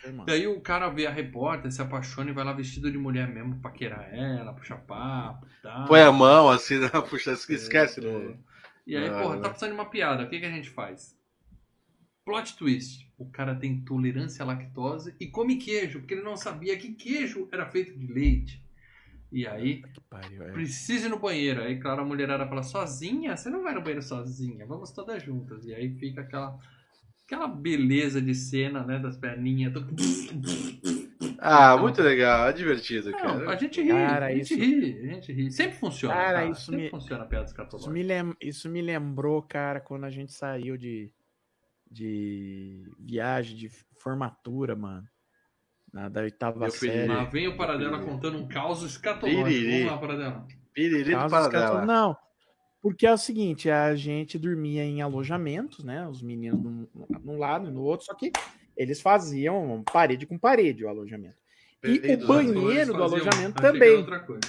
são 0.00 0.10
irmãs. 0.10 0.26
Daí 0.26 0.46
o 0.46 0.60
cara 0.60 0.88
vê 0.88 1.06
a 1.06 1.10
repórter, 1.10 1.70
se 1.70 1.82
apaixona 1.82 2.30
e 2.30 2.32
vai 2.32 2.44
lá 2.44 2.52
vestido 2.52 2.90
de 2.90 2.96
mulher 2.98 3.28
mesmo, 3.28 3.60
paquerar 3.60 4.12
ela, 4.14 4.52
puxar 4.54 4.78
papo 4.78 5.46
e 5.46 5.62
tal. 5.62 5.84
Põe 5.86 6.00
a 6.00 6.10
mão 6.12 6.48
assim, 6.48 6.78
né? 6.80 6.88
puxa, 7.08 7.32
esquece. 7.32 8.00
É. 8.00 8.10
no- 8.10 8.36
E 8.86 8.96
aí, 8.96 9.08
Ah, 9.08 9.20
porra, 9.22 9.36
né? 9.36 9.42
tá 9.42 9.48
precisando 9.50 9.70
de 9.74 9.80
uma 9.80 9.88
piada. 9.90 10.24
O 10.24 10.28
que, 10.28 10.40
que 10.40 10.46
a 10.46 10.50
gente 10.50 10.70
faz? 10.70 11.13
Plot 12.24 12.56
twist. 12.56 13.06
O 13.18 13.26
cara 13.26 13.54
tem 13.54 13.72
intolerância 13.72 14.42
à 14.42 14.46
lactose 14.46 15.14
e 15.20 15.26
come 15.26 15.56
queijo, 15.56 16.00
porque 16.00 16.14
ele 16.14 16.22
não 16.22 16.36
sabia 16.36 16.76
que 16.76 16.92
queijo 16.94 17.48
era 17.52 17.66
feito 17.66 17.96
de 17.98 18.06
leite. 18.12 18.62
E 19.30 19.46
aí, 19.46 19.82
pariu, 20.08 20.42
é. 20.44 20.52
precisa 20.52 21.06
ir 21.06 21.10
no 21.10 21.18
banheiro. 21.18 21.60
Aí, 21.60 21.78
claro, 21.78 22.02
a 22.02 22.04
mulherada 22.04 22.46
fala, 22.46 22.62
sozinha? 22.62 23.36
Você 23.36 23.50
não 23.50 23.62
vai 23.62 23.74
no 23.74 23.80
banheiro 23.80 24.02
sozinha, 24.02 24.64
vamos 24.64 24.90
todas 24.92 25.22
juntas. 25.22 25.64
E 25.66 25.74
aí 25.74 25.92
fica 25.98 26.20
aquela, 26.22 26.58
aquela 27.26 27.48
beleza 27.48 28.22
de 28.22 28.34
cena, 28.34 28.84
né, 28.84 28.98
das 28.98 29.16
perninhas. 29.16 29.72
do- 29.72 29.84
Ah, 31.38 31.76
muito 31.76 32.00
legal, 32.00 32.48
é 32.48 32.52
divertido, 32.52 33.10
Não, 33.10 33.18
cara. 33.18 33.50
a 33.50 33.56
gente 33.56 33.82
ri, 33.82 33.88
Cara, 33.88 34.26
a 34.26 34.30
gente 34.34 34.42
isso- 34.44 34.54
ri, 34.54 34.98
a 35.10 35.12
gente 35.14 35.32
ri. 35.32 35.52
Sempre 35.52 35.76
funciona, 35.78 36.14
Cara, 36.14 36.38
cara. 36.38 36.50
isso 36.50 36.64
Sempre 36.66 36.84
me- 36.84 36.90
funciona 36.90 37.24
a 37.24 37.26
piada 37.26 37.44
Isso 37.76 37.90
me, 37.90 38.02
lem- 38.02 38.36
isso 38.40 38.68
me 38.70 38.80
lembrou, 38.80 39.42
cara, 39.42 39.78
quando 39.80 40.04
a 40.04 40.10
gente 40.10 40.32
saiu 40.32 40.76
de, 40.78 41.10
de 41.94 42.82
viagem, 42.98 43.56
de 43.56 43.70
formatura, 44.00 44.74
mano. 44.76 45.06
Na 45.92 46.08
da 46.08 46.22
oitava 46.22 46.66
Eu 46.66 46.72
fui- 46.72 46.88
série. 46.88 47.06
Lá 47.08 47.24
vem 47.24 47.46
o 47.48 47.56
Paradela 47.56 48.00
contando 48.02 48.36
um 48.38 48.48
caos 48.48 48.82
escatológico. 48.82 49.44
Piriri. 49.46 49.78
Vamos 49.84 49.92
lá, 49.92 49.98
Paradela. 49.98 50.46
Piriri 50.72 51.04
do 51.04 51.10
Paradela. 51.12 51.46
escatológicos. 51.46 51.86
Não, 51.86 52.16
porque 52.82 53.06
é 53.06 53.12
o 53.12 53.16
seguinte, 53.18 53.70
a 53.70 53.94
gente 53.94 54.36
dormia 54.38 54.84
em 54.84 55.00
alojamentos, 55.00 55.84
né? 55.84 56.06
Os 56.08 56.20
meninos 56.20 56.60
num, 56.62 56.86
num 57.22 57.38
lado 57.38 57.68
e 57.68 57.72
no 57.72 57.82
outro, 57.82 58.06
só 58.06 58.14
que 58.14 58.32
eles 58.76 59.00
faziam 59.00 59.84
parede 59.92 60.26
com 60.26 60.36
parede 60.36 60.84
o 60.84 60.88
alojamento. 60.88 61.36
E 61.84 61.98
Peito, 62.00 62.24
o 62.24 62.26
banheiro 62.26 62.92
do 62.92 63.02
alojamento 63.02 63.62
também. 63.62 63.96
outra 63.98 64.18
coisa. 64.20 64.40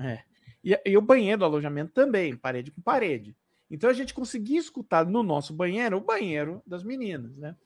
É. 0.00 0.22
E, 0.62 0.78
e 0.84 0.96
o 0.96 1.00
banheiro 1.00 1.38
do 1.38 1.44
alojamento 1.46 1.92
também, 1.92 2.36
parede 2.36 2.70
com 2.70 2.82
parede. 2.82 3.34
Então 3.74 3.90
a 3.90 3.92
gente 3.92 4.14
conseguia 4.14 4.60
escutar 4.60 5.04
no 5.04 5.20
nosso 5.20 5.52
banheiro 5.52 5.96
o 5.96 6.00
banheiro 6.00 6.62
das 6.64 6.84
meninas, 6.84 7.36
né? 7.36 7.56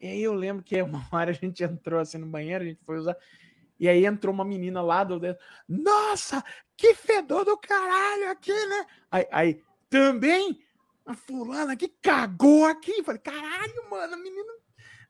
E 0.00 0.06
aí 0.06 0.22
eu 0.22 0.32
lembro 0.32 0.62
que 0.62 0.80
uma 0.82 1.04
hora 1.10 1.30
a 1.30 1.34
gente 1.34 1.62
entrou 1.64 1.98
assim 1.98 2.18
no 2.18 2.26
banheiro, 2.26 2.62
a 2.62 2.66
gente 2.68 2.80
foi 2.84 2.98
usar. 2.98 3.16
E 3.80 3.88
aí 3.88 4.06
entrou 4.06 4.32
uma 4.32 4.44
menina 4.44 4.80
lá 4.80 5.02
do 5.02 5.18
dentro. 5.18 5.42
Nossa, 5.68 6.44
que 6.76 6.94
fedor 6.94 7.44
do 7.44 7.56
caralho 7.58 8.30
aqui, 8.30 8.52
né? 8.52 8.86
Aí, 9.10 9.26
aí 9.32 9.62
também 9.90 10.62
a 11.04 11.14
fulana 11.14 11.76
que 11.76 11.88
cagou 11.88 12.64
aqui. 12.66 13.02
Falei, 13.02 13.20
caralho, 13.20 13.90
mano, 13.90 14.14
a 14.14 14.16
menina, 14.16 14.52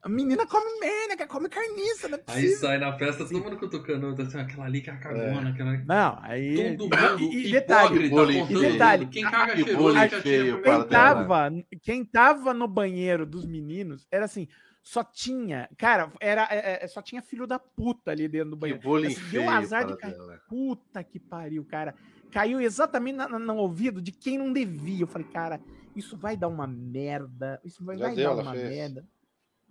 a 0.02 0.08
menina 0.08 0.46
come 0.46 0.78
merda, 0.80 1.16
que 1.16 1.26
come 1.26 1.48
carniça, 1.48 2.08
não 2.08 2.18
é 2.18 2.22
Aí 2.28 2.48
sai 2.50 2.78
na 2.78 2.96
festa, 2.96 3.24
todo 3.24 3.40
mundo 3.42 3.56
cutucando, 3.58 4.20
assim, 4.22 4.38
aquela 4.38 4.64
ali 4.66 4.80
que 4.80 4.88
é 4.90 4.92
a 4.92 4.96
cagona, 4.96 5.50
aquela... 5.50 5.76
Não, 5.78 6.18
aí. 6.22 6.76
Todo 6.76 6.96
mundo 6.96 7.20
e, 7.34 7.46
e 7.48 7.50
detalhe, 7.52 8.06
hipócrita, 8.06 8.52
e 8.52 8.58
detalhe. 8.72 9.06
Quem 9.06 9.22
caga 9.24 9.52
que 9.56 9.64
cheiroso, 9.64 9.76
bullying 9.82 9.98
que 10.08 10.14
atira 10.14 10.22
feio, 10.22 10.62
quem 10.62 10.84
tava, 10.84 11.50
quem 11.82 12.04
tava 12.04 12.54
no 12.54 12.68
banheiro 12.68 13.26
dos 13.26 13.44
meninos 13.44 14.06
era 14.10 14.24
assim, 14.24 14.46
só 14.82 15.02
tinha, 15.04 15.68
cara, 15.76 16.10
era 16.20 16.46
é, 16.50 16.84
é, 16.84 16.88
só 16.88 17.02
tinha 17.02 17.20
filho 17.20 17.46
da 17.46 17.58
puta 17.58 18.10
ali 18.12 18.26
dentro 18.28 18.50
do 18.50 18.56
Que 18.56 18.60
banheiro. 18.60 18.80
bullying 18.82 19.08
Assim, 19.08 19.20
deu 19.30 19.42
feio. 19.42 19.50
azar 19.50 19.84
de 19.86 19.96
cair. 19.98 20.12
dela. 20.14 20.40
Puta 20.48 21.02
que 21.04 21.18
pariu, 21.18 21.64
cara. 21.64 21.94
Caiu 22.30 22.60
exatamente 22.60 23.16
na- 23.16 23.28
na- 23.28 23.38
no 23.38 23.56
ouvido 23.56 24.00
de 24.00 24.12
quem 24.12 24.38
não 24.38 24.52
devia. 24.52 25.02
Eu 25.02 25.06
falei, 25.06 25.26
cara, 25.26 25.60
isso 25.96 26.16
vai 26.16 26.36
dar 26.36 26.48
uma 26.48 26.66
merda. 26.66 27.60
Isso 27.64 27.84
vai, 27.84 27.96
vai 27.96 28.14
deu, 28.14 28.36
dar 28.36 28.42
uma 28.42 28.52
fez. 28.52 28.68
merda. 28.68 29.04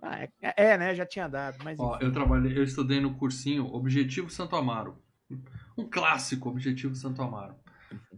Ah, 0.00 0.22
é, 0.22 0.30
é, 0.56 0.78
né? 0.78 0.94
Já 0.94 1.04
tinha 1.04 1.28
dado, 1.28 1.58
mas 1.64 1.78
Ó, 1.78 1.98
eu 2.00 2.12
trabalhei, 2.12 2.56
eu 2.56 2.62
estudei 2.62 3.00
no 3.00 3.14
cursinho 3.14 3.66
Objetivo 3.66 4.30
Santo 4.30 4.54
Amaro. 4.56 5.02
Um 5.76 5.88
clássico 5.88 6.48
Objetivo 6.48 6.94
Santo 6.94 7.20
Amaro. 7.22 7.54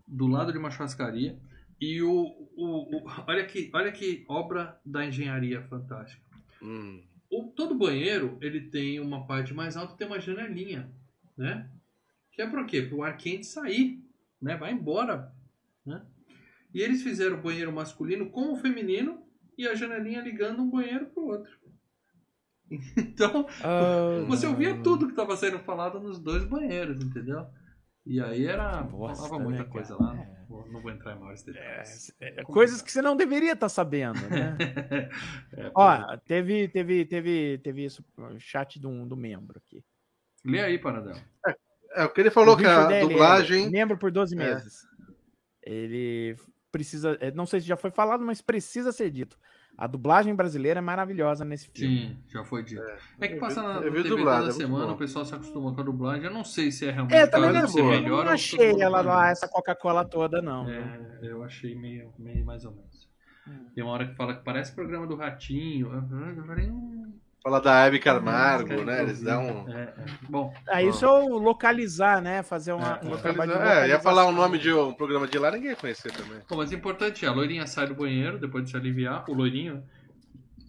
Do 0.07 0.27
lado 0.27 0.53
de 0.53 0.59
uma 0.59 0.71
churrascaria. 0.71 1.39
E 1.81 2.03
o, 2.03 2.13
o, 2.57 2.97
o- 2.99 3.05
olha, 3.27 3.45
que, 3.47 3.71
olha 3.73 3.91
que 3.91 4.25
obra 4.29 4.79
da 4.85 5.05
engenharia 5.07 5.63
fantástica. 5.63 6.23
Hum. 6.63 7.03
O, 7.31 7.45
todo 7.45 7.75
banheiro 7.79 8.37
ele 8.41 8.61
tem 8.61 9.01
uma 9.01 9.27
parte 9.27 9.55
mais 9.55 9.77
alta, 9.77 9.97
tem 9.97 10.07
uma 10.07 10.21
janelinha, 10.21 10.91
né? 11.37 11.71
Que 12.33 12.43
é 12.43 12.47
para 12.47 12.65
quê? 12.65 12.83
Para 12.83 12.97
o 12.97 13.03
ar 13.03 13.17
quente 13.17 13.47
sair, 13.47 14.05
né? 14.43 14.57
Vai 14.57 14.73
embora, 14.73 15.33
né? 15.87 16.05
E 16.75 16.81
eles 16.81 17.03
fizeram 17.03 17.39
o 17.39 17.43
banheiro 17.43 17.73
masculino 17.73 18.29
com 18.31 18.53
o 18.53 18.57
feminino 18.57 19.25
e 19.57 19.67
a 19.67 19.75
janelinha 19.75 20.21
ligando 20.21 20.63
um 20.63 20.71
banheiro 20.71 21.07
pro 21.07 21.25
outro. 21.27 21.51
Então, 22.97 23.47
Ah, 23.63 24.25
você 24.29 24.47
ouvia 24.47 24.81
tudo 24.83 25.07
que 25.07 25.13
estava 25.13 25.37
sendo 25.37 25.59
falado 25.61 25.99
nos 25.99 26.19
dois 26.19 26.45
banheiros, 26.45 27.03
entendeu? 27.03 27.47
E 28.07 28.21
aí 28.21 28.47
era. 28.47 28.83
Bosta, 28.83 29.25
falava 29.29 29.43
muita 29.45 29.65
né, 29.65 29.69
coisa 29.69 29.97
cara? 29.97 30.11
lá. 30.11 30.15
É. 30.23 30.27
Não, 30.27 30.47
vou- 30.49 30.73
não 30.73 30.81
vou 30.83 30.91
entrar 30.91 31.15
em 31.15 31.19
maiores 31.19 31.43
detalhes. 31.43 32.13
é, 32.21 32.43
coisas 32.45 32.81
que 32.81 32.91
você 32.91 33.03
não 33.03 33.17
deveria 33.17 33.53
estar 33.53 33.69
sabendo, 33.69 34.21
né? 34.29 34.57
É, 35.53 35.71
Ó, 35.75 36.17
teve, 36.27 36.69
teve, 36.69 37.05
teve, 37.05 37.59
teve 37.59 37.85
isso, 37.85 38.05
o 38.17 38.39
chat 38.39 38.79
do, 38.81 39.05
do 39.07 39.17
membro 39.17 39.59
aqui. 39.59 39.85
Lê 40.45 40.61
aí, 40.61 40.79
Paradão. 40.79 41.15
É, 41.95 42.05
o 42.05 42.09
que 42.13 42.21
ele 42.21 42.31
falou 42.31 42.55
O 42.55 42.57
que 42.59 42.65
a 42.67 42.91
é 42.91 43.01
dublagem. 43.01 43.69
Membro 43.71 43.99
por 43.99 44.11
12 44.11 44.35
É. 44.35 44.39
meses. 44.39 44.79
Ele 45.63 46.37
precisa. 46.73 47.19
é, 47.21 47.31
Não 47.33 47.47
sei 47.47 47.61
se 47.61 47.67
já 47.67 47.77
foi 47.77 47.91
falado, 47.91 48.25
mas 48.25 48.41
precisa 48.41 48.93
ser 48.93 49.11
dito. 49.11 49.39
A 49.81 49.87
dublagem 49.87 50.35
brasileira 50.35 50.77
é 50.79 50.83
maravilhosa 50.83 51.43
nesse 51.43 51.71
filme. 51.71 52.09
Sim, 52.09 52.19
já 52.29 52.45
foi 52.45 52.63
dito. 52.63 52.83
É, 53.19 53.29
que 53.29 53.35
eu 53.35 53.39
passa 53.41 53.63
na 53.63 53.81
eu 53.81 53.91
vi 53.91 54.03
TV 54.03 54.11
dublado, 54.11 54.41
toda 54.43 54.51
é 54.51 54.53
semana, 54.53 54.87
bom. 54.89 54.93
o 54.93 54.97
pessoal 54.99 55.25
se 55.25 55.35
acostuma 55.35 55.75
com 55.75 55.81
a 55.81 55.85
dublagem. 55.85 56.25
Eu 56.27 56.35
não 56.35 56.45
sei 56.45 56.71
se 56.71 56.87
é 56.87 56.91
realmente 56.91 57.17
É, 57.17 57.27
também 57.27 57.51
caso 57.55 57.79
boa. 57.79 57.91
melhor 57.91 58.09
eu 58.09 58.17
ou 58.19 58.25
não 58.25 58.37
se 58.37 58.57
achei 58.57 58.83
ela 58.83 59.01
lá, 59.01 59.31
essa 59.31 59.49
Coca-Cola 59.49 60.05
toda, 60.05 60.43
não. 60.43 60.69
É, 60.69 61.19
eu 61.23 61.43
achei 61.43 61.75
meio, 61.75 62.13
meio 62.19 62.45
mais 62.45 62.67
ou 62.67 62.73
menos. 62.73 63.09
Hum. 63.49 63.71
Tem 63.75 63.83
uma 63.83 63.95
hora 63.95 64.07
que 64.07 64.15
fala 64.15 64.35
que 64.35 64.45
parece 64.45 64.75
programa 64.75 65.07
do 65.07 65.17
Ratinho. 65.17 65.87
Eu 65.95 66.37
eu 66.37 66.45
falei, 66.45 66.71
hum, 66.71 67.15
Fala 67.43 67.59
da 67.61 67.87
Hebe 67.87 67.99
Camargo, 67.99 68.69
quero 68.69 68.85
né? 68.85 69.03
Eles 69.03 69.23
dão. 69.23 69.67
É, 69.69 69.83
é. 69.83 69.95
Bom, 70.29 70.53
Aí 70.69 70.89
isso 70.89 71.05
é 71.07 71.09
o 71.09 71.39
localizar, 71.39 72.21
né? 72.21 72.43
Fazer 72.43 72.73
uma, 72.73 73.01
É, 73.03 73.07
um 73.07 73.17
trabalho 73.17 73.53
de 73.53 73.59
É, 73.59 73.89
ia 73.89 73.99
falar 73.99 74.27
o 74.27 74.33
nome 74.33 74.59
de 74.59 74.73
um 74.73 74.93
programa 74.93 75.27
de 75.27 75.39
lá, 75.39 75.51
ninguém 75.51 75.71
ia 75.71 75.77
conhecer 75.77 76.13
também. 76.13 76.39
Bom, 76.49 76.57
mas 76.57 76.71
o 76.71 76.75
importante 76.75 77.25
é, 77.25 77.29
a 77.29 77.33
loirinha 77.33 77.67
sai 77.67 77.87
do 77.87 77.95
banheiro, 77.95 78.39
depois 78.39 78.65
de 78.65 78.71
se 78.71 78.77
aliviar, 78.77 79.25
o 79.29 79.33
loirinho, 79.33 79.83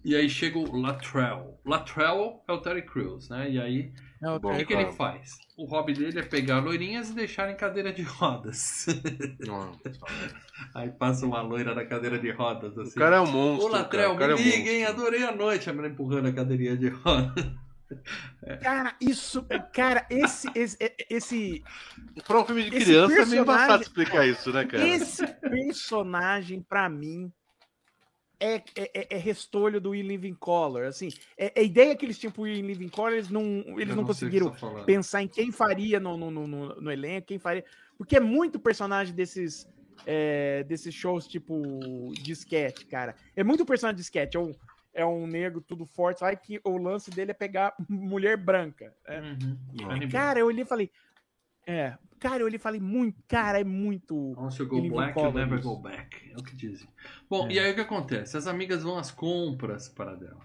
e 0.04 0.16
aí 0.16 0.28
chega 0.28 0.58
o 0.58 0.80
Latrell. 0.80 1.58
Latrell 1.64 2.42
é 2.48 2.52
o 2.52 2.58
Terry 2.58 2.82
Crews, 2.82 3.28
né? 3.28 3.50
E 3.50 3.60
aí, 3.60 3.92
É 4.22 4.30
o 4.30 4.36
o 4.36 4.40
Bom, 4.40 4.56
que, 4.56 4.64
que 4.64 4.72
ele 4.72 4.92
faz? 4.92 5.36
O 5.56 5.64
hobby 5.64 5.94
dele 5.94 6.20
é 6.20 6.22
pegar 6.22 6.60
loirinhas 6.60 7.10
e 7.10 7.14
deixar 7.14 7.50
em 7.50 7.56
cadeira 7.56 7.92
de 7.92 8.02
rodas. 8.02 8.86
Não. 9.40 9.72
aí 10.74 10.90
passa 10.90 11.26
uma 11.26 11.42
loira 11.42 11.74
na 11.74 11.84
cadeira 11.84 12.18
de 12.18 12.30
rodas, 12.30 12.76
O 12.76 12.82
assim. 12.82 12.98
cara 12.98 13.16
é 13.16 13.20
um 13.20 13.26
monstro. 13.30 13.74
Ô. 13.74 13.80
O 13.80 13.88
cara 13.88 14.08
me 14.08 14.32
é 14.32 14.34
um 14.34 14.36
liga, 14.36 14.70
hein? 14.70 14.80
monstro. 14.84 15.02
Adorei 15.02 15.24
a 15.24 15.34
noite. 15.34 15.68
A 15.68 15.72
menina 15.72 15.92
empurrando 15.92 16.28
a 16.28 16.32
cadeirinha 16.32 16.76
de 16.76 16.88
rodas. 16.88 17.52
Cara, 18.62 18.94
isso. 19.00 19.44
Cara, 19.72 20.06
esse. 20.08 20.48
Esse. 20.54 20.78
esse 21.10 21.62
Pra 22.26 22.40
um 22.40 22.44
filme 22.44 22.64
de 22.64 22.70
criança 22.70 23.22
é 23.22 23.26
meio 23.26 23.42
embaçado 23.42 23.82
explicar 23.82 24.26
isso, 24.26 24.52
né, 24.52 24.64
cara? 24.64 24.86
Esse 24.86 25.26
personagem, 25.26 26.62
pra 26.62 26.88
mim, 26.88 27.30
é, 28.44 28.54
é, 28.76 28.90
é- 28.94 29.06
é 29.10 29.16
restolho 29.16 29.80
do 29.80 29.90
We 29.90 30.02
Live 30.02 30.26
in 30.28 30.34
Color. 30.34 30.84
Assim, 30.86 31.08
é, 31.38 31.52
a 31.56 31.62
ideia 31.62 31.94
que 31.96 32.04
eles 32.04 32.18
tinham 32.18 32.32
pro 32.32 32.42
We 32.42 32.60
Live 32.62 32.84
in 32.84 32.88
Color, 32.88 33.12
eles 33.12 33.28
não, 33.30 33.44
eles 33.78 33.94
não 33.94 34.04
sei 34.12 34.28
o 34.28 34.30
que 34.30 34.40
conseguiram 34.40 34.50
tá 34.50 34.84
pensar 34.84 35.22
em 35.22 35.28
quem 35.28 35.50
faria 35.52 35.98
no, 36.00 36.16
no, 36.16 36.30
no, 36.30 36.46
no- 36.80 36.90
elenco, 36.92 37.28
quem 37.28 37.38
faria. 37.38 37.64
Porque 37.96 38.16
é 38.16 38.20
muito 38.20 38.58
personagem 38.58 39.14
desses. 39.14 39.66
é, 40.06 40.64
desses 40.64 40.92
shows 40.92 41.28
tipo 41.28 42.12
de 42.14 42.32
sketch, 42.32 42.84
cara. 42.86 43.14
É 43.36 43.44
muito 43.44 43.64
personagem 43.64 43.96
de 43.96 44.02
sketch. 44.02 44.34
É 44.34 44.38
um, 44.40 44.52
é 44.92 45.06
um 45.06 45.26
negro 45.28 45.60
tudo 45.60 45.86
forte, 45.86 46.20
vai 46.20 46.36
que 46.36 46.60
o 46.64 46.76
lance 46.76 47.08
dele 47.10 47.30
é 47.30 47.34
pegar 47.34 47.72
mulher 47.88 48.36
branca. 48.36 48.92
É, 49.06 49.20
Uhum. 49.20 49.58
Não. 49.74 50.08
Cara, 50.08 50.40
eu 50.40 50.46
olhei 50.46 50.62
e 50.64 50.66
falei. 50.66 50.90
É, 51.66 51.96
cara, 52.22 52.42
eu 52.42 52.46
olhei 52.46 52.56
e 52.56 52.60
falei 52.60 52.80
muito. 52.80 53.22
Cara, 53.28 53.60
é 53.60 53.64
muito. 53.64 54.34
Once 54.38 54.60
you 54.60 54.68
go 54.68 54.78
Ele 54.78 54.90
black, 54.90 55.18
you 55.18 55.32
never 55.32 55.60
go 55.62 55.76
back. 55.76 56.30
É 56.30 56.36
o 56.38 56.42
que 56.42 56.54
dizem. 56.56 56.88
Bom, 57.28 57.48
É. 57.48 57.52
e 57.54 57.58
aí 57.58 57.72
o 57.72 57.74
que 57.74 57.80
acontece? 57.80 58.36
As 58.36 58.46
amigas 58.46 58.82
vão 58.82 58.96
às 58.96 59.10
compras 59.10 59.88
para 59.88 60.14
dela. 60.14 60.40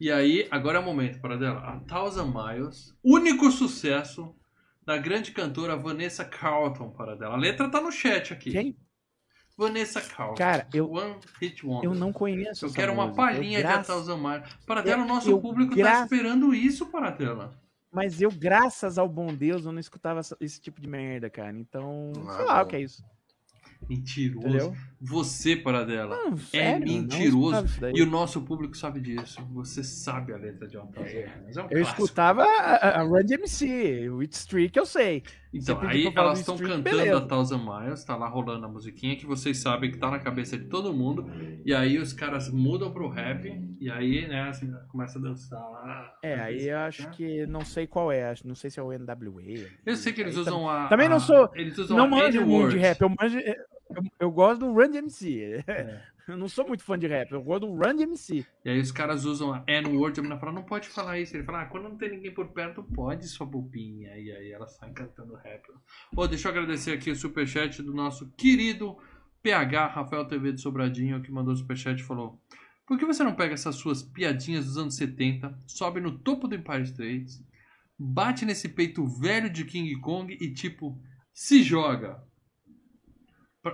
E 0.00 0.10
aí, 0.10 0.46
agora 0.50 0.78
é 0.78 0.80
o 0.80 0.84
momento 0.84 1.20
para 1.20 1.36
dela. 1.36 1.60
A 1.60 1.80
Thousand 1.80 2.32
Miles, 2.32 2.94
único 3.02 3.50
sucesso 3.50 4.34
da 4.84 4.96
grande 4.98 5.32
cantora 5.32 5.76
Vanessa 5.76 6.24
Carlton 6.24 6.90
para 6.90 7.14
dela. 7.16 7.34
A 7.34 7.38
letra 7.38 7.70
tá 7.70 7.80
no 7.80 7.90
chat 7.90 8.32
aqui. 8.32 8.50
Quem? 8.50 8.76
Vanessa 9.56 10.00
Carlton. 10.00 10.34
Cara, 10.34 10.66
eu, 10.74 10.90
One 10.90 11.14
Hit 11.40 11.64
Wonder. 11.64 11.88
eu 11.88 11.94
não 11.94 12.12
conheço. 12.12 12.66
Eu 12.66 12.72
quero 12.72 12.92
uma 12.92 13.04
música. 13.06 13.22
palhinha 13.22 13.58
Eu 13.60 13.62
de 13.62 13.66
A 13.68 13.72
graças- 13.72 13.86
Thousand 13.86 14.18
Miles. 14.18 14.56
Para 14.66 14.82
dela, 14.82 15.04
o 15.04 15.06
nosso 15.06 15.30
eu 15.30 15.40
público 15.40 15.74
gra- 15.76 15.92
tá 15.92 16.02
esperando 16.02 16.52
isso 16.52 16.86
para 16.86 17.10
dela. 17.10 17.56
Mas 17.94 18.20
eu, 18.20 18.30
graças 18.30 18.98
ao 18.98 19.08
bom 19.08 19.28
Deus, 19.32 19.64
eu 19.64 19.72
não 19.72 19.78
escutava 19.78 20.20
esse 20.40 20.60
tipo 20.60 20.80
de 20.80 20.88
merda, 20.88 21.30
cara. 21.30 21.56
Então, 21.56 22.12
Ah, 22.26 22.36
sei 22.36 22.44
lá 22.44 22.60
o 22.60 22.64
bom. 22.64 22.70
que 22.70 22.76
é 22.76 22.80
isso. 22.80 23.04
Mentiroso. 23.88 24.46
Entendeu? 24.48 24.76
Você 25.00 25.54
para 25.56 25.84
dela. 25.84 26.16
Não, 26.16 26.32
É 26.34 26.36
sério, 26.38 26.86
mentiroso. 26.86 27.26
escutava 27.28 27.66
isso 27.66 27.80
daí. 27.80 27.92
E 27.96 28.02
o 28.02 28.06
nosso 28.06 28.40
público 28.42 28.74
sabe 28.76 29.00
disso. 29.00 29.42
Você 29.52 29.84
sabe 29.84 30.32
a 30.32 30.36
letra 30.38 30.66
de 30.66 30.76
One 30.78 30.90
Thousand 30.90 31.12
Miles. 31.12 31.56
É 31.56 31.60
um 31.60 31.64
Eu 31.64 31.68
clássico. 31.82 32.02
escutava 32.02 32.42
a, 32.44 33.00
a 33.00 33.02
Run 33.02 33.24
DMC, 33.24 34.08
o 34.10 34.20
It 34.20 34.34
Streak, 34.34 34.76
eu 34.78 34.86
sei. 34.86 35.22
Então, 35.54 35.80
aí 35.82 36.12
elas 36.14 36.40
estão 36.40 36.56
cantando 36.58 36.82
beleza. 36.82 37.16
a 37.18 37.20
Thousand 37.20 37.58
Miles, 37.64 38.04
tá 38.04 38.16
lá 38.16 38.28
rolando 38.28 38.66
a 38.66 38.68
musiquinha 38.68 39.16
que 39.16 39.24
vocês 39.24 39.58
sabem 39.58 39.90
que 39.90 39.98
tá 39.98 40.10
na 40.10 40.18
cabeça 40.18 40.58
de 40.58 40.64
todo 40.64 40.92
mundo. 40.92 41.30
E 41.64 41.72
aí 41.72 41.96
os 41.98 42.12
caras 42.12 42.50
mudam 42.50 42.92
pro 42.92 43.08
rap, 43.08 43.46
e 43.80 43.90
aí, 43.90 44.26
né, 44.26 44.48
assim, 44.48 44.72
começa 44.88 45.18
a 45.18 45.22
dançar 45.22 45.60
lá. 45.70 46.14
É, 46.22 46.34
aí 46.40 46.68
eu 46.68 46.78
acho 46.78 47.08
que 47.10 47.46
não 47.46 47.64
sei 47.64 47.86
qual 47.86 48.10
é, 48.10 48.34
não 48.44 48.54
sei 48.54 48.68
se 48.70 48.80
é 48.80 48.82
o 48.82 48.92
NWA. 48.92 49.68
Eu 49.86 49.96
sei 49.96 50.12
que 50.12 50.20
eles 50.20 50.36
usam 50.36 50.68
a. 50.68 50.88
Também 50.88 51.08
não 51.08 51.20
sou- 51.20 51.48
Eles 51.54 51.78
usam 51.78 51.96
Não 51.96 52.06
a 52.06 52.08
manjo 52.08 52.44
muito 52.44 52.70
de 52.70 52.78
rap, 52.78 53.00
eu, 53.00 53.08
manjo, 53.08 53.38
eu, 53.38 53.54
eu 54.18 54.30
gosto 54.30 54.60
do 54.60 54.72
Run 54.72 54.90
DMC. 54.90 55.62
É. 55.66 56.00
Eu 56.26 56.38
não 56.38 56.48
sou 56.48 56.66
muito 56.66 56.82
fã 56.82 56.98
de 56.98 57.06
rap, 57.06 57.32
eu 57.32 57.42
gosto 57.42 57.66
do 57.66 57.74
Run 57.74 57.96
DMC. 57.96 58.46
E 58.64 58.70
aí 58.70 58.80
os 58.80 58.90
caras 58.90 59.26
usam 59.26 59.52
a 59.52 59.62
N-word, 59.66 60.18
a 60.18 60.22
menina 60.22 60.40
fala, 60.40 60.52
não 60.52 60.62
pode 60.62 60.88
falar 60.88 61.18
isso. 61.18 61.36
Ele 61.36 61.44
fala, 61.44 61.62
ah, 61.62 61.66
quando 61.66 61.84
não 61.84 61.98
tem 61.98 62.10
ninguém 62.10 62.32
por 62.32 62.48
perto, 62.48 62.82
pode, 62.82 63.28
sua 63.28 63.46
bobinha. 63.46 64.16
E 64.16 64.32
aí 64.32 64.50
ela 64.50 64.66
sai 64.66 64.90
cantando 64.92 65.34
rap. 65.34 65.62
Ô, 66.16 66.26
deixa 66.26 66.48
eu 66.48 66.52
agradecer 66.52 66.92
aqui 66.92 67.10
o 67.10 67.16
superchat 67.16 67.82
do 67.82 67.92
nosso 67.92 68.30
querido 68.38 68.96
PH, 69.42 69.88
Rafael 69.88 70.26
TV 70.26 70.52
de 70.52 70.62
Sobradinho, 70.62 71.20
que 71.20 71.30
mandou 71.30 71.52
o 71.52 71.56
superchat 71.56 72.00
e 72.00 72.04
falou... 72.04 72.40
Por 72.86 72.98
que 72.98 73.06
você 73.06 73.24
não 73.24 73.34
pega 73.34 73.54
essas 73.54 73.76
suas 73.76 74.02
piadinhas 74.02 74.66
dos 74.66 74.76
anos 74.76 74.96
70, 74.96 75.58
sobe 75.66 76.00
no 76.00 76.18
topo 76.18 76.46
do 76.46 76.54
Empire 76.54 76.82
State, 76.82 77.42
bate 77.98 78.44
nesse 78.44 78.68
peito 78.68 79.06
velho 79.06 79.48
de 79.48 79.64
King 79.64 79.98
Kong 80.00 80.36
e 80.38 80.52
tipo, 80.52 81.00
se 81.32 81.62
joga? 81.62 82.22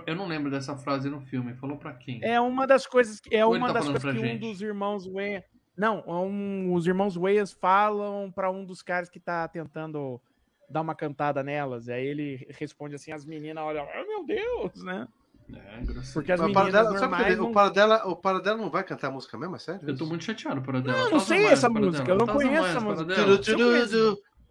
Eu 0.05 0.15
não 0.15 0.27
lembro 0.27 0.49
dessa 0.49 0.75
frase 0.77 1.09
no 1.09 1.21
filme, 1.21 1.53
falou 1.55 1.77
pra 1.77 1.93
quem? 1.93 2.23
É 2.23 2.39
uma 2.39 2.65
das 2.65 2.85
coisas 2.85 3.19
que 3.19 3.35
é 3.35 3.45
Ou 3.45 3.55
uma 3.55 3.67
tá 3.67 3.73
das 3.73 3.85
coisas 3.89 4.01
que 4.03 4.19
um 4.19 4.21
gente? 4.25 4.39
dos 4.39 4.61
irmãos 4.61 5.05
Wayne 5.05 5.43
Não, 5.75 6.03
um- 6.07 6.73
os 6.73 6.85
irmãos 6.87 7.15
Wayans 7.15 7.51
falam 7.51 8.31
pra 8.31 8.49
um 8.51 8.63
dos 8.65 8.81
caras 8.81 9.09
que 9.09 9.19
tá 9.19 9.47
tentando 9.47 10.21
dar 10.69 10.81
uma 10.81 10.95
cantada 10.95 11.43
nelas. 11.43 11.89
Aí 11.89 12.05
ele 12.05 12.47
responde 12.59 12.95
assim, 12.95 13.11
as 13.11 13.25
meninas 13.25 13.63
olham, 13.63 13.87
ai 13.93 14.05
meu 14.05 14.25
Deus, 14.25 14.83
né? 14.83 15.07
É. 15.53 15.81
Porque 16.13 16.31
as 16.31 16.39
Mas 16.39 16.49
o 16.49 16.53
meninas 16.53 16.93
normais 16.93 17.25
que 17.27 17.35
não... 17.35 17.49
o 17.49 17.51
Paradela, 17.51 18.07
o 18.07 18.15
Paradela 18.15 18.57
não 18.57 18.69
vai 18.69 18.83
cantar 18.85 19.07
a 19.07 19.11
música 19.11 19.37
mesmo, 19.37 19.55
é 19.57 19.59
sério? 19.59 19.81
Eu 19.89 19.97
tô 19.97 20.05
muito 20.05 20.23
chateado 20.23 20.61
por 20.61 20.79
dela. 20.81 20.97
Não, 20.97 21.05
eu 21.05 21.11
não 21.11 21.19
sei 21.19 21.45
essa 21.45 21.69
música, 21.69 22.09
eu 22.09 22.17
não 22.17 22.27
conheço 22.27 22.65
essa 22.67 22.79
música. 22.79 23.13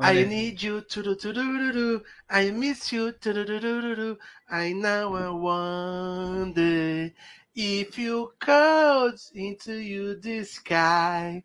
I 0.00 0.24
need 0.24 0.62
you. 0.62 0.82
I 2.30 2.50
miss 2.50 2.92
you. 2.92 3.12
I 4.50 4.72
now 4.72 5.14
I 5.14 5.28
wonder 5.30 7.12
if 7.54 7.98
you 7.98 8.32
could 8.38 9.20
into 9.34 9.74
you 9.74 10.16
the 10.20 10.44
sky 10.44 11.42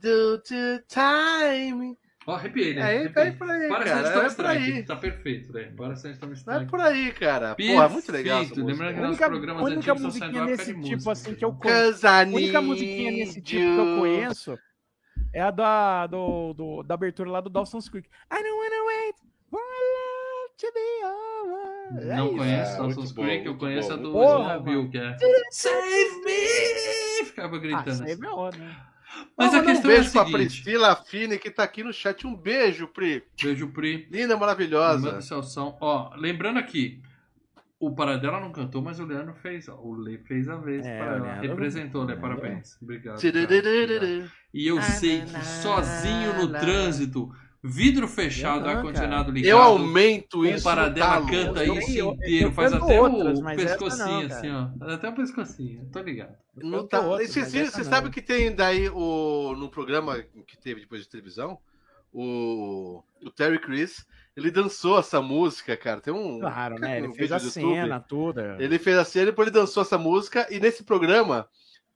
do 0.00 0.38
the 0.38 0.82
time. 0.88 1.96
Ó, 2.28 2.34
arrepiei, 2.34 2.74
né? 2.74 2.82
Aí, 2.82 2.96
Arrepiei. 2.98 3.12
vai 3.14 3.32
por 3.36 3.48
aí, 3.48 3.68
Para 3.68 3.84
cara, 3.84 4.02
Sandstorm 4.02 4.26
vai 4.26 4.34
por 4.34 4.46
aí. 4.46 4.62
Strike. 4.62 4.86
Tá 4.88 4.96
perfeito, 4.96 5.52
né? 5.52 5.72
Para 5.76 5.96
Sandstorm 5.96 6.32
Vai 6.32 6.38
Strike. 6.38 6.70
por 6.70 6.80
aí, 6.80 7.12
cara. 7.12 7.54
Porra, 7.54 7.88
muito 7.88 8.12
legal 8.12 8.42
essa 8.42 8.54
Perfeito. 8.54 8.66
Lembrando 8.66 8.94
que 8.94 9.00
única, 9.00 9.26
programas 9.28 9.62
única 9.62 9.94
musiquinha 9.94 10.44
nesse 10.44 10.74
tipo 10.74 10.80
música. 10.80 11.12
assim 11.12 11.34
que 11.36 11.44
eu 11.44 11.52
conheço. 11.54 12.06
A 12.06 12.20
única 12.22 12.60
musiquinha 12.60 13.12
nesse 13.12 13.40
tipo 13.40 13.60
que 13.62 13.78
eu 13.78 13.98
conheço 13.98 14.58
é 15.36 15.42
a 15.42 15.50
da, 15.50 16.06
do, 16.06 16.52
do- 16.54 16.82
da 16.82 16.94
abertura 16.94 17.30
lá 17.30 17.40
do 17.40 17.50
Dawson's 17.50 17.88
Creek. 17.88 18.08
I 18.32 18.42
don't 18.42 18.50
wanna 18.50 18.84
wait 18.86 19.16
for 19.50 19.60
love 19.60 20.54
to 20.58 20.66
be 20.72 21.04
over. 21.04 22.10
É 22.12 22.16
Não 22.16 22.26
isso. 22.28 22.36
conheço 22.38 22.72
É, 22.72 22.76
Dawson's 22.78 23.12
bom, 23.12 23.22
Creek, 23.22 23.46
eu 23.46 23.56
conheço 23.58 23.88
bom, 23.88 23.94
a 23.94 23.96
do 23.98 24.12
bom. 24.12 24.40
Smallville, 24.42 24.88
que 24.90 24.98
é 24.98 25.16
Save 25.50 26.24
me! 26.24 27.24
Ficava 27.26 27.56
Ah, 27.56 27.58
gritando. 27.60 27.90
isso 27.90 28.02
aí 28.02 28.10
é 28.10 28.12
assim. 28.14 28.20
meu, 28.22 28.50
né? 28.50 28.76
Mas 29.36 29.50
Vamos 29.52 29.68
a 29.68 29.72
questão 29.72 29.90
um 29.90 29.92
é 29.92 29.96
a 29.96 29.98
beijo 30.00 30.12
pra 30.12 30.24
seguinte. 30.24 30.62
Priscila 30.62 30.96
Fini, 30.96 31.38
que 31.38 31.50
tá 31.50 31.62
aqui 31.62 31.82
no 31.84 31.92
chat. 31.92 32.26
Um 32.26 32.34
beijo, 32.34 32.88
Pri. 32.88 33.22
Beijo, 33.42 33.68
Pri. 33.68 34.08
Linda, 34.10 34.36
maravilhosa. 34.36 35.12
Manda. 35.12 35.76
Ó, 35.80 36.10
lembrando 36.16 36.58
aqui, 36.58 37.00
o 37.78 37.94
Paradela 37.94 38.40
não 38.40 38.50
cantou, 38.52 38.80
mas 38.82 38.98
o 39.00 39.04
Leandro 39.04 39.34
fez. 39.34 39.68
Ó, 39.68 39.76
o 39.80 39.94
Lê 39.94 40.18
fez 40.18 40.48
a 40.48 40.56
vez 40.56 40.84
É, 40.86 40.98
para 40.98 41.12
o 41.12 41.14
ela. 41.16 41.24
Leandro- 41.26 41.48
Representou, 41.48 42.02
Lê, 42.02 42.14
Leandro- 42.14 42.28
parabéns. 42.40 42.78
Obrigado. 42.82 43.20
cara. 43.20 43.28
Obrigado. 43.28 43.62
Tudurururu. 43.62 44.30
E 44.54 44.66
eu 44.66 44.80
sei 44.82 45.20
que 45.22 45.44
sozinho 45.44 46.34
no 46.40 46.48
trânsito, 46.52 47.28
vidro 47.62 48.06
fechado, 48.08 48.62
não, 48.64 48.70
ar-condicionado 48.70 49.30
ligado. 49.30 49.50
Eu 49.50 49.58
aumento 49.58 50.38
O 50.40 50.46
isso. 50.46 50.64
Paradela 50.64 51.20
no 51.20 51.26
talo. 51.26 51.44
canta 51.46 51.64
Eu 51.64 51.74
isso 51.78 51.98
eu- 51.98 52.12
inteiro, 52.14 52.46
eu 52.46 52.52
faz 52.52 52.72
até 52.72 53.00
outras, 53.00 53.38
o 53.40 53.44
pescocinho 53.44 54.06
não, 54.28 54.36
assim, 54.36 54.50
ó. 54.50 54.68
Até 54.94 55.08
o 55.08 55.14
pescocinho, 55.14 55.88
tô 55.92 56.00
ligado. 56.00 56.34
Canto 56.58 56.88
ta- 56.88 57.00
outras, 57.00 57.28
Você 57.30 57.44
você 57.44 57.82
não. 57.82 57.84
sabe 57.90 58.10
que 58.10 58.22
tem 58.22 58.54
daí 58.54 58.88
o 58.88 59.54
no 59.58 59.68
programa 59.68 60.22
que 60.46 60.56
teve 60.56 60.80
depois 60.80 61.02
de 61.02 61.08
televisão, 61.10 61.58
o, 62.12 63.02
o 63.22 63.30
Terry 63.30 63.58
Crews, 63.60 64.06
ele 64.36 64.50
dançou 64.50 64.98
essa 64.98 65.20
música, 65.22 65.76
cara. 65.76 66.00
Tem 66.00 66.12
um 66.12 66.38
Claro, 66.40 66.78
né? 66.78 66.98
Ele 66.98 67.08
um 67.08 67.14
fez 67.14 67.32
a 67.32 67.38
cena 67.40 67.98
toda. 68.00 68.56
Ele 68.60 68.78
fez 68.78 68.96
a 68.98 69.04
cena, 69.04 69.26
depois 69.26 69.48
ele 69.48 69.56
dançou 69.58 69.82
essa 69.82 69.96
música 69.96 70.46
e 70.50 70.60
nesse 70.60 70.84
programa 70.84 71.48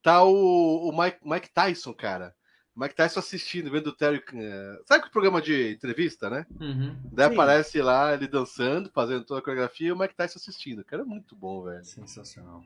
tá 0.03 0.25
o, 0.25 0.89
o 0.89 0.99
Mike, 0.99 1.19
Mike 1.25 1.51
Tyson, 1.53 1.93
cara. 1.93 2.35
O 2.75 2.81
Mike 2.81 2.95
Tyson 2.95 3.19
assistindo, 3.21 3.71
vendo 3.71 3.89
o 3.89 3.93
Terry. 3.97 4.23
eh, 4.33 4.79
Sabe 4.87 5.03
que 5.03 5.09
o 5.09 5.13
programa 5.13 5.43
de 5.43 5.73
entrevista, 5.73 6.31
né? 6.31 6.47
Uhum. 6.59 6.97
Daí 7.13 7.29
Sim. 7.29 7.35
aparece 7.35 7.83
lá 7.83 8.15
ele 8.15 8.27
dançando, 8.29 8.91
fazendo 8.95 9.25
toda 9.25 9.41
a 9.41 9.43
coreografia 9.43 9.89
e 9.89 9.93
o 9.93 9.99
Mike 9.99 10.15
Tyson 10.15 10.39
assistindo. 10.39 10.85
Cara, 10.85 11.03
é 11.03 11.05
muito 11.05 11.37
bom, 11.37 11.63
velho. 11.65 11.85
Sensacional. 11.85 12.63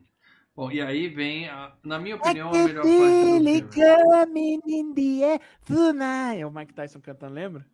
Bom, 0.55 0.70
e 0.70 0.80
aí 0.80 1.09
vem, 1.09 1.48
a- 1.48 1.72
na 1.82 1.98
minha 1.98 2.14
opinião, 2.14 2.51
a 2.51 2.52
melhor 2.52 2.82
parte 2.84 2.94
do 2.94 3.02
filme. 3.26 3.62
tonight. 5.64 6.40
É 6.40 6.46
o 6.46 6.51
Mike 6.52 6.74
Tyson 6.74 7.01
cantando, 7.01 7.34
lembra? 7.34 7.66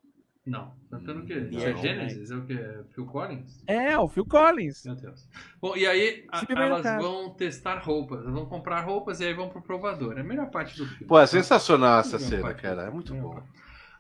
Não, 0.47 0.75
cantando 0.91 1.21
o 1.21 1.27
quê? 1.27 1.35
Isso 1.35 1.59
Yeah. 1.59 1.79
é 1.79 1.83
Gênesis? 1.83 2.31
É 2.31 2.37
o 2.37 2.47
quê? 2.47 2.59
Phil 2.95 3.07
Collins? 3.07 3.63
É, 3.67 3.97
o 3.99 4.09
Phil 4.09 4.25
Collins. 4.27 4.85
Meu 4.85 4.97
Deus. 4.97 5.29
Bom, 5.61 5.77
e 5.77 5.87
aí 5.87 6.27
a- 6.33 6.47
elas 6.57 6.83
cara. 6.83 7.03
vão 7.03 7.31
testar 7.35 7.79
roupas, 7.79 8.21
elas 8.21 8.33
vão 8.33 8.47
comprar 8.47 8.81
roupas 8.81 9.21
e 9.21 9.27
aí 9.27 9.35
vão 9.35 9.49
pro 9.51 9.63
provador. 9.63 10.17
É 10.17 10.23
a 10.23 10.25
melhor 10.25 10.51
parte 10.51 10.77
do 10.77 10.87
filme. 10.87 11.07
Pô, 11.07 11.19
é 11.21 11.27
sensacional 11.27 12.01
essa 12.01 12.19
Melhor 12.19 12.29
cena, 12.29 12.55
cara. 12.55 12.83
É 12.85 12.91
muito 12.91 13.15
bom. 13.15 13.43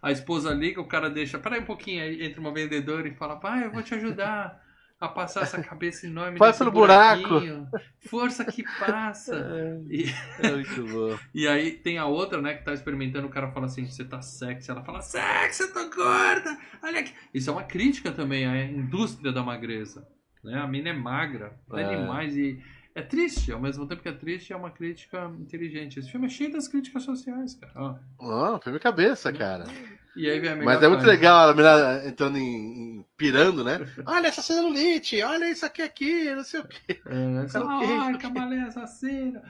A 0.02 0.10
esposa 0.10 0.52
liga, 0.54 0.80
o 0.80 0.88
cara 0.88 1.10
deixa. 1.10 1.38
Peraí 1.38 1.60
um 1.60 1.66
pouquinho, 1.66 2.02
aí 2.02 2.24
entra 2.24 2.40
uma 2.40 2.52
vendedora 2.52 3.06
e 3.06 3.14
fala: 3.14 3.36
Pai, 3.36 3.66
eu 3.66 3.70
vou 3.70 3.82
te 3.82 3.94
ajudar 3.94 4.60
a 5.00 5.08
passar 5.08 5.42
essa 5.42 5.62
cabeça 5.62 6.06
enorme. 6.06 6.38
Nesse 6.38 6.58
pelo 6.58 6.70
buraco." 6.70 7.40
Força 8.08 8.44
que 8.44 8.62
passa. 8.78 9.34
E, 9.90 10.04
É 10.42 10.50
muito 10.52 10.84
bom. 10.86 11.18
e 11.34 11.48
aí 11.48 11.72
tem 11.72 11.98
a 11.98 12.06
outra, 12.06 12.40
né, 12.40 12.54
que 12.54 12.64
tá 12.64 12.72
experimentando, 12.72 13.26
o 13.26 13.30
cara 13.30 13.50
fala 13.50 13.66
assim, 13.66 13.86
você 13.86 14.04
tá 14.04 14.20
sexy. 14.20 14.70
Ela 14.70 14.82
fala, 14.84 15.00
sexy, 15.00 15.62
eu 15.62 15.72
tô 15.72 15.90
gorda. 15.90 16.56
Olha 16.82 17.00
aqui. 17.00 17.12
Isso 17.32 17.48
é 17.50 17.52
uma 17.52 17.62
crítica 17.64 18.12
também 18.12 18.46
à 18.46 18.64
indústria 18.64 19.32
da 19.32 19.42
magreza. 19.42 20.06
Né? 20.44 20.58
A 20.58 20.66
mina 20.66 20.90
é 20.90 20.92
magra, 20.92 21.52
É. 21.74 21.96
demais 21.96 22.36
e 22.36 22.62
é 22.94 23.02
triste. 23.02 23.52
Ao 23.52 23.60
mesmo 23.60 23.86
tempo 23.86 24.02
que 24.02 24.08
é 24.08 24.12
triste, 24.12 24.52
é 24.52 24.56
uma 24.56 24.70
crítica 24.70 25.30
inteligente. 25.38 25.98
Esse 25.98 26.10
filme 26.10 26.26
é 26.26 26.30
cheio 26.30 26.52
das 26.52 26.66
críticas 26.68 27.02
sociais, 27.04 27.54
cara. 27.54 27.72
Ó. 27.76 27.94
Não, 28.52 28.60
filme 28.60 28.78
cabeça, 28.78 29.32
cara. 29.32 29.64
E 30.20 30.28
aí 30.28 30.38
vem 30.38 30.50
a 30.50 30.54
melhor 30.54 30.74
Mas 30.74 30.82
é 30.82 30.88
muito 30.88 31.06
legal 31.06 31.48
a 31.48 31.54
menina 31.54 32.02
entrando 32.06 32.36
em, 32.36 32.98
em- 32.98 33.06
pirando, 33.16 33.64
né? 33.64 33.78
Olha 34.04 34.26
essa 34.26 34.42
celulite, 34.42 35.22
olha 35.22 35.50
isso 35.50 35.64
aqui 35.64 35.80
aqui, 35.80 36.34
não 36.34 36.44
sei 36.44 36.60
o 36.60 36.68
quê. 36.68 37.00
É, 37.06 37.44
essa 37.44 37.64
arca, 37.64 38.28
baleia 38.28 38.66
assassina. 38.66 39.42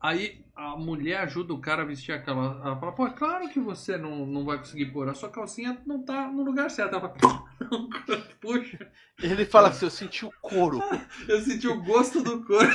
Aí 0.00 0.42
a 0.56 0.78
mulher 0.78 1.18
ajuda 1.20 1.52
o 1.52 1.60
cara 1.60 1.82
a 1.82 1.84
vestir 1.84 2.12
aquela. 2.12 2.58
Ela 2.64 2.80
fala, 2.80 2.92
pô, 2.92 3.06
é 3.06 3.10
claro 3.10 3.50
que 3.50 3.60
você 3.60 3.98
não, 3.98 4.24
não 4.24 4.46
vai 4.46 4.56
conseguir 4.56 4.86
pôr. 4.86 5.10
A 5.10 5.14
sua 5.14 5.28
calcinha 5.28 5.76
não 5.86 6.02
tá 6.02 6.26
no 6.26 6.42
lugar 6.42 6.70
certo. 6.70 6.96
Ela 6.96 7.14
fala, 7.18 7.44
puxa, 8.40 8.90
Ele 9.22 9.44
fala 9.44 9.68
assim, 9.68 9.84
eu 9.84 9.90
senti 9.90 10.24
o 10.24 10.32
couro. 10.40 10.80
eu 11.28 11.42
senti 11.42 11.68
o 11.68 11.82
gosto 11.82 12.22
do 12.22 12.42
corpo. 12.46 12.72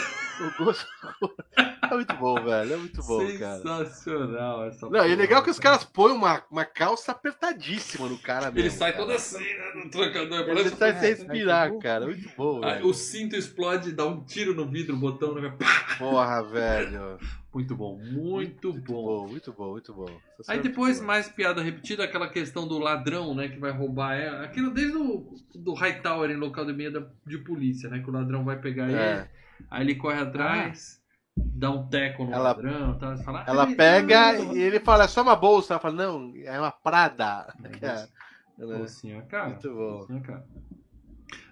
O 0.59 0.65
gosto 0.65 0.85
do 0.85 1.13
couro. 1.17 1.35
É 1.93 1.97
muito 1.97 2.15
bom, 2.15 2.35
velho. 2.43 2.73
É 2.73 2.77
muito 2.77 3.03
bom, 3.03 3.19
cara. 3.37 3.61
Sensacional 3.61 4.65
essa 4.65 4.89
Não, 4.89 5.05
e 5.05 5.11
é 5.11 5.15
legal 5.15 5.43
que 5.43 5.49
os 5.49 5.59
cara. 5.59 5.77
caras 5.77 5.89
põem 5.91 6.13
uma, 6.13 6.43
uma 6.51 6.65
calça 6.65 7.11
apertadíssima 7.11 8.07
no 8.07 8.17
cara 8.17 8.45
mesmo. 8.45 8.59
Ele 8.59 8.69
sai 8.69 8.91
cara. 8.93 9.03
todo 9.05 9.15
assim, 9.15 9.43
né, 9.43 9.71
no 9.75 9.89
trocador. 9.89 10.39
Ele 10.39 10.53
parece- 10.55 10.75
sai 10.75 10.93
sem 10.99 11.09
respirar, 11.09 11.67
é, 11.73 11.77
cara. 11.79 12.05
Muito 12.05 12.29
bom, 12.37 12.63
Aí 12.63 12.75
velho. 12.75 12.87
o 12.87 12.93
cinto 12.93 13.35
explode, 13.35 13.91
dá 13.91 14.05
um 14.05 14.23
tiro 14.23 14.53
no 14.55 14.67
vidro, 14.67 14.95
botão, 14.97 15.35
né? 15.35 15.53
Porra, 15.97 16.41
velho. 16.43 17.17
Muito 17.53 17.75
bom, 17.75 17.99
muito, 17.99 18.73
bom. 18.73 19.03
Bom, 19.05 19.27
muito 19.27 19.53
bom, 19.53 19.71
muito 19.73 19.93
bom. 19.93 20.09
Essa 20.39 20.53
Aí 20.53 20.57
é 20.57 20.61
depois, 20.63 20.93
muito 20.97 21.01
boa. 21.01 21.07
mais 21.07 21.29
piada 21.29 21.61
repetida, 21.61 22.03
aquela 22.03 22.27
questão 22.27 22.67
do 22.67 22.79
ladrão, 22.79 23.35
né, 23.35 23.47
que 23.47 23.59
vai 23.59 23.69
roubar 23.71 24.15
ela. 24.15 24.41
Aquilo 24.43 24.71
desde 24.71 24.97
o 24.97 25.35
do 25.53 25.73
Hightower 25.75 26.31
em 26.31 26.35
local 26.35 26.65
de 26.65 26.73
meia 26.73 26.91
de 27.27 27.37
polícia, 27.37 27.87
né, 27.89 27.99
que 27.99 28.09
o 28.09 28.13
ladrão 28.13 28.43
vai 28.43 28.57
pegar 28.59 28.87
ele, 28.87 28.95
É. 28.97 29.29
aí 29.69 29.83
ele 29.83 29.93
corre 29.93 30.19
atrás, 30.19 30.99
dá 31.35 31.71
um 31.71 31.87
teco 31.87 32.25
no 32.25 32.33
Ela- 32.33 32.43
ladrão, 32.43 32.97
tá, 32.97 33.17
fala, 33.17 33.43
Ela 33.47 33.63
"Ai, 33.65 33.75
pega 33.75 34.33
não." 34.33 34.55
e 34.55 34.61
ele 34.61 34.79
fala, 34.79 35.05
é 35.05 35.07
só 35.07 35.21
uma 35.21 35.35
bolsa. 35.35 35.73
Ela 35.73 35.79
fala, 35.81 35.95
não, 35.95 36.33
é 36.37 36.59
uma 36.59 36.71
Prada. 36.71 37.53
É, 37.81 38.07
É, 38.59 38.65
Pô, 38.67 38.83
assim, 38.83 39.17
ó, 39.17 39.21
cara. 39.23 39.49
Muito 39.49 39.73
bom. 39.73 40.05
Ó, 40.09 40.19
cara. 40.21 40.45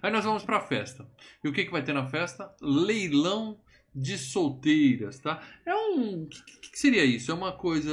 Aí 0.00 0.12
nós 0.12 0.24
vamos 0.24 0.44
pra 0.44 0.60
festa. 0.60 1.04
E 1.42 1.48
o 1.48 1.52
que, 1.52 1.64
que 1.64 1.72
vai 1.72 1.82
ter 1.82 1.92
na 1.92 2.06
festa? 2.06 2.54
Leilão 2.62 3.58
de 3.92 4.16
solteiras, 4.16 5.18
tá? 5.18 5.42
É 5.66 5.74
um. 5.74 6.22
O 6.22 6.26
que, 6.28 6.40
que- 6.60 6.70
que 6.70 6.78
seria 6.78 7.04
isso? 7.04 7.32
É 7.32 7.34
uma 7.34 7.50
coisa 7.50 7.92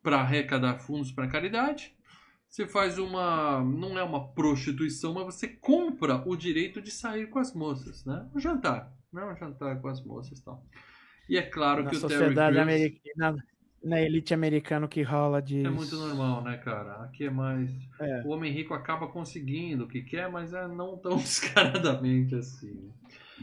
para 0.00 0.20
arrecadar 0.20 0.78
fundos 0.78 1.10
para 1.10 1.26
caridade. 1.26 1.92
Você 2.48 2.64
faz 2.68 2.98
uma. 2.98 3.60
Não 3.64 3.98
é 3.98 4.02
uma 4.04 4.28
prostituição, 4.28 5.14
mas 5.14 5.24
você 5.24 5.48
compra 5.48 6.22
o 6.24 6.36
direito 6.36 6.80
de 6.80 6.92
sair 6.92 7.28
com 7.30 7.40
as 7.40 7.52
moças, 7.52 8.04
né? 8.04 8.28
Um 8.32 8.38
jantar. 8.38 8.92
Não 9.12 9.22
é 9.28 9.32
um 9.32 9.36
jantar 9.36 9.80
com 9.80 9.88
as 9.88 10.02
moças 10.04 10.38
e 10.38 10.44
tal. 10.44 10.64
E 11.28 11.36
é 11.36 11.42
claro 11.42 11.84
Na 11.84 11.90
que 11.90 11.96
o 11.96 12.00
Terry 12.00 12.12
sociedade 12.14 12.56
Crews 12.56 12.62
americana, 12.68 13.44
na 13.82 14.00
elite 14.00 14.32
americana 14.34 14.88
que 14.88 15.02
rola 15.02 15.40
de. 15.42 15.64
é 15.64 15.70
muito 15.70 15.96
normal, 15.96 16.42
né, 16.42 16.56
cara? 16.58 17.04
Aqui 17.04 17.24
é 17.26 17.30
mais. 17.30 17.70
É. 18.00 18.22
O 18.24 18.28
homem 18.30 18.52
rico 18.52 18.74
acaba 18.74 19.08
conseguindo 19.08 19.84
o 19.84 19.88
que 19.88 20.02
quer, 20.02 20.30
mas 20.30 20.52
é 20.52 20.66
não 20.66 20.96
tão 20.96 21.16
descaradamente 21.18 22.34
assim. 22.34 22.90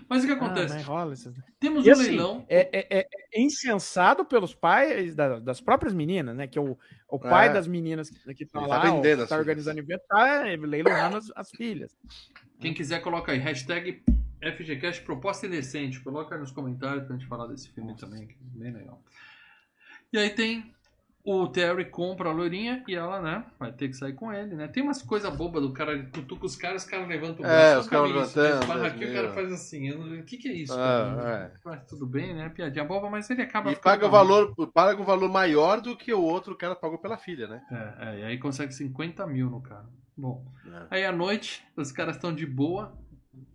Mas 0.07 0.23
o 0.23 0.27
que 0.27 0.33
Ah, 0.33 0.35
acontece? 0.35 0.73
mas 0.73 0.85
rola 0.85 1.13
Temos 1.59 1.85
E 1.85 1.89
um 1.89 1.93
assim, 1.93 2.03
leilão. 2.03 2.45
é, 2.47 2.79
é, 2.79 2.99
é- 2.99 3.07
é 3.33 3.41
insensado 3.41 4.23
pelos 4.23 4.53
pais 4.55 5.13
da- 5.13 5.39
das 5.39 5.59
próprias 5.59 5.93
meninas, 5.93 6.35
né? 6.35 6.47
Que 6.47 6.59
o, 6.59 6.77
o 7.09 7.19
pai 7.19 7.47
É. 7.49 7.53
das 7.53 7.67
meninas 7.67 8.09
que 8.09 8.17
Ele 8.25 8.45
tá 8.45 8.61
lá, 8.65 8.79
vendendo 8.79 9.17
que 9.17 9.23
as 9.23 9.29
tá 9.29 9.37
organizando 9.37 9.77
o 9.79 9.83
evento, 9.83 10.01
tá 10.07 10.43
leilando 10.43 11.17
as, 11.17 11.31
as 11.35 11.49
filhas. 11.51 11.95
Quem 12.59 12.73
quiser, 12.73 13.01
coloca 13.01 13.31
aí. 13.31 13.39
Hashtag 13.39 14.01
FGCast 14.41 15.01
Proposta 15.03 15.47
Indecente. 15.47 15.99
Coloca 15.99 16.35
aí 16.35 16.41
nos 16.41 16.51
comentários 16.51 17.05
pra 17.05 17.15
gente 17.15 17.27
falar 17.27 17.47
desse 17.47 17.69
filme 17.69 17.95
também, 17.95 18.27
que 18.27 18.33
é 18.33 18.37
bem 18.59 18.71
legal. 18.73 19.01
E 20.11 20.17
aí 20.17 20.29
tem 20.31 20.73
o 21.23 21.47
Terry 21.47 21.85
compra 21.85 22.29
a 22.29 22.31
loirinha 22.31 22.83
e 22.87 22.95
ela, 22.95 23.21
né, 23.21 23.45
vai 23.59 23.71
ter 23.73 23.89
que 23.89 23.93
sair 23.93 24.13
com 24.13 24.31
ele, 24.33 24.55
né? 24.55 24.67
Tem 24.69 24.81
umas 24.81 25.01
coisas 25.01 25.31
bobas 25.35 25.61
do 25.61 25.73
cara, 25.73 26.01
cutuca 26.05 26.45
os 26.45 26.55
caras, 26.55 26.83
os 26.83 26.89
caras 26.89 27.07
levantam 27.07 27.45
o 27.45 27.47
É, 27.47 27.73
braço. 27.73 27.81
os 27.81 27.87
caras 27.87 28.09
levantando, 28.09 28.53
né? 28.55 28.59
Esbarra 28.61 28.87
aqui, 28.87 29.05
o 29.05 29.13
cara 29.13 29.33
faz 29.33 29.51
assim. 29.51 29.91
O 29.91 30.23
que 30.23 30.37
que 30.37 30.47
é 30.47 30.53
isso? 30.53 30.73
Ah, 30.73 31.15
cara? 31.21 31.53
Mas 31.65 31.85
tudo 31.85 32.07
bem, 32.07 32.33
né? 32.33 32.49
Piadinha 32.49 32.85
boba, 32.85 33.09
mas 33.09 33.29
ele 33.29 33.41
acaba... 33.43 33.69
E 33.71 33.75
paga 33.75 34.07
o 34.07 34.09
valor, 34.09 34.55
paga 34.73 34.99
um 34.99 35.05
valor 35.05 35.29
maior 35.29 35.81
do 35.81 35.95
que 35.95 36.11
o 36.11 36.21
outro 36.21 36.55
cara 36.55 36.73
pagou 36.75 36.97
pela 36.97 37.17
filha, 37.17 37.47
né? 37.47 37.61
É, 37.69 38.09
é, 38.09 38.19
e 38.21 38.23
aí 38.23 38.37
consegue 38.39 38.73
50 38.73 39.27
mil 39.27 39.49
no 39.51 39.61
cara. 39.61 39.85
Bom, 40.17 40.43
É. 40.65 40.87
aí 40.89 41.05
à 41.05 41.11
noite, 41.11 41.63
os 41.75 41.91
caras 41.91 42.15
estão 42.15 42.33
de 42.33 42.45
boa, 42.45 42.97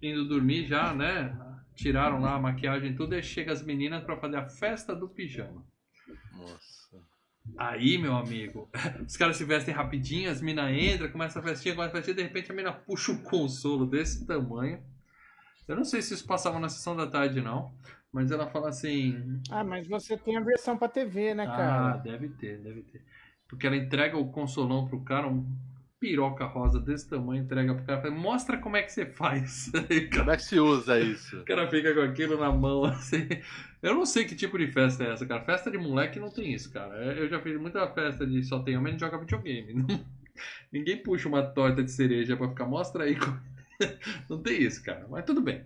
indo 0.02 0.26
dormir 0.28 0.66
já, 0.66 0.94
né? 0.94 1.36
Tiraram 1.74 2.20
lá 2.20 2.34
a 2.34 2.40
maquiagem 2.40 2.92
e 2.92 2.94
tudo, 2.96 3.14
e 3.14 3.22
chega 3.22 3.52
as 3.52 3.62
meninas 3.64 4.04
pra 4.04 4.16
fazer 4.16 4.36
a 4.36 4.48
festa 4.48 4.94
do 4.94 5.08
pijama. 5.08 5.64
Nossa. 6.36 7.02
Aí, 7.58 7.98
meu 7.98 8.14
amigo, 8.14 8.70
os 9.06 9.16
caras 9.16 9.36
se 9.36 9.44
vestem 9.44 9.74
rapidinho, 9.74 10.30
as 10.30 10.40
minas 10.40 10.70
entram, 10.72 11.10
começa 11.10 11.40
a 11.40 11.42
festinha, 11.42 11.74
começa 11.74 11.92
a 11.92 11.96
festinha, 11.96 12.16
de 12.16 12.22
repente 12.22 12.50
a 12.50 12.54
mina 12.54 12.72
puxa 12.72 13.12
um 13.12 13.22
consolo 13.22 13.86
desse 13.86 14.26
tamanho. 14.26 14.82
Eu 15.66 15.76
não 15.76 15.84
sei 15.84 16.00
se 16.02 16.14
isso 16.14 16.26
passava 16.26 16.58
na 16.58 16.68
sessão 16.68 16.94
da 16.96 17.06
tarde, 17.06 17.40
não. 17.40 17.74
Mas 18.12 18.30
ela 18.30 18.46
fala 18.46 18.68
assim. 18.68 19.40
Ah, 19.50 19.64
mas 19.64 19.88
você 19.88 20.16
tem 20.16 20.36
a 20.36 20.40
versão 20.40 20.78
pra 20.78 20.88
TV, 20.88 21.34
né, 21.34 21.44
Ah, 21.44 21.56
cara? 21.56 21.96
deve 21.96 22.28
ter, 22.28 22.58
deve 22.60 22.82
ter. 22.82 23.02
Porque 23.48 23.66
ela 23.66 23.76
entrega 23.76 24.16
o 24.16 24.30
consolão 24.30 24.86
pro 24.86 25.02
cara, 25.02 25.26
um 25.26 25.44
piroca 26.00 26.44
rosa 26.44 26.78
desse 26.80 27.08
tamanho, 27.08 27.42
entrega 27.42 27.74
pro 27.74 27.84
cara, 27.84 28.02
fala, 28.02 28.14
mostra 28.14 28.58
como 28.58 28.76
é 28.76 28.82
que 28.82 28.92
você 28.92 29.06
faz. 29.06 29.70
Como 30.14 30.30
é 30.30 30.36
que 30.36 30.42
se 30.42 30.58
usa 30.60 31.00
isso? 31.00 31.40
o 31.40 31.44
cara 31.44 31.68
fica 31.70 31.94
com 31.94 32.00
aquilo 32.02 32.38
na 32.38 32.52
mão, 32.52 32.84
assim. 32.86 33.26
Eu 33.82 33.94
não 33.94 34.04
sei 34.04 34.24
que 34.24 34.34
tipo 34.34 34.58
de 34.58 34.66
festa 34.66 35.04
é 35.04 35.12
essa, 35.12 35.24
cara. 35.26 35.42
Festa 35.44 35.70
de 35.70 35.78
moleque 35.78 36.20
não 36.20 36.30
tem 36.30 36.52
isso, 36.52 36.70
cara. 36.72 36.94
Eu 37.14 37.28
já 37.28 37.40
fiz 37.40 37.58
muita 37.58 37.86
festa 37.88 38.26
de 38.26 38.42
só 38.42 38.58
tem 38.58 38.76
homem 38.76 38.96
e 38.96 38.98
joga 38.98 39.18
videogame. 39.18 39.74
Não- 39.74 40.04
Ninguém 40.72 40.96
puxa 41.02 41.28
uma 41.28 41.42
torta 41.42 41.82
de 41.82 41.90
cereja 41.90 42.36
pra 42.36 42.48
ficar, 42.48 42.66
mostra 42.66 43.04
aí. 43.04 43.16
como-" 43.16 43.40
Não 44.28 44.42
tem 44.42 44.62
isso, 44.62 44.82
cara. 44.82 45.06
Mas 45.08 45.24
tudo 45.24 45.40
bem. 45.40 45.64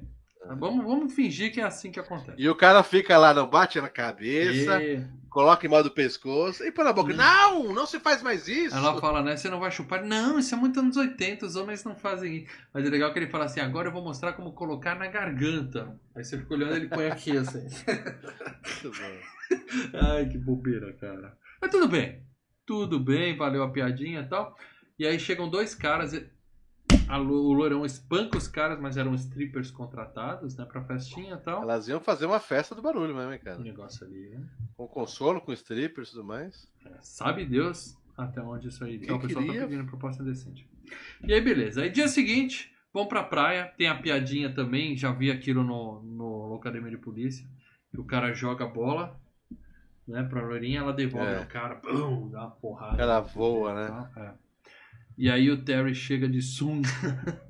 Vamos, 0.59 0.85
vamos 0.85 1.15
fingir 1.15 1.53
que 1.53 1.61
é 1.61 1.65
assim 1.65 1.91
que 1.91 2.01
acontece. 2.01 2.41
E 2.41 2.49
o 2.49 2.55
cara 2.55 2.83
fica 2.83 3.19
lá, 3.19 3.35
não 3.35 3.49
bate 3.49 3.81
na 3.81 3.89
cabeça, 3.89 4.83
E 4.83 5.05
coloca 5.29 5.67
em 5.67 5.83
do 5.83 5.91
pescoço 5.91 6.65
e 6.65 6.73
põe 6.73 6.85
na 6.85 6.93
boca. 6.93 7.13
Não, 7.13 7.73
não 7.73 7.87
se 7.87 8.01
faz 8.01 8.23
mais 8.23 8.49
isso. 8.49 8.75
ela 8.75 9.01
fala, 9.01 9.23
né? 9.23 9.37
Você 9.37 9.49
não 9.49 9.61
vai 9.61 9.71
chupar. 9.71 10.05
Não, 10.05 10.39
isso 10.39 10.55
é 10.55 10.59
muito 10.59 10.81
anos 10.81 10.97
80, 10.97 11.47
os 11.47 11.57
homens 11.57 11.85
não 11.85 11.95
fazem 11.95 12.39
isso. 12.39 12.53
Mas 12.73 12.87
é 12.87 12.89
legal 12.89 13.13
que 13.13 13.19
ele 13.19 13.31
fala 13.31 13.45
assim: 13.45 13.61
agora 13.61 13.89
eu 13.89 13.93
vou 13.93 14.03
mostrar 14.03 14.33
como 14.33 14.53
colocar 14.53 14.95
na 14.95 15.07
garganta. 15.07 15.99
Aí 16.15 16.25
você 16.25 16.39
fica 16.39 16.55
olhando, 16.55 16.77
ele 16.77 16.89
põe 16.89 17.07
aqui 17.07 17.37
assim. 17.37 17.61
Muito 17.63 18.99
bom. 18.99 19.99
Ai, 20.13 20.29
que 20.29 20.39
bobeira, 20.39 20.93
cara. 20.95 21.37
Mas 21.61 21.71
tudo 21.71 21.89
bem. 21.89 22.23
Tudo 22.67 23.01
bem, 23.01 23.37
valeu 23.37 23.63
a 23.63 23.71
piadinha 23.71 24.21
e 24.21 24.29
tal. 24.29 24.57
E 24.99 25.07
aí 25.07 25.19
chegam 25.19 25.49
dois 25.49 25.75
caras. 25.75 26.13
A 27.09 27.19
o 27.19 27.53
Lourão 27.53 27.85
espanca 27.85 28.37
os 28.37 28.47
caras, 28.49 28.79
mas 28.81 28.97
eram 28.97 29.15
strippers 29.15 29.71
contratados, 29.71 30.57
né? 30.57 30.65
Pra 30.65 30.83
festinha 30.85 31.35
e 31.35 31.39
tal. 31.39 31.63
Elas 31.63 31.89
iam 31.89 32.01
fazer 32.01 32.27
uma 32.27 32.41
festa 32.41 32.75
do 32.75 32.83
barulho 32.83 33.15
mesmo, 33.15 33.33
hein, 33.33 33.39
Um 33.41 33.45
cara. 33.45 33.59
negócio 33.59 34.07
ali, 34.07 34.29
né? 34.31 34.43
Com 34.77 34.87
consolo, 34.87 35.41
com 35.41 35.53
strippers 35.53 36.09
e 36.09 36.13
tudo 36.13 36.25
mais. 36.25 36.69
Sabe 37.01 37.45
Deus 37.45 37.97
até 38.17 38.41
onde 38.43 38.69
isso 38.69 38.85
aí. 38.85 38.97
Então, 38.97 39.17
o 39.17 39.21
pessoal 39.21 39.45
queria- 39.45 39.61
tá 39.63 39.67
pedindo 39.69 39.87
proposta 39.87 40.23
decente. 40.23 40.69
E 41.23 41.33
aí, 41.33 41.41
beleza. 41.41 41.83
Aí, 41.83 41.91
dia 41.91 42.09
seguinte, 42.09 42.73
vão 42.93 43.07
pra 43.07 43.23
praia. 43.23 43.73
Tem 43.77 43.89
a 43.89 43.95
piadinha 44.01 44.53
também. 44.53 44.97
Já 44.97 45.13
vi 45.13 45.31
aquilo 45.31 45.63
no, 45.63 46.03
no 46.03 46.55
Academia 46.57 46.91
de 46.91 46.97
Polícia. 46.99 47.47
Que 47.91 48.01
o 48.01 48.05
cara 48.05 48.33
joga 48.33 48.65
a 48.65 48.69
bola, 48.69 49.19
né, 50.07 50.23
pra 50.25 50.43
loirinha. 50.45 50.81
Ela 50.81 50.93
devolve 50.93 51.31
É. 51.33 51.41
o 51.41 51.47
cara. 51.47 51.77
Pum, 51.77 52.29
dá 52.29 52.41
uma 52.43 52.51
porrada. 52.51 52.97
Cara 52.97 53.21
voa, 53.21 53.75
né? 53.75 54.11
É. 54.17 54.48
E 55.19 55.29
aí 55.29 55.51
o 55.51 55.63
Terry 55.65 55.95
chega 55.95 56.29
de 56.29 56.41
sunga. 56.41 56.89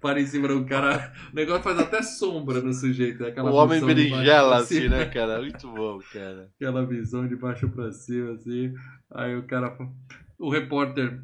para 0.00 0.20
em 0.20 0.26
cima 0.26 0.48
do 0.48 0.64
cara. 0.66 1.12
O 1.32 1.34
negócio 1.34 1.62
faz 1.62 1.78
até 1.78 2.02
sombra 2.02 2.60
no 2.60 2.72
sujeito. 2.72 3.22
né? 3.22 3.28
Aquela 3.30 3.50
o 3.50 3.54
homem 3.54 3.80
visão 3.80 3.88
de 3.88 3.94
baixo 3.94 4.10
berinjela, 4.10 4.56
assim, 4.58 4.88
né, 4.88 5.04
cara? 5.06 5.40
Muito 5.40 5.72
bom, 5.72 5.98
cara. 6.12 6.50
aquela 6.54 6.86
visão 6.86 7.26
de 7.26 7.36
baixo 7.36 7.68
pra 7.68 7.90
cima, 7.92 8.32
assim. 8.32 8.72
Aí 9.12 9.36
o 9.36 9.42
cara. 9.46 9.76
O 10.38 10.50
repórter. 10.50 11.22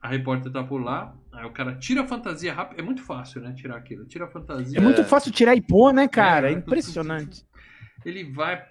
A 0.00 0.08
repórter 0.08 0.52
tá 0.52 0.62
por 0.64 0.82
lá. 0.82 1.16
Aí 1.32 1.46
o 1.46 1.52
cara 1.52 1.74
tira 1.76 2.02
a 2.02 2.06
fantasia 2.06 2.52
rápido. 2.52 2.78
É 2.80 2.82
muito 2.82 3.02
fácil, 3.02 3.40
né? 3.40 3.54
Tirar 3.54 3.76
aquilo. 3.76 4.04
Tira 4.06 4.26
a 4.26 4.28
fantasia. 4.30 4.78
É 4.78 4.80
muito 4.82 5.04
fácil 5.04 5.32
tirar 5.32 5.54
e 5.56 5.60
pôr, 5.62 5.92
né, 5.92 6.08
cara? 6.08 6.50
É 6.50 6.52
É. 6.52 6.56
impressionante. 6.56 7.44
Ele 8.04 8.30
vai. 8.32 8.62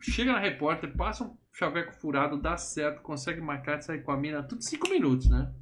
Chega 0.00 0.32
na 0.32 0.38
repórter, 0.38 0.96
passa 0.96 1.24
um 1.24 1.36
chaveco 1.52 1.92
furado, 1.94 2.40
dá 2.40 2.56
certo, 2.56 3.02
consegue 3.02 3.40
marcar 3.40 3.78
e 3.78 3.82
sair 3.82 4.02
com 4.02 4.10
a 4.12 4.16
mina. 4.16 4.42
Tudo 4.42 4.62
cinco 4.64 4.88
minutos, 4.88 5.28
né? 5.28 5.52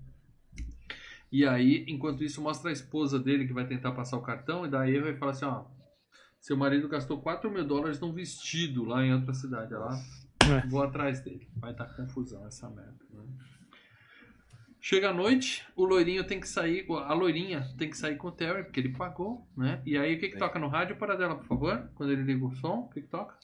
E 1.31 1.47
aí, 1.47 1.85
enquanto 1.89 2.25
isso, 2.25 2.41
mostra 2.41 2.71
a 2.71 2.73
esposa 2.73 3.19
dele 3.19 3.47
que 3.47 3.53
vai 3.53 3.67
tentar 3.67 3.93
passar 3.93 4.17
o 4.17 4.23
cartão 4.23 4.65
e 4.65 4.71
dá 4.71 4.89
erro 4.89 5.09
e 5.09 5.17
fala 5.17 5.33
assim: 5.33 5.45
ó. 5.45 5.65
Seu 6.41 6.57
marido 6.57 6.89
gastou 6.89 7.21
4 7.21 7.51
mil 7.51 7.67
dólares 7.67 8.01
num 8.01 8.13
vestido 8.13 8.85
lá 8.85 9.05
em 9.05 9.13
outra 9.13 9.35
cidade. 9.35 9.75
Olha 9.75 9.85
lá. 9.85 10.01
É. 10.49 10.67
Vou 10.69 10.83
atrás 10.83 11.21
dele. 11.21 11.49
Vai 11.57 11.75
dar 11.75 11.95
confusão 11.97 12.47
essa 12.47 12.71
merda. 12.71 13.05
Né? 13.11 13.25
Chega 14.81 15.11
a 15.11 15.13
noite, 15.13 15.67
o 15.75 15.85
loirinho 15.85 16.25
tem 16.25 16.39
que 16.39 16.49
sair, 16.49 16.87
a 16.89 17.13
loirinha 17.13 17.69
tem 17.77 17.91
que 17.91 17.99
sair 17.99 18.17
com 18.17 18.29
o 18.29 18.33
Terry, 18.33 18.63
porque 18.63 18.79
ele 18.79 18.97
pagou, 18.97 19.47
né? 19.57 19.83
E 19.85 19.99
aí 19.99 20.15
o 20.15 20.21
que 20.21 20.29
que 20.29 20.39
toca 20.39 20.59
no 20.59 20.69
rádio? 20.69 20.97
Para 20.97 21.17
dela, 21.17 21.35
por 21.35 21.45
favor. 21.45 21.91
Quando 21.95 22.13
ele 22.13 22.23
liga 22.23 22.47
o 22.47 22.55
som, 22.55 22.83
o 22.83 22.89
que 22.89 23.03
que 23.03 23.09
toca? 23.09 23.37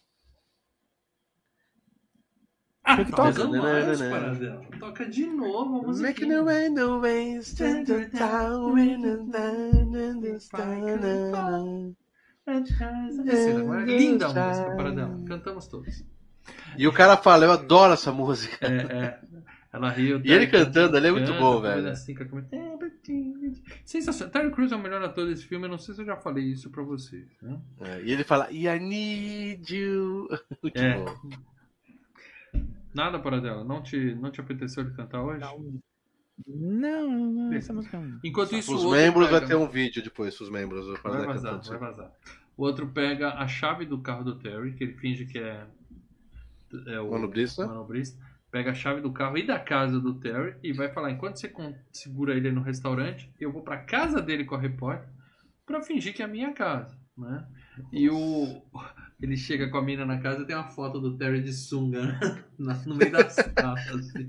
Ah, 2.85 2.97
que 2.99 3.07
que 3.07 3.13
toca 3.13 3.33
toca? 3.33 3.49
mais, 3.63 4.03
Paradela. 4.03 4.61
Toca 4.79 5.07
de 5.09 5.27
novo 5.27 5.79
a 5.79 5.83
música. 5.87 6.09
Making 6.09 6.29
the 6.29 6.43
way, 6.43 6.69
no 6.69 7.01
way, 7.01 7.37
stand 7.39 7.85
the 7.85 8.05
town. 8.11 8.75
Linda 13.87 14.27
a 14.27 14.29
música, 14.29 14.77
Paradela. 14.77 15.21
Cantamos 15.27 15.67
todos. 15.67 16.05
E 16.77 16.87
o 16.87 16.93
cara 16.93 17.17
fala, 17.17 17.45
eu 17.47 17.53
adoro 17.53 17.95
essa 17.95 18.13
música. 18.13 18.67
É, 18.67 18.77
é. 19.05 19.21
Ela 19.73 19.91
riu. 19.91 20.21
E 20.23 20.31
ele 20.33 20.47
cantando 20.47 20.97
ali 20.97 21.09
é 21.09 21.11
muito 21.11 21.33
bom, 21.35 21.61
velho. 21.61 21.89
Assim, 21.89 22.15
câmera- 22.15 22.47
Sensacional. 23.85 24.31
Terry 24.33 24.51
Crews 24.53 24.71
é 24.73 24.77
o 24.77 24.79
melhor 24.79 25.03
ator 25.03 25.27
desse 25.27 25.47
filme. 25.47 25.65
Eu 25.67 25.71
não 25.71 25.79
sei 25.79 25.95
se 25.95 26.03
eu 26.03 26.07
já 26.07 26.17
falei 26.17 26.45
isso 26.45 26.71
pra 26.71 26.83
vocês. 26.83 27.27
Né? 27.43 27.59
É, 27.81 28.03
e 28.03 28.13
ele 28.13 28.23
fala, 28.25 28.49
I 28.53 28.79
need 28.79 29.75
you. 29.75 30.29
Muito 30.63 30.79
É. 30.79 30.99
bom. 30.99 31.15
Nada 32.95 33.19
para 33.19 33.41
dela. 33.41 33.65
Não 33.65 33.83
te, 33.83 34.15
não 34.15 34.31
te 34.31 34.41
apeteceu 34.41 34.85
de 34.85 34.95
cantar 34.95 35.21
hoje? 35.23 35.41
Não, 36.47 37.09
não, 37.09 37.53
essa 37.53 37.73
música 37.73 37.99
não. 37.99 38.19
Enquanto 38.25 38.55
isso, 38.57 38.75
Os 38.75 38.83
o 38.83 38.87
outro 38.89 39.01
membros 39.01 39.27
pega- 39.27 39.39
vai 39.41 39.49
ter 39.49 39.55
um 39.57 39.69
vídeo 39.69 40.03
depois, 40.03 40.41
os 40.41 40.51
membros. 40.51 40.87
Vai 41.03 41.27
vazar, 41.27 41.53
cantando. 41.55 41.69
vai 41.69 41.79
vazar. 41.79 42.13
O 42.57 42.63
outro 42.65 42.89
pega 42.89 43.35
a 43.35 43.47
chave 43.49 43.85
do 43.85 43.99
carro 44.01 44.25
do 44.25 44.37
Terry, 44.39 44.73
que 44.75 44.85
ele 44.85 44.95
finge 44.95 45.27
que 45.27 45.39
é, 45.39 45.67
é 46.87 47.01
o 47.01 47.11
Manobrista. 47.11 47.67
manobrista. 47.67 48.19
Pega 48.51 48.71
a 48.71 48.75
chave 48.75 49.01
do 49.01 49.13
carro 49.13 49.37
e 49.39 49.45
da 49.47 49.59
casa 49.59 49.99
do 50.01 50.15
Terry 50.15 50.55
e 50.63 50.73
vai 50.73 50.89
falar: 50.93 51.11
enquanto 51.11 51.37
você 51.39 51.49
con- 51.49 51.75
segura 51.93 52.35
ele 52.37 52.51
no 52.53 52.63
restaurante, 52.63 53.29
eu 53.41 53.51
vou 53.53 53.63
pra 53.63 53.79
casa 53.79 54.21
dele 54.23 54.45
com 54.45 54.55
a 54.55 54.61
repórter 54.61 55.09
pra 55.67 55.83
fingir 55.83 56.15
que 56.15 56.23
é 56.23 56.25
a 56.25 56.29
minha 56.29 56.53
casa, 56.53 56.97
né? 57.19 57.45
E 57.93 58.09
o 58.11 58.63
ele 59.21 59.37
chega 59.37 59.69
com 59.69 59.79
a 59.79 59.83
mina 59.83 60.05
na 60.05 60.19
casa 60.21 60.43
e 60.43 60.47
tem 60.47 60.57
uma 60.57 60.69
foto 60.69 61.01
do 61.01 61.17
Terry 61.17 61.43
de 61.43 61.53
sunga? 61.53 62.19
Na- 62.59 62.75
no 62.87 62.95
meio 62.95 63.13
da 63.13 63.29
sala. 63.31 63.75
Assim. 63.75 64.29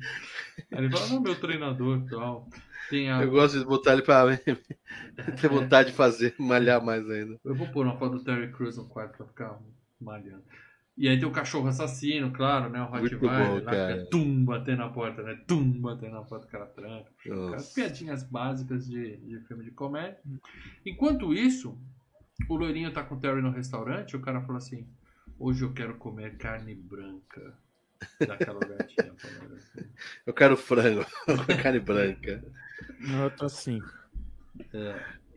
Aí 0.71 0.85
ele 0.85 0.91
fala: 0.91 1.07
não, 1.09 1.21
meu 1.21 1.35
treinador 1.35 2.03
e 2.05 2.09
tal. 2.09 2.49
A, 2.91 3.23
Eu 3.23 3.31
gosto 3.31 3.57
de 3.59 3.65
botar 3.65 3.93
ele 3.93 4.03
pra 4.03 4.25
ter 5.41 5.49
vontade 5.49 5.89
de 5.89 5.95
fazer, 5.95 6.35
malhar 6.37 6.83
mais 6.83 7.09
ainda. 7.09 7.39
Eu 7.43 7.55
vou 7.55 7.67
pôr 7.69 7.85
uma 7.85 7.97
foto 7.97 8.19
do 8.19 8.23
Terry 8.23 8.51
Crews 8.51 8.77
no 8.77 8.87
quarto 8.87 9.17
pra 9.17 9.25
ficar 9.25 9.59
malhando. 9.99 10.43
E 10.97 11.09
aí 11.09 11.19
tem 11.19 11.27
o 11.27 11.31
cachorro 11.31 11.67
assassino, 11.67 12.31
claro, 12.31 12.69
né? 12.69 12.81
O 12.81 12.85
Rottweiler 12.85 13.63
lá 13.65 13.71
fica 13.71 14.05
tum, 14.09 14.45
batendo 14.45 14.77
na 14.77 14.89
porta, 14.89 15.23
né? 15.23 15.35
Tum, 15.45 15.81
batendo 15.81 16.13
na 16.13 16.21
porta, 16.21 16.45
o 16.45 16.49
cara 16.49 16.67
tranca. 16.67 17.11
As 17.53 17.73
piadinhas 17.73 18.23
básicas 18.23 18.87
de, 18.87 19.17
de 19.17 19.39
filme 19.41 19.65
de 19.65 19.71
comédia. 19.71 20.19
Enquanto 20.85 21.33
isso, 21.33 21.77
o 22.49 22.55
loirinho 22.55 22.91
tá 22.93 23.03
com 23.03 23.15
o 23.15 23.19
Terry 23.19 23.41
no 23.41 23.51
restaurante, 23.51 24.15
o 24.15 24.21
cara 24.21 24.41
fala 24.41 24.57
assim, 24.57 24.85
hoje 25.39 25.63
eu 25.63 25.73
quero 25.73 25.95
comer 25.95 26.37
carne 26.37 26.75
branca. 26.75 27.53
Daquela 28.19 28.59
gatinha 28.59 29.13
assim. 29.55 29.85
Eu 30.25 30.33
quero 30.33 30.57
frango, 30.57 31.05
com 31.25 31.61
carne 31.61 31.79
branca. 31.79 32.43
Eu 33.01 33.31
tô 33.31 33.45
assim. 33.45 33.81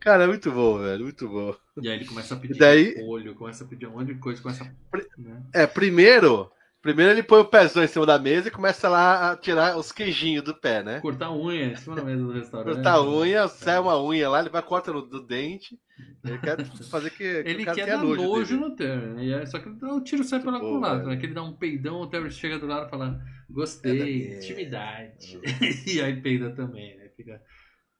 Cara, 0.00 0.24
é 0.24 0.26
muito 0.26 0.50
bom, 0.52 0.78
velho, 0.78 1.04
muito 1.04 1.28
bom. 1.28 1.54
E 1.80 1.88
aí 1.88 1.96
ele 1.96 2.04
começa 2.04 2.34
a 2.34 2.38
pedir 2.38 2.54
E 2.56 2.58
daí- 2.58 2.94
olho, 3.02 3.34
começa 3.34 3.64
a 3.64 3.66
pedir 3.66 3.86
um 3.86 3.92
monte 3.92 4.14
de 4.14 4.20
coisa, 4.20 4.40
começa 4.42 4.64
a... 4.64 5.20
Né? 5.20 5.42
É, 5.52 5.66
primeiro, 5.66 6.50
Primeiro 6.80 7.12
ele 7.12 7.22
põe 7.22 7.40
o 7.40 7.44
pezão 7.44 7.82
em 7.82 7.88
cima 7.88 8.06
da 8.06 8.18
mesa 8.18 8.48
e 8.48 8.50
começa 8.52 8.88
lá 8.88 9.32
a 9.32 9.36
tirar 9.36 9.76
os 9.76 9.90
queijinhos 9.90 10.44
do 10.44 10.54
pé, 10.54 10.82
né? 10.82 11.00
Cortar 11.00 11.32
unha 11.32 11.66
em 11.66 11.76
cima 11.76 11.96
da 11.96 12.04
mesa 12.04 12.22
do 12.22 12.32
restaurante. 12.32 12.74
Cortar 12.74 12.92
a 12.94 13.02
unha, 13.02 13.48
sai 13.48 13.78
uma 13.78 14.00
unha 14.00 14.28
lá, 14.28 14.40
ele 14.40 14.48
vai 14.48 14.62
corta 14.62 14.92
no 14.92 15.02
do 15.02 15.20
dente. 15.20 15.78
Ele 16.24 16.38
quer 16.38 16.64
fazer 16.90 17.10
que, 17.10 17.42
que 17.42 17.48
Ele 17.50 17.62
o 17.62 17.64
cara 17.64 17.74
quer 17.76 17.84
tenha 17.84 17.96
dar 17.96 18.02
nojo. 18.04 18.22
nojo 18.22 18.56
no 18.56 18.76
Terry. 18.76 19.24
E 19.26 19.32
é, 19.32 19.46
só 19.46 19.58
que 19.58 19.68
o 19.68 20.00
tiro 20.02 20.22
sai 20.22 20.40
pela 20.40 20.60
Pô, 20.60 20.66
culatra. 20.66 20.98
velho. 20.98 21.08
Né? 21.10 21.16
Que 21.16 21.26
ele 21.26 21.34
dá 21.34 21.42
um 21.42 21.52
peidão, 21.52 22.00
o 22.00 22.06
Terry 22.06 22.30
chega 22.30 22.58
do 22.58 22.66
lado 22.66 22.86
e 22.86 22.90
fala: 22.90 23.20
É 23.46 23.52
Gostei, 23.52 23.98
daqui. 23.98 24.36
intimidade. 24.36 25.40
e 25.86 26.00
aí 26.00 26.20
peida 26.20 26.50
também, 26.54 26.96
né? 26.96 27.08
Fica 27.16 27.40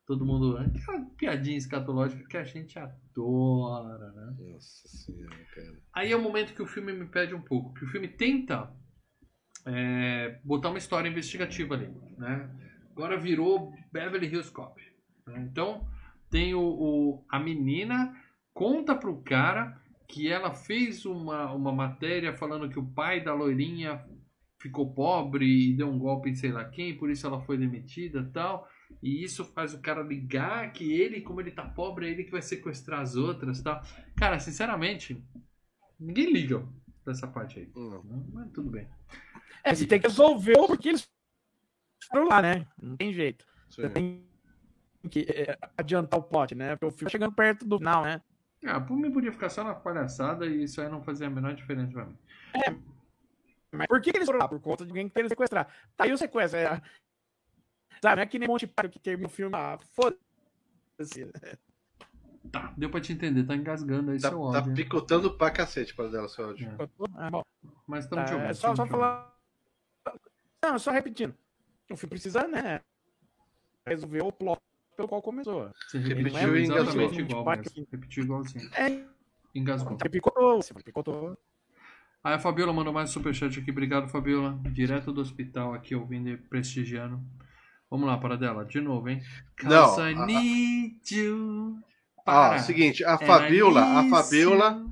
todo 0.09 0.24
mundo. 0.24 0.56
Aquela 0.56 1.05
piadinha 1.18 1.59
escatológica 1.59 2.26
que 2.26 2.36
a 2.39 2.43
gente 2.43 2.78
adora, 2.78 4.10
né? 4.12 4.35
Nossa 4.39 4.89
senhora, 4.89 5.36
cara. 5.55 5.78
Aí 5.93 6.10
é 6.10 6.16
o 6.16 6.22
momento 6.22 6.55
que 6.55 6.62
o 6.62 6.66
filme 6.66 6.93
me 6.94 7.06
pede 7.06 7.35
um 7.35 7.43
pouco. 7.43 7.74
Que 7.74 7.85
o 7.85 7.89
filme 7.89 8.09
tenta 8.09 8.72
é, 9.66 10.40
botar 10.43 10.70
uma 10.70 10.78
história 10.78 11.09
investigativa 11.09 11.74
ali, 11.74 11.90
né? 12.16 12.51
Agora 12.93 13.18
virou 13.18 13.72
Beverly 13.93 14.26
Hills 14.26 14.51
Cop. 14.51 14.80
né? 15.26 15.47
Então 15.52 15.86
tem 16.30 16.55
o, 16.55 16.60
o- 16.62 17.24
a 17.30 17.39
menina 17.39 18.12
conta 18.55 18.94
pro 18.97 19.22
cara 19.22 19.78
que 20.09 20.26
ela 20.32 20.55
fez 20.55 21.05
uma, 21.05 21.52
uma 21.52 21.70
matéria 21.70 22.35
falando 22.35 22.68
que 22.70 22.78
o 22.78 22.86
pai 22.86 23.22
da 23.22 23.35
loirinha 23.35 24.02
ficou 24.59 24.93
pobre 24.93 25.44
e 25.70 25.76
deu 25.76 25.89
um 25.89 25.98
golpe 25.98 26.30
em 26.30 26.35
sei 26.35 26.51
lá 26.51 26.64
quem, 26.64 26.97
por 26.97 27.10
isso 27.10 27.26
ela 27.26 27.40
foi 27.43 27.59
demitida 27.59 28.20
e 28.20 28.32
tal. 28.32 28.66
E 29.02 29.23
isso 29.23 29.44
faz 29.44 29.74
o 29.74 29.81
cara 29.81 30.02
ligar 30.02 30.73
que 30.73 30.93
ele, 30.93 31.20
como 31.20 31.40
ele 31.40 31.51
tá 31.51 31.65
pobre, 31.65 32.06
é 32.06 32.10
ele 32.10 32.24
que 32.24 32.31
vai 32.31 32.43
sequestrar 32.43 33.01
as 33.01 33.15
outras 33.15 33.59
e 33.59 33.65
tal. 33.65 33.82
Cara, 34.16 34.40
sinceramente, 34.40 35.23
ninguém 35.98 36.32
liga 36.32 36.66
pra 37.05 37.12
essa 37.12 37.27
parte 37.27 37.60
aí. 37.60 37.70
Não. 37.74 38.02
Mas 38.32 38.51
tudo 38.52 38.70
bem. 38.70 38.89
É, 39.62 39.74
você 39.74 39.86
tem 39.86 40.01
que 40.01 40.09
resolver 40.09 40.59
o 40.59 40.66
porque 40.66 40.89
eles 40.89 41.09
foram 42.10 42.28
lá, 42.28 42.43
né? 42.43 42.66
Não 42.81 42.97
tem 42.97 43.12
jeito. 43.12 43.47
Você 43.69 43.86
Sim. 43.86 43.93
tem 43.93 44.28
que 45.10 45.20
é, 45.28 45.59
adiantar 45.77 46.19
o 46.19 46.23
plot, 46.23 46.55
né? 46.55 46.77
Porque 46.77 46.86
o 46.86 46.90
filme 46.90 47.05
tá 47.05 47.10
chegando 47.10 47.35
perto 47.35 47.65
do 47.65 47.78
final, 47.78 48.02
né? 48.02 48.20
Ah, 48.65 48.81
por 48.81 48.97
mim 48.97 49.12
podia 49.12 49.31
ficar 49.31 49.48
só 49.48 49.62
na 49.62 49.74
palhaçada 49.74 50.47
e 50.47 50.65
isso 50.65 50.81
aí 50.81 50.89
não 50.89 51.02
fazia 51.02 51.28
a 51.28 51.31
menor 51.31 51.55
diferença 51.55 51.93
pra 51.93 52.06
mim. 52.06 52.16
Mas 53.70 53.86
por 53.86 54.01
que 54.01 54.10
eles 54.10 54.27
foram 54.27 54.40
lá? 54.40 54.48
Por 54.48 54.60
conta 54.60 54.85
de 54.85 54.90
alguém 54.90 55.09
que 55.09 55.15
queria 55.15 55.28
sequestrar. 55.28 55.69
Tá 55.97 56.05
aí 56.05 56.12
o 56.12 56.19
sequestro. 56.19 56.59
É... 56.59 56.82
Sabe, 58.03 58.16
não 58.16 58.23
é 58.23 58.27
que 58.27 58.39
nem 58.39 58.49
Monte 58.49 58.66
Python 58.66 58.89
que 58.91 58.99
termina 58.99 59.29
o 59.29 59.31
filme. 59.31 59.55
Ah, 59.57 59.79
foda-se. 59.93 61.31
Tá, 62.51 62.73
deu 62.77 62.89
pra 62.91 63.01
te 63.01 63.12
entender, 63.12 63.45
tá 63.45 63.55
engasgando 63.55 64.11
aí 64.11 64.20
Tá, 64.20 64.31
seu 64.31 64.39
tá 64.51 64.59
ódio. 64.61 64.75
picotando 64.75 65.31
pra 65.37 65.51
cacete 65.51 65.95
para 65.95 66.09
dela, 66.09 66.29
seu 66.29 66.47
áudio. 66.47 66.69
É. 66.81 66.89
Ah, 67.16 67.31
bom, 67.31 67.43
Mas 67.87 68.07
tá, 68.07 68.23
estamos 68.23 68.25
te 68.31 68.35
ouvindo. 68.35 68.51
é 68.51 68.55
só, 68.55 68.75
só 68.75 68.87
falar. 68.87 69.37
Não, 70.62 70.79
só 70.79 70.91
repetindo. 70.91 71.35
O 71.91 71.97
filme 71.97 72.11
precisa, 72.11 72.47
né? 72.49 72.81
Resolver 73.87 74.23
o 74.23 74.33
plot 74.33 74.61
pelo 74.97 75.09
qual 75.09 75.23
começou. 75.23 75.70
Você 75.89 75.99
Repetiu 75.99 76.57
e 76.57 76.62
exatamente 76.62 77.20
engasgou. 77.20 77.41
igual 77.41 77.57
mesmo. 77.57 77.87
Repetiu 77.93 78.25
igualzinho. 78.25 78.70
É, 78.75 79.05
Engasgou. 79.55 79.97
você 79.99 80.09
picotou, 80.09 80.62
você 80.62 80.75
picotou. 80.75 81.39
Aí 82.25 82.35
a 82.35 82.39
Fabiola 82.39 82.73
mandou 82.73 82.93
mais 82.93 83.11
um 83.11 83.12
superchat 83.12 83.61
aqui. 83.61 83.70
Obrigado, 83.70 84.09
Fabiola. 84.09 84.59
Direto 84.73 85.12
do 85.12 85.20
hospital 85.20 85.73
aqui, 85.75 85.95
ouvindo 85.95 86.29
e 86.29 86.37
prestigiando. 86.37 87.20
Vamos 87.90 88.06
lá, 88.06 88.19
para 88.19 88.36
dela. 88.36 88.65
De 88.65 88.81
novo, 88.81 89.09
hein? 89.09 89.23
Não, 89.62 89.98
I 89.98 90.15
a- 90.15 90.27
need 90.27 90.98
you. 91.15 91.78
Ó, 92.19 92.23
Para. 92.24 92.59
seguinte, 92.59 93.02
a 93.05 93.16
Fabiola, 93.16 93.82
a 93.82 94.09
Fabiola, 94.10 94.85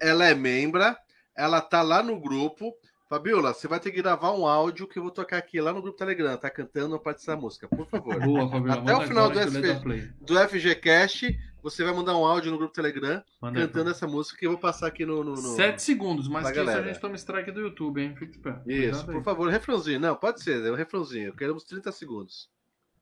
ela 0.00 0.26
é 0.26 0.34
membra, 0.34 0.96
ela 1.36 1.60
tá 1.60 1.82
lá 1.82 2.02
no 2.02 2.18
grupo. 2.20 2.72
Fabiola, 3.08 3.52
você 3.54 3.66
vai 3.68 3.78
ter 3.80 3.90
que 3.92 4.02
gravar 4.02 4.32
um 4.32 4.46
áudio 4.46 4.86
que 4.88 4.98
eu 4.98 5.02
vou 5.02 5.12
tocar 5.12 5.38
aqui 5.38 5.60
lá 5.60 5.72
no 5.72 5.82
grupo 5.82 5.98
Telegram, 5.98 6.36
tá 6.36 6.48
cantando 6.50 6.94
a 6.94 6.98
parte 6.98 7.18
dessa 7.18 7.36
música, 7.36 7.68
por 7.68 7.86
favor. 7.88 8.20
Boa, 8.20 8.48
Fabiola. 8.48 8.82
Até 8.82 8.96
o 8.96 9.00
final 9.02 9.30
do 9.30 9.80
Play. 9.82 10.08
Do 10.20 10.38
FGCast, 10.48 11.38
você 11.62 11.84
vai 11.84 11.92
mandar 11.94 12.16
um 12.16 12.24
áudio 12.24 12.50
no 12.50 12.58
grupo 12.58 12.72
Telegram 12.72 13.22
Manda 13.40 13.58
aí, 13.60 13.66
cantando 13.66 13.90
essa 13.90 14.06
música 14.06 14.38
que 14.38 14.46
eu 14.46 14.50
vou 14.50 14.58
passar 14.60 14.86
aqui 14.86 15.04
no. 15.04 15.22
no, 15.24 15.32
no- 15.32 15.36
Sete 15.36 15.82
segundos, 15.82 16.28
mas 16.28 16.50
que 16.50 16.60
isso 16.60 16.70
a 16.70 16.82
gente 16.82 17.00
toma 17.00 17.14
strike 17.16 17.50
do 17.52 17.60
YouTube, 17.60 18.00
hein? 18.02 18.14
Fica 18.16 18.32
esperto. 18.32 18.70
Isso, 18.70 18.90
Cuidado 18.90 19.10
aí. 19.10 19.16
por 19.16 19.24
favor, 19.24 19.48
refrãozinho. 19.50 20.00
Não, 20.00 20.14
pode 20.16 20.42
ser, 20.42 20.64
é 20.64 20.70
um 20.70 20.74
refrãozinho. 20.76 21.34
Queremos 21.34 21.64
30 21.64 21.90
segundos. 21.92 22.50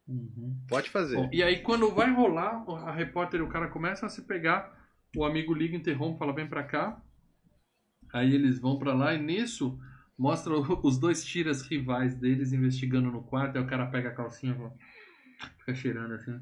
Uhum. 0.07 0.57
Pode 0.69 0.89
fazer. 0.91 1.17
Bom, 1.17 1.29
e 1.33 1.43
aí 1.43 1.61
quando 1.63 1.91
vai 1.91 2.11
rolar, 2.13 2.65
a 2.87 2.91
repórter 2.93 3.41
e 3.41 3.43
o 3.43 3.49
cara 3.49 3.69
começam 3.69 4.07
a 4.07 4.11
se 4.11 4.23
pegar, 4.23 4.75
o 5.17 5.25
amigo 5.25 5.53
liga, 5.53 5.77
interrompe, 5.77 6.19
fala, 6.19 6.33
vem 6.35 6.47
pra 6.49 6.63
cá. 6.63 7.01
Aí 8.13 8.35
eles 8.35 8.59
vão 8.59 8.79
pra 8.79 8.95
lá 8.95 9.13
e 9.15 9.19
nisso 9.23 9.79
mostra 10.17 10.53
os 10.83 10.99
dois 10.99 11.25
tiras 11.25 11.63
rivais 11.63 12.15
deles 12.17 12.53
investigando 12.53 13.11
no 13.11 13.23
quarto, 13.23 13.57
aí 13.57 13.63
o 13.63 13.67
cara 13.69 13.87
pega 13.87 14.09
a 14.09 14.15
calcinha 14.15 14.53
e 14.55 15.59
fica 15.61 15.75
cheirando 15.75 16.15
assim. 16.15 16.41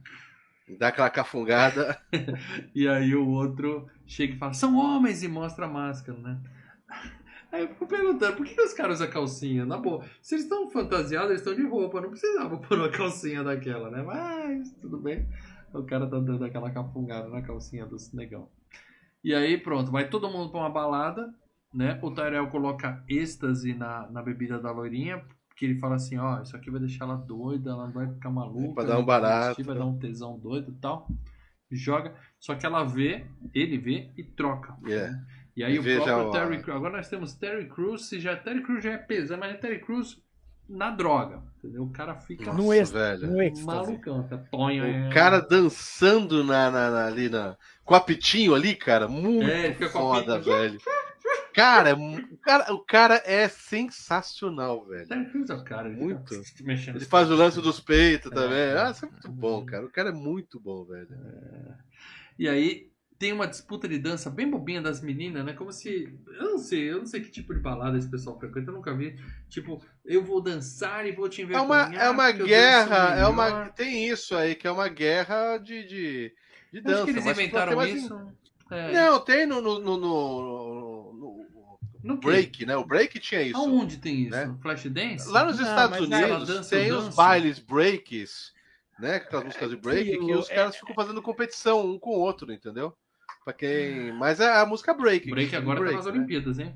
Dá 0.78 0.88
aquela 0.88 1.10
cafungada. 1.10 2.00
E 2.74 2.86
aí 2.88 3.14
o 3.14 3.28
outro 3.28 3.88
chega 4.06 4.34
e 4.34 4.38
fala, 4.38 4.52
são 4.52 4.76
homens, 4.76 5.22
e 5.22 5.28
mostra 5.28 5.66
a 5.66 5.68
máscara, 5.68 6.18
né? 6.18 6.40
Aí 7.50 7.62
eu 7.62 7.68
fico 7.68 7.86
perguntando, 7.86 8.36
por 8.36 8.44
que 8.44 8.60
os 8.60 8.74
caras 8.74 8.96
usam 8.96 9.10
calcinha? 9.10 9.64
Na 9.64 9.78
boa, 9.78 10.04
se 10.20 10.34
eles 10.34 10.44
estão 10.44 10.68
fantasiados, 10.68 11.30
eles 11.30 11.40
estão 11.40 11.54
de 11.54 11.66
roupa, 11.66 12.00
não 12.00 12.10
precisava 12.10 12.58
pôr 12.58 12.78
uma 12.78 12.90
calcinha 12.90 13.42
daquela, 13.42 13.90
né? 13.90 14.02
Mas, 14.02 14.72
tudo 14.74 14.98
bem. 14.98 15.26
O 15.72 15.82
cara 15.84 16.06
tá 16.06 16.18
dando 16.18 16.44
aquela 16.44 16.70
capungada 16.70 17.28
na 17.28 17.42
calcinha 17.42 17.86
dos 17.86 18.12
negão. 18.12 18.48
E 19.22 19.34
aí, 19.34 19.58
pronto, 19.58 19.90
vai 19.90 20.08
todo 20.08 20.30
mundo 20.30 20.50
pra 20.50 20.60
uma 20.60 20.70
balada, 20.70 21.32
né? 21.72 21.98
O 22.02 22.10
Tyrell 22.10 22.48
coloca 22.48 23.02
êxtase 23.08 23.74
na, 23.74 24.08
na 24.10 24.22
bebida 24.22 24.58
da 24.58 24.70
loirinha, 24.70 25.24
que 25.56 25.64
ele 25.64 25.78
fala 25.78 25.94
assim, 25.96 26.18
ó, 26.18 26.42
isso 26.42 26.54
aqui 26.54 26.70
vai 26.70 26.80
deixar 26.80 27.04
ela 27.06 27.16
doida, 27.16 27.70
ela 27.70 27.86
vai 27.88 28.06
ficar 28.12 28.30
maluca. 28.30 28.74
Pra 28.74 28.84
dar 28.84 28.98
um 28.98 29.04
vai 29.04 29.20
barato. 29.20 29.64
Vai 29.64 29.74
dar 29.76 29.86
um 29.86 29.98
tesão 29.98 30.38
doido 30.38 30.70
e 30.70 30.74
tal. 30.80 31.08
Joga, 31.70 32.14
só 32.38 32.54
que 32.54 32.64
ela 32.64 32.84
vê, 32.84 33.26
ele 33.54 33.76
vê 33.78 34.10
e 34.16 34.22
troca. 34.22 34.76
É. 34.88 35.12
E 35.56 35.64
aí 35.64 35.74
E 35.74 35.78
o 35.78 35.82
próprio 35.82 36.28
o- 36.28 36.30
Terry 36.30 36.62
Crews. 36.62 36.76
Agora 36.76 36.96
nós 36.98 37.08
temos 37.08 37.34
Terry 37.34 37.68
Crews, 37.68 38.08
se 38.08 38.20
já 38.20 38.36
Terry 38.36 38.62
Crews 38.62 38.84
já 38.84 38.92
é 38.92 38.98
pesado, 38.98 39.40
mas 39.40 39.54
é 39.54 39.56
Terry 39.56 39.80
Crews 39.80 40.22
na 40.68 40.90
droga. 40.90 41.42
Entendeu? 41.58 41.84
O 41.84 41.90
cara 41.90 42.14
fica 42.16 42.52
No 42.52 42.64
Nossa, 42.64 42.76
êxtase, 42.76 43.26
velho. 43.26 43.52
no 43.56 43.64
malucão. 43.64 44.22
Tá 44.28 44.36
tonho, 44.38 44.84
é. 44.84 45.08
O 45.08 45.12
cara 45.12 45.40
dançando 45.40 46.44
na, 46.44 46.70
na- 46.70 46.90
na- 46.90 47.06
ali 47.06 47.28
na. 47.28 47.56
Com 47.84 47.94
a 47.94 48.00
pitinho 48.00 48.54
ali, 48.54 48.74
cara. 48.76 49.08
Muito 49.08 49.48
É, 49.50 49.72
fica 49.72 49.88
com 49.88 49.98
a 49.98 50.00
foda, 50.02 50.38
velho. 50.38 50.78
Cara, 51.56 51.88
é 51.88 51.94
o 51.94 52.36
cara, 52.36 52.74
o 52.74 52.78
cara 52.84 53.22
é 53.24 53.48
sensacional, 53.48 54.84
velho. 54.86 55.06
É 55.10 55.54
o 55.54 55.64
cara. 55.64 55.88
Ele 55.88 55.96
Muito. 55.96 56.34
Mexendo 56.62 56.96
Ele 56.96 57.04
faz 57.06 57.30
o 57.30 57.34
lance 57.34 57.62
dos 57.62 57.80
peitos 57.80 58.30
É. 58.30 58.34
também. 58.34 58.72
Ah, 58.78 58.90
isso 58.90 59.06
é 59.06 59.08
muito 59.08 59.28
bom, 59.32 59.64
cara. 59.64 59.86
O 59.86 59.90
cara 59.90 60.10
é 60.10 60.12
muito 60.12 60.60
bom, 60.60 60.84
velho. 60.84 61.08
E 62.38 62.46
aí 62.46 62.90
tem 63.18 63.32
uma 63.32 63.46
disputa 63.46 63.88
de 63.88 63.98
dança 63.98 64.28
bem 64.28 64.50
bobinha 64.50 64.82
das 64.82 65.00
meninas, 65.00 65.42
né? 65.46 65.54
Como 65.54 65.72
se. 65.72 66.14
Eu 66.38 66.50
não 66.50 66.58
sei, 66.58 66.90
eu 66.92 66.98
não 66.98 67.06
sei 67.06 67.22
que 67.22 67.30
tipo 67.30 67.54
de 67.54 67.60
balada 67.60 67.96
esse 67.96 68.10
pessoal 68.10 68.38
frequenta, 68.38 68.70
eu 68.70 68.74
nunca 68.74 68.94
vi. 68.94 69.16
Tipo, 69.48 69.82
eu 70.04 70.22
vou 70.22 70.42
dançar 70.42 71.06
e 71.06 71.12
vou 71.12 71.26
te 71.26 71.40
É 71.40 71.44
envergonhar. 71.44 71.88
uma, 71.88 71.96
é 71.96 72.10
uma 72.10 72.26
porque 72.26 72.42
eu 72.42 72.46
guerra, 72.46 73.16
é 73.16 73.26
uma. 73.26 73.68
Tem 73.70 74.06
isso 74.08 74.36
aí, 74.36 74.54
que 74.54 74.66
é 74.66 74.70
uma 74.70 74.88
guerra 74.88 75.56
de, 75.56 75.84
de, 75.86 76.34
de 76.70 76.80
dança. 76.82 76.96
Acho 76.96 77.04
que 77.06 77.10
eles 77.12 77.26
inventaram 77.26 77.82
em- 77.86 77.94
isso. 77.96 78.36
É, 78.70 78.92
Não, 78.92 79.20
tem 79.20 79.46
no, 79.46 79.62
no, 79.62 79.78
no, 79.78 79.96
no- 79.96 81.12
no- 82.06 82.16
break, 82.20 82.64
né? 82.66 82.76
O 82.76 82.84
break 82.84 83.18
tinha 83.20 83.42
isso. 83.42 83.56
Aonde 83.58 83.98
tem 83.98 84.22
isso? 84.22 84.30
né? 84.36 84.54
Flashdance? 84.62 85.28
Lá 85.28 85.44
nos 85.44 85.58
Não, 85.58 85.66
Estados 85.68 85.90
mas 85.98 86.00
Unidos 86.20 86.48
dança, 86.48 86.74
eu 86.76 86.80
tem 86.82 86.92
os 86.92 87.14
bailes 87.14 87.58
breaks, 87.58 88.52
né? 88.98 89.16
Aquelas 89.16 89.44
músicas 89.46 89.70
de 89.70 89.76
break, 89.76 90.10
que 90.10 90.16
aquilo, 90.16 90.38
os 90.38 90.48
caras 90.48 90.76
ficam 90.76 90.94
fazendo 90.94 91.20
competição 91.22 91.84
um 91.84 91.98
com 91.98 92.10
o 92.10 92.18
outro, 92.20 92.52
entendeu? 92.52 92.96
Pra 93.44 93.52
quem. 93.52 94.12
Mas 94.12 94.40
é 94.40 94.50
a 94.60 94.66
música 94.66 94.92
break. 94.94 95.30
Break 95.30 95.50
que- 95.50 95.56
agora 95.56 95.78
break, 95.80 95.92
tá 95.92 95.96
nas 96.04 96.06
né? 96.06 96.12
Olimpíadas, 96.18 96.58
hein? 96.58 96.74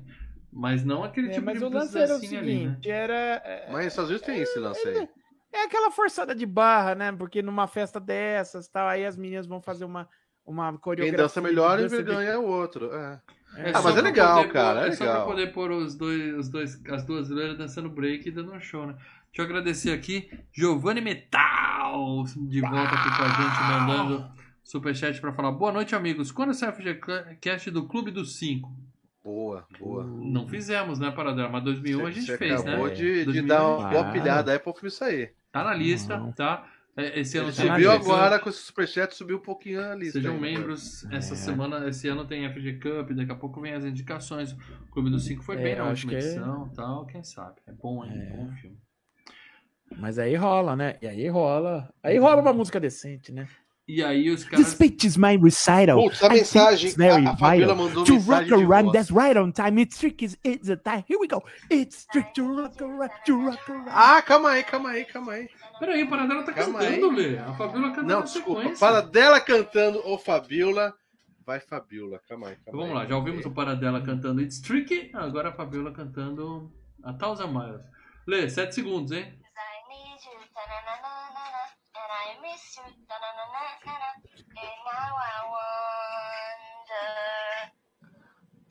Mas 0.53 0.83
não 0.83 1.03
aquele 1.03 1.27
É, 1.27 1.31
tipo 1.31 1.45
mas 1.45 1.59
de 1.59 1.65
o 1.65 1.69
lance 1.69 1.97
era 1.97 2.15
o 2.15 2.19
seguinte, 2.19 2.37
ali, 2.37 2.65
né? 2.67 2.77
era... 2.83 3.13
é- 3.45 3.67
Mas 3.71 3.85
nos 3.85 3.93
Estados 3.93 4.09
Unidos 4.09 4.25
tem 4.27 4.39
esse 4.41 4.59
lance 4.59 4.87
aí. 4.87 5.07
É 5.53 5.63
aquela 5.63 5.91
forçada 5.91 6.33
de 6.33 6.45
barra, 6.45 6.95
né? 6.95 7.11
Porque 7.11 7.41
numa 7.41 7.67
festa 7.67 7.99
dessas, 7.99 8.67
tal, 8.69 8.87
aí 8.87 9.05
as 9.05 9.17
meninas 9.17 9.45
vão 9.45 9.61
fazer 9.61 9.83
uma, 9.85 10.07
uma 10.45 10.71
Quem 10.71 10.79
coreografia. 10.79 11.17
dança 11.17 11.41
melhor 11.41 11.77
dança 11.77 11.97
de- 11.97 12.03
ganha 12.03 12.39
o 12.39 12.45
outro. 12.45 12.93
É. 12.93 13.19
É 13.55 13.69
Ah, 13.69 13.81
mas 13.81 13.85
é 13.85 13.93
pra 13.93 14.01
legal, 14.01 14.37
poder 14.41 14.53
cara, 14.53 14.79
pôr- 14.81 14.85
é 14.85 14.87
É 14.89 14.91
só 14.93 15.03
pra 15.03 15.13
legal. 15.13 15.27
poder 15.27 15.47
pôr 15.53 15.71
os 15.71 15.95
dois, 15.95 16.35
os 16.37 16.49
dois, 16.49 16.81
as 16.89 17.03
duas 17.05 17.29
loiras 17.29 17.57
dançando 17.57 17.89
break 17.89 18.27
e 18.27 18.31
dando 18.31 18.53
um 18.53 18.59
show, 18.59 18.85
né? 18.87 18.93
Deixa 18.93 19.39
eu 19.41 19.45
agradecer 19.45 19.91
aqui, 19.91 20.29
Giovanni 20.53 21.01
Metal, 21.01 22.23
de 22.47 22.61
volta 22.61 22.93
aqui 22.95 23.17
com 23.17 23.23
a 23.23 23.29
gente, 23.29 23.63
mandando 23.69 24.31
superchat 24.63 25.19
pra 25.21 25.33
falar 25.33 25.51
Boa 25.51 25.71
noite, 25.71 25.95
amigos. 25.95 26.31
Quando 26.31 26.53
sai 26.53 26.69
o 26.69 26.73
FGCast 26.73 27.71
do 27.71 27.87
Clube 27.87 28.11
dos 28.11 28.37
Cinco? 28.37 28.71
Boa, 29.23 29.65
boa. 29.79 30.03
Não 30.03 30.47
fizemos, 30.47 30.97
né, 30.99 31.11
Paradela? 31.11 31.47
Mas 31.49 31.63
2001 31.63 32.07
a 32.07 32.11
gente 32.11 32.37
fez, 32.37 32.59
acabou 32.61 32.87
né? 32.87 32.93
de, 32.93 33.19
de 33.19 33.25
2001 33.25 33.47
dar 33.47 33.67
uma 33.67 33.89
boa 33.89 34.05
pilhada 34.11 34.51
aí 34.51 34.59
pro 34.59 34.73
filme 34.73 34.89
sair. 34.89 35.33
Tá 35.51 35.63
na 35.63 35.73
lista, 35.73 36.17
Não. 36.17 36.31
tá? 36.31 36.65
É, 36.97 37.21
Esse 37.21 37.37
ano 37.37 37.51
subiu 37.53 37.89
Cup. 37.91 38.01
agora 38.01 38.37
com 38.37 38.49
esse 38.49 38.59
superchat, 38.59 39.15
subiu 39.15 39.37
um 39.37 39.41
pouquinho 39.41 39.81
a 39.81 39.95
lista. 39.95 40.19
Sejam 40.19 40.35
aí. 40.35 40.41
membros. 40.41 41.05
Essa 41.11 41.33
É. 41.33 41.37
semana, 41.37 41.87
esse 41.87 42.07
ano 42.09 42.25
tem 42.25 42.45
FG 42.45 42.79
Cup, 42.79 43.11
daqui 43.11 43.31
a 43.31 43.35
pouco 43.35 43.61
vem 43.61 43.73
as 43.73 43.85
indicações. 43.85 44.51
O 44.51 44.57
Clube 44.91 45.09
dos 45.09 45.23
Cinco 45.25 45.41
foi 45.43 45.55
É, 45.55 45.63
bem 45.63 45.75
na 45.77 45.85
última 45.87 46.11
que 46.11 46.17
é- 46.17 46.19
edição 46.19 46.69
tal, 46.75 47.05
quem 47.05 47.23
sabe. 47.23 47.55
É 47.67 47.71
bom, 47.71 48.03
hein? 48.03 48.11
É. 48.13 48.35
Bom 48.35 48.51
filme. 48.55 48.77
Mas 49.97 50.17
aí 50.19 50.35
rola, 50.35 50.75
né? 50.75 50.97
E 51.01 51.07
aí 51.07 51.27
rola. 51.29 51.93
Aí 52.03 52.17
rola 52.17 52.41
uma 52.41 52.53
música 52.53 52.79
decente, 52.79 53.31
né? 53.31 53.47
E 53.87 54.01
aí 54.03 54.29
os 54.29 54.41
This 54.41 54.49
caras. 54.49 54.67
speech 54.67 55.05
is 55.07 55.17
my 55.17 55.35
recital. 55.37 56.01
Putz, 56.01 56.23
a 56.23 56.27
I 56.27 56.29
mensagem. 56.39 56.91
very 56.91 57.25
A, 57.25 57.31
a 57.31 57.37
Fabiola 57.37 57.75
mandou 57.75 58.03
To 58.05 58.13
mensagem 58.13 58.51
rock 58.53 58.63
around, 58.65 58.91
that's 58.93 59.09
right 59.11 59.37
on 59.37 59.51
time. 59.51 59.81
It's 59.81 59.97
tricky, 59.97 60.25
it's 60.45 60.69
a 60.69 60.77
time. 60.77 61.03
Here 61.09 61.19
we 61.19 61.27
go. 61.27 61.43
It's 61.69 62.05
trick 62.05 62.31
to 62.35 62.43
rock 62.55 62.81
around, 62.81 63.11
to 63.25 63.35
rock 63.45 63.69
around. 63.71 63.89
Ah, 63.89 64.21
calma 64.21 64.51
aí, 64.51 64.63
calma 64.63 64.91
aí, 64.91 65.03
calma 65.03 65.33
aí. 65.33 65.49
Peraí, 65.81 66.03
a 66.03 66.07
Paradela 66.07 66.43
tá 66.43 66.53
Calma 66.53 66.77
cantando, 66.77 67.09
aí. 67.09 67.15
Lê. 67.31 67.37
A 67.39 67.53
Fabiola 67.53 67.89
canta 67.89 68.03
Não, 68.03 68.21
desculpa. 68.21 68.61
sequência. 68.61 68.87
Para 68.87 69.01
dela 69.01 69.41
cantando 69.41 70.07
o 70.07 70.15
Fabiola. 70.15 70.95
Vai, 71.43 71.59
Fabiola. 71.59 72.21
Calma 72.29 72.49
aí. 72.49 72.53
Então 72.53 72.65
Calma 72.71 72.81
vamos 72.85 72.97
aí. 72.97 73.03
lá, 73.03 73.09
já 73.09 73.17
ouvimos 73.17 73.43
o 73.47 73.51
Paradela 73.51 73.99
cantando 74.05 74.41
It's 74.43 74.61
Tricky, 74.61 75.09
agora 75.11 75.49
a 75.49 75.53
Fabiola 75.53 75.91
cantando 75.91 76.71
A 77.03 77.13
Thousand 77.13 77.47
Miles. 77.47 77.83
Lê, 78.27 78.47
7 78.47 78.75
segundos, 78.75 79.11
hein? 79.11 79.41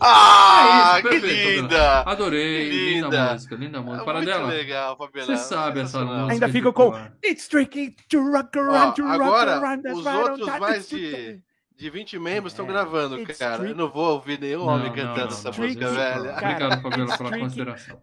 Ah, 0.00 0.92
É 0.94 1.00
isso, 1.00 1.02
que 1.02 1.20
perfeito, 1.20 1.60
linda! 1.62 2.00
Adorei, 2.00 2.70
Que 2.70 2.94
linda, 2.94 3.06
linda. 3.08 3.32
música, 3.32 3.54
linda 3.56 3.78
música. 3.80 3.94
Muito 3.96 4.04
Paradela, 4.06 4.46
legal, 4.48 4.96
Fabiola. 4.96 5.26
você 5.26 5.36
sabe 5.36 5.80
essa 5.80 6.04
música. 6.04 6.32
Ainda 6.32 6.48
fica 6.48 6.72
com. 6.72 6.92
It's 7.24 7.48
tricky 7.48 7.94
to 8.08 8.20
rock 8.30 8.58
around, 8.58 8.94
to 8.96 9.02
rock 9.02 9.22
agora, 9.22 9.56
around, 9.56 9.82
that's 9.82 9.98
os 9.98 10.06
outros 10.06 10.58
mais 10.58 10.88
de, 10.88 11.40
de 11.76 11.90
20 11.90 12.18
membros 12.18 12.52
estão 12.52 12.64
É, 12.64 12.68
gravando, 12.68 13.20
it's 13.20 13.38
cara. 13.38 13.62
Eu 13.68 13.74
não 13.74 13.90
vou 13.90 14.14
ouvir 14.14 14.40
nenhum 14.40 14.60
Não, 14.64 14.68
homem 14.68 14.88
não, 14.88 14.94
cantando 14.94 15.18
não, 15.18 15.26
essa 15.28 15.50
não. 15.50 15.58
música, 15.58 15.86
Tricky. 15.86 15.96
velho. 15.96 16.24
Cara, 16.24 16.46
Obrigado, 16.46 16.82
Fabiola, 16.82 17.18
pela 17.18 17.30
consideração. 17.38 18.00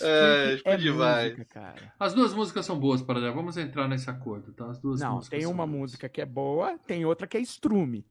É, 0.00 0.54
ficou 0.58 0.72
é 0.72 0.76
demais. 0.76 1.24
música, 1.32 1.44
cara. 1.60 1.92
As 1.98 2.14
duas 2.14 2.34
músicas 2.34 2.64
são 2.66 2.78
boas, 2.78 3.02
Paradela. 3.02 3.32
Vamos 3.32 3.56
entrar 3.56 3.88
nesse 3.88 4.08
acordo, 4.08 4.52
tá? 4.52 4.66
As 4.70 4.78
duas 4.80 5.00
Não, 5.00 5.16
músicas 5.16 5.38
tem 5.40 5.48
uma 5.48 5.66
música 5.66 6.08
que 6.08 6.20
é 6.20 6.26
boa, 6.26 6.78
tem 6.86 7.04
outra 7.04 7.26
que 7.26 7.36
é 7.36 7.40
estrume. 7.40 8.04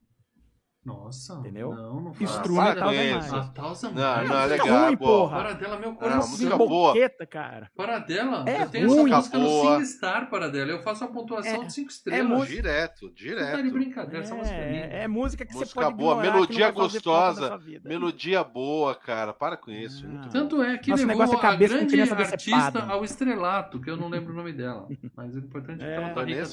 Nossa, 0.86 1.34
Entendeu? 1.40 1.74
Não, 1.74 2.00
não 2.00 2.12
para 2.12 2.24
é 2.24 2.28
com 2.28 2.80
Thousand. 2.80 2.92
Miles. 2.92 3.34
A 3.34 3.44
Thousand 3.48 3.92
Não, 3.92 4.16
Miles. 4.18 4.30
não, 4.30 4.38
é 4.40 4.46
legal, 4.46 4.86
ruim, 4.86 4.98
pô. 4.98 5.06
porra. 5.06 5.38
Paradela, 5.38 5.80
meu 5.80 5.90
Não, 5.90 5.96
coração. 5.96 6.30
música 6.30 6.58
boa. 6.58 6.94
Boqueta, 6.94 7.26
cara. 7.26 7.72
Paradela, 7.76 8.44
É 8.48 8.62
eu 8.62 8.70
tenho 8.70 8.88
ruim. 8.90 9.10
essa 9.12 9.18
música 9.18 9.38
no 9.40 9.46
Boa. 9.46 9.78
SingStar, 9.80 10.30
Paradela. 10.30 10.70
Eu 10.72 10.84
faço 10.84 11.04
a 11.04 11.08
pontuação 11.08 11.64
É- 11.64 11.66
de 11.66 11.74
5 11.74 11.90
é 11.90 11.92
estrelas. 11.92 12.30
música- 12.30 12.56
Direto, 12.56 13.00
Você 13.00 13.08
tá 13.08 13.14
de 13.16 13.24
direto. 13.24 13.72
brincadeira, 13.74 14.20
essa 14.24 14.36
música 14.36 14.56
é 14.56 14.72
linda. 14.72 14.94
É, 14.96 15.04
é 15.04 15.08
música 15.08 15.46
que 15.46 15.54
Música 15.54 15.70
você 15.70 15.74
pode 15.86 15.96
boa, 15.98 16.12
ignorar, 16.14 16.28
que 16.28 16.34
melodia 16.34 16.68
não 16.68 16.74
gostosa. 16.76 17.60
Melodia 17.84 18.44
boa, 18.44 18.94
cara. 18.96 19.34
Para 19.34 19.58
com 19.58 19.72
isso. 19.72 20.06
Ah. 20.08 20.30
Tanto 20.32 20.62
é 20.62 20.78
que 20.78 20.92
Nossa, 20.92 21.04
o 21.04 21.08
levou 21.08 21.26
negócio 21.26 21.46
é 21.46 21.50
a 21.50 21.56
grande 21.56 22.02
artista 22.02 22.84
ao 22.88 23.04
estrelato, 23.04 23.82
que 23.82 23.90
eu 23.90 23.98
não 23.98 24.08
lembro 24.08 24.34
o 24.34 24.36
nome 24.36 24.54
dela. 24.54 24.88
Mas 25.18 25.34
o 25.36 25.40
importante 25.40 25.82
é 25.84 25.86
que 25.86 25.92
É, 25.92 25.96
ela 25.96 26.10
tá 26.14 26.24
rica. 26.24 26.44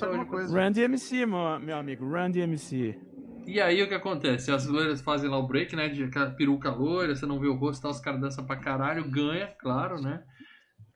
Run 0.48 0.72
DMC, 0.72 1.26
meu, 1.26 1.76
amigo. 1.76 2.08
Run 2.08 2.30
DMC. 2.30 2.98
E 3.46 3.60
aí 3.60 3.82
o 3.82 3.88
que 3.88 3.94
acontece? 3.94 4.50
As 4.50 4.66
loiras 4.66 5.00
fazem 5.00 5.28
lá 5.28 5.38
o 5.38 5.46
break, 5.46 5.74
né? 5.74 5.88
De 5.88 6.08
peruca 6.36 6.70
loira, 6.70 7.14
você 7.14 7.26
não 7.26 7.38
vê 7.40 7.46
o 7.48 7.54
rosto, 7.54 7.82
tá, 7.82 7.88
os 7.88 8.00
caras 8.00 8.20
dançam 8.20 8.46
pra 8.46 8.56
caralho, 8.56 9.10
ganha, 9.10 9.48
claro, 9.58 10.00
né? 10.00 10.24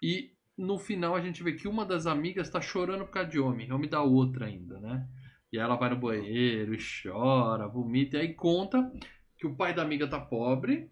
E 0.01 0.33
no 0.57 0.79
final 0.79 1.15
a 1.15 1.21
gente 1.21 1.43
vê 1.43 1.53
que 1.53 1.69
uma 1.69 1.85
das 1.85 2.07
amigas 2.07 2.49
tá 2.49 2.61
chorando 2.61 3.05
por 3.05 3.11
causa 3.13 3.29
de 3.29 3.39
homem, 3.39 3.71
homem 3.73 3.91
da 3.91 4.03
outra 4.03 4.47
ainda, 4.47 4.79
né? 4.81 5.07
E 5.53 5.59
ela 5.59 5.77
vai 5.77 5.91
no 5.91 5.97
banheiro 5.97 6.75
e 6.75 6.79
chora, 6.79 7.69
vomita, 7.69 8.17
e 8.17 8.21
aí 8.21 8.35
conta 8.35 8.91
que 9.37 9.47
o 9.47 9.55
pai 9.55 9.75
da 9.75 9.83
amiga 9.83 10.09
tá 10.09 10.21
pobre. 10.21 10.91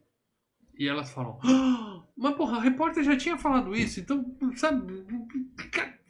E 0.77 0.89
elas 0.89 1.13
falam, 1.13 1.39
"Ah, 1.45 2.03
mas 2.17 2.35
porra, 2.35 2.57
a 2.59 2.61
repórter 2.61 3.05
já 3.05 3.17
tinha 3.17 3.39
falado 3.39 3.77
isso, 3.77 4.01
então, 4.01 4.37
sabe, 4.57 5.05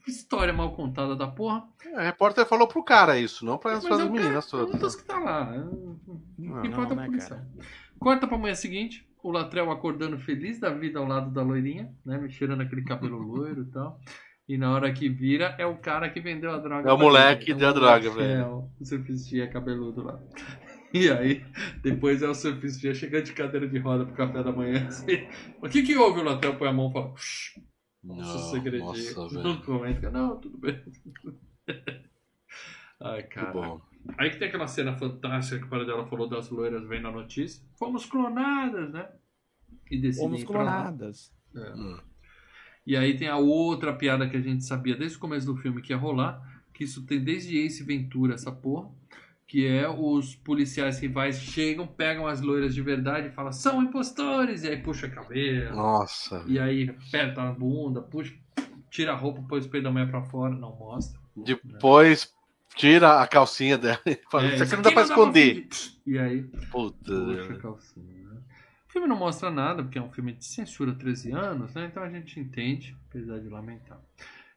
que 0.04 0.10
história 0.10 0.52
mal 0.52 0.74
contada 0.74 1.16
da 1.16 1.26
porra. 1.26 1.64
A 1.96 2.02
repórter 2.02 2.44
falou 2.46 2.66
pro 2.68 2.82
cara 2.84 3.18
isso, 3.18 3.44
não 3.44 3.56
para 3.58 3.72
as 3.78 3.84
Mas 3.84 3.92
é 3.92 3.94
o 3.94 3.98
cara- 3.98 4.10
meninas 4.10 4.46
todas. 4.50 4.66
Perguntas 4.66 4.96
que 4.96 5.04
tá 5.04 5.18
lá. 5.18 5.50
né? 5.50 5.64
Não, 6.38 6.64
importa 6.64 6.94
não, 6.94 7.02
a 7.02 7.06
né, 7.06 7.06
punição. 7.06 7.40
Corta 7.98 8.26
pra 8.26 8.36
manhã 8.38 8.54
seguinte, 8.54 9.08
o 9.22 9.30
Latrell 9.30 9.70
acordando 9.70 10.18
feliz 10.18 10.58
da 10.60 10.70
vida 10.70 10.98
ao 10.98 11.06
lado 11.06 11.30
da 11.30 11.42
loirinha, 11.42 11.90
né? 12.04 12.18
Me 12.18 12.30
cheirando 12.30 12.60
aquele 12.62 12.82
cabelo 12.84 13.18
loiro 13.18 13.62
e 13.62 13.70
tal. 13.70 13.98
E 14.46 14.58
na 14.58 14.74
hora 14.74 14.92
que 14.92 15.08
vira, 15.08 15.54
é 15.58 15.64
o 15.64 15.76
cara 15.78 16.10
que 16.10 16.20
vendeu 16.20 16.50
a 16.52 16.58
droga. 16.58 16.90
É 16.90 16.92
o 16.92 16.98
moleque 16.98 17.46
que 17.46 17.54
deu 17.54 17.68
a 17.68 17.70
o 17.70 17.74
droga, 17.74 18.10
velho. 18.10 18.68
O 18.78 18.84
surfistinha 18.84 19.48
cabeludo 19.48 20.02
lá. 20.02 20.20
E 20.92 21.08
aí, 21.10 21.42
depois 21.82 22.22
é 22.22 22.28
o 22.28 22.34
surfistinha 22.34 22.94
chegando 22.94 23.24
de 23.24 23.32
cadeira 23.32 23.66
de 23.66 23.78
roda 23.78 24.04
pro 24.04 24.14
café 24.14 24.42
da 24.42 24.52
manhã. 24.52 24.86
Assim, 24.86 25.26
o 25.62 25.68
que 25.68 25.82
que 25.82 25.96
houve? 25.96 26.20
O 26.20 26.24
Latrell 26.24 26.56
põe 26.56 26.68
a 26.68 26.72
mão 26.74 26.90
e 26.90 26.92
fala... 26.92 27.12
"Shh, 27.16 27.58
Nossa, 28.04 28.34
Não, 28.34 28.38
segredinho. 28.50 29.14
nossa, 29.14 29.42
não 29.42 29.60
comenta. 29.62 30.10
Não, 30.10 30.36
tudo 30.38 30.58
bem. 30.58 30.78
Ai, 33.00 33.22
cara. 33.24 33.80
Aí 34.18 34.30
que 34.30 34.36
tem 34.38 34.48
aquela 34.48 34.66
cena 34.66 34.94
fantástica 34.96 35.58
que 35.58 35.64
o 35.64 35.68
pai 35.68 35.86
dela 35.86 36.06
falou 36.06 36.28
das 36.28 36.50
loiras 36.50 36.86
vendo 36.86 37.08
a 37.08 37.10
notícia. 37.10 37.64
Fomos 37.78 38.04
clonadas, 38.04 38.92
né? 38.92 39.08
E 39.90 40.12
Fomos 40.12 40.44
clonadas. 40.44 41.34
É. 41.56 41.72
Hum. 41.74 41.98
E 42.86 42.96
aí 42.96 43.16
tem 43.16 43.28
a 43.28 43.38
outra 43.38 43.94
piada 43.94 44.28
que 44.28 44.36
a 44.36 44.40
gente 44.40 44.64
sabia 44.64 44.94
desde 44.94 45.16
o 45.16 45.20
começo 45.20 45.46
do 45.46 45.56
filme 45.56 45.80
que 45.80 45.92
ia 45.92 45.96
rolar, 45.96 46.62
que 46.74 46.84
isso 46.84 47.06
tem 47.06 47.22
desde 47.22 47.56
Ace 47.58 47.82
Ventura, 47.82 48.34
essa 48.34 48.52
porra, 48.52 48.90
que 49.54 49.68
é 49.68 49.88
os 49.88 50.34
policiais 50.34 50.98
rivais 50.98 51.40
chegam, 51.40 51.86
pegam 51.86 52.26
as 52.26 52.40
loiras 52.40 52.74
de 52.74 52.82
verdade 52.82 53.28
e 53.28 53.30
falam, 53.30 53.52
são 53.52 53.80
impostores! 53.80 54.64
E 54.64 54.68
aí 54.68 54.82
puxa 54.82 55.06
a 55.06 55.10
cabelo, 55.10 55.76
Nossa. 55.76 56.42
e 56.48 56.58
aí 56.58 56.90
aperta 56.90 57.40
a 57.40 57.52
bunda, 57.52 58.02
puxa, 58.02 58.34
tira 58.90 59.12
a 59.12 59.14
roupa, 59.14 59.44
põe 59.48 59.60
os 59.60 59.68
peitos 59.68 59.84
da 59.84 59.92
mulher 59.92 60.10
pra 60.10 60.24
fora, 60.24 60.52
não 60.52 60.74
mostra. 60.74 61.20
Depois 61.36 62.34
tira 62.74 63.22
a 63.22 63.28
calcinha 63.28 63.78
dela 63.78 64.00
e 64.06 64.18
fala, 64.28 64.46
É, 64.46 64.54
isso 64.56 64.64
aqui 64.64 64.74
não 64.74 64.82
dá 64.82 64.90
pra 64.90 65.02
esconder. 65.02 65.68
E 66.04 66.18
aí, 66.18 66.42
Puta. 66.72 67.14
puxa 67.14 67.52
a 67.52 67.58
calcinha, 67.58 68.24
né? 68.24 68.40
O 68.88 68.92
filme 68.92 69.06
não 69.06 69.16
mostra 69.16 69.52
nada, 69.52 69.84
porque 69.84 70.00
é 70.00 70.02
um 70.02 70.10
filme 70.10 70.32
de 70.32 70.44
censura 70.44 70.92
13 70.96 71.30
anos, 71.30 71.72
né? 71.74 71.86
Então 71.88 72.02
a 72.02 72.10
gente 72.10 72.40
entende, 72.40 72.96
apesar 73.08 73.38
de 73.38 73.48
lamentar. 73.48 74.00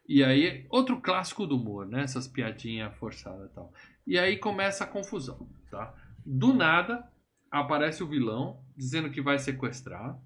E 0.09 0.23
aí, 0.23 0.65
outro 0.71 0.99
clássico 0.99 1.45
do 1.45 1.55
humor, 1.55 1.85
né? 1.85 2.01
Essas 2.01 2.27
piadinhas 2.27 2.95
forçadas 2.95 3.51
e 3.51 3.53
tal. 3.53 3.71
E 4.07 4.17
aí 4.17 4.37
começa 4.37 4.85
a 4.85 4.87
confusão, 4.87 5.49
tá? 5.69 5.93
Do 6.25 6.53
nada, 6.53 7.05
aparece 7.51 8.01
o 8.01 8.07
vilão 8.07 8.63
dizendo 8.75 9.09
que 9.09 9.21
vai 9.21 9.37
sequestrar, 9.37 10.17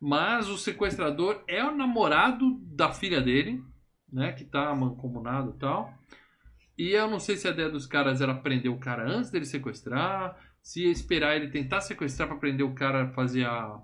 mas 0.00 0.48
o 0.48 0.56
sequestrador 0.56 1.44
é 1.46 1.62
o 1.62 1.76
namorado 1.76 2.58
da 2.62 2.90
filha 2.90 3.20
dele, 3.20 3.62
né? 4.10 4.32
Que 4.32 4.44
tá 4.44 4.74
mancomunado 4.74 5.50
e 5.54 5.58
tal. 5.58 5.92
E 6.78 6.90
eu 6.92 7.10
não 7.10 7.18
sei 7.18 7.36
se 7.36 7.46
a 7.46 7.50
ideia 7.50 7.68
dos 7.68 7.86
caras 7.86 8.20
era 8.20 8.34
prender 8.34 8.70
o 8.70 8.78
cara 8.78 9.06
antes 9.06 9.30
dele 9.30 9.44
sequestrar, 9.44 10.38
se 10.62 10.84
esperar 10.88 11.36
ele 11.36 11.48
tentar 11.48 11.80
sequestrar 11.80 12.28
pra 12.28 12.38
prender 12.38 12.64
o 12.64 12.74
cara, 12.74 13.08
fazer 13.08 13.44
a. 13.44 13.78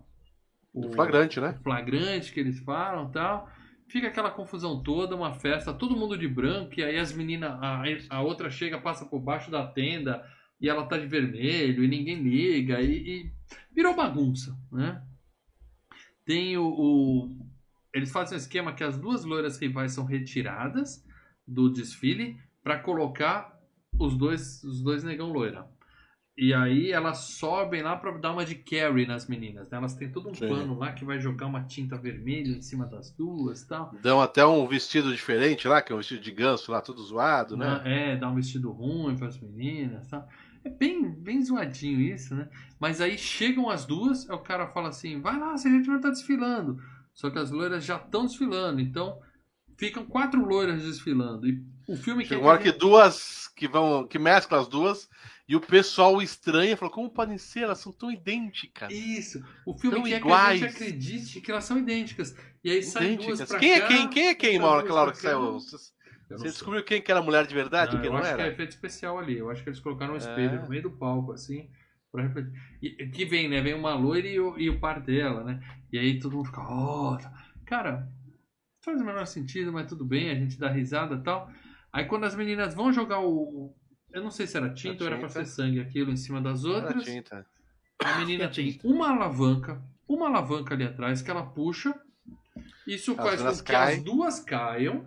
O 0.72 0.92
Flagrante, 0.92 1.40
né? 1.40 1.58
flagrante 1.62 2.32
que 2.32 2.40
eles 2.40 2.58
falam 2.60 3.10
tal. 3.10 3.48
Fica 3.94 4.08
aquela 4.08 4.28
confusão 4.32 4.82
toda, 4.82 5.14
uma 5.14 5.32
festa, 5.34 5.72
todo 5.72 5.96
mundo 5.96 6.18
de 6.18 6.26
branco, 6.26 6.80
e 6.80 6.82
aí 6.82 6.98
as 6.98 7.12
meninas, 7.12 7.52
a, 7.62 7.84
a 8.10 8.22
outra 8.22 8.50
chega, 8.50 8.80
passa 8.80 9.06
por 9.06 9.20
baixo 9.20 9.52
da 9.52 9.64
tenda, 9.64 10.28
e 10.60 10.68
ela 10.68 10.84
tá 10.84 10.98
de 10.98 11.06
vermelho, 11.06 11.84
e 11.84 11.86
ninguém 11.86 12.20
liga, 12.20 12.80
e, 12.80 12.90
e 12.90 13.32
virou 13.72 13.94
bagunça, 13.94 14.58
né? 14.72 15.00
Tem 16.24 16.56
o, 16.56 16.66
o- 16.66 17.46
Eles 17.92 18.10
fazem 18.10 18.36
um 18.36 18.40
esquema 18.40 18.72
que 18.72 18.82
as 18.82 18.98
duas 18.98 19.24
loiras 19.24 19.60
rivais 19.60 19.92
são 19.92 20.04
retiradas 20.04 21.06
do 21.46 21.70
desfile 21.72 22.36
para 22.64 22.80
colocar 22.80 23.56
os 23.96 24.16
dois, 24.18 24.64
os 24.64 24.82
dois 24.82 25.04
negão 25.04 25.30
loira. 25.32 25.68
E 26.36 26.52
aí 26.52 26.90
elas 26.90 27.18
sobem 27.18 27.80
lá 27.82 27.94
pra 27.94 28.10
dar 28.12 28.32
uma 28.32 28.44
de 28.44 28.56
carry 28.56 29.06
nas 29.06 29.28
meninas. 29.28 29.70
Né? 29.70 29.78
Elas 29.78 29.94
têm 29.94 30.10
todo 30.10 30.28
um 30.28 30.34
Sim. 30.34 30.48
pano 30.48 30.76
lá 30.76 30.92
que 30.92 31.04
vai 31.04 31.20
jogar 31.20 31.46
uma 31.46 31.62
tinta 31.62 31.96
vermelha 31.96 32.56
em 32.56 32.60
cima 32.60 32.86
das 32.86 33.10
duas 33.12 33.62
e 33.62 33.68
tal. 33.68 33.94
Dão 34.02 34.20
até 34.20 34.44
um 34.44 34.66
vestido 34.66 35.12
diferente 35.12 35.68
lá, 35.68 35.80
que 35.80 35.92
é 35.92 35.94
um 35.94 35.98
vestido 35.98 36.20
de 36.20 36.32
ganso 36.32 36.72
lá, 36.72 36.80
todo 36.80 37.00
zoado, 37.02 37.56
né? 37.56 37.80
É, 37.84 38.16
dá 38.16 38.28
um 38.28 38.34
vestido 38.34 38.72
ruim 38.72 39.16
para 39.16 39.28
as 39.28 39.38
meninas, 39.38 40.08
tá? 40.08 40.26
É 40.64 40.70
bem, 40.70 41.08
bem 41.08 41.44
zoadinho 41.44 42.00
isso, 42.00 42.34
né? 42.34 42.48
Mas 42.80 43.00
aí 43.00 43.16
chegam 43.16 43.70
as 43.70 43.84
duas, 43.84 44.28
aí 44.28 44.34
o 44.34 44.40
cara 44.40 44.66
fala 44.66 44.88
assim: 44.88 45.20
vai 45.20 45.38
lá, 45.38 45.56
se 45.56 45.68
a 45.68 45.70
gente 45.70 45.86
vai 45.86 45.96
estar 45.96 46.10
desfilando. 46.10 46.78
Só 47.12 47.30
que 47.30 47.38
as 47.38 47.52
loiras 47.52 47.84
já 47.84 47.96
estão 47.96 48.24
desfilando, 48.24 48.80
então 48.80 49.20
ficam 49.76 50.04
quatro 50.04 50.44
loiras 50.44 50.82
desfilando. 50.82 51.46
E 51.46 51.62
o 51.86 51.96
filme 51.96 52.26
hora 52.42 52.58
que 52.58 52.72
que 52.72 52.78
duas 52.78 53.48
que 53.54 53.68
vão, 53.68 54.06
que 54.06 54.18
mesclam 54.18 54.60
as 54.60 54.66
duas, 54.66 55.08
e 55.46 55.54
o 55.54 55.60
pessoal 55.60 56.22
estranha, 56.22 56.76
fala, 56.76 56.90
como 56.90 57.10
podem 57.10 57.36
ser? 57.36 57.60
Elas 57.60 57.78
são 57.78 57.92
tão 57.92 58.10
idênticas. 58.10 58.92
Isso. 58.92 59.44
O 59.66 59.76
filme 59.78 59.96
São 59.96 60.04
quer 60.04 60.16
iguais. 60.18 60.58
que 60.60 60.64
a 60.64 60.68
gente 60.68 60.76
acredite 60.82 61.40
que 61.40 61.50
elas 61.50 61.64
são 61.64 61.78
idênticas. 61.78 62.34
E 62.62 62.70
aí 62.70 62.82
saem 62.82 63.16
duas 63.16 63.42
pra 63.42 63.58
Quem 63.58 63.72
é 63.72 63.80
cá, 63.80 63.88
quem? 63.88 64.08
Quem 64.08 64.26
é 64.28 64.34
quem, 64.34 64.58
Mauro, 64.58 64.86
pra 64.86 65.12
que 65.12 65.18
saiu? 65.18 65.58
Você 65.58 66.44
descobriu 66.44 66.82
quem 66.82 67.02
que 67.02 67.10
era 67.10 67.20
a 67.20 67.22
mulher 67.22 67.46
de 67.46 67.54
verdade? 67.54 67.94
Não, 67.94 68.00
quem 68.00 68.08
eu 68.08 68.14
não 68.14 68.20
acho 68.20 68.28
era? 68.30 68.42
que 68.42 68.48
é 68.48 68.52
efeito 68.52 68.70
especial 68.70 69.18
ali. 69.18 69.36
Eu 69.36 69.50
acho 69.50 69.62
que 69.62 69.68
eles 69.68 69.80
colocaram 69.80 70.14
um 70.14 70.16
espelho 70.16 70.58
É. 70.58 70.62
no 70.62 70.68
meio 70.68 70.82
do 70.82 70.90
palco, 70.90 71.32
assim. 71.32 71.68
Pra. 72.10 72.30
E, 72.80 72.90
que 73.08 73.26
vem, 73.26 73.48
né? 73.48 73.60
Vem 73.60 73.74
uma 73.74 73.94
loira 73.94 74.26
e 74.26 74.40
o, 74.40 74.58
e 74.58 74.70
o 74.70 74.80
par 74.80 75.00
dela, 75.00 75.44
né? 75.44 75.60
E 75.92 75.98
aí 75.98 76.18
todo 76.18 76.36
mundo 76.36 76.46
fica, 76.46 76.62
oh, 76.62 77.18
tá." 77.18 77.30
cara, 77.66 78.08
faz 78.82 79.00
o 79.00 79.04
menor 79.04 79.26
sentido, 79.26 79.72
mas 79.72 79.86
tudo 79.88 80.04
bem, 80.04 80.30
a 80.30 80.34
gente 80.34 80.58
dá 80.58 80.70
risada 80.70 81.16
e 81.16 81.22
tal. 81.22 81.50
Aí 81.92 82.06
quando 82.06 82.24
as 82.24 82.34
meninas 82.34 82.74
vão 82.74 82.92
jogar 82.92 83.20
o. 83.20 83.76
Eu 84.14 84.22
não 84.22 84.30
sei 84.30 84.46
se 84.46 84.56
era 84.56 84.70
tinta 84.72 85.02
ou 85.02 85.08
era 85.10 85.18
pra 85.18 85.28
ser 85.28 85.44
sangue 85.44 85.80
aquilo 85.80 86.10
em 86.10 86.16
cima 86.16 86.40
das 86.40 86.64
Era 86.64 86.74
outras. 86.74 87.04
tinta. 87.04 87.44
A 88.02 88.18
menina 88.18 88.48
tem 88.48 88.70
tinta. 88.72 88.86
uma 88.86 89.10
alavanca, 89.10 89.82
uma 90.08 90.26
alavanca 90.28 90.72
ali 90.74 90.84
atrás 90.84 91.20
que 91.20 91.30
ela 91.30 91.44
puxa. 91.44 91.94
Isso 92.86 93.12
As 93.12 93.16
faz 93.40 93.42
com 93.60 93.64
que 93.64 93.72
caem. 93.72 93.96
as 93.98 94.04
duas 94.04 94.40
caiam. 94.40 95.04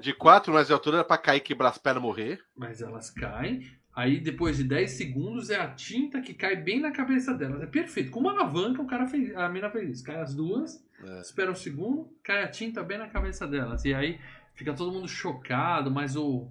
De 0.00 0.12
4 0.12 0.52
metros 0.52 0.66
de 0.66 0.72
altura 0.74 0.96
era 0.98 1.04
pra 1.04 1.16
cair, 1.16 1.40
quebrar 1.40 1.70
as 1.70 1.78
pernas 1.78 2.02
e 2.02 2.06
morrer. 2.06 2.40
Mas 2.56 2.82
elas 2.82 3.08
caem. 3.10 3.66
Aí 3.94 4.20
depois 4.20 4.58
de 4.58 4.64
10 4.64 4.90
segundos 4.90 5.48
é 5.48 5.56
a 5.58 5.68
tinta 5.70 6.20
que 6.20 6.34
cai 6.34 6.56
bem 6.56 6.80
na 6.80 6.90
cabeça 6.90 7.32
delas. 7.32 7.62
É 7.62 7.66
perfeito. 7.66 8.10
Com 8.10 8.20
uma 8.20 8.32
alavanca 8.32 8.82
o 8.82 8.86
cara 8.86 9.06
fez. 9.06 9.34
A 9.34 9.48
mina 9.48 9.70
fez 9.70 9.88
isso. 9.90 10.04
Cai 10.04 10.20
as 10.20 10.34
duas, 10.34 10.84
É. 11.02 11.20
espera 11.20 11.50
um 11.50 11.54
segundo, 11.54 12.12
cai 12.22 12.42
a 12.42 12.48
tinta 12.48 12.82
bem 12.82 12.98
na 12.98 13.08
cabeça 13.08 13.46
delas. 13.46 13.84
E 13.86 13.94
aí 13.94 14.20
fica 14.54 14.74
todo 14.74 14.92
mundo 14.92 15.08
chocado, 15.08 15.90
mas 15.90 16.14
o, 16.16 16.50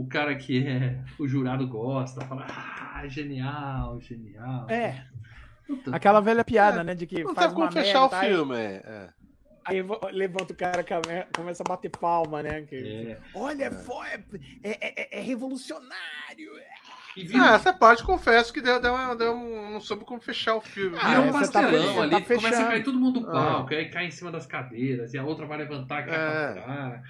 o 0.00 0.06
cara 0.06 0.34
que 0.36 0.66
é. 0.66 0.98
O 1.18 1.26
jurado 1.26 1.66
gosta, 1.66 2.20
fala, 2.26 2.46
ah, 2.48 3.02
genial, 3.08 4.00
genial. 4.00 4.68
É, 4.70 5.04
Puta, 5.66 5.94
aquela 5.94 6.20
velha 6.20 6.44
piada, 6.44 6.82
né? 6.84 6.94
De 6.94 7.06
que 7.06 7.22
Não 7.22 7.34
faz 7.34 7.48
tem 7.48 7.54
como 7.54 7.66
uma 7.66 7.72
fechar 7.72 8.00
merda, 8.00 8.16
o 8.16 8.18
aí- 8.20 8.28
filme. 8.34 8.56
é, 8.56 8.82
é. 8.84 9.08
Aí 9.66 9.82
levanta 10.12 10.54
o 10.54 10.56
cara, 10.56 10.82
come- 10.82 11.26
começa 11.36 11.62
a 11.62 11.68
bater 11.68 11.90
palma, 11.90 12.42
né? 12.42 12.62
que- 12.62 12.76
É. 13.10 13.18
Olha, 13.34 13.70
foi, 13.70 14.06
é, 14.62 15.12
é- 15.14 15.18
é 15.18 15.20
revolucionário. 15.20 16.52
E 17.16 17.24
vira, 17.26 17.50
Ah, 17.52 17.54
essa 17.56 17.72
parte 17.72 18.02
confesso 18.04 18.50
que 18.52 18.62
deu, 18.62 18.80
deu, 18.80 18.94
uma- 18.94 19.14
deu 19.16 19.34
um, 19.34 19.72
não 19.72 19.80
soube 19.80 20.04
como 20.06 20.20
fechar 20.20 20.54
o 20.54 20.60
filme. 20.62 20.96
Ah, 20.98 21.08
vira 21.08 21.20
um 21.20 21.32
você 21.32 21.52
tá 21.52 21.60
pastelão 21.62 21.70
fechando, 21.82 22.00
ali, 22.02 22.10
tá 22.24 22.34
começa 22.36 22.62
a 22.62 22.66
cair 22.68 22.84
todo 22.84 22.98
mundo 23.00 23.20
do 23.20 23.28
Ah. 23.28 23.32
palco, 23.32 23.74
aí 23.74 23.90
cai 23.90 24.06
em 24.06 24.10
cima 24.10 24.30
das 24.32 24.46
cadeiras, 24.46 25.12
e 25.12 25.18
a 25.18 25.24
outra 25.24 25.44
vai 25.44 25.58
levantar 25.58 26.02
e 26.02 26.06
cai 26.06 26.14
É. 26.14 26.52
pra 26.52 26.62
cara. 26.62 27.02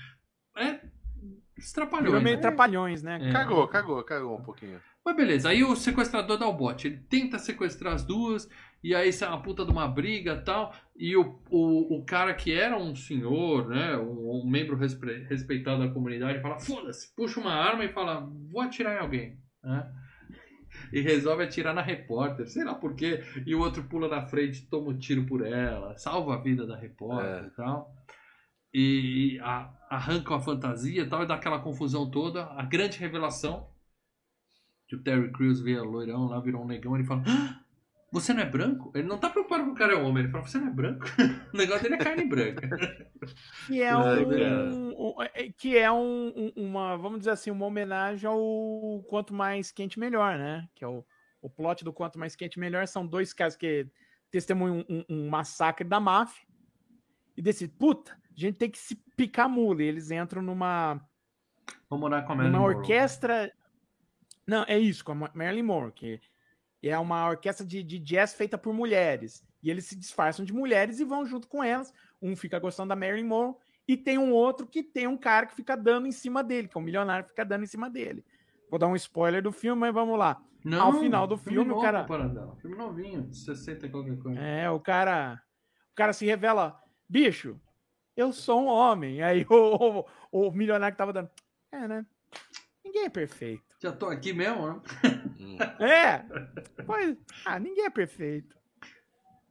Estrapalhou. 1.58 2.06
Virou 2.06 2.22
meio 2.22 2.36
né? 2.36 2.42
trapalhões, 2.42 3.02
né? 3.02 3.18
É. 3.20 3.32
Cagou, 3.32 3.66
cagou, 3.68 4.02
cagou 4.04 4.36
um 4.38 4.42
pouquinho. 4.42 4.80
Mas 5.04 5.16
beleza, 5.16 5.48
aí 5.48 5.64
o 5.64 5.74
sequestrador 5.74 6.38
dá 6.38 6.46
o 6.46 6.52
bote. 6.52 6.86
Ele 6.86 6.98
tenta 7.08 7.38
sequestrar 7.38 7.94
as 7.94 8.04
duas, 8.04 8.48
e 8.82 8.94
aí 8.94 9.12
sai 9.12 9.28
uma 9.28 9.42
puta 9.42 9.64
de 9.64 9.70
uma 9.70 9.88
briga 9.88 10.34
e 10.34 10.44
tal. 10.44 10.72
E 10.96 11.16
o, 11.16 11.40
o, 11.50 11.98
o 11.98 12.04
cara 12.04 12.32
que 12.34 12.52
era 12.52 12.76
um 12.78 12.94
senhor, 12.94 13.68
né? 13.68 13.96
Um, 13.96 14.42
um 14.42 14.46
membro 14.48 14.76
respe- 14.76 15.24
respeitado 15.28 15.86
da 15.86 15.92
comunidade, 15.92 16.40
fala: 16.40 16.58
foda-se, 16.58 17.14
puxa 17.16 17.40
uma 17.40 17.52
arma 17.54 17.84
e 17.84 17.88
fala: 17.88 18.28
vou 18.50 18.60
atirar 18.60 18.96
em 18.96 19.00
alguém. 19.00 19.38
Né? 19.62 19.86
E 20.92 21.00
resolve 21.00 21.42
atirar 21.42 21.74
na 21.74 21.80
repórter, 21.82 22.46
sei 22.46 22.62
lá 22.62 22.74
por 22.74 22.94
quê. 22.94 23.22
E 23.46 23.54
o 23.54 23.60
outro 23.60 23.82
pula 23.84 24.06
na 24.06 24.26
frente, 24.26 24.68
toma 24.68 24.90
um 24.90 24.98
tiro 24.98 25.24
por 25.24 25.44
ela, 25.44 25.96
salva 25.96 26.34
a 26.34 26.38
vida 26.42 26.66
da 26.66 26.76
repórter 26.76 27.44
É. 27.44 27.46
e 27.46 27.50
tal. 27.50 27.92
E 28.72 29.38
a- 29.42 29.72
arrancam 29.90 30.36
a 30.36 30.40
fantasia 30.40 31.02
e 31.02 31.08
tal, 31.08 31.22
e 31.22 31.26
dá 31.26 31.34
aquela 31.34 31.60
confusão 31.60 32.10
toda. 32.10 32.44
A 32.44 32.62
grande 32.62 32.98
revelação 32.98 33.70
que 34.86 34.96
o 34.96 35.02
Terry 35.02 35.30
Crews 35.32 35.60
vê 35.60 35.78
loirão 35.80 36.26
lá, 36.26 36.40
virou 36.40 36.62
um 36.62 36.66
negão, 36.66 36.94
ele 36.94 37.04
fala: 37.04 37.22
"Ah, 37.26 37.60
Você 38.10 38.32
não 38.32 38.40
é 38.40 38.46
branco? 38.46 38.90
Ele 38.94 39.06
não 39.06 39.18
tá 39.18 39.28
preocupado 39.28 39.64
com 39.66 39.72
o 39.72 39.74
cara 39.74 39.92
é 39.92 39.96
homem, 39.96 40.22
ele 40.24 40.32
fala: 40.32 40.46
Você 40.46 40.58
não 40.58 40.68
é 40.68 40.70
branco? 40.70 41.04
o 41.52 41.56
negócio 41.56 41.82
dele 41.82 41.96
é 41.96 41.98
carne 41.98 42.24
branca. 42.24 42.66
Que 43.66 43.82
é 43.82 43.90
Ai, 43.90 44.24
um, 44.24 44.88
um- 45.18 45.22
é- 45.22 45.52
que 45.52 45.76
é 45.76 45.92
um- 45.92 46.32
um- 46.34 46.52
uma, 46.56 46.96
vamos 46.96 47.18
dizer 47.18 47.32
assim, 47.32 47.50
uma 47.50 47.66
homenagem 47.66 48.26
ao 48.28 49.04
quanto 49.08 49.34
mais 49.34 49.70
quente 49.70 49.98
melhor, 50.00 50.38
né? 50.38 50.66
Que 50.74 50.84
é 50.84 50.88
o, 50.88 51.04
o 51.42 51.50
plot 51.50 51.84
do 51.84 51.92
quanto 51.92 52.18
mais 52.18 52.34
quente 52.34 52.58
melhor 52.58 52.86
são 52.86 53.06
dois 53.06 53.34
caras 53.34 53.56
que 53.56 53.86
testemunham 54.30 54.84
um, 54.88 55.04
um 55.08 55.28
massacre 55.28 55.86
da 55.86 56.00
máfia 56.00 56.46
e 57.36 57.42
decidem, 57.42 57.76
puta, 57.76 58.16
a 58.44 58.48
gente 58.48 58.56
tem 58.56 58.70
que 58.70 58.78
se 58.78 58.94
picar 59.16 59.48
mula. 59.48 59.82
E 59.82 59.86
eles 59.86 60.10
entram 60.10 60.42
numa, 60.42 60.94
Vamos 61.88 62.00
morar 62.02 62.22
com 62.22 62.32
a 62.32 62.36
Marilyn 62.36 62.56
Monroe. 62.58 62.74
orquestra. 62.76 63.52
Não, 64.46 64.64
é 64.66 64.78
isso, 64.78 65.04
com 65.04 65.12
a 65.12 65.14
Ma- 65.14 65.30
Marilyn 65.34 65.62
Monroe, 65.62 65.92
que 65.92 66.20
é 66.82 66.98
uma 66.98 67.28
orquestra 67.28 67.66
de, 67.66 67.82
de 67.82 67.98
jazz 67.98 68.34
feita 68.34 68.56
por 68.56 68.72
mulheres. 68.72 69.44
E 69.62 69.70
eles 69.70 69.84
se 69.86 69.96
disfarçam 69.96 70.44
de 70.44 70.52
mulheres 70.52 71.00
e 71.00 71.04
vão 71.04 71.26
junto 71.26 71.48
com 71.48 71.62
elas. 71.62 71.92
Um 72.22 72.34
fica 72.36 72.58
gostando 72.58 72.88
da 72.90 72.96
Marilyn 72.96 73.24
Monroe 73.26 73.54
e 73.86 73.96
tem 73.96 74.18
um 74.18 74.32
outro 74.32 74.66
que 74.66 74.82
tem 74.82 75.06
um 75.06 75.16
cara 75.16 75.46
que 75.46 75.54
fica 75.54 75.76
dando 75.76 76.06
em 76.06 76.12
cima 76.12 76.42
dele, 76.44 76.68
que 76.68 76.76
é 76.76 76.80
um 76.80 76.84
milionário 76.84 77.24
que 77.24 77.30
fica 77.30 77.44
dando 77.44 77.64
em 77.64 77.66
cima 77.66 77.90
dele. 77.90 78.24
Vou 78.70 78.78
dar 78.78 78.86
um 78.86 78.94
spoiler 78.96 79.42
do 79.42 79.50
filme, 79.50 79.80
mas 79.80 79.92
vamos 79.94 80.18
lá. 80.18 80.40
Não, 80.64 80.82
ao 80.82 80.92
final 81.00 81.26
do 81.26 81.36
filme 81.36 81.56
filme, 81.58 81.70
o 81.70 81.74
novo, 81.74 81.82
cara- 81.84 82.04
Paradela. 82.04 82.54
Filme 82.56 82.76
novinho, 82.76 83.22
de 83.22 83.36
60 83.36 83.86
e 83.86 83.90
qualquer 83.90 84.18
coisa. 84.18 84.38
É, 84.40 84.68
o 84.70 84.78
cara, 84.80 85.40
o 85.92 85.94
cara 85.94 86.12
se 86.12 86.26
revela, 86.26 86.78
bicho, 87.08 87.58
eu 88.20 88.32
sou 88.32 88.62
um 88.62 88.66
homem. 88.66 89.22
Aí 89.24 89.46
o, 89.48 90.04
o, 90.32 90.48
o 90.48 90.52
milionário 90.52 90.94
que 90.94 90.98
tava 90.98 91.12
dando, 91.12 91.30
é, 91.72 91.86
né? 91.88 92.06
Ninguém 92.84 93.04
é 93.04 93.10
perfeito. 93.10 93.62
Já 93.80 93.92
tô 93.92 94.06
aqui 94.06 94.32
mesmo, 94.32 94.66
né? 94.66 94.80
Hum. 95.40 95.56
É, 95.82 96.24
pois, 96.84 97.16
ah, 97.44 97.58
ninguém 97.58 97.84
é 97.84 97.90
perfeito. 97.90 98.56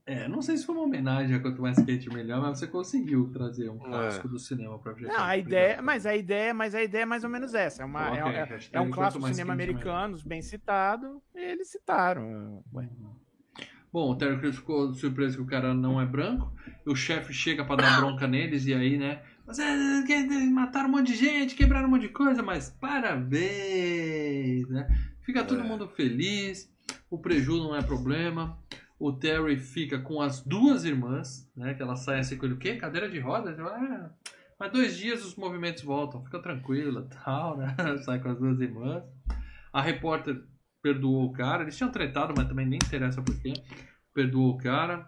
É, 0.06 0.26
não 0.27 0.41
sei 0.41 0.56
se 0.56 0.65
foi 0.65 0.73
uma 0.73 0.85
homenagem 0.85 1.35
a 1.35 1.39
Quanto 1.41 1.61
Mais 1.61 1.77
Quente 1.84 2.10
Melhor, 2.10 2.41
mas 2.41 2.57
você 2.60 2.68
conseguiu 2.68 3.30
trazer 3.30 3.69
um 3.69 3.77
clássico 3.77 4.30
do 4.30 4.39
cinema 4.39 4.80
pra 4.80 4.94
gente. 4.94 5.07
Não, 5.07 5.19
a 5.22 5.35
ideia, 5.35 5.81
mas 5.81 6.06
a 6.06 6.15
ideia, 6.15 6.53
mas 6.53 6.73
a 6.73 6.81
ideia 6.81 7.02
é 7.02 7.06
mais 7.06 7.26
ou 7.26 7.30
menos 7.30 7.53
essa. 7.53 7.84
É, 7.84 7.85
uma, 7.85 8.15
é- 8.18 8.22
aí, 8.22 8.35
é- 8.35 8.44
hashtag 8.45 8.77
é 8.77 8.80
um 8.81 8.89
clássico 8.89 9.22
do 9.22 9.27
cinema 9.27 9.52
americano, 9.52 10.18
bem 10.26 10.41
citado. 10.41 11.22
e 11.35 11.39
Eles 11.39 11.68
citaram. 11.69 12.64
Ué. 12.73 12.88
Bom, 13.97 14.11
o 14.11 14.15
Terry 14.15 14.37
Crews 14.37 14.57
ficou 14.57 14.93
surpreso 14.93 15.37
que 15.37 15.41
o 15.41 15.47
cara 15.47 15.73
não 15.73 15.99
é 15.99 16.05
branco. 16.05 16.53
O 16.85 16.95
chefe 16.95 17.33
chega 17.33 17.65
pra 17.65 17.75
dar 17.77 17.99
bronca 17.99 18.27
neles 18.29 18.67
e 18.67 18.73
aí, 18.75 18.95
né? 18.95 19.23
Vocês 19.43 19.67
mataram 20.51 20.87
um 20.87 20.91
monte 20.91 21.13
de 21.13 21.15
gente, 21.15 21.55
quebraram 21.55 21.87
um 21.87 21.89
monte 21.89 22.03
de 22.03 22.09
coisa, 22.09 22.43
mas 22.43 22.69
parabéns, 22.79 24.69
né? 24.69 24.87
Fica 25.23 25.43
todo 25.43 25.61
É. 25.61 25.63
mundo 25.63 25.87
feliz. 25.87 26.71
O 27.09 27.17
preju 27.17 27.57
não 27.57 27.75
é 27.75 27.81
problema. 27.81 28.59
O 28.99 29.11
Terry 29.11 29.57
fica 29.57 29.97
com 29.97 30.21
as 30.21 30.41
duas 30.41 30.85
irmãs, 30.85 31.49
né? 31.57 31.73
Que 31.73 31.81
ela 31.81 31.95
sai 31.95 32.19
assim 32.19 32.37
com 32.37 32.45
ele, 32.45 32.53
o 32.53 32.59
quê? 32.59 32.75
Cadeira 32.75 33.09
de 33.09 33.19
rodas? 33.19 33.59
Ah, 33.59 34.11
mas 34.59 34.71
dois 34.71 34.95
dias 34.95 35.25
os 35.25 35.35
movimentos 35.35 35.81
voltam, 35.81 36.23
fica 36.23 36.37
tranquila, 36.39 37.09
tal, 37.25 37.57
né? 37.57 37.75
Sai 38.05 38.19
com 38.19 38.29
as 38.29 38.37
duas 38.37 38.59
irmãs. 38.61 39.03
A 39.73 39.81
repórter 39.81 40.39
perdoou 40.81 41.25
o 41.25 41.33
cara. 41.33 41.63
Eles 41.63 41.75
tinham 41.77 41.91
tretado, 41.91 42.33
mas 42.35 42.47
também 42.47 42.65
nem 42.65 42.77
interessa 42.77 43.21
por 43.21 43.35
quê. 43.39 43.53
Perdoou 44.13 44.51
o 44.51 44.57
cara. 44.57 45.07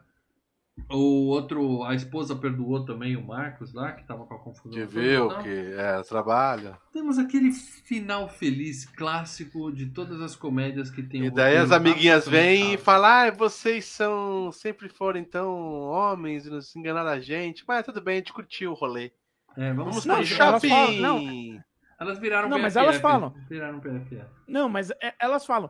O 0.90 1.28
outro, 1.28 1.84
a 1.84 1.94
esposa 1.94 2.34
perdoou 2.36 2.86
também 2.86 3.16
o 3.18 3.22
Marcos 3.28 3.74
lá, 3.74 3.92
que 3.92 4.08
tava 4.08 4.26
com 4.26 4.34
a 4.34 4.40
confusão. 4.40 4.72
Que 4.72 4.88
toda, 4.88 5.02
viu, 5.02 5.28
tal. 5.28 5.44
que 5.44 5.50
é, 5.50 6.02
trabalha. 6.04 6.78
Temos 6.94 7.18
aquele 7.20 7.52
final 7.52 8.30
feliz, 8.30 8.86
clássico 8.86 9.72
de 9.74 9.88
todas 9.88 10.22
as 10.22 10.38
comédias 10.38 10.90
que 10.90 11.04
tem 11.04 11.26
E 11.26 11.30
daí 11.30 11.58
as 11.58 11.72
amiguinhas 11.72 12.28
vêm 12.28 12.76
e 12.76 12.78
falam, 12.78 13.10
ah, 13.10 13.32
vocês 13.32 13.86
são. 13.86 14.52
Sempre 14.54 14.88
foram 14.88 15.20
então 15.20 15.52
homens 15.82 16.46
e 16.46 16.50
não 16.50 16.62
se 16.62 16.80
enganaram 16.80 17.10
a 17.10 17.20
gente. 17.20 17.64
Mas 17.68 17.86
tudo 17.86 18.00
bem, 18.02 18.16
a 18.16 18.18
gente 18.20 18.32
curtiu 18.34 18.72
o 18.72 18.76
rolê. 18.76 19.12
É, 19.58 19.74
vamos 19.74 20.06
Vamos 20.06 20.06
pro 20.06 20.14
elas 20.14 20.30
shopping! 20.30 20.70
falam- 20.70 20.94
não. 20.94 21.64
Elas 22.00 22.18
viraram 22.20 22.48
Não, 22.50 22.58
mas 22.60 22.74
PFF, 22.74 22.86
elas 22.86 23.02
falam. 23.02 23.34
Viraram 23.50 23.80
PFF. 23.80 24.26
Não, 24.48 24.70
mas 24.70 24.90
é- 24.92 25.14
elas 25.20 25.46
falam. 25.46 25.70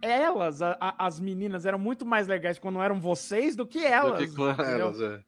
Elas, 0.00 0.62
a- 0.62 0.76
a- 0.80 1.06
as 1.06 1.18
meninas, 1.18 1.66
eram 1.66 1.78
muito 1.78 2.06
mais 2.06 2.28
legais 2.28 2.58
quando 2.58 2.80
eram 2.80 3.00
vocês 3.00 3.56
do 3.56 3.66
que 3.66 3.84
elas. 3.84 4.20
Fico 4.20 4.36
com 4.36 4.50
entendeu? 4.50 4.72
elas, 4.86 5.00
é. 5.00 5.22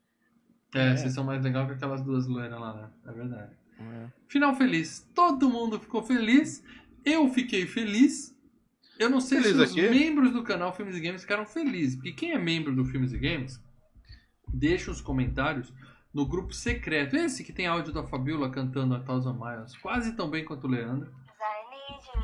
É, 0.74 0.86
É. 0.92 0.96
vocês 0.96 1.12
são 1.12 1.24
mais 1.24 1.42
legais 1.42 1.66
que 1.66 1.72
aquelas 1.74 2.00
duas 2.02 2.26
loiras 2.28 2.58
lá, 2.58 2.74
né? 2.74 2.88
É 3.06 3.12
verdade. 3.12 3.52
É. 3.80 4.06
Final 4.28 4.54
feliz. 4.54 5.08
Todo 5.14 5.50
mundo 5.50 5.78
ficou 5.80 6.02
feliz. 6.02 6.62
Eu 7.04 7.28
fiquei 7.30 7.66
feliz. 7.66 8.34
Eu 8.98 9.08
não 9.10 9.20
sei 9.20 9.40
Feliz 9.40 9.56
se 9.56 9.62
os 9.62 9.70
aqui? 9.72 9.88
membros 9.88 10.30
do 10.32 10.42
canal 10.44 10.74
Filmes 10.74 10.94
e 10.96 11.00
Games 11.00 11.22
ficaram 11.22 11.46
felizes. 11.46 11.96
Porque 11.96 12.12
quem 12.12 12.32
é 12.32 12.38
membro 12.38 12.76
do 12.76 12.84
Filmes 12.84 13.12
e 13.14 13.18
Games, 13.18 13.58
deixa 14.52 14.90
os 14.90 15.00
comentários 15.00 15.72
no 16.12 16.26
grupo 16.26 16.52
secreto. 16.52 17.16
Esse 17.16 17.44
que 17.44 17.52
tem 17.52 17.66
áudio 17.66 17.92
da 17.92 18.02
Fabiola 18.02 18.50
cantando 18.50 18.94
a 18.94 19.00
Thousand 19.00 19.34
Miles. 19.34 19.76
Quase 19.76 20.16
tão 20.16 20.28
bem 20.28 20.44
quanto 20.44 20.66
o 20.66 20.70
Leandro. 20.70 21.10
You, 21.90 22.22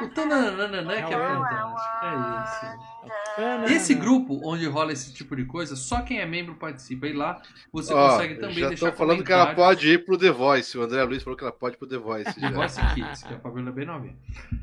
O 0.00 0.08
tananana 0.08 1.02
que 1.06 1.14
é 1.14 1.16
Não, 1.16 1.24
é 1.24 1.34
fantástico. 1.34 2.04
É 2.04 2.42
isso. 2.44 3.02
Tanana. 3.36 3.72
Esse 3.72 3.94
grupo 3.94 4.40
onde 4.44 4.66
rola 4.66 4.92
esse 4.92 5.12
tipo 5.12 5.34
de 5.34 5.44
coisa, 5.44 5.74
só 5.76 6.02
quem 6.02 6.20
é 6.20 6.26
membro 6.26 6.54
participa. 6.54 7.06
E 7.06 7.12
lá 7.12 7.42
você 7.72 7.92
Ó, 7.92 8.10
consegue 8.10 8.34
também 8.36 8.58
já 8.58 8.68
deixar 8.68 8.88
estão 8.88 8.92
falando 8.92 9.24
que 9.24 9.32
ela 9.32 9.54
pode 9.54 9.88
ir 9.88 10.04
pro 10.04 10.18
The 10.18 10.30
Voice. 10.30 10.76
O 10.78 10.82
André 10.82 11.02
Luiz 11.04 11.22
falou 11.22 11.36
que 11.36 11.44
ela 11.44 11.52
pode 11.52 11.76
ir 11.76 11.78
pro 11.78 11.88
The 11.88 11.98
Voice. 11.98 12.34
The 12.34 12.40
já. 12.40 12.50
Voice 12.50 12.80
Kids, 12.94 13.22
que 13.22 13.34
a 13.34 13.40
Fabiola 13.40 13.70
é 13.70 13.72
bem 13.72 13.86
novinha. 13.86 14.16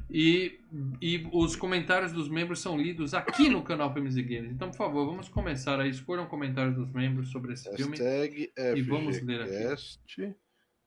E, 0.09 0.59
e 1.01 1.27
os 1.31 1.55
comentários 1.55 2.11
dos 2.11 2.29
membros 2.29 2.59
são 2.59 2.77
lidos 2.77 3.13
aqui 3.13 3.49
no 3.49 3.61
canal 3.61 3.93
Filmes 3.93 4.15
e 4.15 4.23
Games. 4.23 4.51
Então, 4.51 4.69
por 4.69 4.77
favor, 4.77 5.05
vamos 5.05 5.29
começar 5.29 5.79
aí. 5.79 5.89
Escolham 5.89 6.25
comentários 6.25 6.75
dos 6.75 6.91
membros 6.91 7.29
sobre 7.29 7.53
esse 7.53 7.69
filme. 7.75 7.97
Hashtag 7.97 8.51
E 8.75 8.81
vamos 8.81 9.21
ler 9.21 9.41
aqui. 9.41 9.51
FGCast 9.51 10.35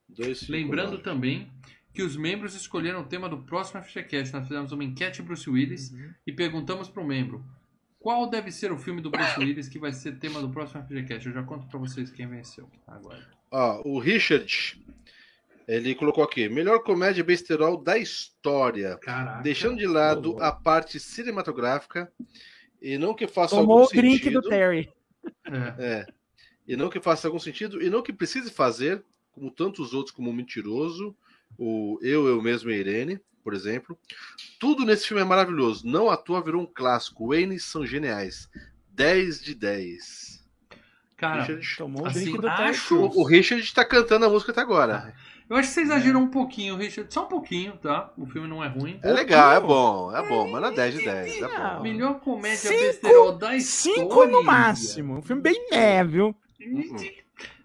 259. 0.08 0.52
Lembrando 0.52 0.98
também 0.98 1.50
que 1.92 2.02
os 2.02 2.16
membros 2.16 2.54
escolheram 2.54 3.00
o 3.00 3.04
tema 3.04 3.28
do 3.28 3.38
próximo 3.38 3.82
FGCast. 3.82 4.32
Nós 4.32 4.48
fizemos 4.48 4.72
uma 4.72 4.84
enquete 4.84 5.20
Bruce 5.22 5.48
Willis 5.48 5.90
Uhum. 5.90 6.10
e 6.26 6.32
perguntamos 6.32 6.88
para 6.88 7.02
o 7.02 7.06
membro 7.06 7.44
qual 8.00 8.28
deve 8.28 8.50
ser 8.50 8.72
o 8.72 8.78
filme 8.78 9.00
do 9.00 9.10
Bruce 9.10 9.38
Willis 9.38 9.68
que 9.68 9.78
vai 9.78 9.92
ser 9.92 10.18
tema 10.18 10.40
do 10.40 10.48
próximo 10.50 10.82
FGCast. 10.84 11.26
Eu 11.28 11.34
já 11.34 11.42
conto 11.42 11.66
para 11.66 11.78
vocês 11.78 12.10
quem 12.10 12.26
venceu 12.26 12.68
agora. 12.86 13.28
Ó, 13.50 13.82
o 13.84 13.98
Richard, 13.98 14.82
ele 15.68 15.94
colocou 15.94 16.24
aqui, 16.24 16.48
melhor 16.48 16.82
comédia 16.82 17.22
besterol 17.22 17.76
da 17.76 17.98
história. 17.98 18.96
Caraca. 18.96 19.42
Deixando 19.42 19.76
de 19.76 19.86
lado 19.86 20.36
a 20.42 20.50
parte 20.50 20.98
cinematográfica 20.98 22.10
e 22.80 22.96
não 22.98 23.14
que 23.14 23.28
faça 23.28 23.54
Tomou 23.54 23.80
algum 23.82 23.86
o 23.86 23.88
drink 24.00 24.24
sentido. 24.24 24.40
do 24.40 24.48
Terry. 24.48 24.90
É. 25.44 25.84
É. 25.84 26.06
E 26.66 26.76
não 26.76 26.88
que 26.88 27.00
faça 27.00 27.28
algum 27.28 27.38
sentido, 27.38 27.82
e 27.82 27.90
não 27.90 28.02
que 28.02 28.12
precise 28.12 28.50
fazer, 28.50 29.04
como 29.32 29.50
tantos 29.50 29.92
outros, 29.92 30.14
como 30.14 30.30
o 30.30 30.32
Mentiroso, 30.32 31.14
o 31.58 31.98
Eu, 32.02 32.26
Eu 32.26 32.40
Mesmo 32.42 32.70
e 32.70 32.74
a 32.74 32.76
Irene, 32.78 33.20
por 33.44 33.54
exemplo. 33.54 33.98
Tudo 34.58 34.84
nesse 34.84 35.06
filme 35.08 35.22
é 35.22 35.24
maravilhoso. 35.26 35.86
Não 35.86 36.10
à 36.10 36.16
toa 36.16 36.42
virou 36.42 36.62
um 36.62 36.66
clássico. 36.66 37.28
Waynes 37.28 37.64
são 37.64 37.84
geniais. 37.86 38.48
10 38.90 39.42
de 39.42 39.54
10. 39.54 40.42
Cara, 41.16 41.42
Richard, 41.42 41.76
Tomou 41.76 42.02
o 42.02 42.06
Assim, 42.06 42.32
do 42.36 42.48
acho- 42.48 42.96
o, 43.00 43.22
Richard 43.24 43.72
tá 43.72 43.84
cantando 43.84 44.26
a 44.26 44.28
música 44.28 44.50
até 44.50 44.60
agora. 44.60 45.14
eu 45.48 45.54
acho 45.56 45.68
que 45.68 45.74
você 45.74 45.80
exagerou 45.82 46.20
um 46.20 46.28
pouquinho, 46.28 46.76
Richard. 46.76 47.12
Só 47.14 47.24
um 47.24 47.28
pouquinho, 47.28 47.76
tá? 47.76 48.12
O 48.18 48.26
filme 48.26 48.48
não 48.48 48.62
é 48.62 48.66
ruim. 48.66 48.98
É 49.04 49.12
legal, 49.12 49.52
é 49.52 49.60
bom, 49.60 50.14
é 50.16 50.28
bom, 50.28 50.50
mas 50.50 50.60
não 50.60 50.68
é 50.70 50.74
10 50.74 50.94
de 50.94 51.04
10. 51.04 51.42
É 51.42 51.48
bom. 51.76 51.80
Melhor 51.82 52.18
comédia 52.20 52.56
Cinco- 52.70 52.80
besterol 52.80 53.32
da 53.38 53.56
história. 53.56 54.00
Cinco 54.00 54.24
no 54.26 54.42
máximo. 54.42 55.18
Um 55.18 55.22
filme 55.22 55.42
bem 55.42 55.68
leve, 55.70 56.10
viu? 56.12 56.36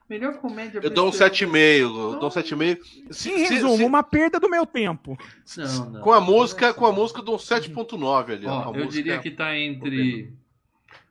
Melhor 0.09 0.37
comédia 0.37 0.79
Eu 0.81 0.89
dou 0.89 1.07
um 1.07 1.11
besterol. 1.11 1.31
7,5. 1.31 2.13
Eu 2.13 2.19
dou 2.19 2.29
um 2.29 2.31
7,5. 2.31 2.79
Se- 3.11 3.29
Em 3.29 3.47
resumo, 3.49 3.77
se- 3.77 3.83
uma 3.83 4.01
perda 4.03 4.39
do 4.39 4.49
meu 4.49 4.65
tempo. 4.65 5.17
Não, 5.57 5.89
não. 5.89 6.01
Com 6.01 6.13
a 6.13 6.21
música, 6.21 6.73
com 6.73 6.85
a 6.85 6.91
música, 6.93 7.19
eu 7.19 7.25
dou 7.25 7.35
um 7.35 7.39
7,9 7.39 8.33
ali. 8.33 8.45
ó. 8.45 8.67
Eu 8.67 8.73
música- 8.85 8.91
diria 8.91 9.19
que 9.19 9.31
tá 9.31 9.57
entre 9.57 10.31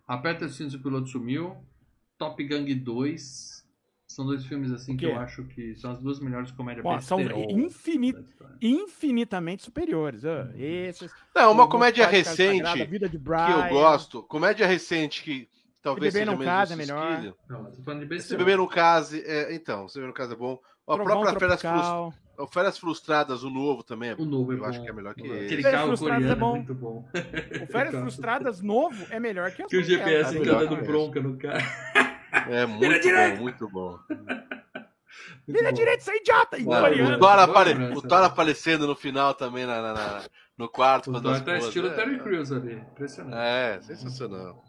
Aperta 0.08 0.44
os 0.46 0.54
cintos 0.56 0.74
e 0.74 0.76
o 0.76 0.80
piloto 0.80 1.08
sumiu, 1.08 1.56
Top 2.16 2.42
Gang 2.44 2.72
2. 2.74 3.56
São 4.06 4.24
dois 4.24 4.46
filmes 4.46 4.70
assim 4.70 4.96
que 4.96 5.04
eu 5.04 5.18
acho 5.18 5.44
que 5.44 5.74
são 5.74 5.90
as 5.90 5.98
duas 5.98 6.20
melhores 6.20 6.50
comédias 6.52 6.86
Ó, 6.86 6.98
são 7.00 7.20
história. 7.20 7.44
Infinitamente 8.62 9.62
superiores. 9.62 10.24
ó. 10.24 10.46
Esses. 10.56 11.10
Não, 11.34 11.52
uma 11.52 11.68
comédia 11.68 12.06
recente 12.06 12.58
Sagrada, 12.58 12.82
A 12.82 12.86
Vida 12.86 13.08
de 13.08 13.18
que 13.18 13.26
eu 13.28 13.68
gosto. 13.68 14.22
Comédia 14.22 14.66
recente 14.66 15.22
que 15.22 15.48
talvez 15.86 16.12
Se 16.12 16.18
Beber 16.20 16.36
seja 16.36 16.36
Não 16.36 16.72
é 16.72 16.76
melhor. 16.76 17.34
Não, 17.48 17.72
Se 18.20 18.36
beber 18.36 18.56
no 18.58 18.68
case, 18.68 19.22
é, 19.24 19.54
então, 19.54 19.88
se 19.88 19.94
beber 19.98 20.08
no 20.08 20.14
case 20.14 20.32
é 20.32 20.36
bom. 20.36 20.58
A 20.88 20.94
Trovão 20.94 21.20
própria 21.22 21.38
Férias, 21.38 21.60
Frus- 21.60 21.72
Tropical. 21.72 22.14
o 22.38 22.46
Férias 22.46 22.78
Frustradas, 22.78 23.42
o 23.42 23.50
novo 23.50 23.82
também 23.82 24.10
é 24.10 24.14
O 24.14 24.24
novo 24.24 24.52
é 24.52 24.54
Eu 24.56 24.58
bom. 24.60 24.64
acho 24.66 24.82
que 24.82 24.88
é 24.88 24.92
melhor 24.92 25.14
que 25.14 25.22
Aquele 25.22 25.44
esse. 25.54 25.62
Férias 25.62 25.82
Frustradas 25.82 25.98
coreano 26.00 26.28
é 26.28 26.32
é 26.32 26.34
bom. 26.36 26.56
muito 26.56 26.74
bom. 26.74 27.08
O 27.62 27.66
Férias 27.66 27.94
Frustradas 28.00 28.60
novo 28.62 29.06
é 29.10 29.18
melhor 29.20 29.50
que 29.52 29.62
as 29.62 29.68
Que 29.68 29.76
o 29.78 29.82
GPS 29.82 30.36
é 30.36 30.38
melhor 30.40 30.66
dando 30.66 30.82
bronca 30.84 31.20
no 31.20 31.36
cara. 31.36 31.58
É 32.48 32.66
muito 32.66 33.08
bom, 33.08 33.36
muito 33.42 33.68
bom. 33.68 33.98
Vira 35.48 35.72
direito, 35.72 36.04
idiota! 36.10 36.58
Em 36.58 36.64
Não, 36.64 36.80
coreano. 36.80 37.16
o 37.16 37.18
Thor, 37.18 37.38
apare- 37.38 37.72
lembrança. 37.72 37.98
o 37.98 38.02
Thor 38.02 38.22
aparecendo 38.24 38.86
no 38.86 38.94
final 38.96 39.32
também 39.34 39.64
na, 39.64 39.80
na- 39.80 39.94
na- 39.94 40.22
no 40.58 40.68
quarto. 40.68 41.10
O 41.10 41.20
Thor 41.20 41.40
tá 41.40 41.58
estilo 41.58 41.88
é, 41.88 41.94
Terry 41.94 42.18
Crews 42.18 42.50
ali. 42.52 42.74
Impressionante. 42.74 43.36
É, 43.36 43.80
sensacional. 43.82 44.62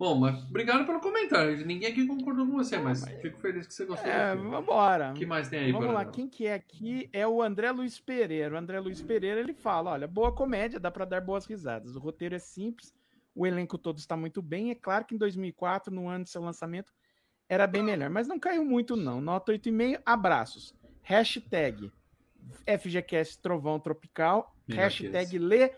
Bom, 0.00 0.18
mas 0.18 0.42
obrigado 0.44 0.86
pelo 0.86 0.98
comentário. 0.98 1.66
Ninguém 1.66 1.92
aqui 1.92 2.06
concordou 2.06 2.46
com 2.46 2.52
você, 2.52 2.78
mas 2.78 3.04
fico 3.20 3.38
feliz 3.38 3.66
que 3.66 3.74
você 3.74 3.84
gostou 3.84 4.10
É, 4.10 4.34
vambora. 4.34 5.10
O 5.10 5.14
que 5.14 5.26
mais 5.26 5.50
tem 5.50 5.58
aí, 5.64 5.72
Vamos 5.72 5.92
lá, 5.92 6.06
quem 6.06 6.26
que 6.26 6.46
é 6.46 6.54
aqui 6.54 7.10
é 7.12 7.28
o 7.28 7.42
André 7.42 7.70
Luiz 7.70 8.00
Pereira. 8.00 8.54
O 8.54 8.58
André 8.58 8.80
Luiz 8.80 9.02
Pereira 9.02 9.38
ele 9.38 9.52
fala: 9.52 9.90
olha, 9.90 10.08
boa 10.08 10.34
comédia, 10.34 10.80
dá 10.80 10.90
pra 10.90 11.04
dar 11.04 11.20
boas 11.20 11.44
risadas. 11.44 11.96
O 11.96 11.98
roteiro 12.00 12.34
é 12.34 12.38
simples, 12.38 12.94
o 13.34 13.46
elenco 13.46 13.76
todo 13.76 13.98
está 13.98 14.16
muito 14.16 14.40
bem. 14.40 14.70
É 14.70 14.74
claro 14.74 15.04
que 15.04 15.14
em 15.14 15.18
2004, 15.18 15.94
no 15.94 16.08
ano 16.08 16.24
de 16.24 16.30
seu 16.30 16.40
lançamento, 16.40 16.90
era 17.46 17.66
bem 17.66 17.82
melhor, 17.82 18.08
mas 18.08 18.26
não 18.26 18.40
caiu 18.40 18.64
muito, 18.64 18.96
não. 18.96 19.20
Nota 19.20 19.52
8,5, 19.52 20.00
abraços. 20.06 20.74
Hashtag 21.02 21.92
FGCast 22.66 23.38
Trovão 23.42 23.78
Tropical. 23.78 24.56
Hashtag 24.66 25.38
Lê 25.38 25.72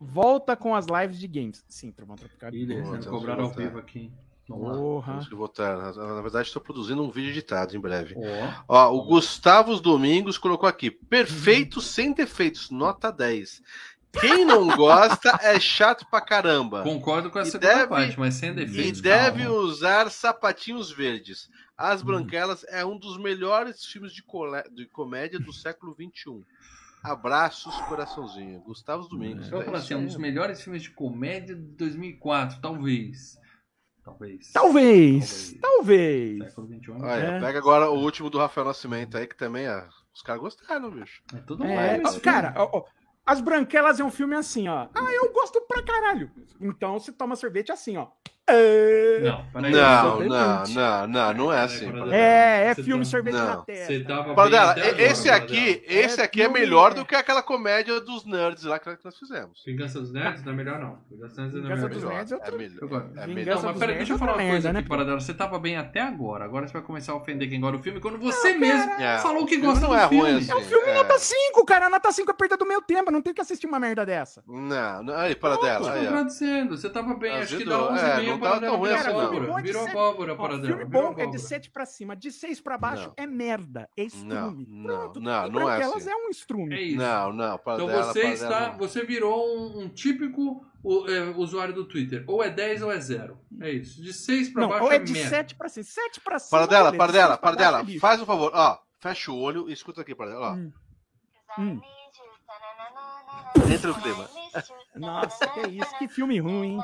Volta 0.00 0.54
com 0.56 0.74
as 0.74 0.86
lives 0.86 1.18
de 1.18 1.26
games. 1.26 1.64
Sim, 1.68 1.90
Trovão 1.90 2.16
Tropical. 2.16 2.52
Ih, 2.54 2.66
cobrado 3.08 3.38
que 3.38 3.42
ao 3.42 3.50
vivo 3.50 3.78
aqui. 3.78 4.12
Porra. 4.46 5.20
Votar. 5.32 5.76
Na, 5.96 6.20
verdade, 6.22 6.46
estou 6.48 6.62
produzindo 6.62 7.02
um 7.02 7.10
vídeo 7.10 7.30
editado 7.30 7.76
em 7.76 7.80
breve. 7.80 8.14
Ó, 8.68 8.76
Ó, 8.90 8.94
o 8.94 9.02
Gustavo 9.04 9.74
Domingos 9.80 10.38
colocou 10.38 10.68
aqui: 10.68 10.90
perfeito 10.90 11.80
sem 11.80 12.12
defeitos, 12.12 12.70
nota 12.70 13.10
10. 13.10 13.60
Quem 14.20 14.44
não 14.46 14.68
gosta 14.68 15.38
é 15.42 15.58
chato 15.60 16.06
pra 16.10 16.20
caramba. 16.20 16.82
concordo 16.84 17.30
com 17.30 17.38
a 17.38 17.42
E 17.42 17.46
segunda 17.46 17.74
deve- 17.74 17.88
parte, 17.88 18.18
mas 18.18 18.34
sem 18.34 18.50
E 18.50 18.54
defeitos. 18.54 19.00
deve 19.00 19.42
calma. 19.44 19.58
usar 19.58 20.10
sapatinhos 20.10 20.90
verdes. 20.92 21.50
As 21.76 22.00
Hum. 22.00 22.06
Branquelas 22.06 22.64
é 22.68 22.84
um 22.84 22.96
dos 22.96 23.18
melhores 23.18 23.84
filmes 23.84 24.12
de, 24.12 24.22
de 24.74 24.86
comédia 24.86 25.38
do 25.38 25.52
século 25.52 25.94
XXI. 25.94 26.44
Abraços, 27.06 27.74
coraçãozinho. 27.82 28.60
Gustavo 28.60 29.08
Domingos. 29.08 29.46
Eu 29.46 29.52
vou 29.52 29.62
é 29.62 29.64
falar 29.64 29.78
isso 29.78 29.86
assim, 29.86 29.94
é 29.94 29.96
um 29.96 30.06
dos 30.06 30.16
melhores 30.16 30.60
filmes 30.60 30.82
de 30.82 30.90
comédia 30.90 31.54
de 31.54 31.62
2004, 31.62 32.60
talvez. 32.60 33.38
Talvez. 34.04 34.52
Talvez, 34.52 35.56
talvez. 35.60 36.44
Século 36.44 36.68
XXI. 36.68 36.90
Olha, 36.92 37.22
É. 37.22 37.40
pega 37.40 37.58
agora 37.58 37.90
o 37.90 37.98
último 37.98 38.30
do 38.30 38.38
Rafael 38.38 38.66
Nascimento 38.66 39.16
aí, 39.16 39.26
que 39.26 39.36
também 39.36 39.66
é. 39.66 39.88
Os 40.14 40.22
caras 40.22 40.40
gostaram, 40.40 40.90
bicho. 40.90 41.22
É 41.34 41.38
tudo 41.38 41.64
É, 41.64 42.00
esse 42.02 42.20
cara, 42.20 42.54
ó, 42.56 42.70
ó, 42.72 42.84
As 43.24 43.40
Branquelas 43.40 43.98
é 43.98 44.04
um 44.04 44.10
filme 44.10 44.36
assim, 44.36 44.68
ó. 44.68 44.88
Ah, 44.94 45.12
eu 45.12 45.32
gosto 45.32 45.60
pra 45.62 45.82
caralho. 45.82 46.30
Então 46.60 46.98
você 46.98 47.10
toma 47.12 47.34
sorvete 47.34 47.72
assim, 47.72 47.96
ó. 47.96 48.08
É, 48.48 49.14
filme. 49.16 49.28
Não, 49.28 49.44
peraí. 49.52 49.72
Não, 49.72 50.20
não, 50.20 50.64
não, 50.68 51.06
não, 51.08 51.34
não 51.34 51.52
é 51.52 51.60
assim. 51.62 51.86
É, 52.12 52.66
é 52.68 52.74
Você 52.74 52.82
filme 52.84 53.04
tá- 53.04 53.10
sorvete 53.10 53.34
Não. 53.34 53.46
na 53.46 53.56
Você 53.56 53.64
testa. 53.64 54.34
Paradela, 54.34 54.74
bem 54.74 54.82
até 54.82 54.88
agora, 54.90 55.02
esse 55.02 55.28
aqui, 55.30 55.74
Paradela. 55.74 56.00
esse 56.04 56.20
aqui 56.20 56.40
é 56.40 56.44
filme, 56.44 56.60
melhor 56.60 56.92
é. 56.92 56.94
do 56.94 57.04
que 57.04 57.14
aquela 57.16 57.42
comédia 57.42 58.00
dos 58.00 58.24
nerds 58.24 58.62
lá 58.64 58.78
que 58.78 58.88
nós 59.04 59.18
fizemos. 59.18 59.62
Vingança 59.66 60.00
dos 60.00 60.12
Nerds 60.12 60.44
não 60.44 60.52
é 60.52 60.56
melhor, 60.56 60.78
não. 60.78 60.98
Vingança 61.10 61.42
dos 61.42 61.54
Nerds 61.54 61.54
é 61.54 61.60
Vingança 61.60 61.74
melhor. 61.82 61.90
dos 61.90 62.02
não. 62.04 62.10
Nerds 62.10 62.32
é 62.32 62.36
É 62.36 62.50
melhor. 62.52 63.06
É. 63.16 63.26
Não, 63.56 63.62
mas 63.62 63.78
peraí, 63.78 63.96
deixa 63.96 64.12
eu 64.12 64.16
é 64.16 64.18
falar 64.18 64.32
uma 64.32 64.38
coisa 64.38 64.52
merda, 64.52 64.68
aqui, 64.68 64.78
né, 64.82 64.88
Paradela. 64.88 65.20
Você 65.20 65.34
tava 65.34 65.58
bem 65.58 65.76
até 65.76 66.00
agora. 66.00 66.44
Agora 66.44 66.66
você 66.68 66.72
vai 66.72 66.82
começar 66.82 67.12
a 67.12 67.16
ofender 67.16 67.48
quem 67.48 67.60
gosta 67.60 67.76
do 67.78 67.82
filme 67.82 68.00
quando 68.00 68.18
você 68.18 68.54
mesmo 68.56 68.92
É, 68.92 69.18
falou 69.18 69.44
que 69.44 69.54
filme 69.56 69.66
gosta 69.66 69.80
não 69.80 69.88
do 69.90 69.96
é 69.96 70.04
ruim 70.04 70.20
filme. 70.20 70.38
assim. 70.38 70.52
É 70.52 70.54
um 70.54 70.62
filme 70.62 70.88
É. 70.88 70.94
nota 70.94 71.18
5, 71.18 71.64
cara. 71.66 71.88
Nota 71.90 72.12
5 72.12 72.30
é 72.30 72.34
perda 72.34 72.56
do 72.56 72.64
meu 72.66 72.80
tempo. 72.80 73.08
Eu 73.08 73.12
não 73.12 73.22
tenho 73.22 73.34
que 73.34 73.40
assistir 73.40 73.66
uma 73.66 73.80
merda 73.80 74.06
dessa. 74.06 74.42
Não, 74.46 75.02
não, 75.02 75.16
aí, 75.16 75.34
Tô 75.34 75.40
Paradela. 75.40 75.92
Aí, 75.92 76.06
ó. 76.06 76.08
agradecendo. 76.10 76.76
Você 76.76 76.88
tava 76.88 77.14
bem, 77.14 77.32
acho 77.38 77.56
que 77.56 77.64
dá 77.64 77.74
Azedou. 77.76 77.92
11 77.92 78.04
É, 78.04 78.22
e 78.24 78.35
não 78.36 78.42
tava 78.42 78.60
Paradela. 78.60 78.70
tão 78.70 78.78
ruim 78.78 78.88
Virou 78.88 78.96
assim, 78.96 79.46
não. 79.46 79.58
é 79.58 79.62
Virou 79.62 79.82
sete- 79.84 79.90
abóbora, 79.96 80.32
Ó, 80.32 80.36
Paradela. 80.36 80.66
filme 80.66 80.84
bom 80.84 80.98
é 80.98 81.14
de 81.14 81.22
abóbora. 81.22 81.38
7 81.38 81.70
pra 81.70 81.86
cima. 81.86 82.16
De 82.16 82.30
6 82.32 82.60
pra 82.60 82.78
baixo 82.78 83.12
é 83.16 83.26
merda. 83.26 83.88
É 83.96 84.02
estrume. 84.04 84.66
Não, 84.68 85.12
não, 85.14 85.48
não 85.50 85.70
é 85.70 85.82
assim. 85.84 86.10
é 86.10 86.16
um 86.16 86.28
estrume. 86.30 86.74
É 86.74 86.82
isso. 86.82 86.98
Não, 86.98 87.32
não, 87.32 87.44
Então 87.54 87.58
Paradela. 87.58 88.02
você 88.04 88.20
está, 88.28 88.70
você 88.70 89.04
virou 89.04 89.78
um, 89.80 89.88
típico 89.88 90.64
o- 90.82 91.08
é, 91.08 91.30
usuário 91.36 91.74
do 91.74 91.84
Twitter. 91.84 92.24
Ou 92.26 92.42
é 92.42 92.50
10 92.50 92.82
ou 92.82 92.92
é 92.92 93.00
0. 93.00 93.38
É 93.60 93.70
isso. 93.70 94.00
De 94.02 94.12
6 94.12 94.50
pra 94.50 94.62
Não, 94.62 94.68
baixo 94.68 94.84
ou 94.84 94.92
é 94.92 94.98
de 94.98 95.12
merda. 95.12 95.28
7 95.30 95.54
pra 95.54 95.68
cima. 95.68 95.84
7 95.84 96.20
pra 96.20 96.38
cima. 96.38 96.58
Seis 96.58 96.68
pra 96.68 96.92
baixo 96.92 97.38
Paradela, 97.40 97.80
é 97.80 97.82
lixo. 97.84 98.00
faz 98.00 98.20
um 98.20 98.26
favor, 98.26 98.50
ó, 98.54 98.78
fecha 99.00 99.30
o 99.32 99.38
olho 99.40 99.68
e 99.68 99.72
escuta 99.72 100.00
aqui, 100.02 100.14
Paradela, 100.14 100.50
ó. 100.50 100.54
Hum. 100.54 100.72
Hum. 101.58 101.80
Ta-na-na-na-na-na. 102.46 103.74
Entra 103.74 103.88
no 103.88 103.94
clima. 104.00 104.28
Nossa, 104.94 105.46
que 105.48 105.60
isso. 105.68 105.98
Que 105.98 106.08
filme 106.08 106.38
ruim, 106.38 106.62
hein? 106.74 106.80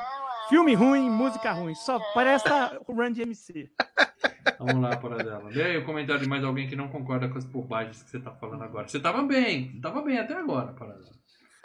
Filme 0.49 0.73
ruim, 0.73 1.09
música 1.09 1.51
ruim. 1.51 1.73
Só 1.75 1.99
presta 2.13 2.79
o 2.87 2.93
Run 2.93 3.11
DMC. 3.11 3.71
Vamos 4.59 4.81
lá, 4.81 4.95
Paradela. 4.97 5.49
Lê 5.49 5.63
aí 5.63 5.77
o 5.77 5.85
comentário 5.85 6.21
de 6.21 6.27
mais 6.27 6.43
alguém 6.43 6.67
que 6.67 6.75
não 6.75 6.89
concorda 6.89 7.29
com 7.29 7.37
as 7.37 7.45
bobagens 7.45 8.03
que 8.03 8.09
você 8.09 8.19
tá 8.19 8.31
falando 8.31 8.63
agora. 8.63 8.87
Você 8.87 8.99
tava 8.99 9.23
bem. 9.23 9.79
Tava 9.81 10.01
bem 10.01 10.19
até 10.19 10.33
agora, 10.35 10.73
Paradela. 10.73 11.11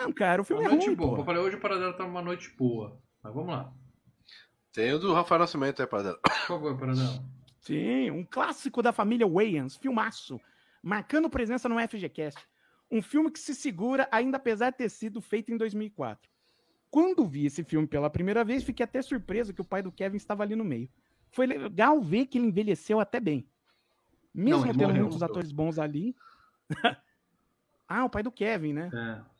Não, 0.00 0.12
cara, 0.12 0.42
o 0.42 0.44
filme 0.44 0.62
Uma 0.62 0.68
é 0.68 0.72
noite 0.72 0.86
ruim, 0.86 0.96
boa. 0.96 1.14
pô. 1.16 1.20
Eu 1.22 1.24
falei, 1.24 1.42
hoje 1.42 1.56
o 1.56 1.60
Paradela 1.60 1.92
tá 1.92 2.04
uma 2.04 2.22
noite 2.22 2.50
boa. 2.56 3.00
Mas 3.22 3.34
vamos 3.34 3.50
lá. 3.50 3.72
Tem 4.72 4.92
o 4.92 4.98
do 4.98 5.12
Rafael 5.12 5.40
Nascimento 5.40 5.80
aí, 5.80 5.88
Paradela. 5.88 6.18
Por 6.22 6.32
favor, 6.46 6.78
Paradela. 6.78 7.24
Sim, 7.60 8.10
um 8.10 8.24
clássico 8.24 8.80
da 8.80 8.92
família 8.92 9.26
Wayans, 9.28 9.76
filmaço, 9.76 10.40
marcando 10.82 11.28
presença 11.28 11.68
no 11.68 11.78
FGCast. 11.80 12.40
Um 12.90 13.02
filme 13.02 13.30
que 13.30 13.38
se 13.38 13.54
segura, 13.54 14.08
ainda 14.10 14.38
apesar 14.38 14.70
de 14.70 14.78
ter 14.78 14.88
sido 14.88 15.20
feito 15.20 15.52
em 15.52 15.56
2004. 15.56 16.30
Quando 16.90 17.26
vi 17.26 17.46
esse 17.46 17.62
filme 17.62 17.86
pela 17.86 18.08
primeira 18.08 18.44
vez, 18.44 18.62
fiquei 18.62 18.84
até 18.84 19.02
surpreso 19.02 19.52
que 19.52 19.60
o 19.60 19.64
pai 19.64 19.82
do 19.82 19.92
Kevin 19.92 20.16
estava 20.16 20.42
ali 20.42 20.56
no 20.56 20.64
meio. 20.64 20.88
Foi 21.30 21.46
legal 21.46 22.00
ver 22.00 22.26
que 22.26 22.38
ele 22.38 22.46
envelheceu 22.46 22.98
até 23.00 23.20
bem. 23.20 23.46
Mesmo 24.34 24.64
ele 24.64 24.78
tendo 24.78 24.94
muitos 24.94 25.22
atores 25.22 25.52
bons 25.52 25.78
ali. 25.78 26.16
ah, 27.88 28.04
o 28.04 28.10
pai 28.10 28.22
do 28.22 28.32
Kevin, 28.32 28.72
né? 28.72 28.90
É. 28.92 29.38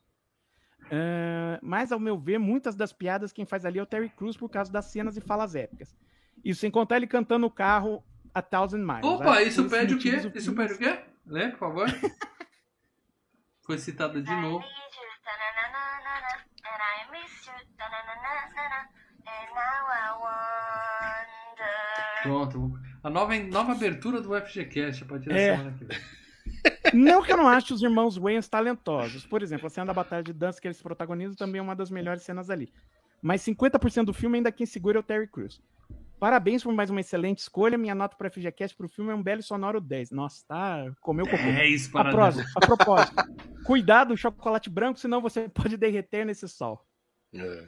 Ah, 0.91 1.59
mas, 1.63 1.93
ao 1.93 2.01
meu 2.01 2.19
ver, 2.19 2.39
muitas 2.39 2.75
das 2.75 2.93
piadas 2.93 3.33
quem 3.33 3.45
faz 3.45 3.65
ali 3.65 3.79
é 3.79 3.83
o 3.83 3.87
Terry 3.87 4.09
Crews 4.11 4.37
por 4.37 4.49
causa 4.49 4.73
das 4.73 4.87
cenas 4.87 5.17
e 5.17 5.21
falas 5.21 5.55
épicas. 5.55 5.97
Isso 6.45 6.61
sem 6.61 6.71
contar 6.71 6.97
ele 6.97 7.07
cantando 7.07 7.47
o 7.47 7.51
carro 7.51 8.03
a 8.33 8.43
Thousand 8.43 8.85
Miles. 8.85 9.05
Opa, 9.05 9.43
isso 9.43 9.69
pede 9.69 9.95
o 9.95 9.99
quê? 9.99 10.17
Isso 10.35 10.55
pede 10.55 10.75
o 10.75 10.79
quê? 10.79 11.01
Lê, 11.27 11.49
por 11.51 11.59
favor. 11.59 11.87
Foi 13.63 13.79
citada 13.79 14.23
de 14.23 14.35
novo. 14.35 14.65
Pronto. 22.23 22.73
A 23.03 23.11
nova, 23.11 23.35
nova 23.39 23.73
abertura 23.73 24.21
do 24.21 24.35
FGCast 24.35 25.05
a 25.05 25.07
partir 25.07 25.29
da 25.29 25.37
É. 25.37 25.57
semana 25.57 25.77
que 25.79 25.85
vem. 25.85 25.99
Não 26.95 27.23
que 27.23 27.31
eu 27.31 27.37
não 27.37 27.47
ache 27.47 27.75
os 27.75 27.83
irmãos 27.83 28.17
Wayans 28.17 28.49
talentosos. 28.49 29.27
Por 29.27 29.43
exemplo, 29.43 29.67
a 29.67 29.71
cena 29.71 29.87
da 29.89 29.93
batalha 29.93 30.23
de 30.23 30.33
dança 30.33 30.59
que 30.61 30.67
eles 30.67 30.81
protagonizam 30.81 31.37
também 31.37 31.59
é 31.59 31.63
uma 31.63 31.77
das 31.77 31.91
melhores 31.91 32.23
cenas 32.23 32.49
ali. 32.49 32.73
Mas 33.21 33.43
50% 33.43 34.07
do 34.07 34.15
filme 34.15 34.39
ainda 34.39 34.51
quem 34.51 34.67
segura 34.67 34.99
é 34.99 35.01
o 35.01 35.03
Terry 35.03 35.29
Crews. 35.29 35.61
Parabéns 36.19 36.63
por 36.65 36.73
mais 36.73 36.89
uma 36.89 37.01
excelente 37.01 37.41
escolha. 37.41 37.77
Minha 37.77 37.95
nota 37.95 38.17
para 38.17 38.31
FGCast 38.31 38.75
pro 38.77 38.89
filme 38.89 39.13
é 39.13 39.15
um 39.15 39.23
belo 39.23 39.43
sonoro 39.43 39.81
10. 39.81 40.11
Nossa, 40.13 40.43
tá. 40.49 40.91
Comeu 41.03 41.27
cocô. 41.27 41.43
É 41.43 41.67
isso, 41.69 41.91
A, 41.91 42.03
para 42.03 42.11
próxima, 42.11 42.45
a 42.57 42.61
propósito, 42.61 43.15
cuidado, 43.65 44.17
chocolate 44.17 44.71
branco, 44.71 44.99
senão 44.99 45.21
você 45.21 45.49
pode 45.49 45.77
derreter 45.77 46.25
nesse 46.25 46.49
sol. 46.49 46.83
É. 47.35 47.65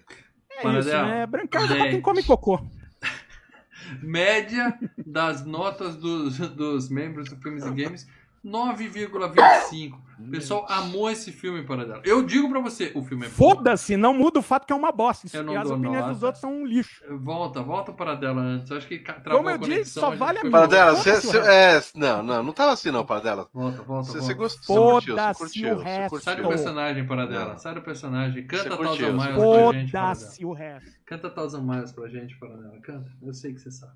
É 0.62 0.78
isso, 0.78 0.91
dela. 0.91 1.09
né? 1.09 1.27
Brancar 1.27 1.65
é 1.65 1.77
pra 1.77 1.89
quem 1.91 2.01
come 2.01 2.23
cocô. 2.23 2.61
Média 4.03 4.78
das 5.07 5.45
notas 5.45 5.97
dos, 5.97 6.39
dos 6.39 6.89
membros 6.89 7.28
do 7.28 7.37
Filmes 7.37 7.65
e 7.65 7.70
Games, 7.70 8.07
9,25. 8.45 9.99
O 10.19 10.31
pessoal 10.31 10.67
amou 10.69 11.11
esse 11.11 11.33
filme, 11.33 11.62
para 11.62 11.85
dela. 11.87 12.03
Eu 12.05 12.23
digo 12.23 12.49
pra 12.51 12.61
você, 12.61 12.93
o 12.95 13.03
filme 13.03 13.25
é 13.25 13.29
bom. 13.31 13.35
Foda-se, 13.35 13.97
não 13.97 14.12
muda 14.12 14.39
o 14.39 14.43
fato 14.43 14.67
que 14.67 14.73
é 14.73 14.77
uma 14.77 14.93
bosta. 14.93 15.27
Eu 15.33 15.43
não 15.43 15.55
E 15.55 15.57
as 15.57 15.71
opiniões 15.71 16.01
nota. 16.01 16.12
dos 16.12 16.23
outros 16.23 16.41
são 16.43 16.53
um 16.53 16.67
lixo. 16.67 17.03
Volta, 17.19 17.62
volta 17.62 17.91
para 17.93 18.15
dela 18.15 18.41
antes. 18.43 18.71
Acho 18.71 18.87
que 18.87 18.99
travou 18.99 19.39
Como 19.39 19.49
eu 19.49 19.55
a 19.55 19.59
conexão. 19.59 19.83
disse, 19.83 19.93
só 19.99 20.11
vale 20.11 20.39
a 20.39 20.41
foi 20.43 20.51
minha. 20.51 20.67
Para 20.67 20.67
embora. 20.67 20.69
dela, 20.69 20.97
Foda-se 21.03 21.27
você, 21.27 21.39
o 21.39 21.43
é, 21.45 21.83
não, 21.95 22.23
não, 22.23 22.43
não 22.43 22.53
tava 22.53 22.73
assim 22.73 22.91
não, 22.91 23.05
para 23.05 23.21
dela. 23.23 23.49
Volta, 23.53 23.83
volta, 23.83 24.09
Você, 24.09 24.12
volta. 24.19 24.27
você 24.27 24.35
gostou, 24.35 25.01
você 25.01 25.07
curtiu, 25.07 25.17
você 25.17 25.35
curtiu, 25.39 25.73
o 25.73 25.77
você 25.79 25.85
resto. 25.85 26.21
Sai 26.21 26.37
do 26.37 26.43
curtiu. 26.43 26.49
personagem, 26.59 27.07
para 27.07 27.27
dela. 27.27 27.51
Não. 27.53 27.59
Sai 27.59 27.75
do 27.75 27.83
personagem. 27.83 28.47
Canta 28.47 28.62
Você 28.62 28.69
Thousand 28.69 28.87
curtiu, 28.89 29.12
Miles 29.12 29.25
você 29.25 29.33
pra 29.71 29.73
gente. 29.81 29.91
Foda-se 29.93 30.45
o 30.45 30.53
resto. 30.53 30.91
Canta 31.07 31.31
Thousand 31.31 31.62
Miles 31.62 31.93
pra 31.93 32.09
gente, 32.09 32.39
para 32.39 32.49
dela. 32.51 32.79
Canta. 32.83 33.11
Eu 33.23 33.33
sei 33.33 33.55
que 33.55 33.61
você 33.61 33.71
sabe. 33.71 33.93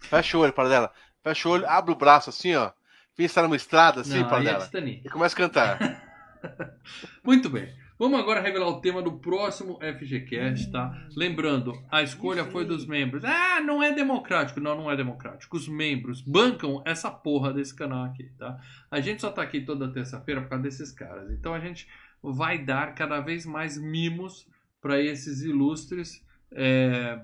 Fecha 0.00 0.38
o 0.38 0.42
olho, 0.42 0.52
para 0.52 0.68
dela. 0.68 0.92
Fecha 1.24 1.48
o 1.48 1.52
olho, 1.52 1.68
abre 1.68 1.90
o 1.92 1.96
braço 1.96 2.30
assim, 2.30 2.54
ó. 2.54 2.70
Estar 3.18 3.42
numa 3.42 3.56
estrada 3.56 4.02
assim, 4.02 4.20
Não, 4.20 4.34
aí 4.34 4.46
é. 4.46 5.00
E 5.04 5.08
começa 5.08 5.34
a 5.34 5.38
cantar. 5.38 6.02
Muito 7.24 7.48
bem. 7.48 7.68
Vamos 7.98 8.20
agora 8.20 8.42
revelar 8.42 8.68
o 8.68 8.80
tema 8.80 9.00
do 9.00 9.12
próximo 9.12 9.78
FGCast, 9.80 10.70
tá? 10.70 11.06
Lembrando, 11.16 11.72
a 11.90 12.02
escolha 12.02 12.44
foi 12.44 12.66
dos 12.66 12.86
membros. 12.86 13.24
Ah, 13.24 13.62
não 13.62 13.82
é 13.82 13.90
democrático. 13.90 14.60
Não, 14.60 14.76
não 14.76 14.90
é 14.90 14.96
democrático. 14.96 15.56
Os 15.56 15.66
membros 15.66 16.20
bancam 16.20 16.82
essa 16.84 17.10
porra 17.10 17.54
desse 17.54 17.74
canal 17.74 18.04
aqui, 18.04 18.24
tá? 18.38 18.60
A 18.90 19.00
gente 19.00 19.22
só 19.22 19.30
tá 19.30 19.40
aqui 19.40 19.62
toda 19.62 19.90
terça-feira 19.90 20.42
por 20.42 20.50
causa 20.50 20.64
desses 20.64 20.92
caras. 20.92 21.30
Então 21.30 21.54
a 21.54 21.58
gente 21.58 21.88
vai 22.22 22.58
dar 22.58 22.94
cada 22.94 23.18
vez 23.20 23.46
mais 23.46 23.78
mimos 23.78 24.46
para 24.82 25.00
esses 25.00 25.40
ilustres 25.40 26.22
é, 26.52 27.18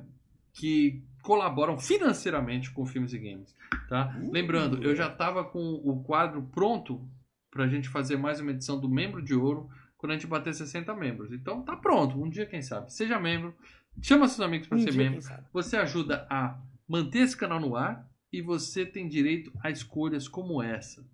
que 0.54 1.02
colaboram 1.22 1.78
financeiramente 1.78 2.70
com 2.70 2.84
filmes 2.84 3.12
e 3.12 3.18
games, 3.18 3.54
tá? 3.88 4.18
Lembrando, 4.30 4.82
eu 4.82 4.94
já 4.94 5.08
tava 5.08 5.44
com 5.44 5.80
o 5.84 6.02
quadro 6.02 6.42
pronto 6.52 7.08
pra 7.50 7.68
gente 7.68 7.88
fazer 7.88 8.16
mais 8.16 8.40
uma 8.40 8.50
edição 8.50 8.78
do 8.78 8.88
Membro 8.88 9.22
de 9.22 9.34
Ouro 9.34 9.68
quando 9.96 10.12
a 10.12 10.14
gente 10.14 10.26
bater 10.26 10.52
60 10.52 10.94
membros. 10.96 11.32
Então 11.32 11.62
tá 11.62 11.76
pronto, 11.76 12.20
um 12.20 12.28
dia 12.28 12.44
quem 12.44 12.60
sabe. 12.60 12.92
Seja 12.92 13.20
membro, 13.20 13.54
chama 14.00 14.26
seus 14.26 14.40
amigos 14.40 14.66
para 14.66 14.78
Um 14.78 14.80
ser 14.80 14.92
membro. 14.92 15.20
Você 15.52 15.76
ajuda 15.76 16.26
a 16.28 16.60
manter 16.88 17.20
esse 17.20 17.36
canal 17.36 17.60
no 17.60 17.76
ar 17.76 18.08
e 18.32 18.42
você 18.42 18.84
tem 18.84 19.08
direito 19.08 19.52
a 19.62 19.70
escolhas 19.70 20.26
como 20.26 20.62
essa. 20.62 21.06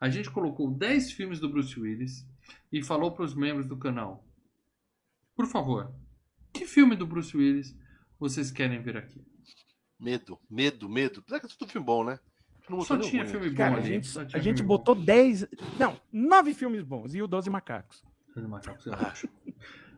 A 0.00 0.08
gente 0.08 0.30
colocou 0.30 0.72
10 0.72 1.12
filmes 1.12 1.38
do 1.38 1.50
Bruce 1.50 1.78
Willis 1.78 2.26
e 2.72 2.82
falou 2.82 3.12
para 3.12 3.24
os 3.24 3.34
membros 3.34 3.66
do 3.66 3.76
canal: 3.76 4.24
Por 5.36 5.46
favor, 5.46 5.92
que 6.52 6.64
filme 6.64 6.96
do 6.96 7.06
Bruce 7.06 7.36
Willis 7.36 7.76
vocês 8.20 8.50
querem 8.50 8.80
ver 8.80 8.96
aqui? 8.98 9.20
Medo, 9.98 10.38
medo, 10.50 10.88
medo. 10.88 11.20
Apesar 11.20 11.40
que 11.40 11.46
é 11.46 11.48
tudo 11.48 11.68
filme 11.70 11.84
bom, 11.86 12.04
né? 12.04 12.18
Não 12.68 12.80
Só 12.82 12.96
tinha 12.96 13.22
ruim, 13.24 13.30
filme 13.32 13.50
bom 13.50 13.56
Cara, 13.56 13.78
a 13.78 13.80
gente, 13.80 14.08
a 14.32 14.38
gente 14.38 14.62
botou 14.62 14.94
10. 14.94 15.46
Não, 15.78 15.98
9 16.12 16.54
filmes 16.54 16.84
bons 16.84 17.14
e 17.14 17.20
o 17.22 17.26
12 17.26 17.50
Macacos. 17.50 18.02
bom. 18.36 18.46
Macacos, 18.48 18.86
eu 18.86 18.94
acho. 18.94 19.28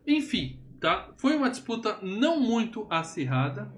Enfim, 0.07 0.61
tá? 0.81 1.11
Foi 1.19 1.36
uma 1.36 1.51
disputa 1.51 1.99
não 2.03 2.40
muito 2.40 2.86
acirrada. 2.90 3.73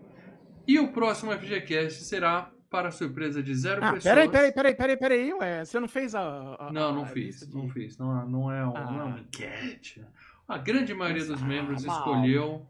E 0.67 0.79
o 0.79 0.93
próximo 0.93 1.33
FGCast 1.33 2.05
será, 2.05 2.51
para 2.71 2.91
surpresa 2.91 3.43
de 3.43 3.55
zero 3.55 3.85
Ah, 3.85 3.93
pessoas. 3.93 4.05
peraí, 4.15 4.29
peraí, 4.31 4.53
peraí, 4.53 4.75
peraí, 4.75 4.97
peraí, 4.97 5.35
ué. 5.35 5.65
Você 5.65 5.79
não 5.79 5.89
fez 5.89 6.15
a. 6.15 6.21
a- 6.59 6.71
Não, 6.73 6.93
não 6.95 7.03
a 7.03 7.07
fiz, 7.07 7.41
de- 7.47 7.55
não 7.55 7.69
fiz. 7.69 7.99
Não, 7.99 8.27
não, 8.29 8.51
é, 8.51 8.67
um, 8.67 8.73
não 8.73 9.01
é 9.01 9.05
uma 9.05 9.17
Ah. 9.17 9.21
enquete. 9.21 10.05
A 10.49 10.57
grande 10.59 10.95
maioria 10.95 11.25
dos 11.25 11.43
Ah, 11.43 11.47
membros 11.47 11.85
mal. 11.85 11.99
escolheu 11.99 12.67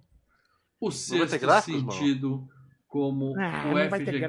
o 0.86 0.90
ter 0.90 0.96
sexto 0.96 1.38
gráficos, 1.40 1.82
mano? 1.82 1.92
sentido 1.92 2.48
como 2.88 3.34
Ah, 3.38 3.62
o 3.64 3.68
não 3.78 3.88
vai 3.90 4.04
ter 4.04 4.12
FGCast 4.12 4.20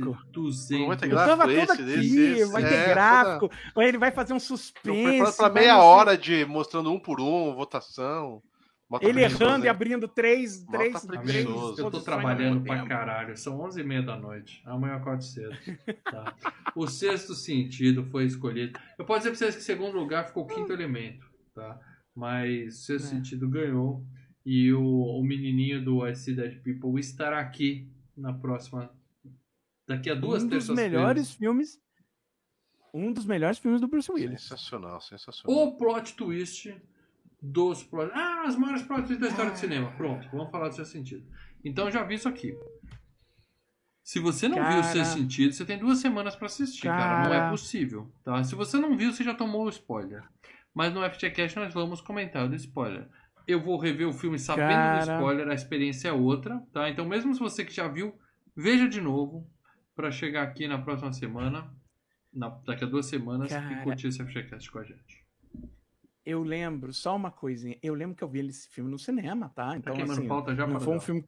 Não 0.04 0.12
vai 0.12 0.22
ter 0.24 0.32
200. 0.32 1.08
Gráfico. 1.08 1.36
tava 1.38 1.52
esse, 1.52 1.72
aqui, 1.72 1.82
esse, 1.92 2.44
vai 2.52 2.64
É, 2.64 2.68
ter 2.68 2.88
gráfico. 2.90 3.50
Ou 3.74 3.82
ele 3.82 3.98
vai 3.98 4.10
fazer 4.10 4.32
um 4.32 4.36
Eu 4.36 4.40
suspense. 4.40 5.36
vai 5.38 5.52
meia 5.52 5.82
hora 5.82 6.16
de 6.16 6.44
mostrando 6.46 6.90
um 6.90 6.98
por 6.98 7.20
um, 7.20 7.54
votação. 7.54 8.42
Bota 8.88 9.04
Ele 9.04 9.20
errando 9.20 9.64
e 9.64 9.66
hein? 9.66 9.70
abrindo 9.70 10.06
três, 10.06 10.62
Bota 10.64 10.78
três, 10.78 11.02
três 11.24 11.44
eu 11.44 11.90
tô 11.90 12.00
trabalhando 12.00 12.62
pra 12.62 12.76
tempo. 12.76 12.88
caralho. 12.88 13.36
São 13.36 13.58
11h30 13.58 14.04
da 14.06 14.16
noite. 14.16 14.62
Amanhã 14.64 14.92
eu 14.94 14.98
acordo 14.98 15.24
cedo. 15.24 15.56
Tá? 16.04 16.32
O 16.76 16.86
sexto 16.86 17.34
sentido 17.34 18.04
foi 18.04 18.26
escolhido. 18.26 18.78
Eu 18.96 19.04
posso 19.04 19.18
dizer 19.20 19.30
pra 19.30 19.38
vocês 19.38 19.56
que 19.56 19.62
segundo 19.62 19.98
lugar 19.98 20.24
ficou 20.28 20.44
o 20.44 20.46
quinto 20.46 20.72
elemento. 20.72 21.26
Tá? 21.52 21.76
Mas 22.14 22.76
o 22.78 22.82
sexto 22.84 23.06
É. 23.06 23.08
sentido 23.08 23.48
ganhou. 23.48 24.04
E 24.46 24.72
o, 24.72 24.80
o 24.80 25.24
menininho 25.24 25.84
do 25.84 26.06
I 26.06 26.14
See 26.14 26.32
Dead 26.32 26.62
People 26.62 27.00
estará 27.00 27.40
aqui 27.40 27.90
na 28.16 28.32
próxima. 28.32 28.88
Daqui 29.88 30.08
a 30.08 30.14
duas 30.14 30.44
um 30.44 30.46
dos 30.46 30.66
terças-feiras. 30.66 30.92
melhores 30.92 31.34
filmes. 31.34 31.80
Um 32.94 33.12
dos 33.12 33.26
melhores 33.26 33.58
filmes 33.58 33.80
do 33.80 33.88
Bruce 33.88 34.10
Willis. 34.10 34.42
Sensacional, 34.42 35.00
sensacional. 35.00 35.64
O 35.66 35.76
plot 35.76 36.14
twist 36.14 36.72
dos 37.42 37.82
plot... 37.82 38.10
Ah, 38.14 38.44
as 38.46 38.56
maiores 38.56 38.82
plot 38.82 39.02
twists 39.02 39.18
da 39.18 39.28
história 39.28 39.50
do 39.50 39.58
cinema. 39.58 39.90
Pronto, 39.96 40.28
vamos 40.30 40.50
falar 40.52 40.68
do 40.68 40.76
seu 40.76 40.84
sentido. 40.84 41.26
Então 41.64 41.90
já 41.90 42.04
vi 42.04 42.14
isso 42.14 42.28
aqui. 42.28 42.56
Se 44.04 44.20
você 44.20 44.48
não 44.48 44.56
viu 44.56 44.78
o 44.78 44.84
seu 44.84 45.02
Cara. 45.02 45.04
sentido, 45.04 45.52
você 45.52 45.64
tem 45.64 45.76
duas 45.76 45.98
semanas 45.98 46.36
pra 46.36 46.46
assistir, 46.46 46.82
cara. 46.86 47.24
Não 47.28 47.34
é 47.34 47.38
Cara. 47.38 47.50
possível, 47.50 48.08
tá? 48.22 48.44
Se 48.44 48.54
você 48.54 48.78
não 48.78 48.96
viu, 48.96 49.12
você 49.12 49.24
já 49.24 49.34
tomou 49.34 49.66
o 49.66 49.68
spoiler. 49.68 50.22
Mas 50.72 50.94
no 50.94 51.02
FTCast 51.02 51.56
nós 51.58 51.74
vamos 51.74 52.00
comentar 52.00 52.48
do 52.48 52.54
spoiler. 52.54 53.08
Eu 53.46 53.60
vou 53.62 53.78
rever 53.78 54.08
o 54.08 54.12
filme 54.12 54.38
sabendo 54.38 54.68
do 55.00 55.06
Cara. 55.06 55.14
spoiler, 55.18 55.48
a 55.48 55.54
experiência 55.54 56.08
é 56.08 56.12
outra, 56.12 56.60
tá? 56.72 56.88
Então 56.90 57.04
mesmo 57.04 57.32
se 57.32 57.40
você 57.40 57.64
que 57.64 57.72
já 57.72 57.86
viu, 57.86 58.18
veja 58.54 58.88
de 58.88 59.00
novo 59.00 59.48
pra 59.94 60.10
chegar 60.10 60.42
aqui 60.42 60.66
na 60.66 60.78
próxima 60.78 61.12
semana, 61.12 61.70
na- 62.32 62.48
daqui 62.66 62.84
a 62.84 62.88
duas 62.88 63.06
semanas, 63.06 63.50
e 63.50 63.54
Cara. 63.54 63.82
curtir 63.84 64.08
esse 64.08 64.22
FTCast 64.22 64.70
com 64.70 64.78
a 64.80 64.84
gente. 64.84 65.24
Eu 66.24 66.42
lembro, 66.42 66.92
só 66.92 67.14
uma 67.14 67.30
coisinha. 67.30 67.78
Eu 67.80 67.94
lembro 67.94 68.16
que 68.16 68.24
eu 68.24 68.28
vi 68.28 68.40
esse 68.48 68.68
filme 68.68 68.90
no 68.90 68.98
cinema, 68.98 69.48
tá? 69.54 69.76
Então, 69.76 69.94
queimando 69.94 70.18
assim, 70.20 70.28
pauta 70.28 70.54
já, 70.56 70.66
não 70.66 70.80
foi 70.80 70.96
um 70.96 71.00
filme. 71.00 71.24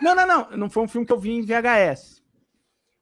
Não, 0.00 0.14
não, 0.16 0.26
não. 0.26 0.56
Não 0.56 0.70
foi 0.70 0.82
um 0.84 0.88
filme 0.88 1.06
que 1.06 1.12
eu 1.12 1.18
vi 1.20 1.32
em 1.32 1.42
VHS. 1.42 2.22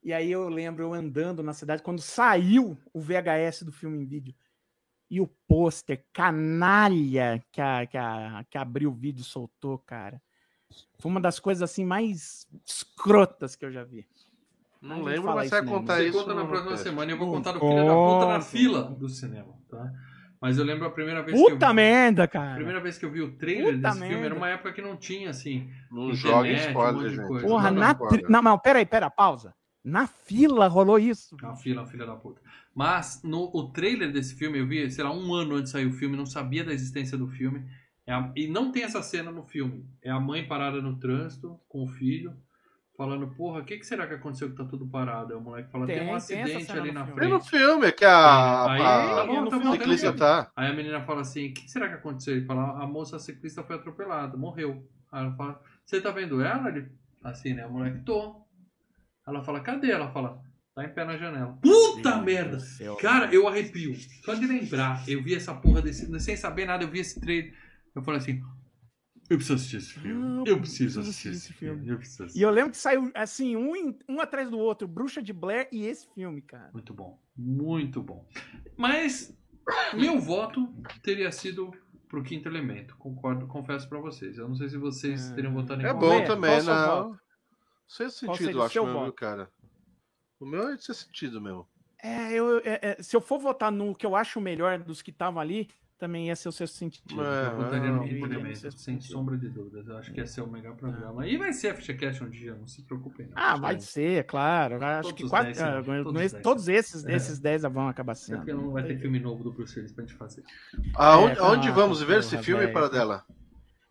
E 0.03 0.13
aí 0.13 0.33
eu 0.33 0.49
lembro 0.49 0.83
eu 0.83 0.93
andando 0.93 1.41
na 1.41 1.53
cidade 1.53 1.83
quando 1.85 2.01
saiu 2.01 2.77
o 2.93 3.01
VHS 3.01 3.63
do 3.65 3.71
filme 3.71 3.97
em 3.99 4.05
vídeo. 4.05 4.35
E 5.11 5.21
o 5.21 5.27
pôster 5.49 6.05
canalha 6.13 7.43
que 7.51 7.61
a, 7.61 7.87
que, 7.87 7.97
a, 7.99 8.45
que 8.49 8.57
abriu 8.57 8.91
o 8.91 8.95
vídeo 8.95 9.23
e 9.23 9.25
soltou, 9.25 9.79
cara. 9.79 10.21
Foi 11.01 11.11
uma 11.11 11.21
das 11.21 11.41
coisas 11.41 11.63
assim 11.63 11.85
mais 11.85 12.47
escrotas 12.65 13.57
que 13.57 13.65
eu 13.65 13.73
já 13.73 13.83
vi. 13.83 14.07
Não 14.81 15.03
lembro, 15.03 15.35
mas 15.35 15.51
você 15.51 15.61
vai 15.61 15.69
contar 15.69 15.97
Você 15.97 16.09
isso. 16.09 16.19
conta 16.19 16.35
na 16.35 16.45
próxima 16.47 16.71
teste. 16.71 16.85
semana 16.89 17.11
e 17.11 17.15
eu 17.15 17.19
vou 17.19 17.31
contar 17.31 17.53
do 17.53 17.59
filho 17.61 17.85
da 17.85 17.95
puta 17.95 18.27
na 18.29 18.41
fila 18.41 18.83
do 18.85 19.09
cinema, 19.09 19.55
tá? 19.69 19.93
Mas 20.41 20.57
eu 20.57 20.65
lembro 20.65 20.87
a 20.87 20.91
primeira 20.91 21.23
vez 21.23 21.37
que 21.37 21.43
eu 21.45 21.51
Puta 21.51 21.69
vi, 21.69 21.75
merda, 21.75 22.25
a 22.25 22.29
cara. 22.29 22.55
primeira 22.55 22.81
vez 22.81 22.97
que 22.97 23.05
eu 23.05 23.11
vi 23.11 23.21
o 23.21 23.37
trailer 23.37 23.75
Puta 23.77 23.89
desse 23.89 23.99
filme 23.99 24.15
era 24.15 24.21
merda. 24.23 24.37
uma 24.37 24.49
época 24.49 24.73
que 24.73 24.81
não 24.81 24.97
tinha 24.97 25.29
assim. 25.29 25.71
Não 25.91 26.15
joga 26.15 26.49
um 26.49 26.53
spoiler, 26.53 27.11
de 27.11 27.17
gente. 27.17 27.27
coisa. 27.29 27.47
Porra, 27.47 27.71
Não, 27.71 27.81
na 27.81 27.93
não, 27.95 28.09
tri... 28.09 28.23
Não, 28.27 28.41
não, 28.43 28.59
peraí, 28.59 28.87
pera, 28.87 29.11
pausa. 29.11 29.55
Na 29.85 30.07
fila 30.07 30.67
rolou 30.67 30.99
isso. 30.99 31.37
A 31.43 31.55
fila, 31.57 31.85
filha 31.85 32.07
da 32.07 32.17
puta. 32.17 32.41
Mas 32.81 33.21
no 33.23 33.51
o 33.53 33.71
trailer 33.71 34.11
desse 34.11 34.35
filme, 34.37 34.59
eu 34.59 34.67
vi, 34.67 34.91
sei 34.91 35.05
lá, 35.05 35.13
um 35.13 35.35
ano 35.35 35.57
antes 35.57 35.65
de 35.67 35.71
sair 35.73 35.85
o 35.85 35.93
filme, 35.93 36.17
não 36.17 36.25
sabia 36.25 36.65
da 36.65 36.73
existência 36.73 37.19
do 37.19 37.29
filme. 37.29 37.63
É 38.07 38.15
a- 38.15 38.33
e 38.35 38.49
não 38.49 38.73
tem 38.73 38.85
essa 38.85 39.03
cena 39.03 39.31
no 39.31 39.43
filme. 39.43 39.85
É 40.03 40.11
a 40.11 40.19
mãe 40.19 40.49
parada 40.49 40.81
no 40.81 40.99
trânsito 40.99 41.61
com 41.69 41.85
o 41.85 41.87
filho, 41.87 42.35
falando, 42.97 43.27
porra, 43.35 43.61
o 43.61 43.65
que, 43.67 43.77
que 43.77 43.85
será 43.85 44.07
que 44.07 44.15
aconteceu 44.15 44.49
que 44.49 44.57
tá 44.57 44.65
tudo 44.65 44.87
parado? 44.87 45.35
Aí 45.35 45.39
o 45.39 45.43
moleque 45.43 45.71
fala, 45.71 45.87
tem, 45.87 45.97
Tem- 45.97 46.05
um 46.05 46.07
tem 46.07 46.15
acidente 46.17 46.65
cena 46.65 46.81
ali 46.81 46.91
na 46.93 47.05
filme. 47.05 47.21
Tem 47.21 47.31
no 47.31 47.41
frente. 47.41 47.51
filme 47.51 47.87
é 47.87 47.93
que 47.93 48.05
a, 48.07 48.73
Aí, 48.73 48.81
a, 48.83 49.15
tá 49.15 49.25
bom, 49.27 49.47
tá 49.51 49.59
bom, 49.59 49.73
ciclista 49.73 50.07
tem 50.07 50.13
no 50.13 50.19
tá. 50.19 50.53
Aí 50.57 50.71
a 50.71 50.75
menina 50.75 51.03
fala 51.03 51.21
assim, 51.21 51.51
o 51.51 51.53
que 51.53 51.71
será 51.71 51.87
que 51.87 51.97
aconteceu? 51.97 52.35
Ele 52.35 52.47
fala, 52.47 52.83
a 52.83 52.87
moça 52.87 53.19
ciclista 53.19 53.63
foi 53.63 53.77
atropelada, 53.77 54.39
morreu. 54.39 54.89
Aí 55.13 55.23
ela 55.23 55.35
fala, 55.37 55.61
você 55.85 56.01
tá 56.01 56.11
vendo 56.11 56.41
ela? 56.41 56.71
Ele, 56.71 56.91
assim, 57.23 57.53
né? 57.53 57.67
O 57.67 57.73
moleque, 57.75 57.99
tô. 58.07 58.41
Ela 59.27 59.45
fala, 59.45 59.61
cadê? 59.61 59.91
Ela 59.91 60.11
fala, 60.11 60.41
tá 60.85 60.91
em 60.91 60.95
pé 60.95 61.05
na 61.05 61.17
janela. 61.17 61.59
Puta 61.63 62.13
Deus 62.13 62.25
merda! 62.25 62.59
Cara, 63.01 63.33
eu 63.35 63.47
arrepio. 63.49 63.95
Só 64.25 64.35
de 64.35 64.47
lembrar, 64.47 65.09
eu 65.09 65.23
vi 65.23 65.35
essa 65.35 65.55
porra 65.55 65.83
desse. 65.83 66.19
Sem 66.21 66.37
saber 66.37 66.67
nada, 66.67 66.85
eu 66.85 66.91
vi 66.91 67.01
esse 67.01 67.21
trailer. 67.21 67.55
Eu 67.95 68.03
falei 68.03 68.21
assim. 68.21 68.43
Eu 69.29 69.37
preciso 69.37 69.55
assistir 69.55 69.77
esse 69.77 69.93
filme. 69.93 70.39
Eu 70.49 70.55
eu 70.55 70.61
preciso 70.61 71.01
assistir 71.01 71.29
assistir 71.29 71.51
esse 71.51 71.53
filme. 71.59 71.89
Eu 71.89 71.97
preciso 71.99 72.23
E 72.23 72.27
assistir. 72.27 72.43
eu 72.43 72.51
lembro 72.51 72.71
que 72.73 72.77
saiu, 72.79 73.13
assim, 73.15 73.55
um, 73.57 73.77
em- 73.77 73.97
um 74.09 74.21
atrás 74.21 74.51
do 74.51 74.59
outro. 74.59 74.89
Bruxa 74.89 75.23
de 75.23 75.33
Blair 75.33 75.69
e 75.71 75.87
esse 75.87 76.09
filme, 76.15 76.43
cara. 76.43 76.69
Muito 76.73 76.93
bom. 76.93 77.17
Muito 77.37 78.03
bom. 78.03 78.27
Mas 78.77 79.33
meu 79.95 80.19
voto 80.19 80.69
teria 81.03 81.31
sido 81.31 81.73
pro 82.09 82.25
quinto 82.25 82.49
elemento. 82.49 82.97
Concordo, 82.97 83.47
confesso 83.47 83.89
pra 83.89 84.01
vocês. 84.01 84.37
Eu 84.37 84.49
não 84.49 84.57
sei 84.57 84.69
se 84.69 84.77
vocês 84.77 85.31
Ah. 85.31 85.35
teriam 85.37 85.53
votado 85.55 85.81
em 85.81 85.85
É 85.85 85.93
bom 85.95 86.25
também, 86.25 86.59
o 86.59 86.63
seu 86.63 86.75
não. 86.75 87.19
Sem 87.87 88.11
sentido, 88.11 88.63
acho 88.63 88.85
voto? 88.85 89.13
cara. 89.13 89.49
O 90.41 90.47
meu 90.47 90.69
é 90.69 90.77
de 90.77 90.85
ser 90.85 90.95
sentido 90.95 91.41
mesmo. 91.41 91.67
É, 92.03 92.33
eu, 92.33 92.59
é, 92.65 92.97
é, 92.99 93.03
se 93.03 93.15
eu 93.15 93.21
for 93.21 93.39
votar 93.39 93.71
no 93.71 93.95
que 93.95 94.07
eu 94.07 94.17
acho 94.17 94.41
melhor 94.41 94.79
dos 94.79 95.03
que 95.03 95.11
estavam 95.11 95.39
ali, 95.39 95.69
também 95.99 96.29
ia 96.29 96.35
ser 96.35 96.49
o 96.49 96.53
sexto 96.53 96.77
sentido. 96.79 97.23
É, 97.23 97.47
Eu 97.49 97.57
votaria 97.57 97.91
no 97.91 98.47
é, 98.49 98.55
sem 98.71 98.99
sombra 99.03 99.37
de 99.37 99.51
dúvidas. 99.51 99.87
Eu 99.87 99.99
acho 99.99 100.11
que 100.11 100.19
ia 100.19 100.27
ser 100.27 100.41
o 100.41 100.47
melhor 100.47 100.75
programa. 100.75 101.27
E 101.27 101.37
vai 101.37 101.53
ser 101.53 101.69
a 101.69 101.75
Ficha 101.75 101.93
Cash 101.93 102.23
um 102.23 102.31
dia, 102.31 102.55
não 102.55 102.67
se 102.67 102.83
preocupem. 102.83 103.27
não. 103.27 103.35
Ah, 103.37 103.55
vai 103.59 103.79
ser, 103.79 104.25
claro. 104.25 104.77
Eu 104.77 104.83
Acho 104.83 105.11
Todos 105.11 105.23
que 105.23 105.29
quase, 105.29 105.49
dez 105.49 105.61
ah, 105.61 105.83
todos 106.03 106.33
todos 106.43 106.69
esses, 106.69 107.05
É. 107.05 107.15
esses 107.15 107.39
10 107.39 107.63
vão 107.65 107.87
acabar 107.87 108.13
É 108.13 108.15
sendo. 108.15 108.39
porque 108.39 108.55
não 108.55 108.71
vai 108.71 108.83
ter 108.83 108.99
filme 108.99 109.21
novo 109.21 109.45
do 109.45 109.53
Bruce 109.53 109.79
Willis 109.79 109.93
pra 109.93 110.03
gente 110.07 110.17
fazer. 110.17 110.43
Aonde, 110.95 111.37
É, 111.39 111.43
aonde 111.43 111.69
ah, 111.69 111.73
vamos 111.73 112.01
ver 112.03 112.21
esse 112.21 112.31
porra, 112.31 112.43
filme, 112.45 112.69
para 112.69 112.89
dela? 112.89 113.27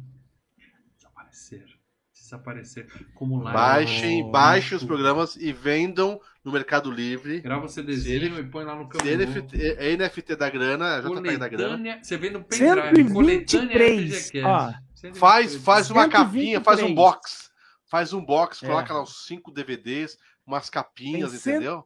desaparecer. 0.98 1.66
Desaparecer. 2.14 2.88
Como 3.14 3.38
live. 3.44 3.54
Baixem, 3.58 4.24
Oh, 4.24 4.32
baixem 4.32 4.76
os 4.78 4.84
programas 4.84 5.36
e 5.36 5.52
vendam 5.54 6.20
no 6.44 6.52
Mercado 6.52 6.90
Livre. 6.92 7.40
Grava 7.42 7.66
o 7.66 7.70
CDzinho 7.70 8.40
e 8.40 8.44
põe 8.50 8.66
lá 8.66 8.76
no 8.76 8.92
Se 8.92 8.98
câmera. 8.98 9.26
NFT, 9.26 9.62
é 9.78 9.96
NFT 9.96 10.36
da 10.36 10.50
grana, 10.50 11.00
JPEG 11.02 11.38
da 11.38 11.48
grana. 11.48 11.70
Coletânea. 11.78 12.04
Você 12.04 12.18
vê 12.18 12.30
no 12.32 12.44
pendrive. 12.44 13.08
123, 13.08 14.30
FGCast. 14.30 14.46
ó. 14.46 14.72
123. 14.96 15.18
Faz, 15.20 15.56
faz 15.58 15.92
uma 15.92 16.04
123. 16.04 16.12
capinha, 16.12 16.62
faz 16.62 16.82
um 16.82 16.96
box. 16.96 17.52
Faz 17.90 18.12
um 18.14 18.26
box, 18.26 18.64
É. 18.64 18.68
coloca 18.68 18.94
lá 18.94 19.04
uns 19.04 19.26
5 19.28 19.52
DVDs, 19.52 20.18
umas 20.46 20.70
capinhas, 20.70 21.34
entendeu? 21.36 21.86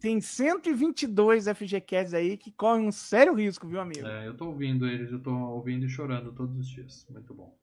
Tem 0.00 0.20
122 0.20 1.46
FGCasts 1.46 2.14
aí 2.14 2.36
que 2.36 2.50
correm 2.52 2.86
um 2.86 2.92
sério 2.92 3.34
risco, 3.34 3.66
viu, 3.66 3.80
amigo? 3.80 4.06
É, 4.06 4.26
eu 4.26 4.36
tô 4.36 4.46
ouvindo 4.46 4.86
eles, 4.86 5.10
eu 5.10 5.18
tô 5.20 5.30
ouvindo 5.34 5.86
e 5.86 5.88
chorando 5.88 6.32
todos 6.32 6.56
os 6.58 6.68
dias. 6.68 7.06
Muito 7.10 7.32
bom. 7.34 7.56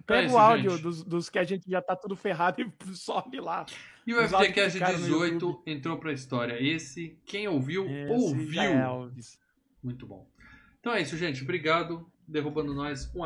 É 0.00 0.02
Pega 0.06 0.26
isso, 0.26 0.34
o 0.34 0.38
áudio 0.38 0.78
dos, 0.78 1.04
dos 1.04 1.30
que 1.30 1.38
a 1.38 1.44
gente 1.44 1.70
já 1.70 1.80
tá 1.80 1.94
tudo 1.94 2.16
ferrado 2.16 2.60
e 2.60 2.70
sobe 2.94 3.40
lá. 3.40 3.64
E 4.06 4.12
o 4.14 4.28
FGCast 4.28 4.72
ficaram 4.72 4.98
no 4.98 5.04
18 5.04 5.32
YouTube. 5.32 5.62
entrou 5.66 5.98
pra 5.98 6.12
história. 6.12 6.60
Esse, 6.60 7.18
quem 7.24 7.46
ouviu, 7.48 7.86
Esse 7.88 8.12
ouviu. 8.12 8.60
é 8.60 8.82
Elvis. 8.82 9.38
Muito 9.82 10.06
bom. 10.06 10.28
Então 10.80 10.92
é 10.92 11.00
isso, 11.00 11.16
gente. 11.16 11.42
Obrigado. 11.42 12.10
Derrubando 12.26 12.74
nós. 12.74 13.10
Um 13.14 13.24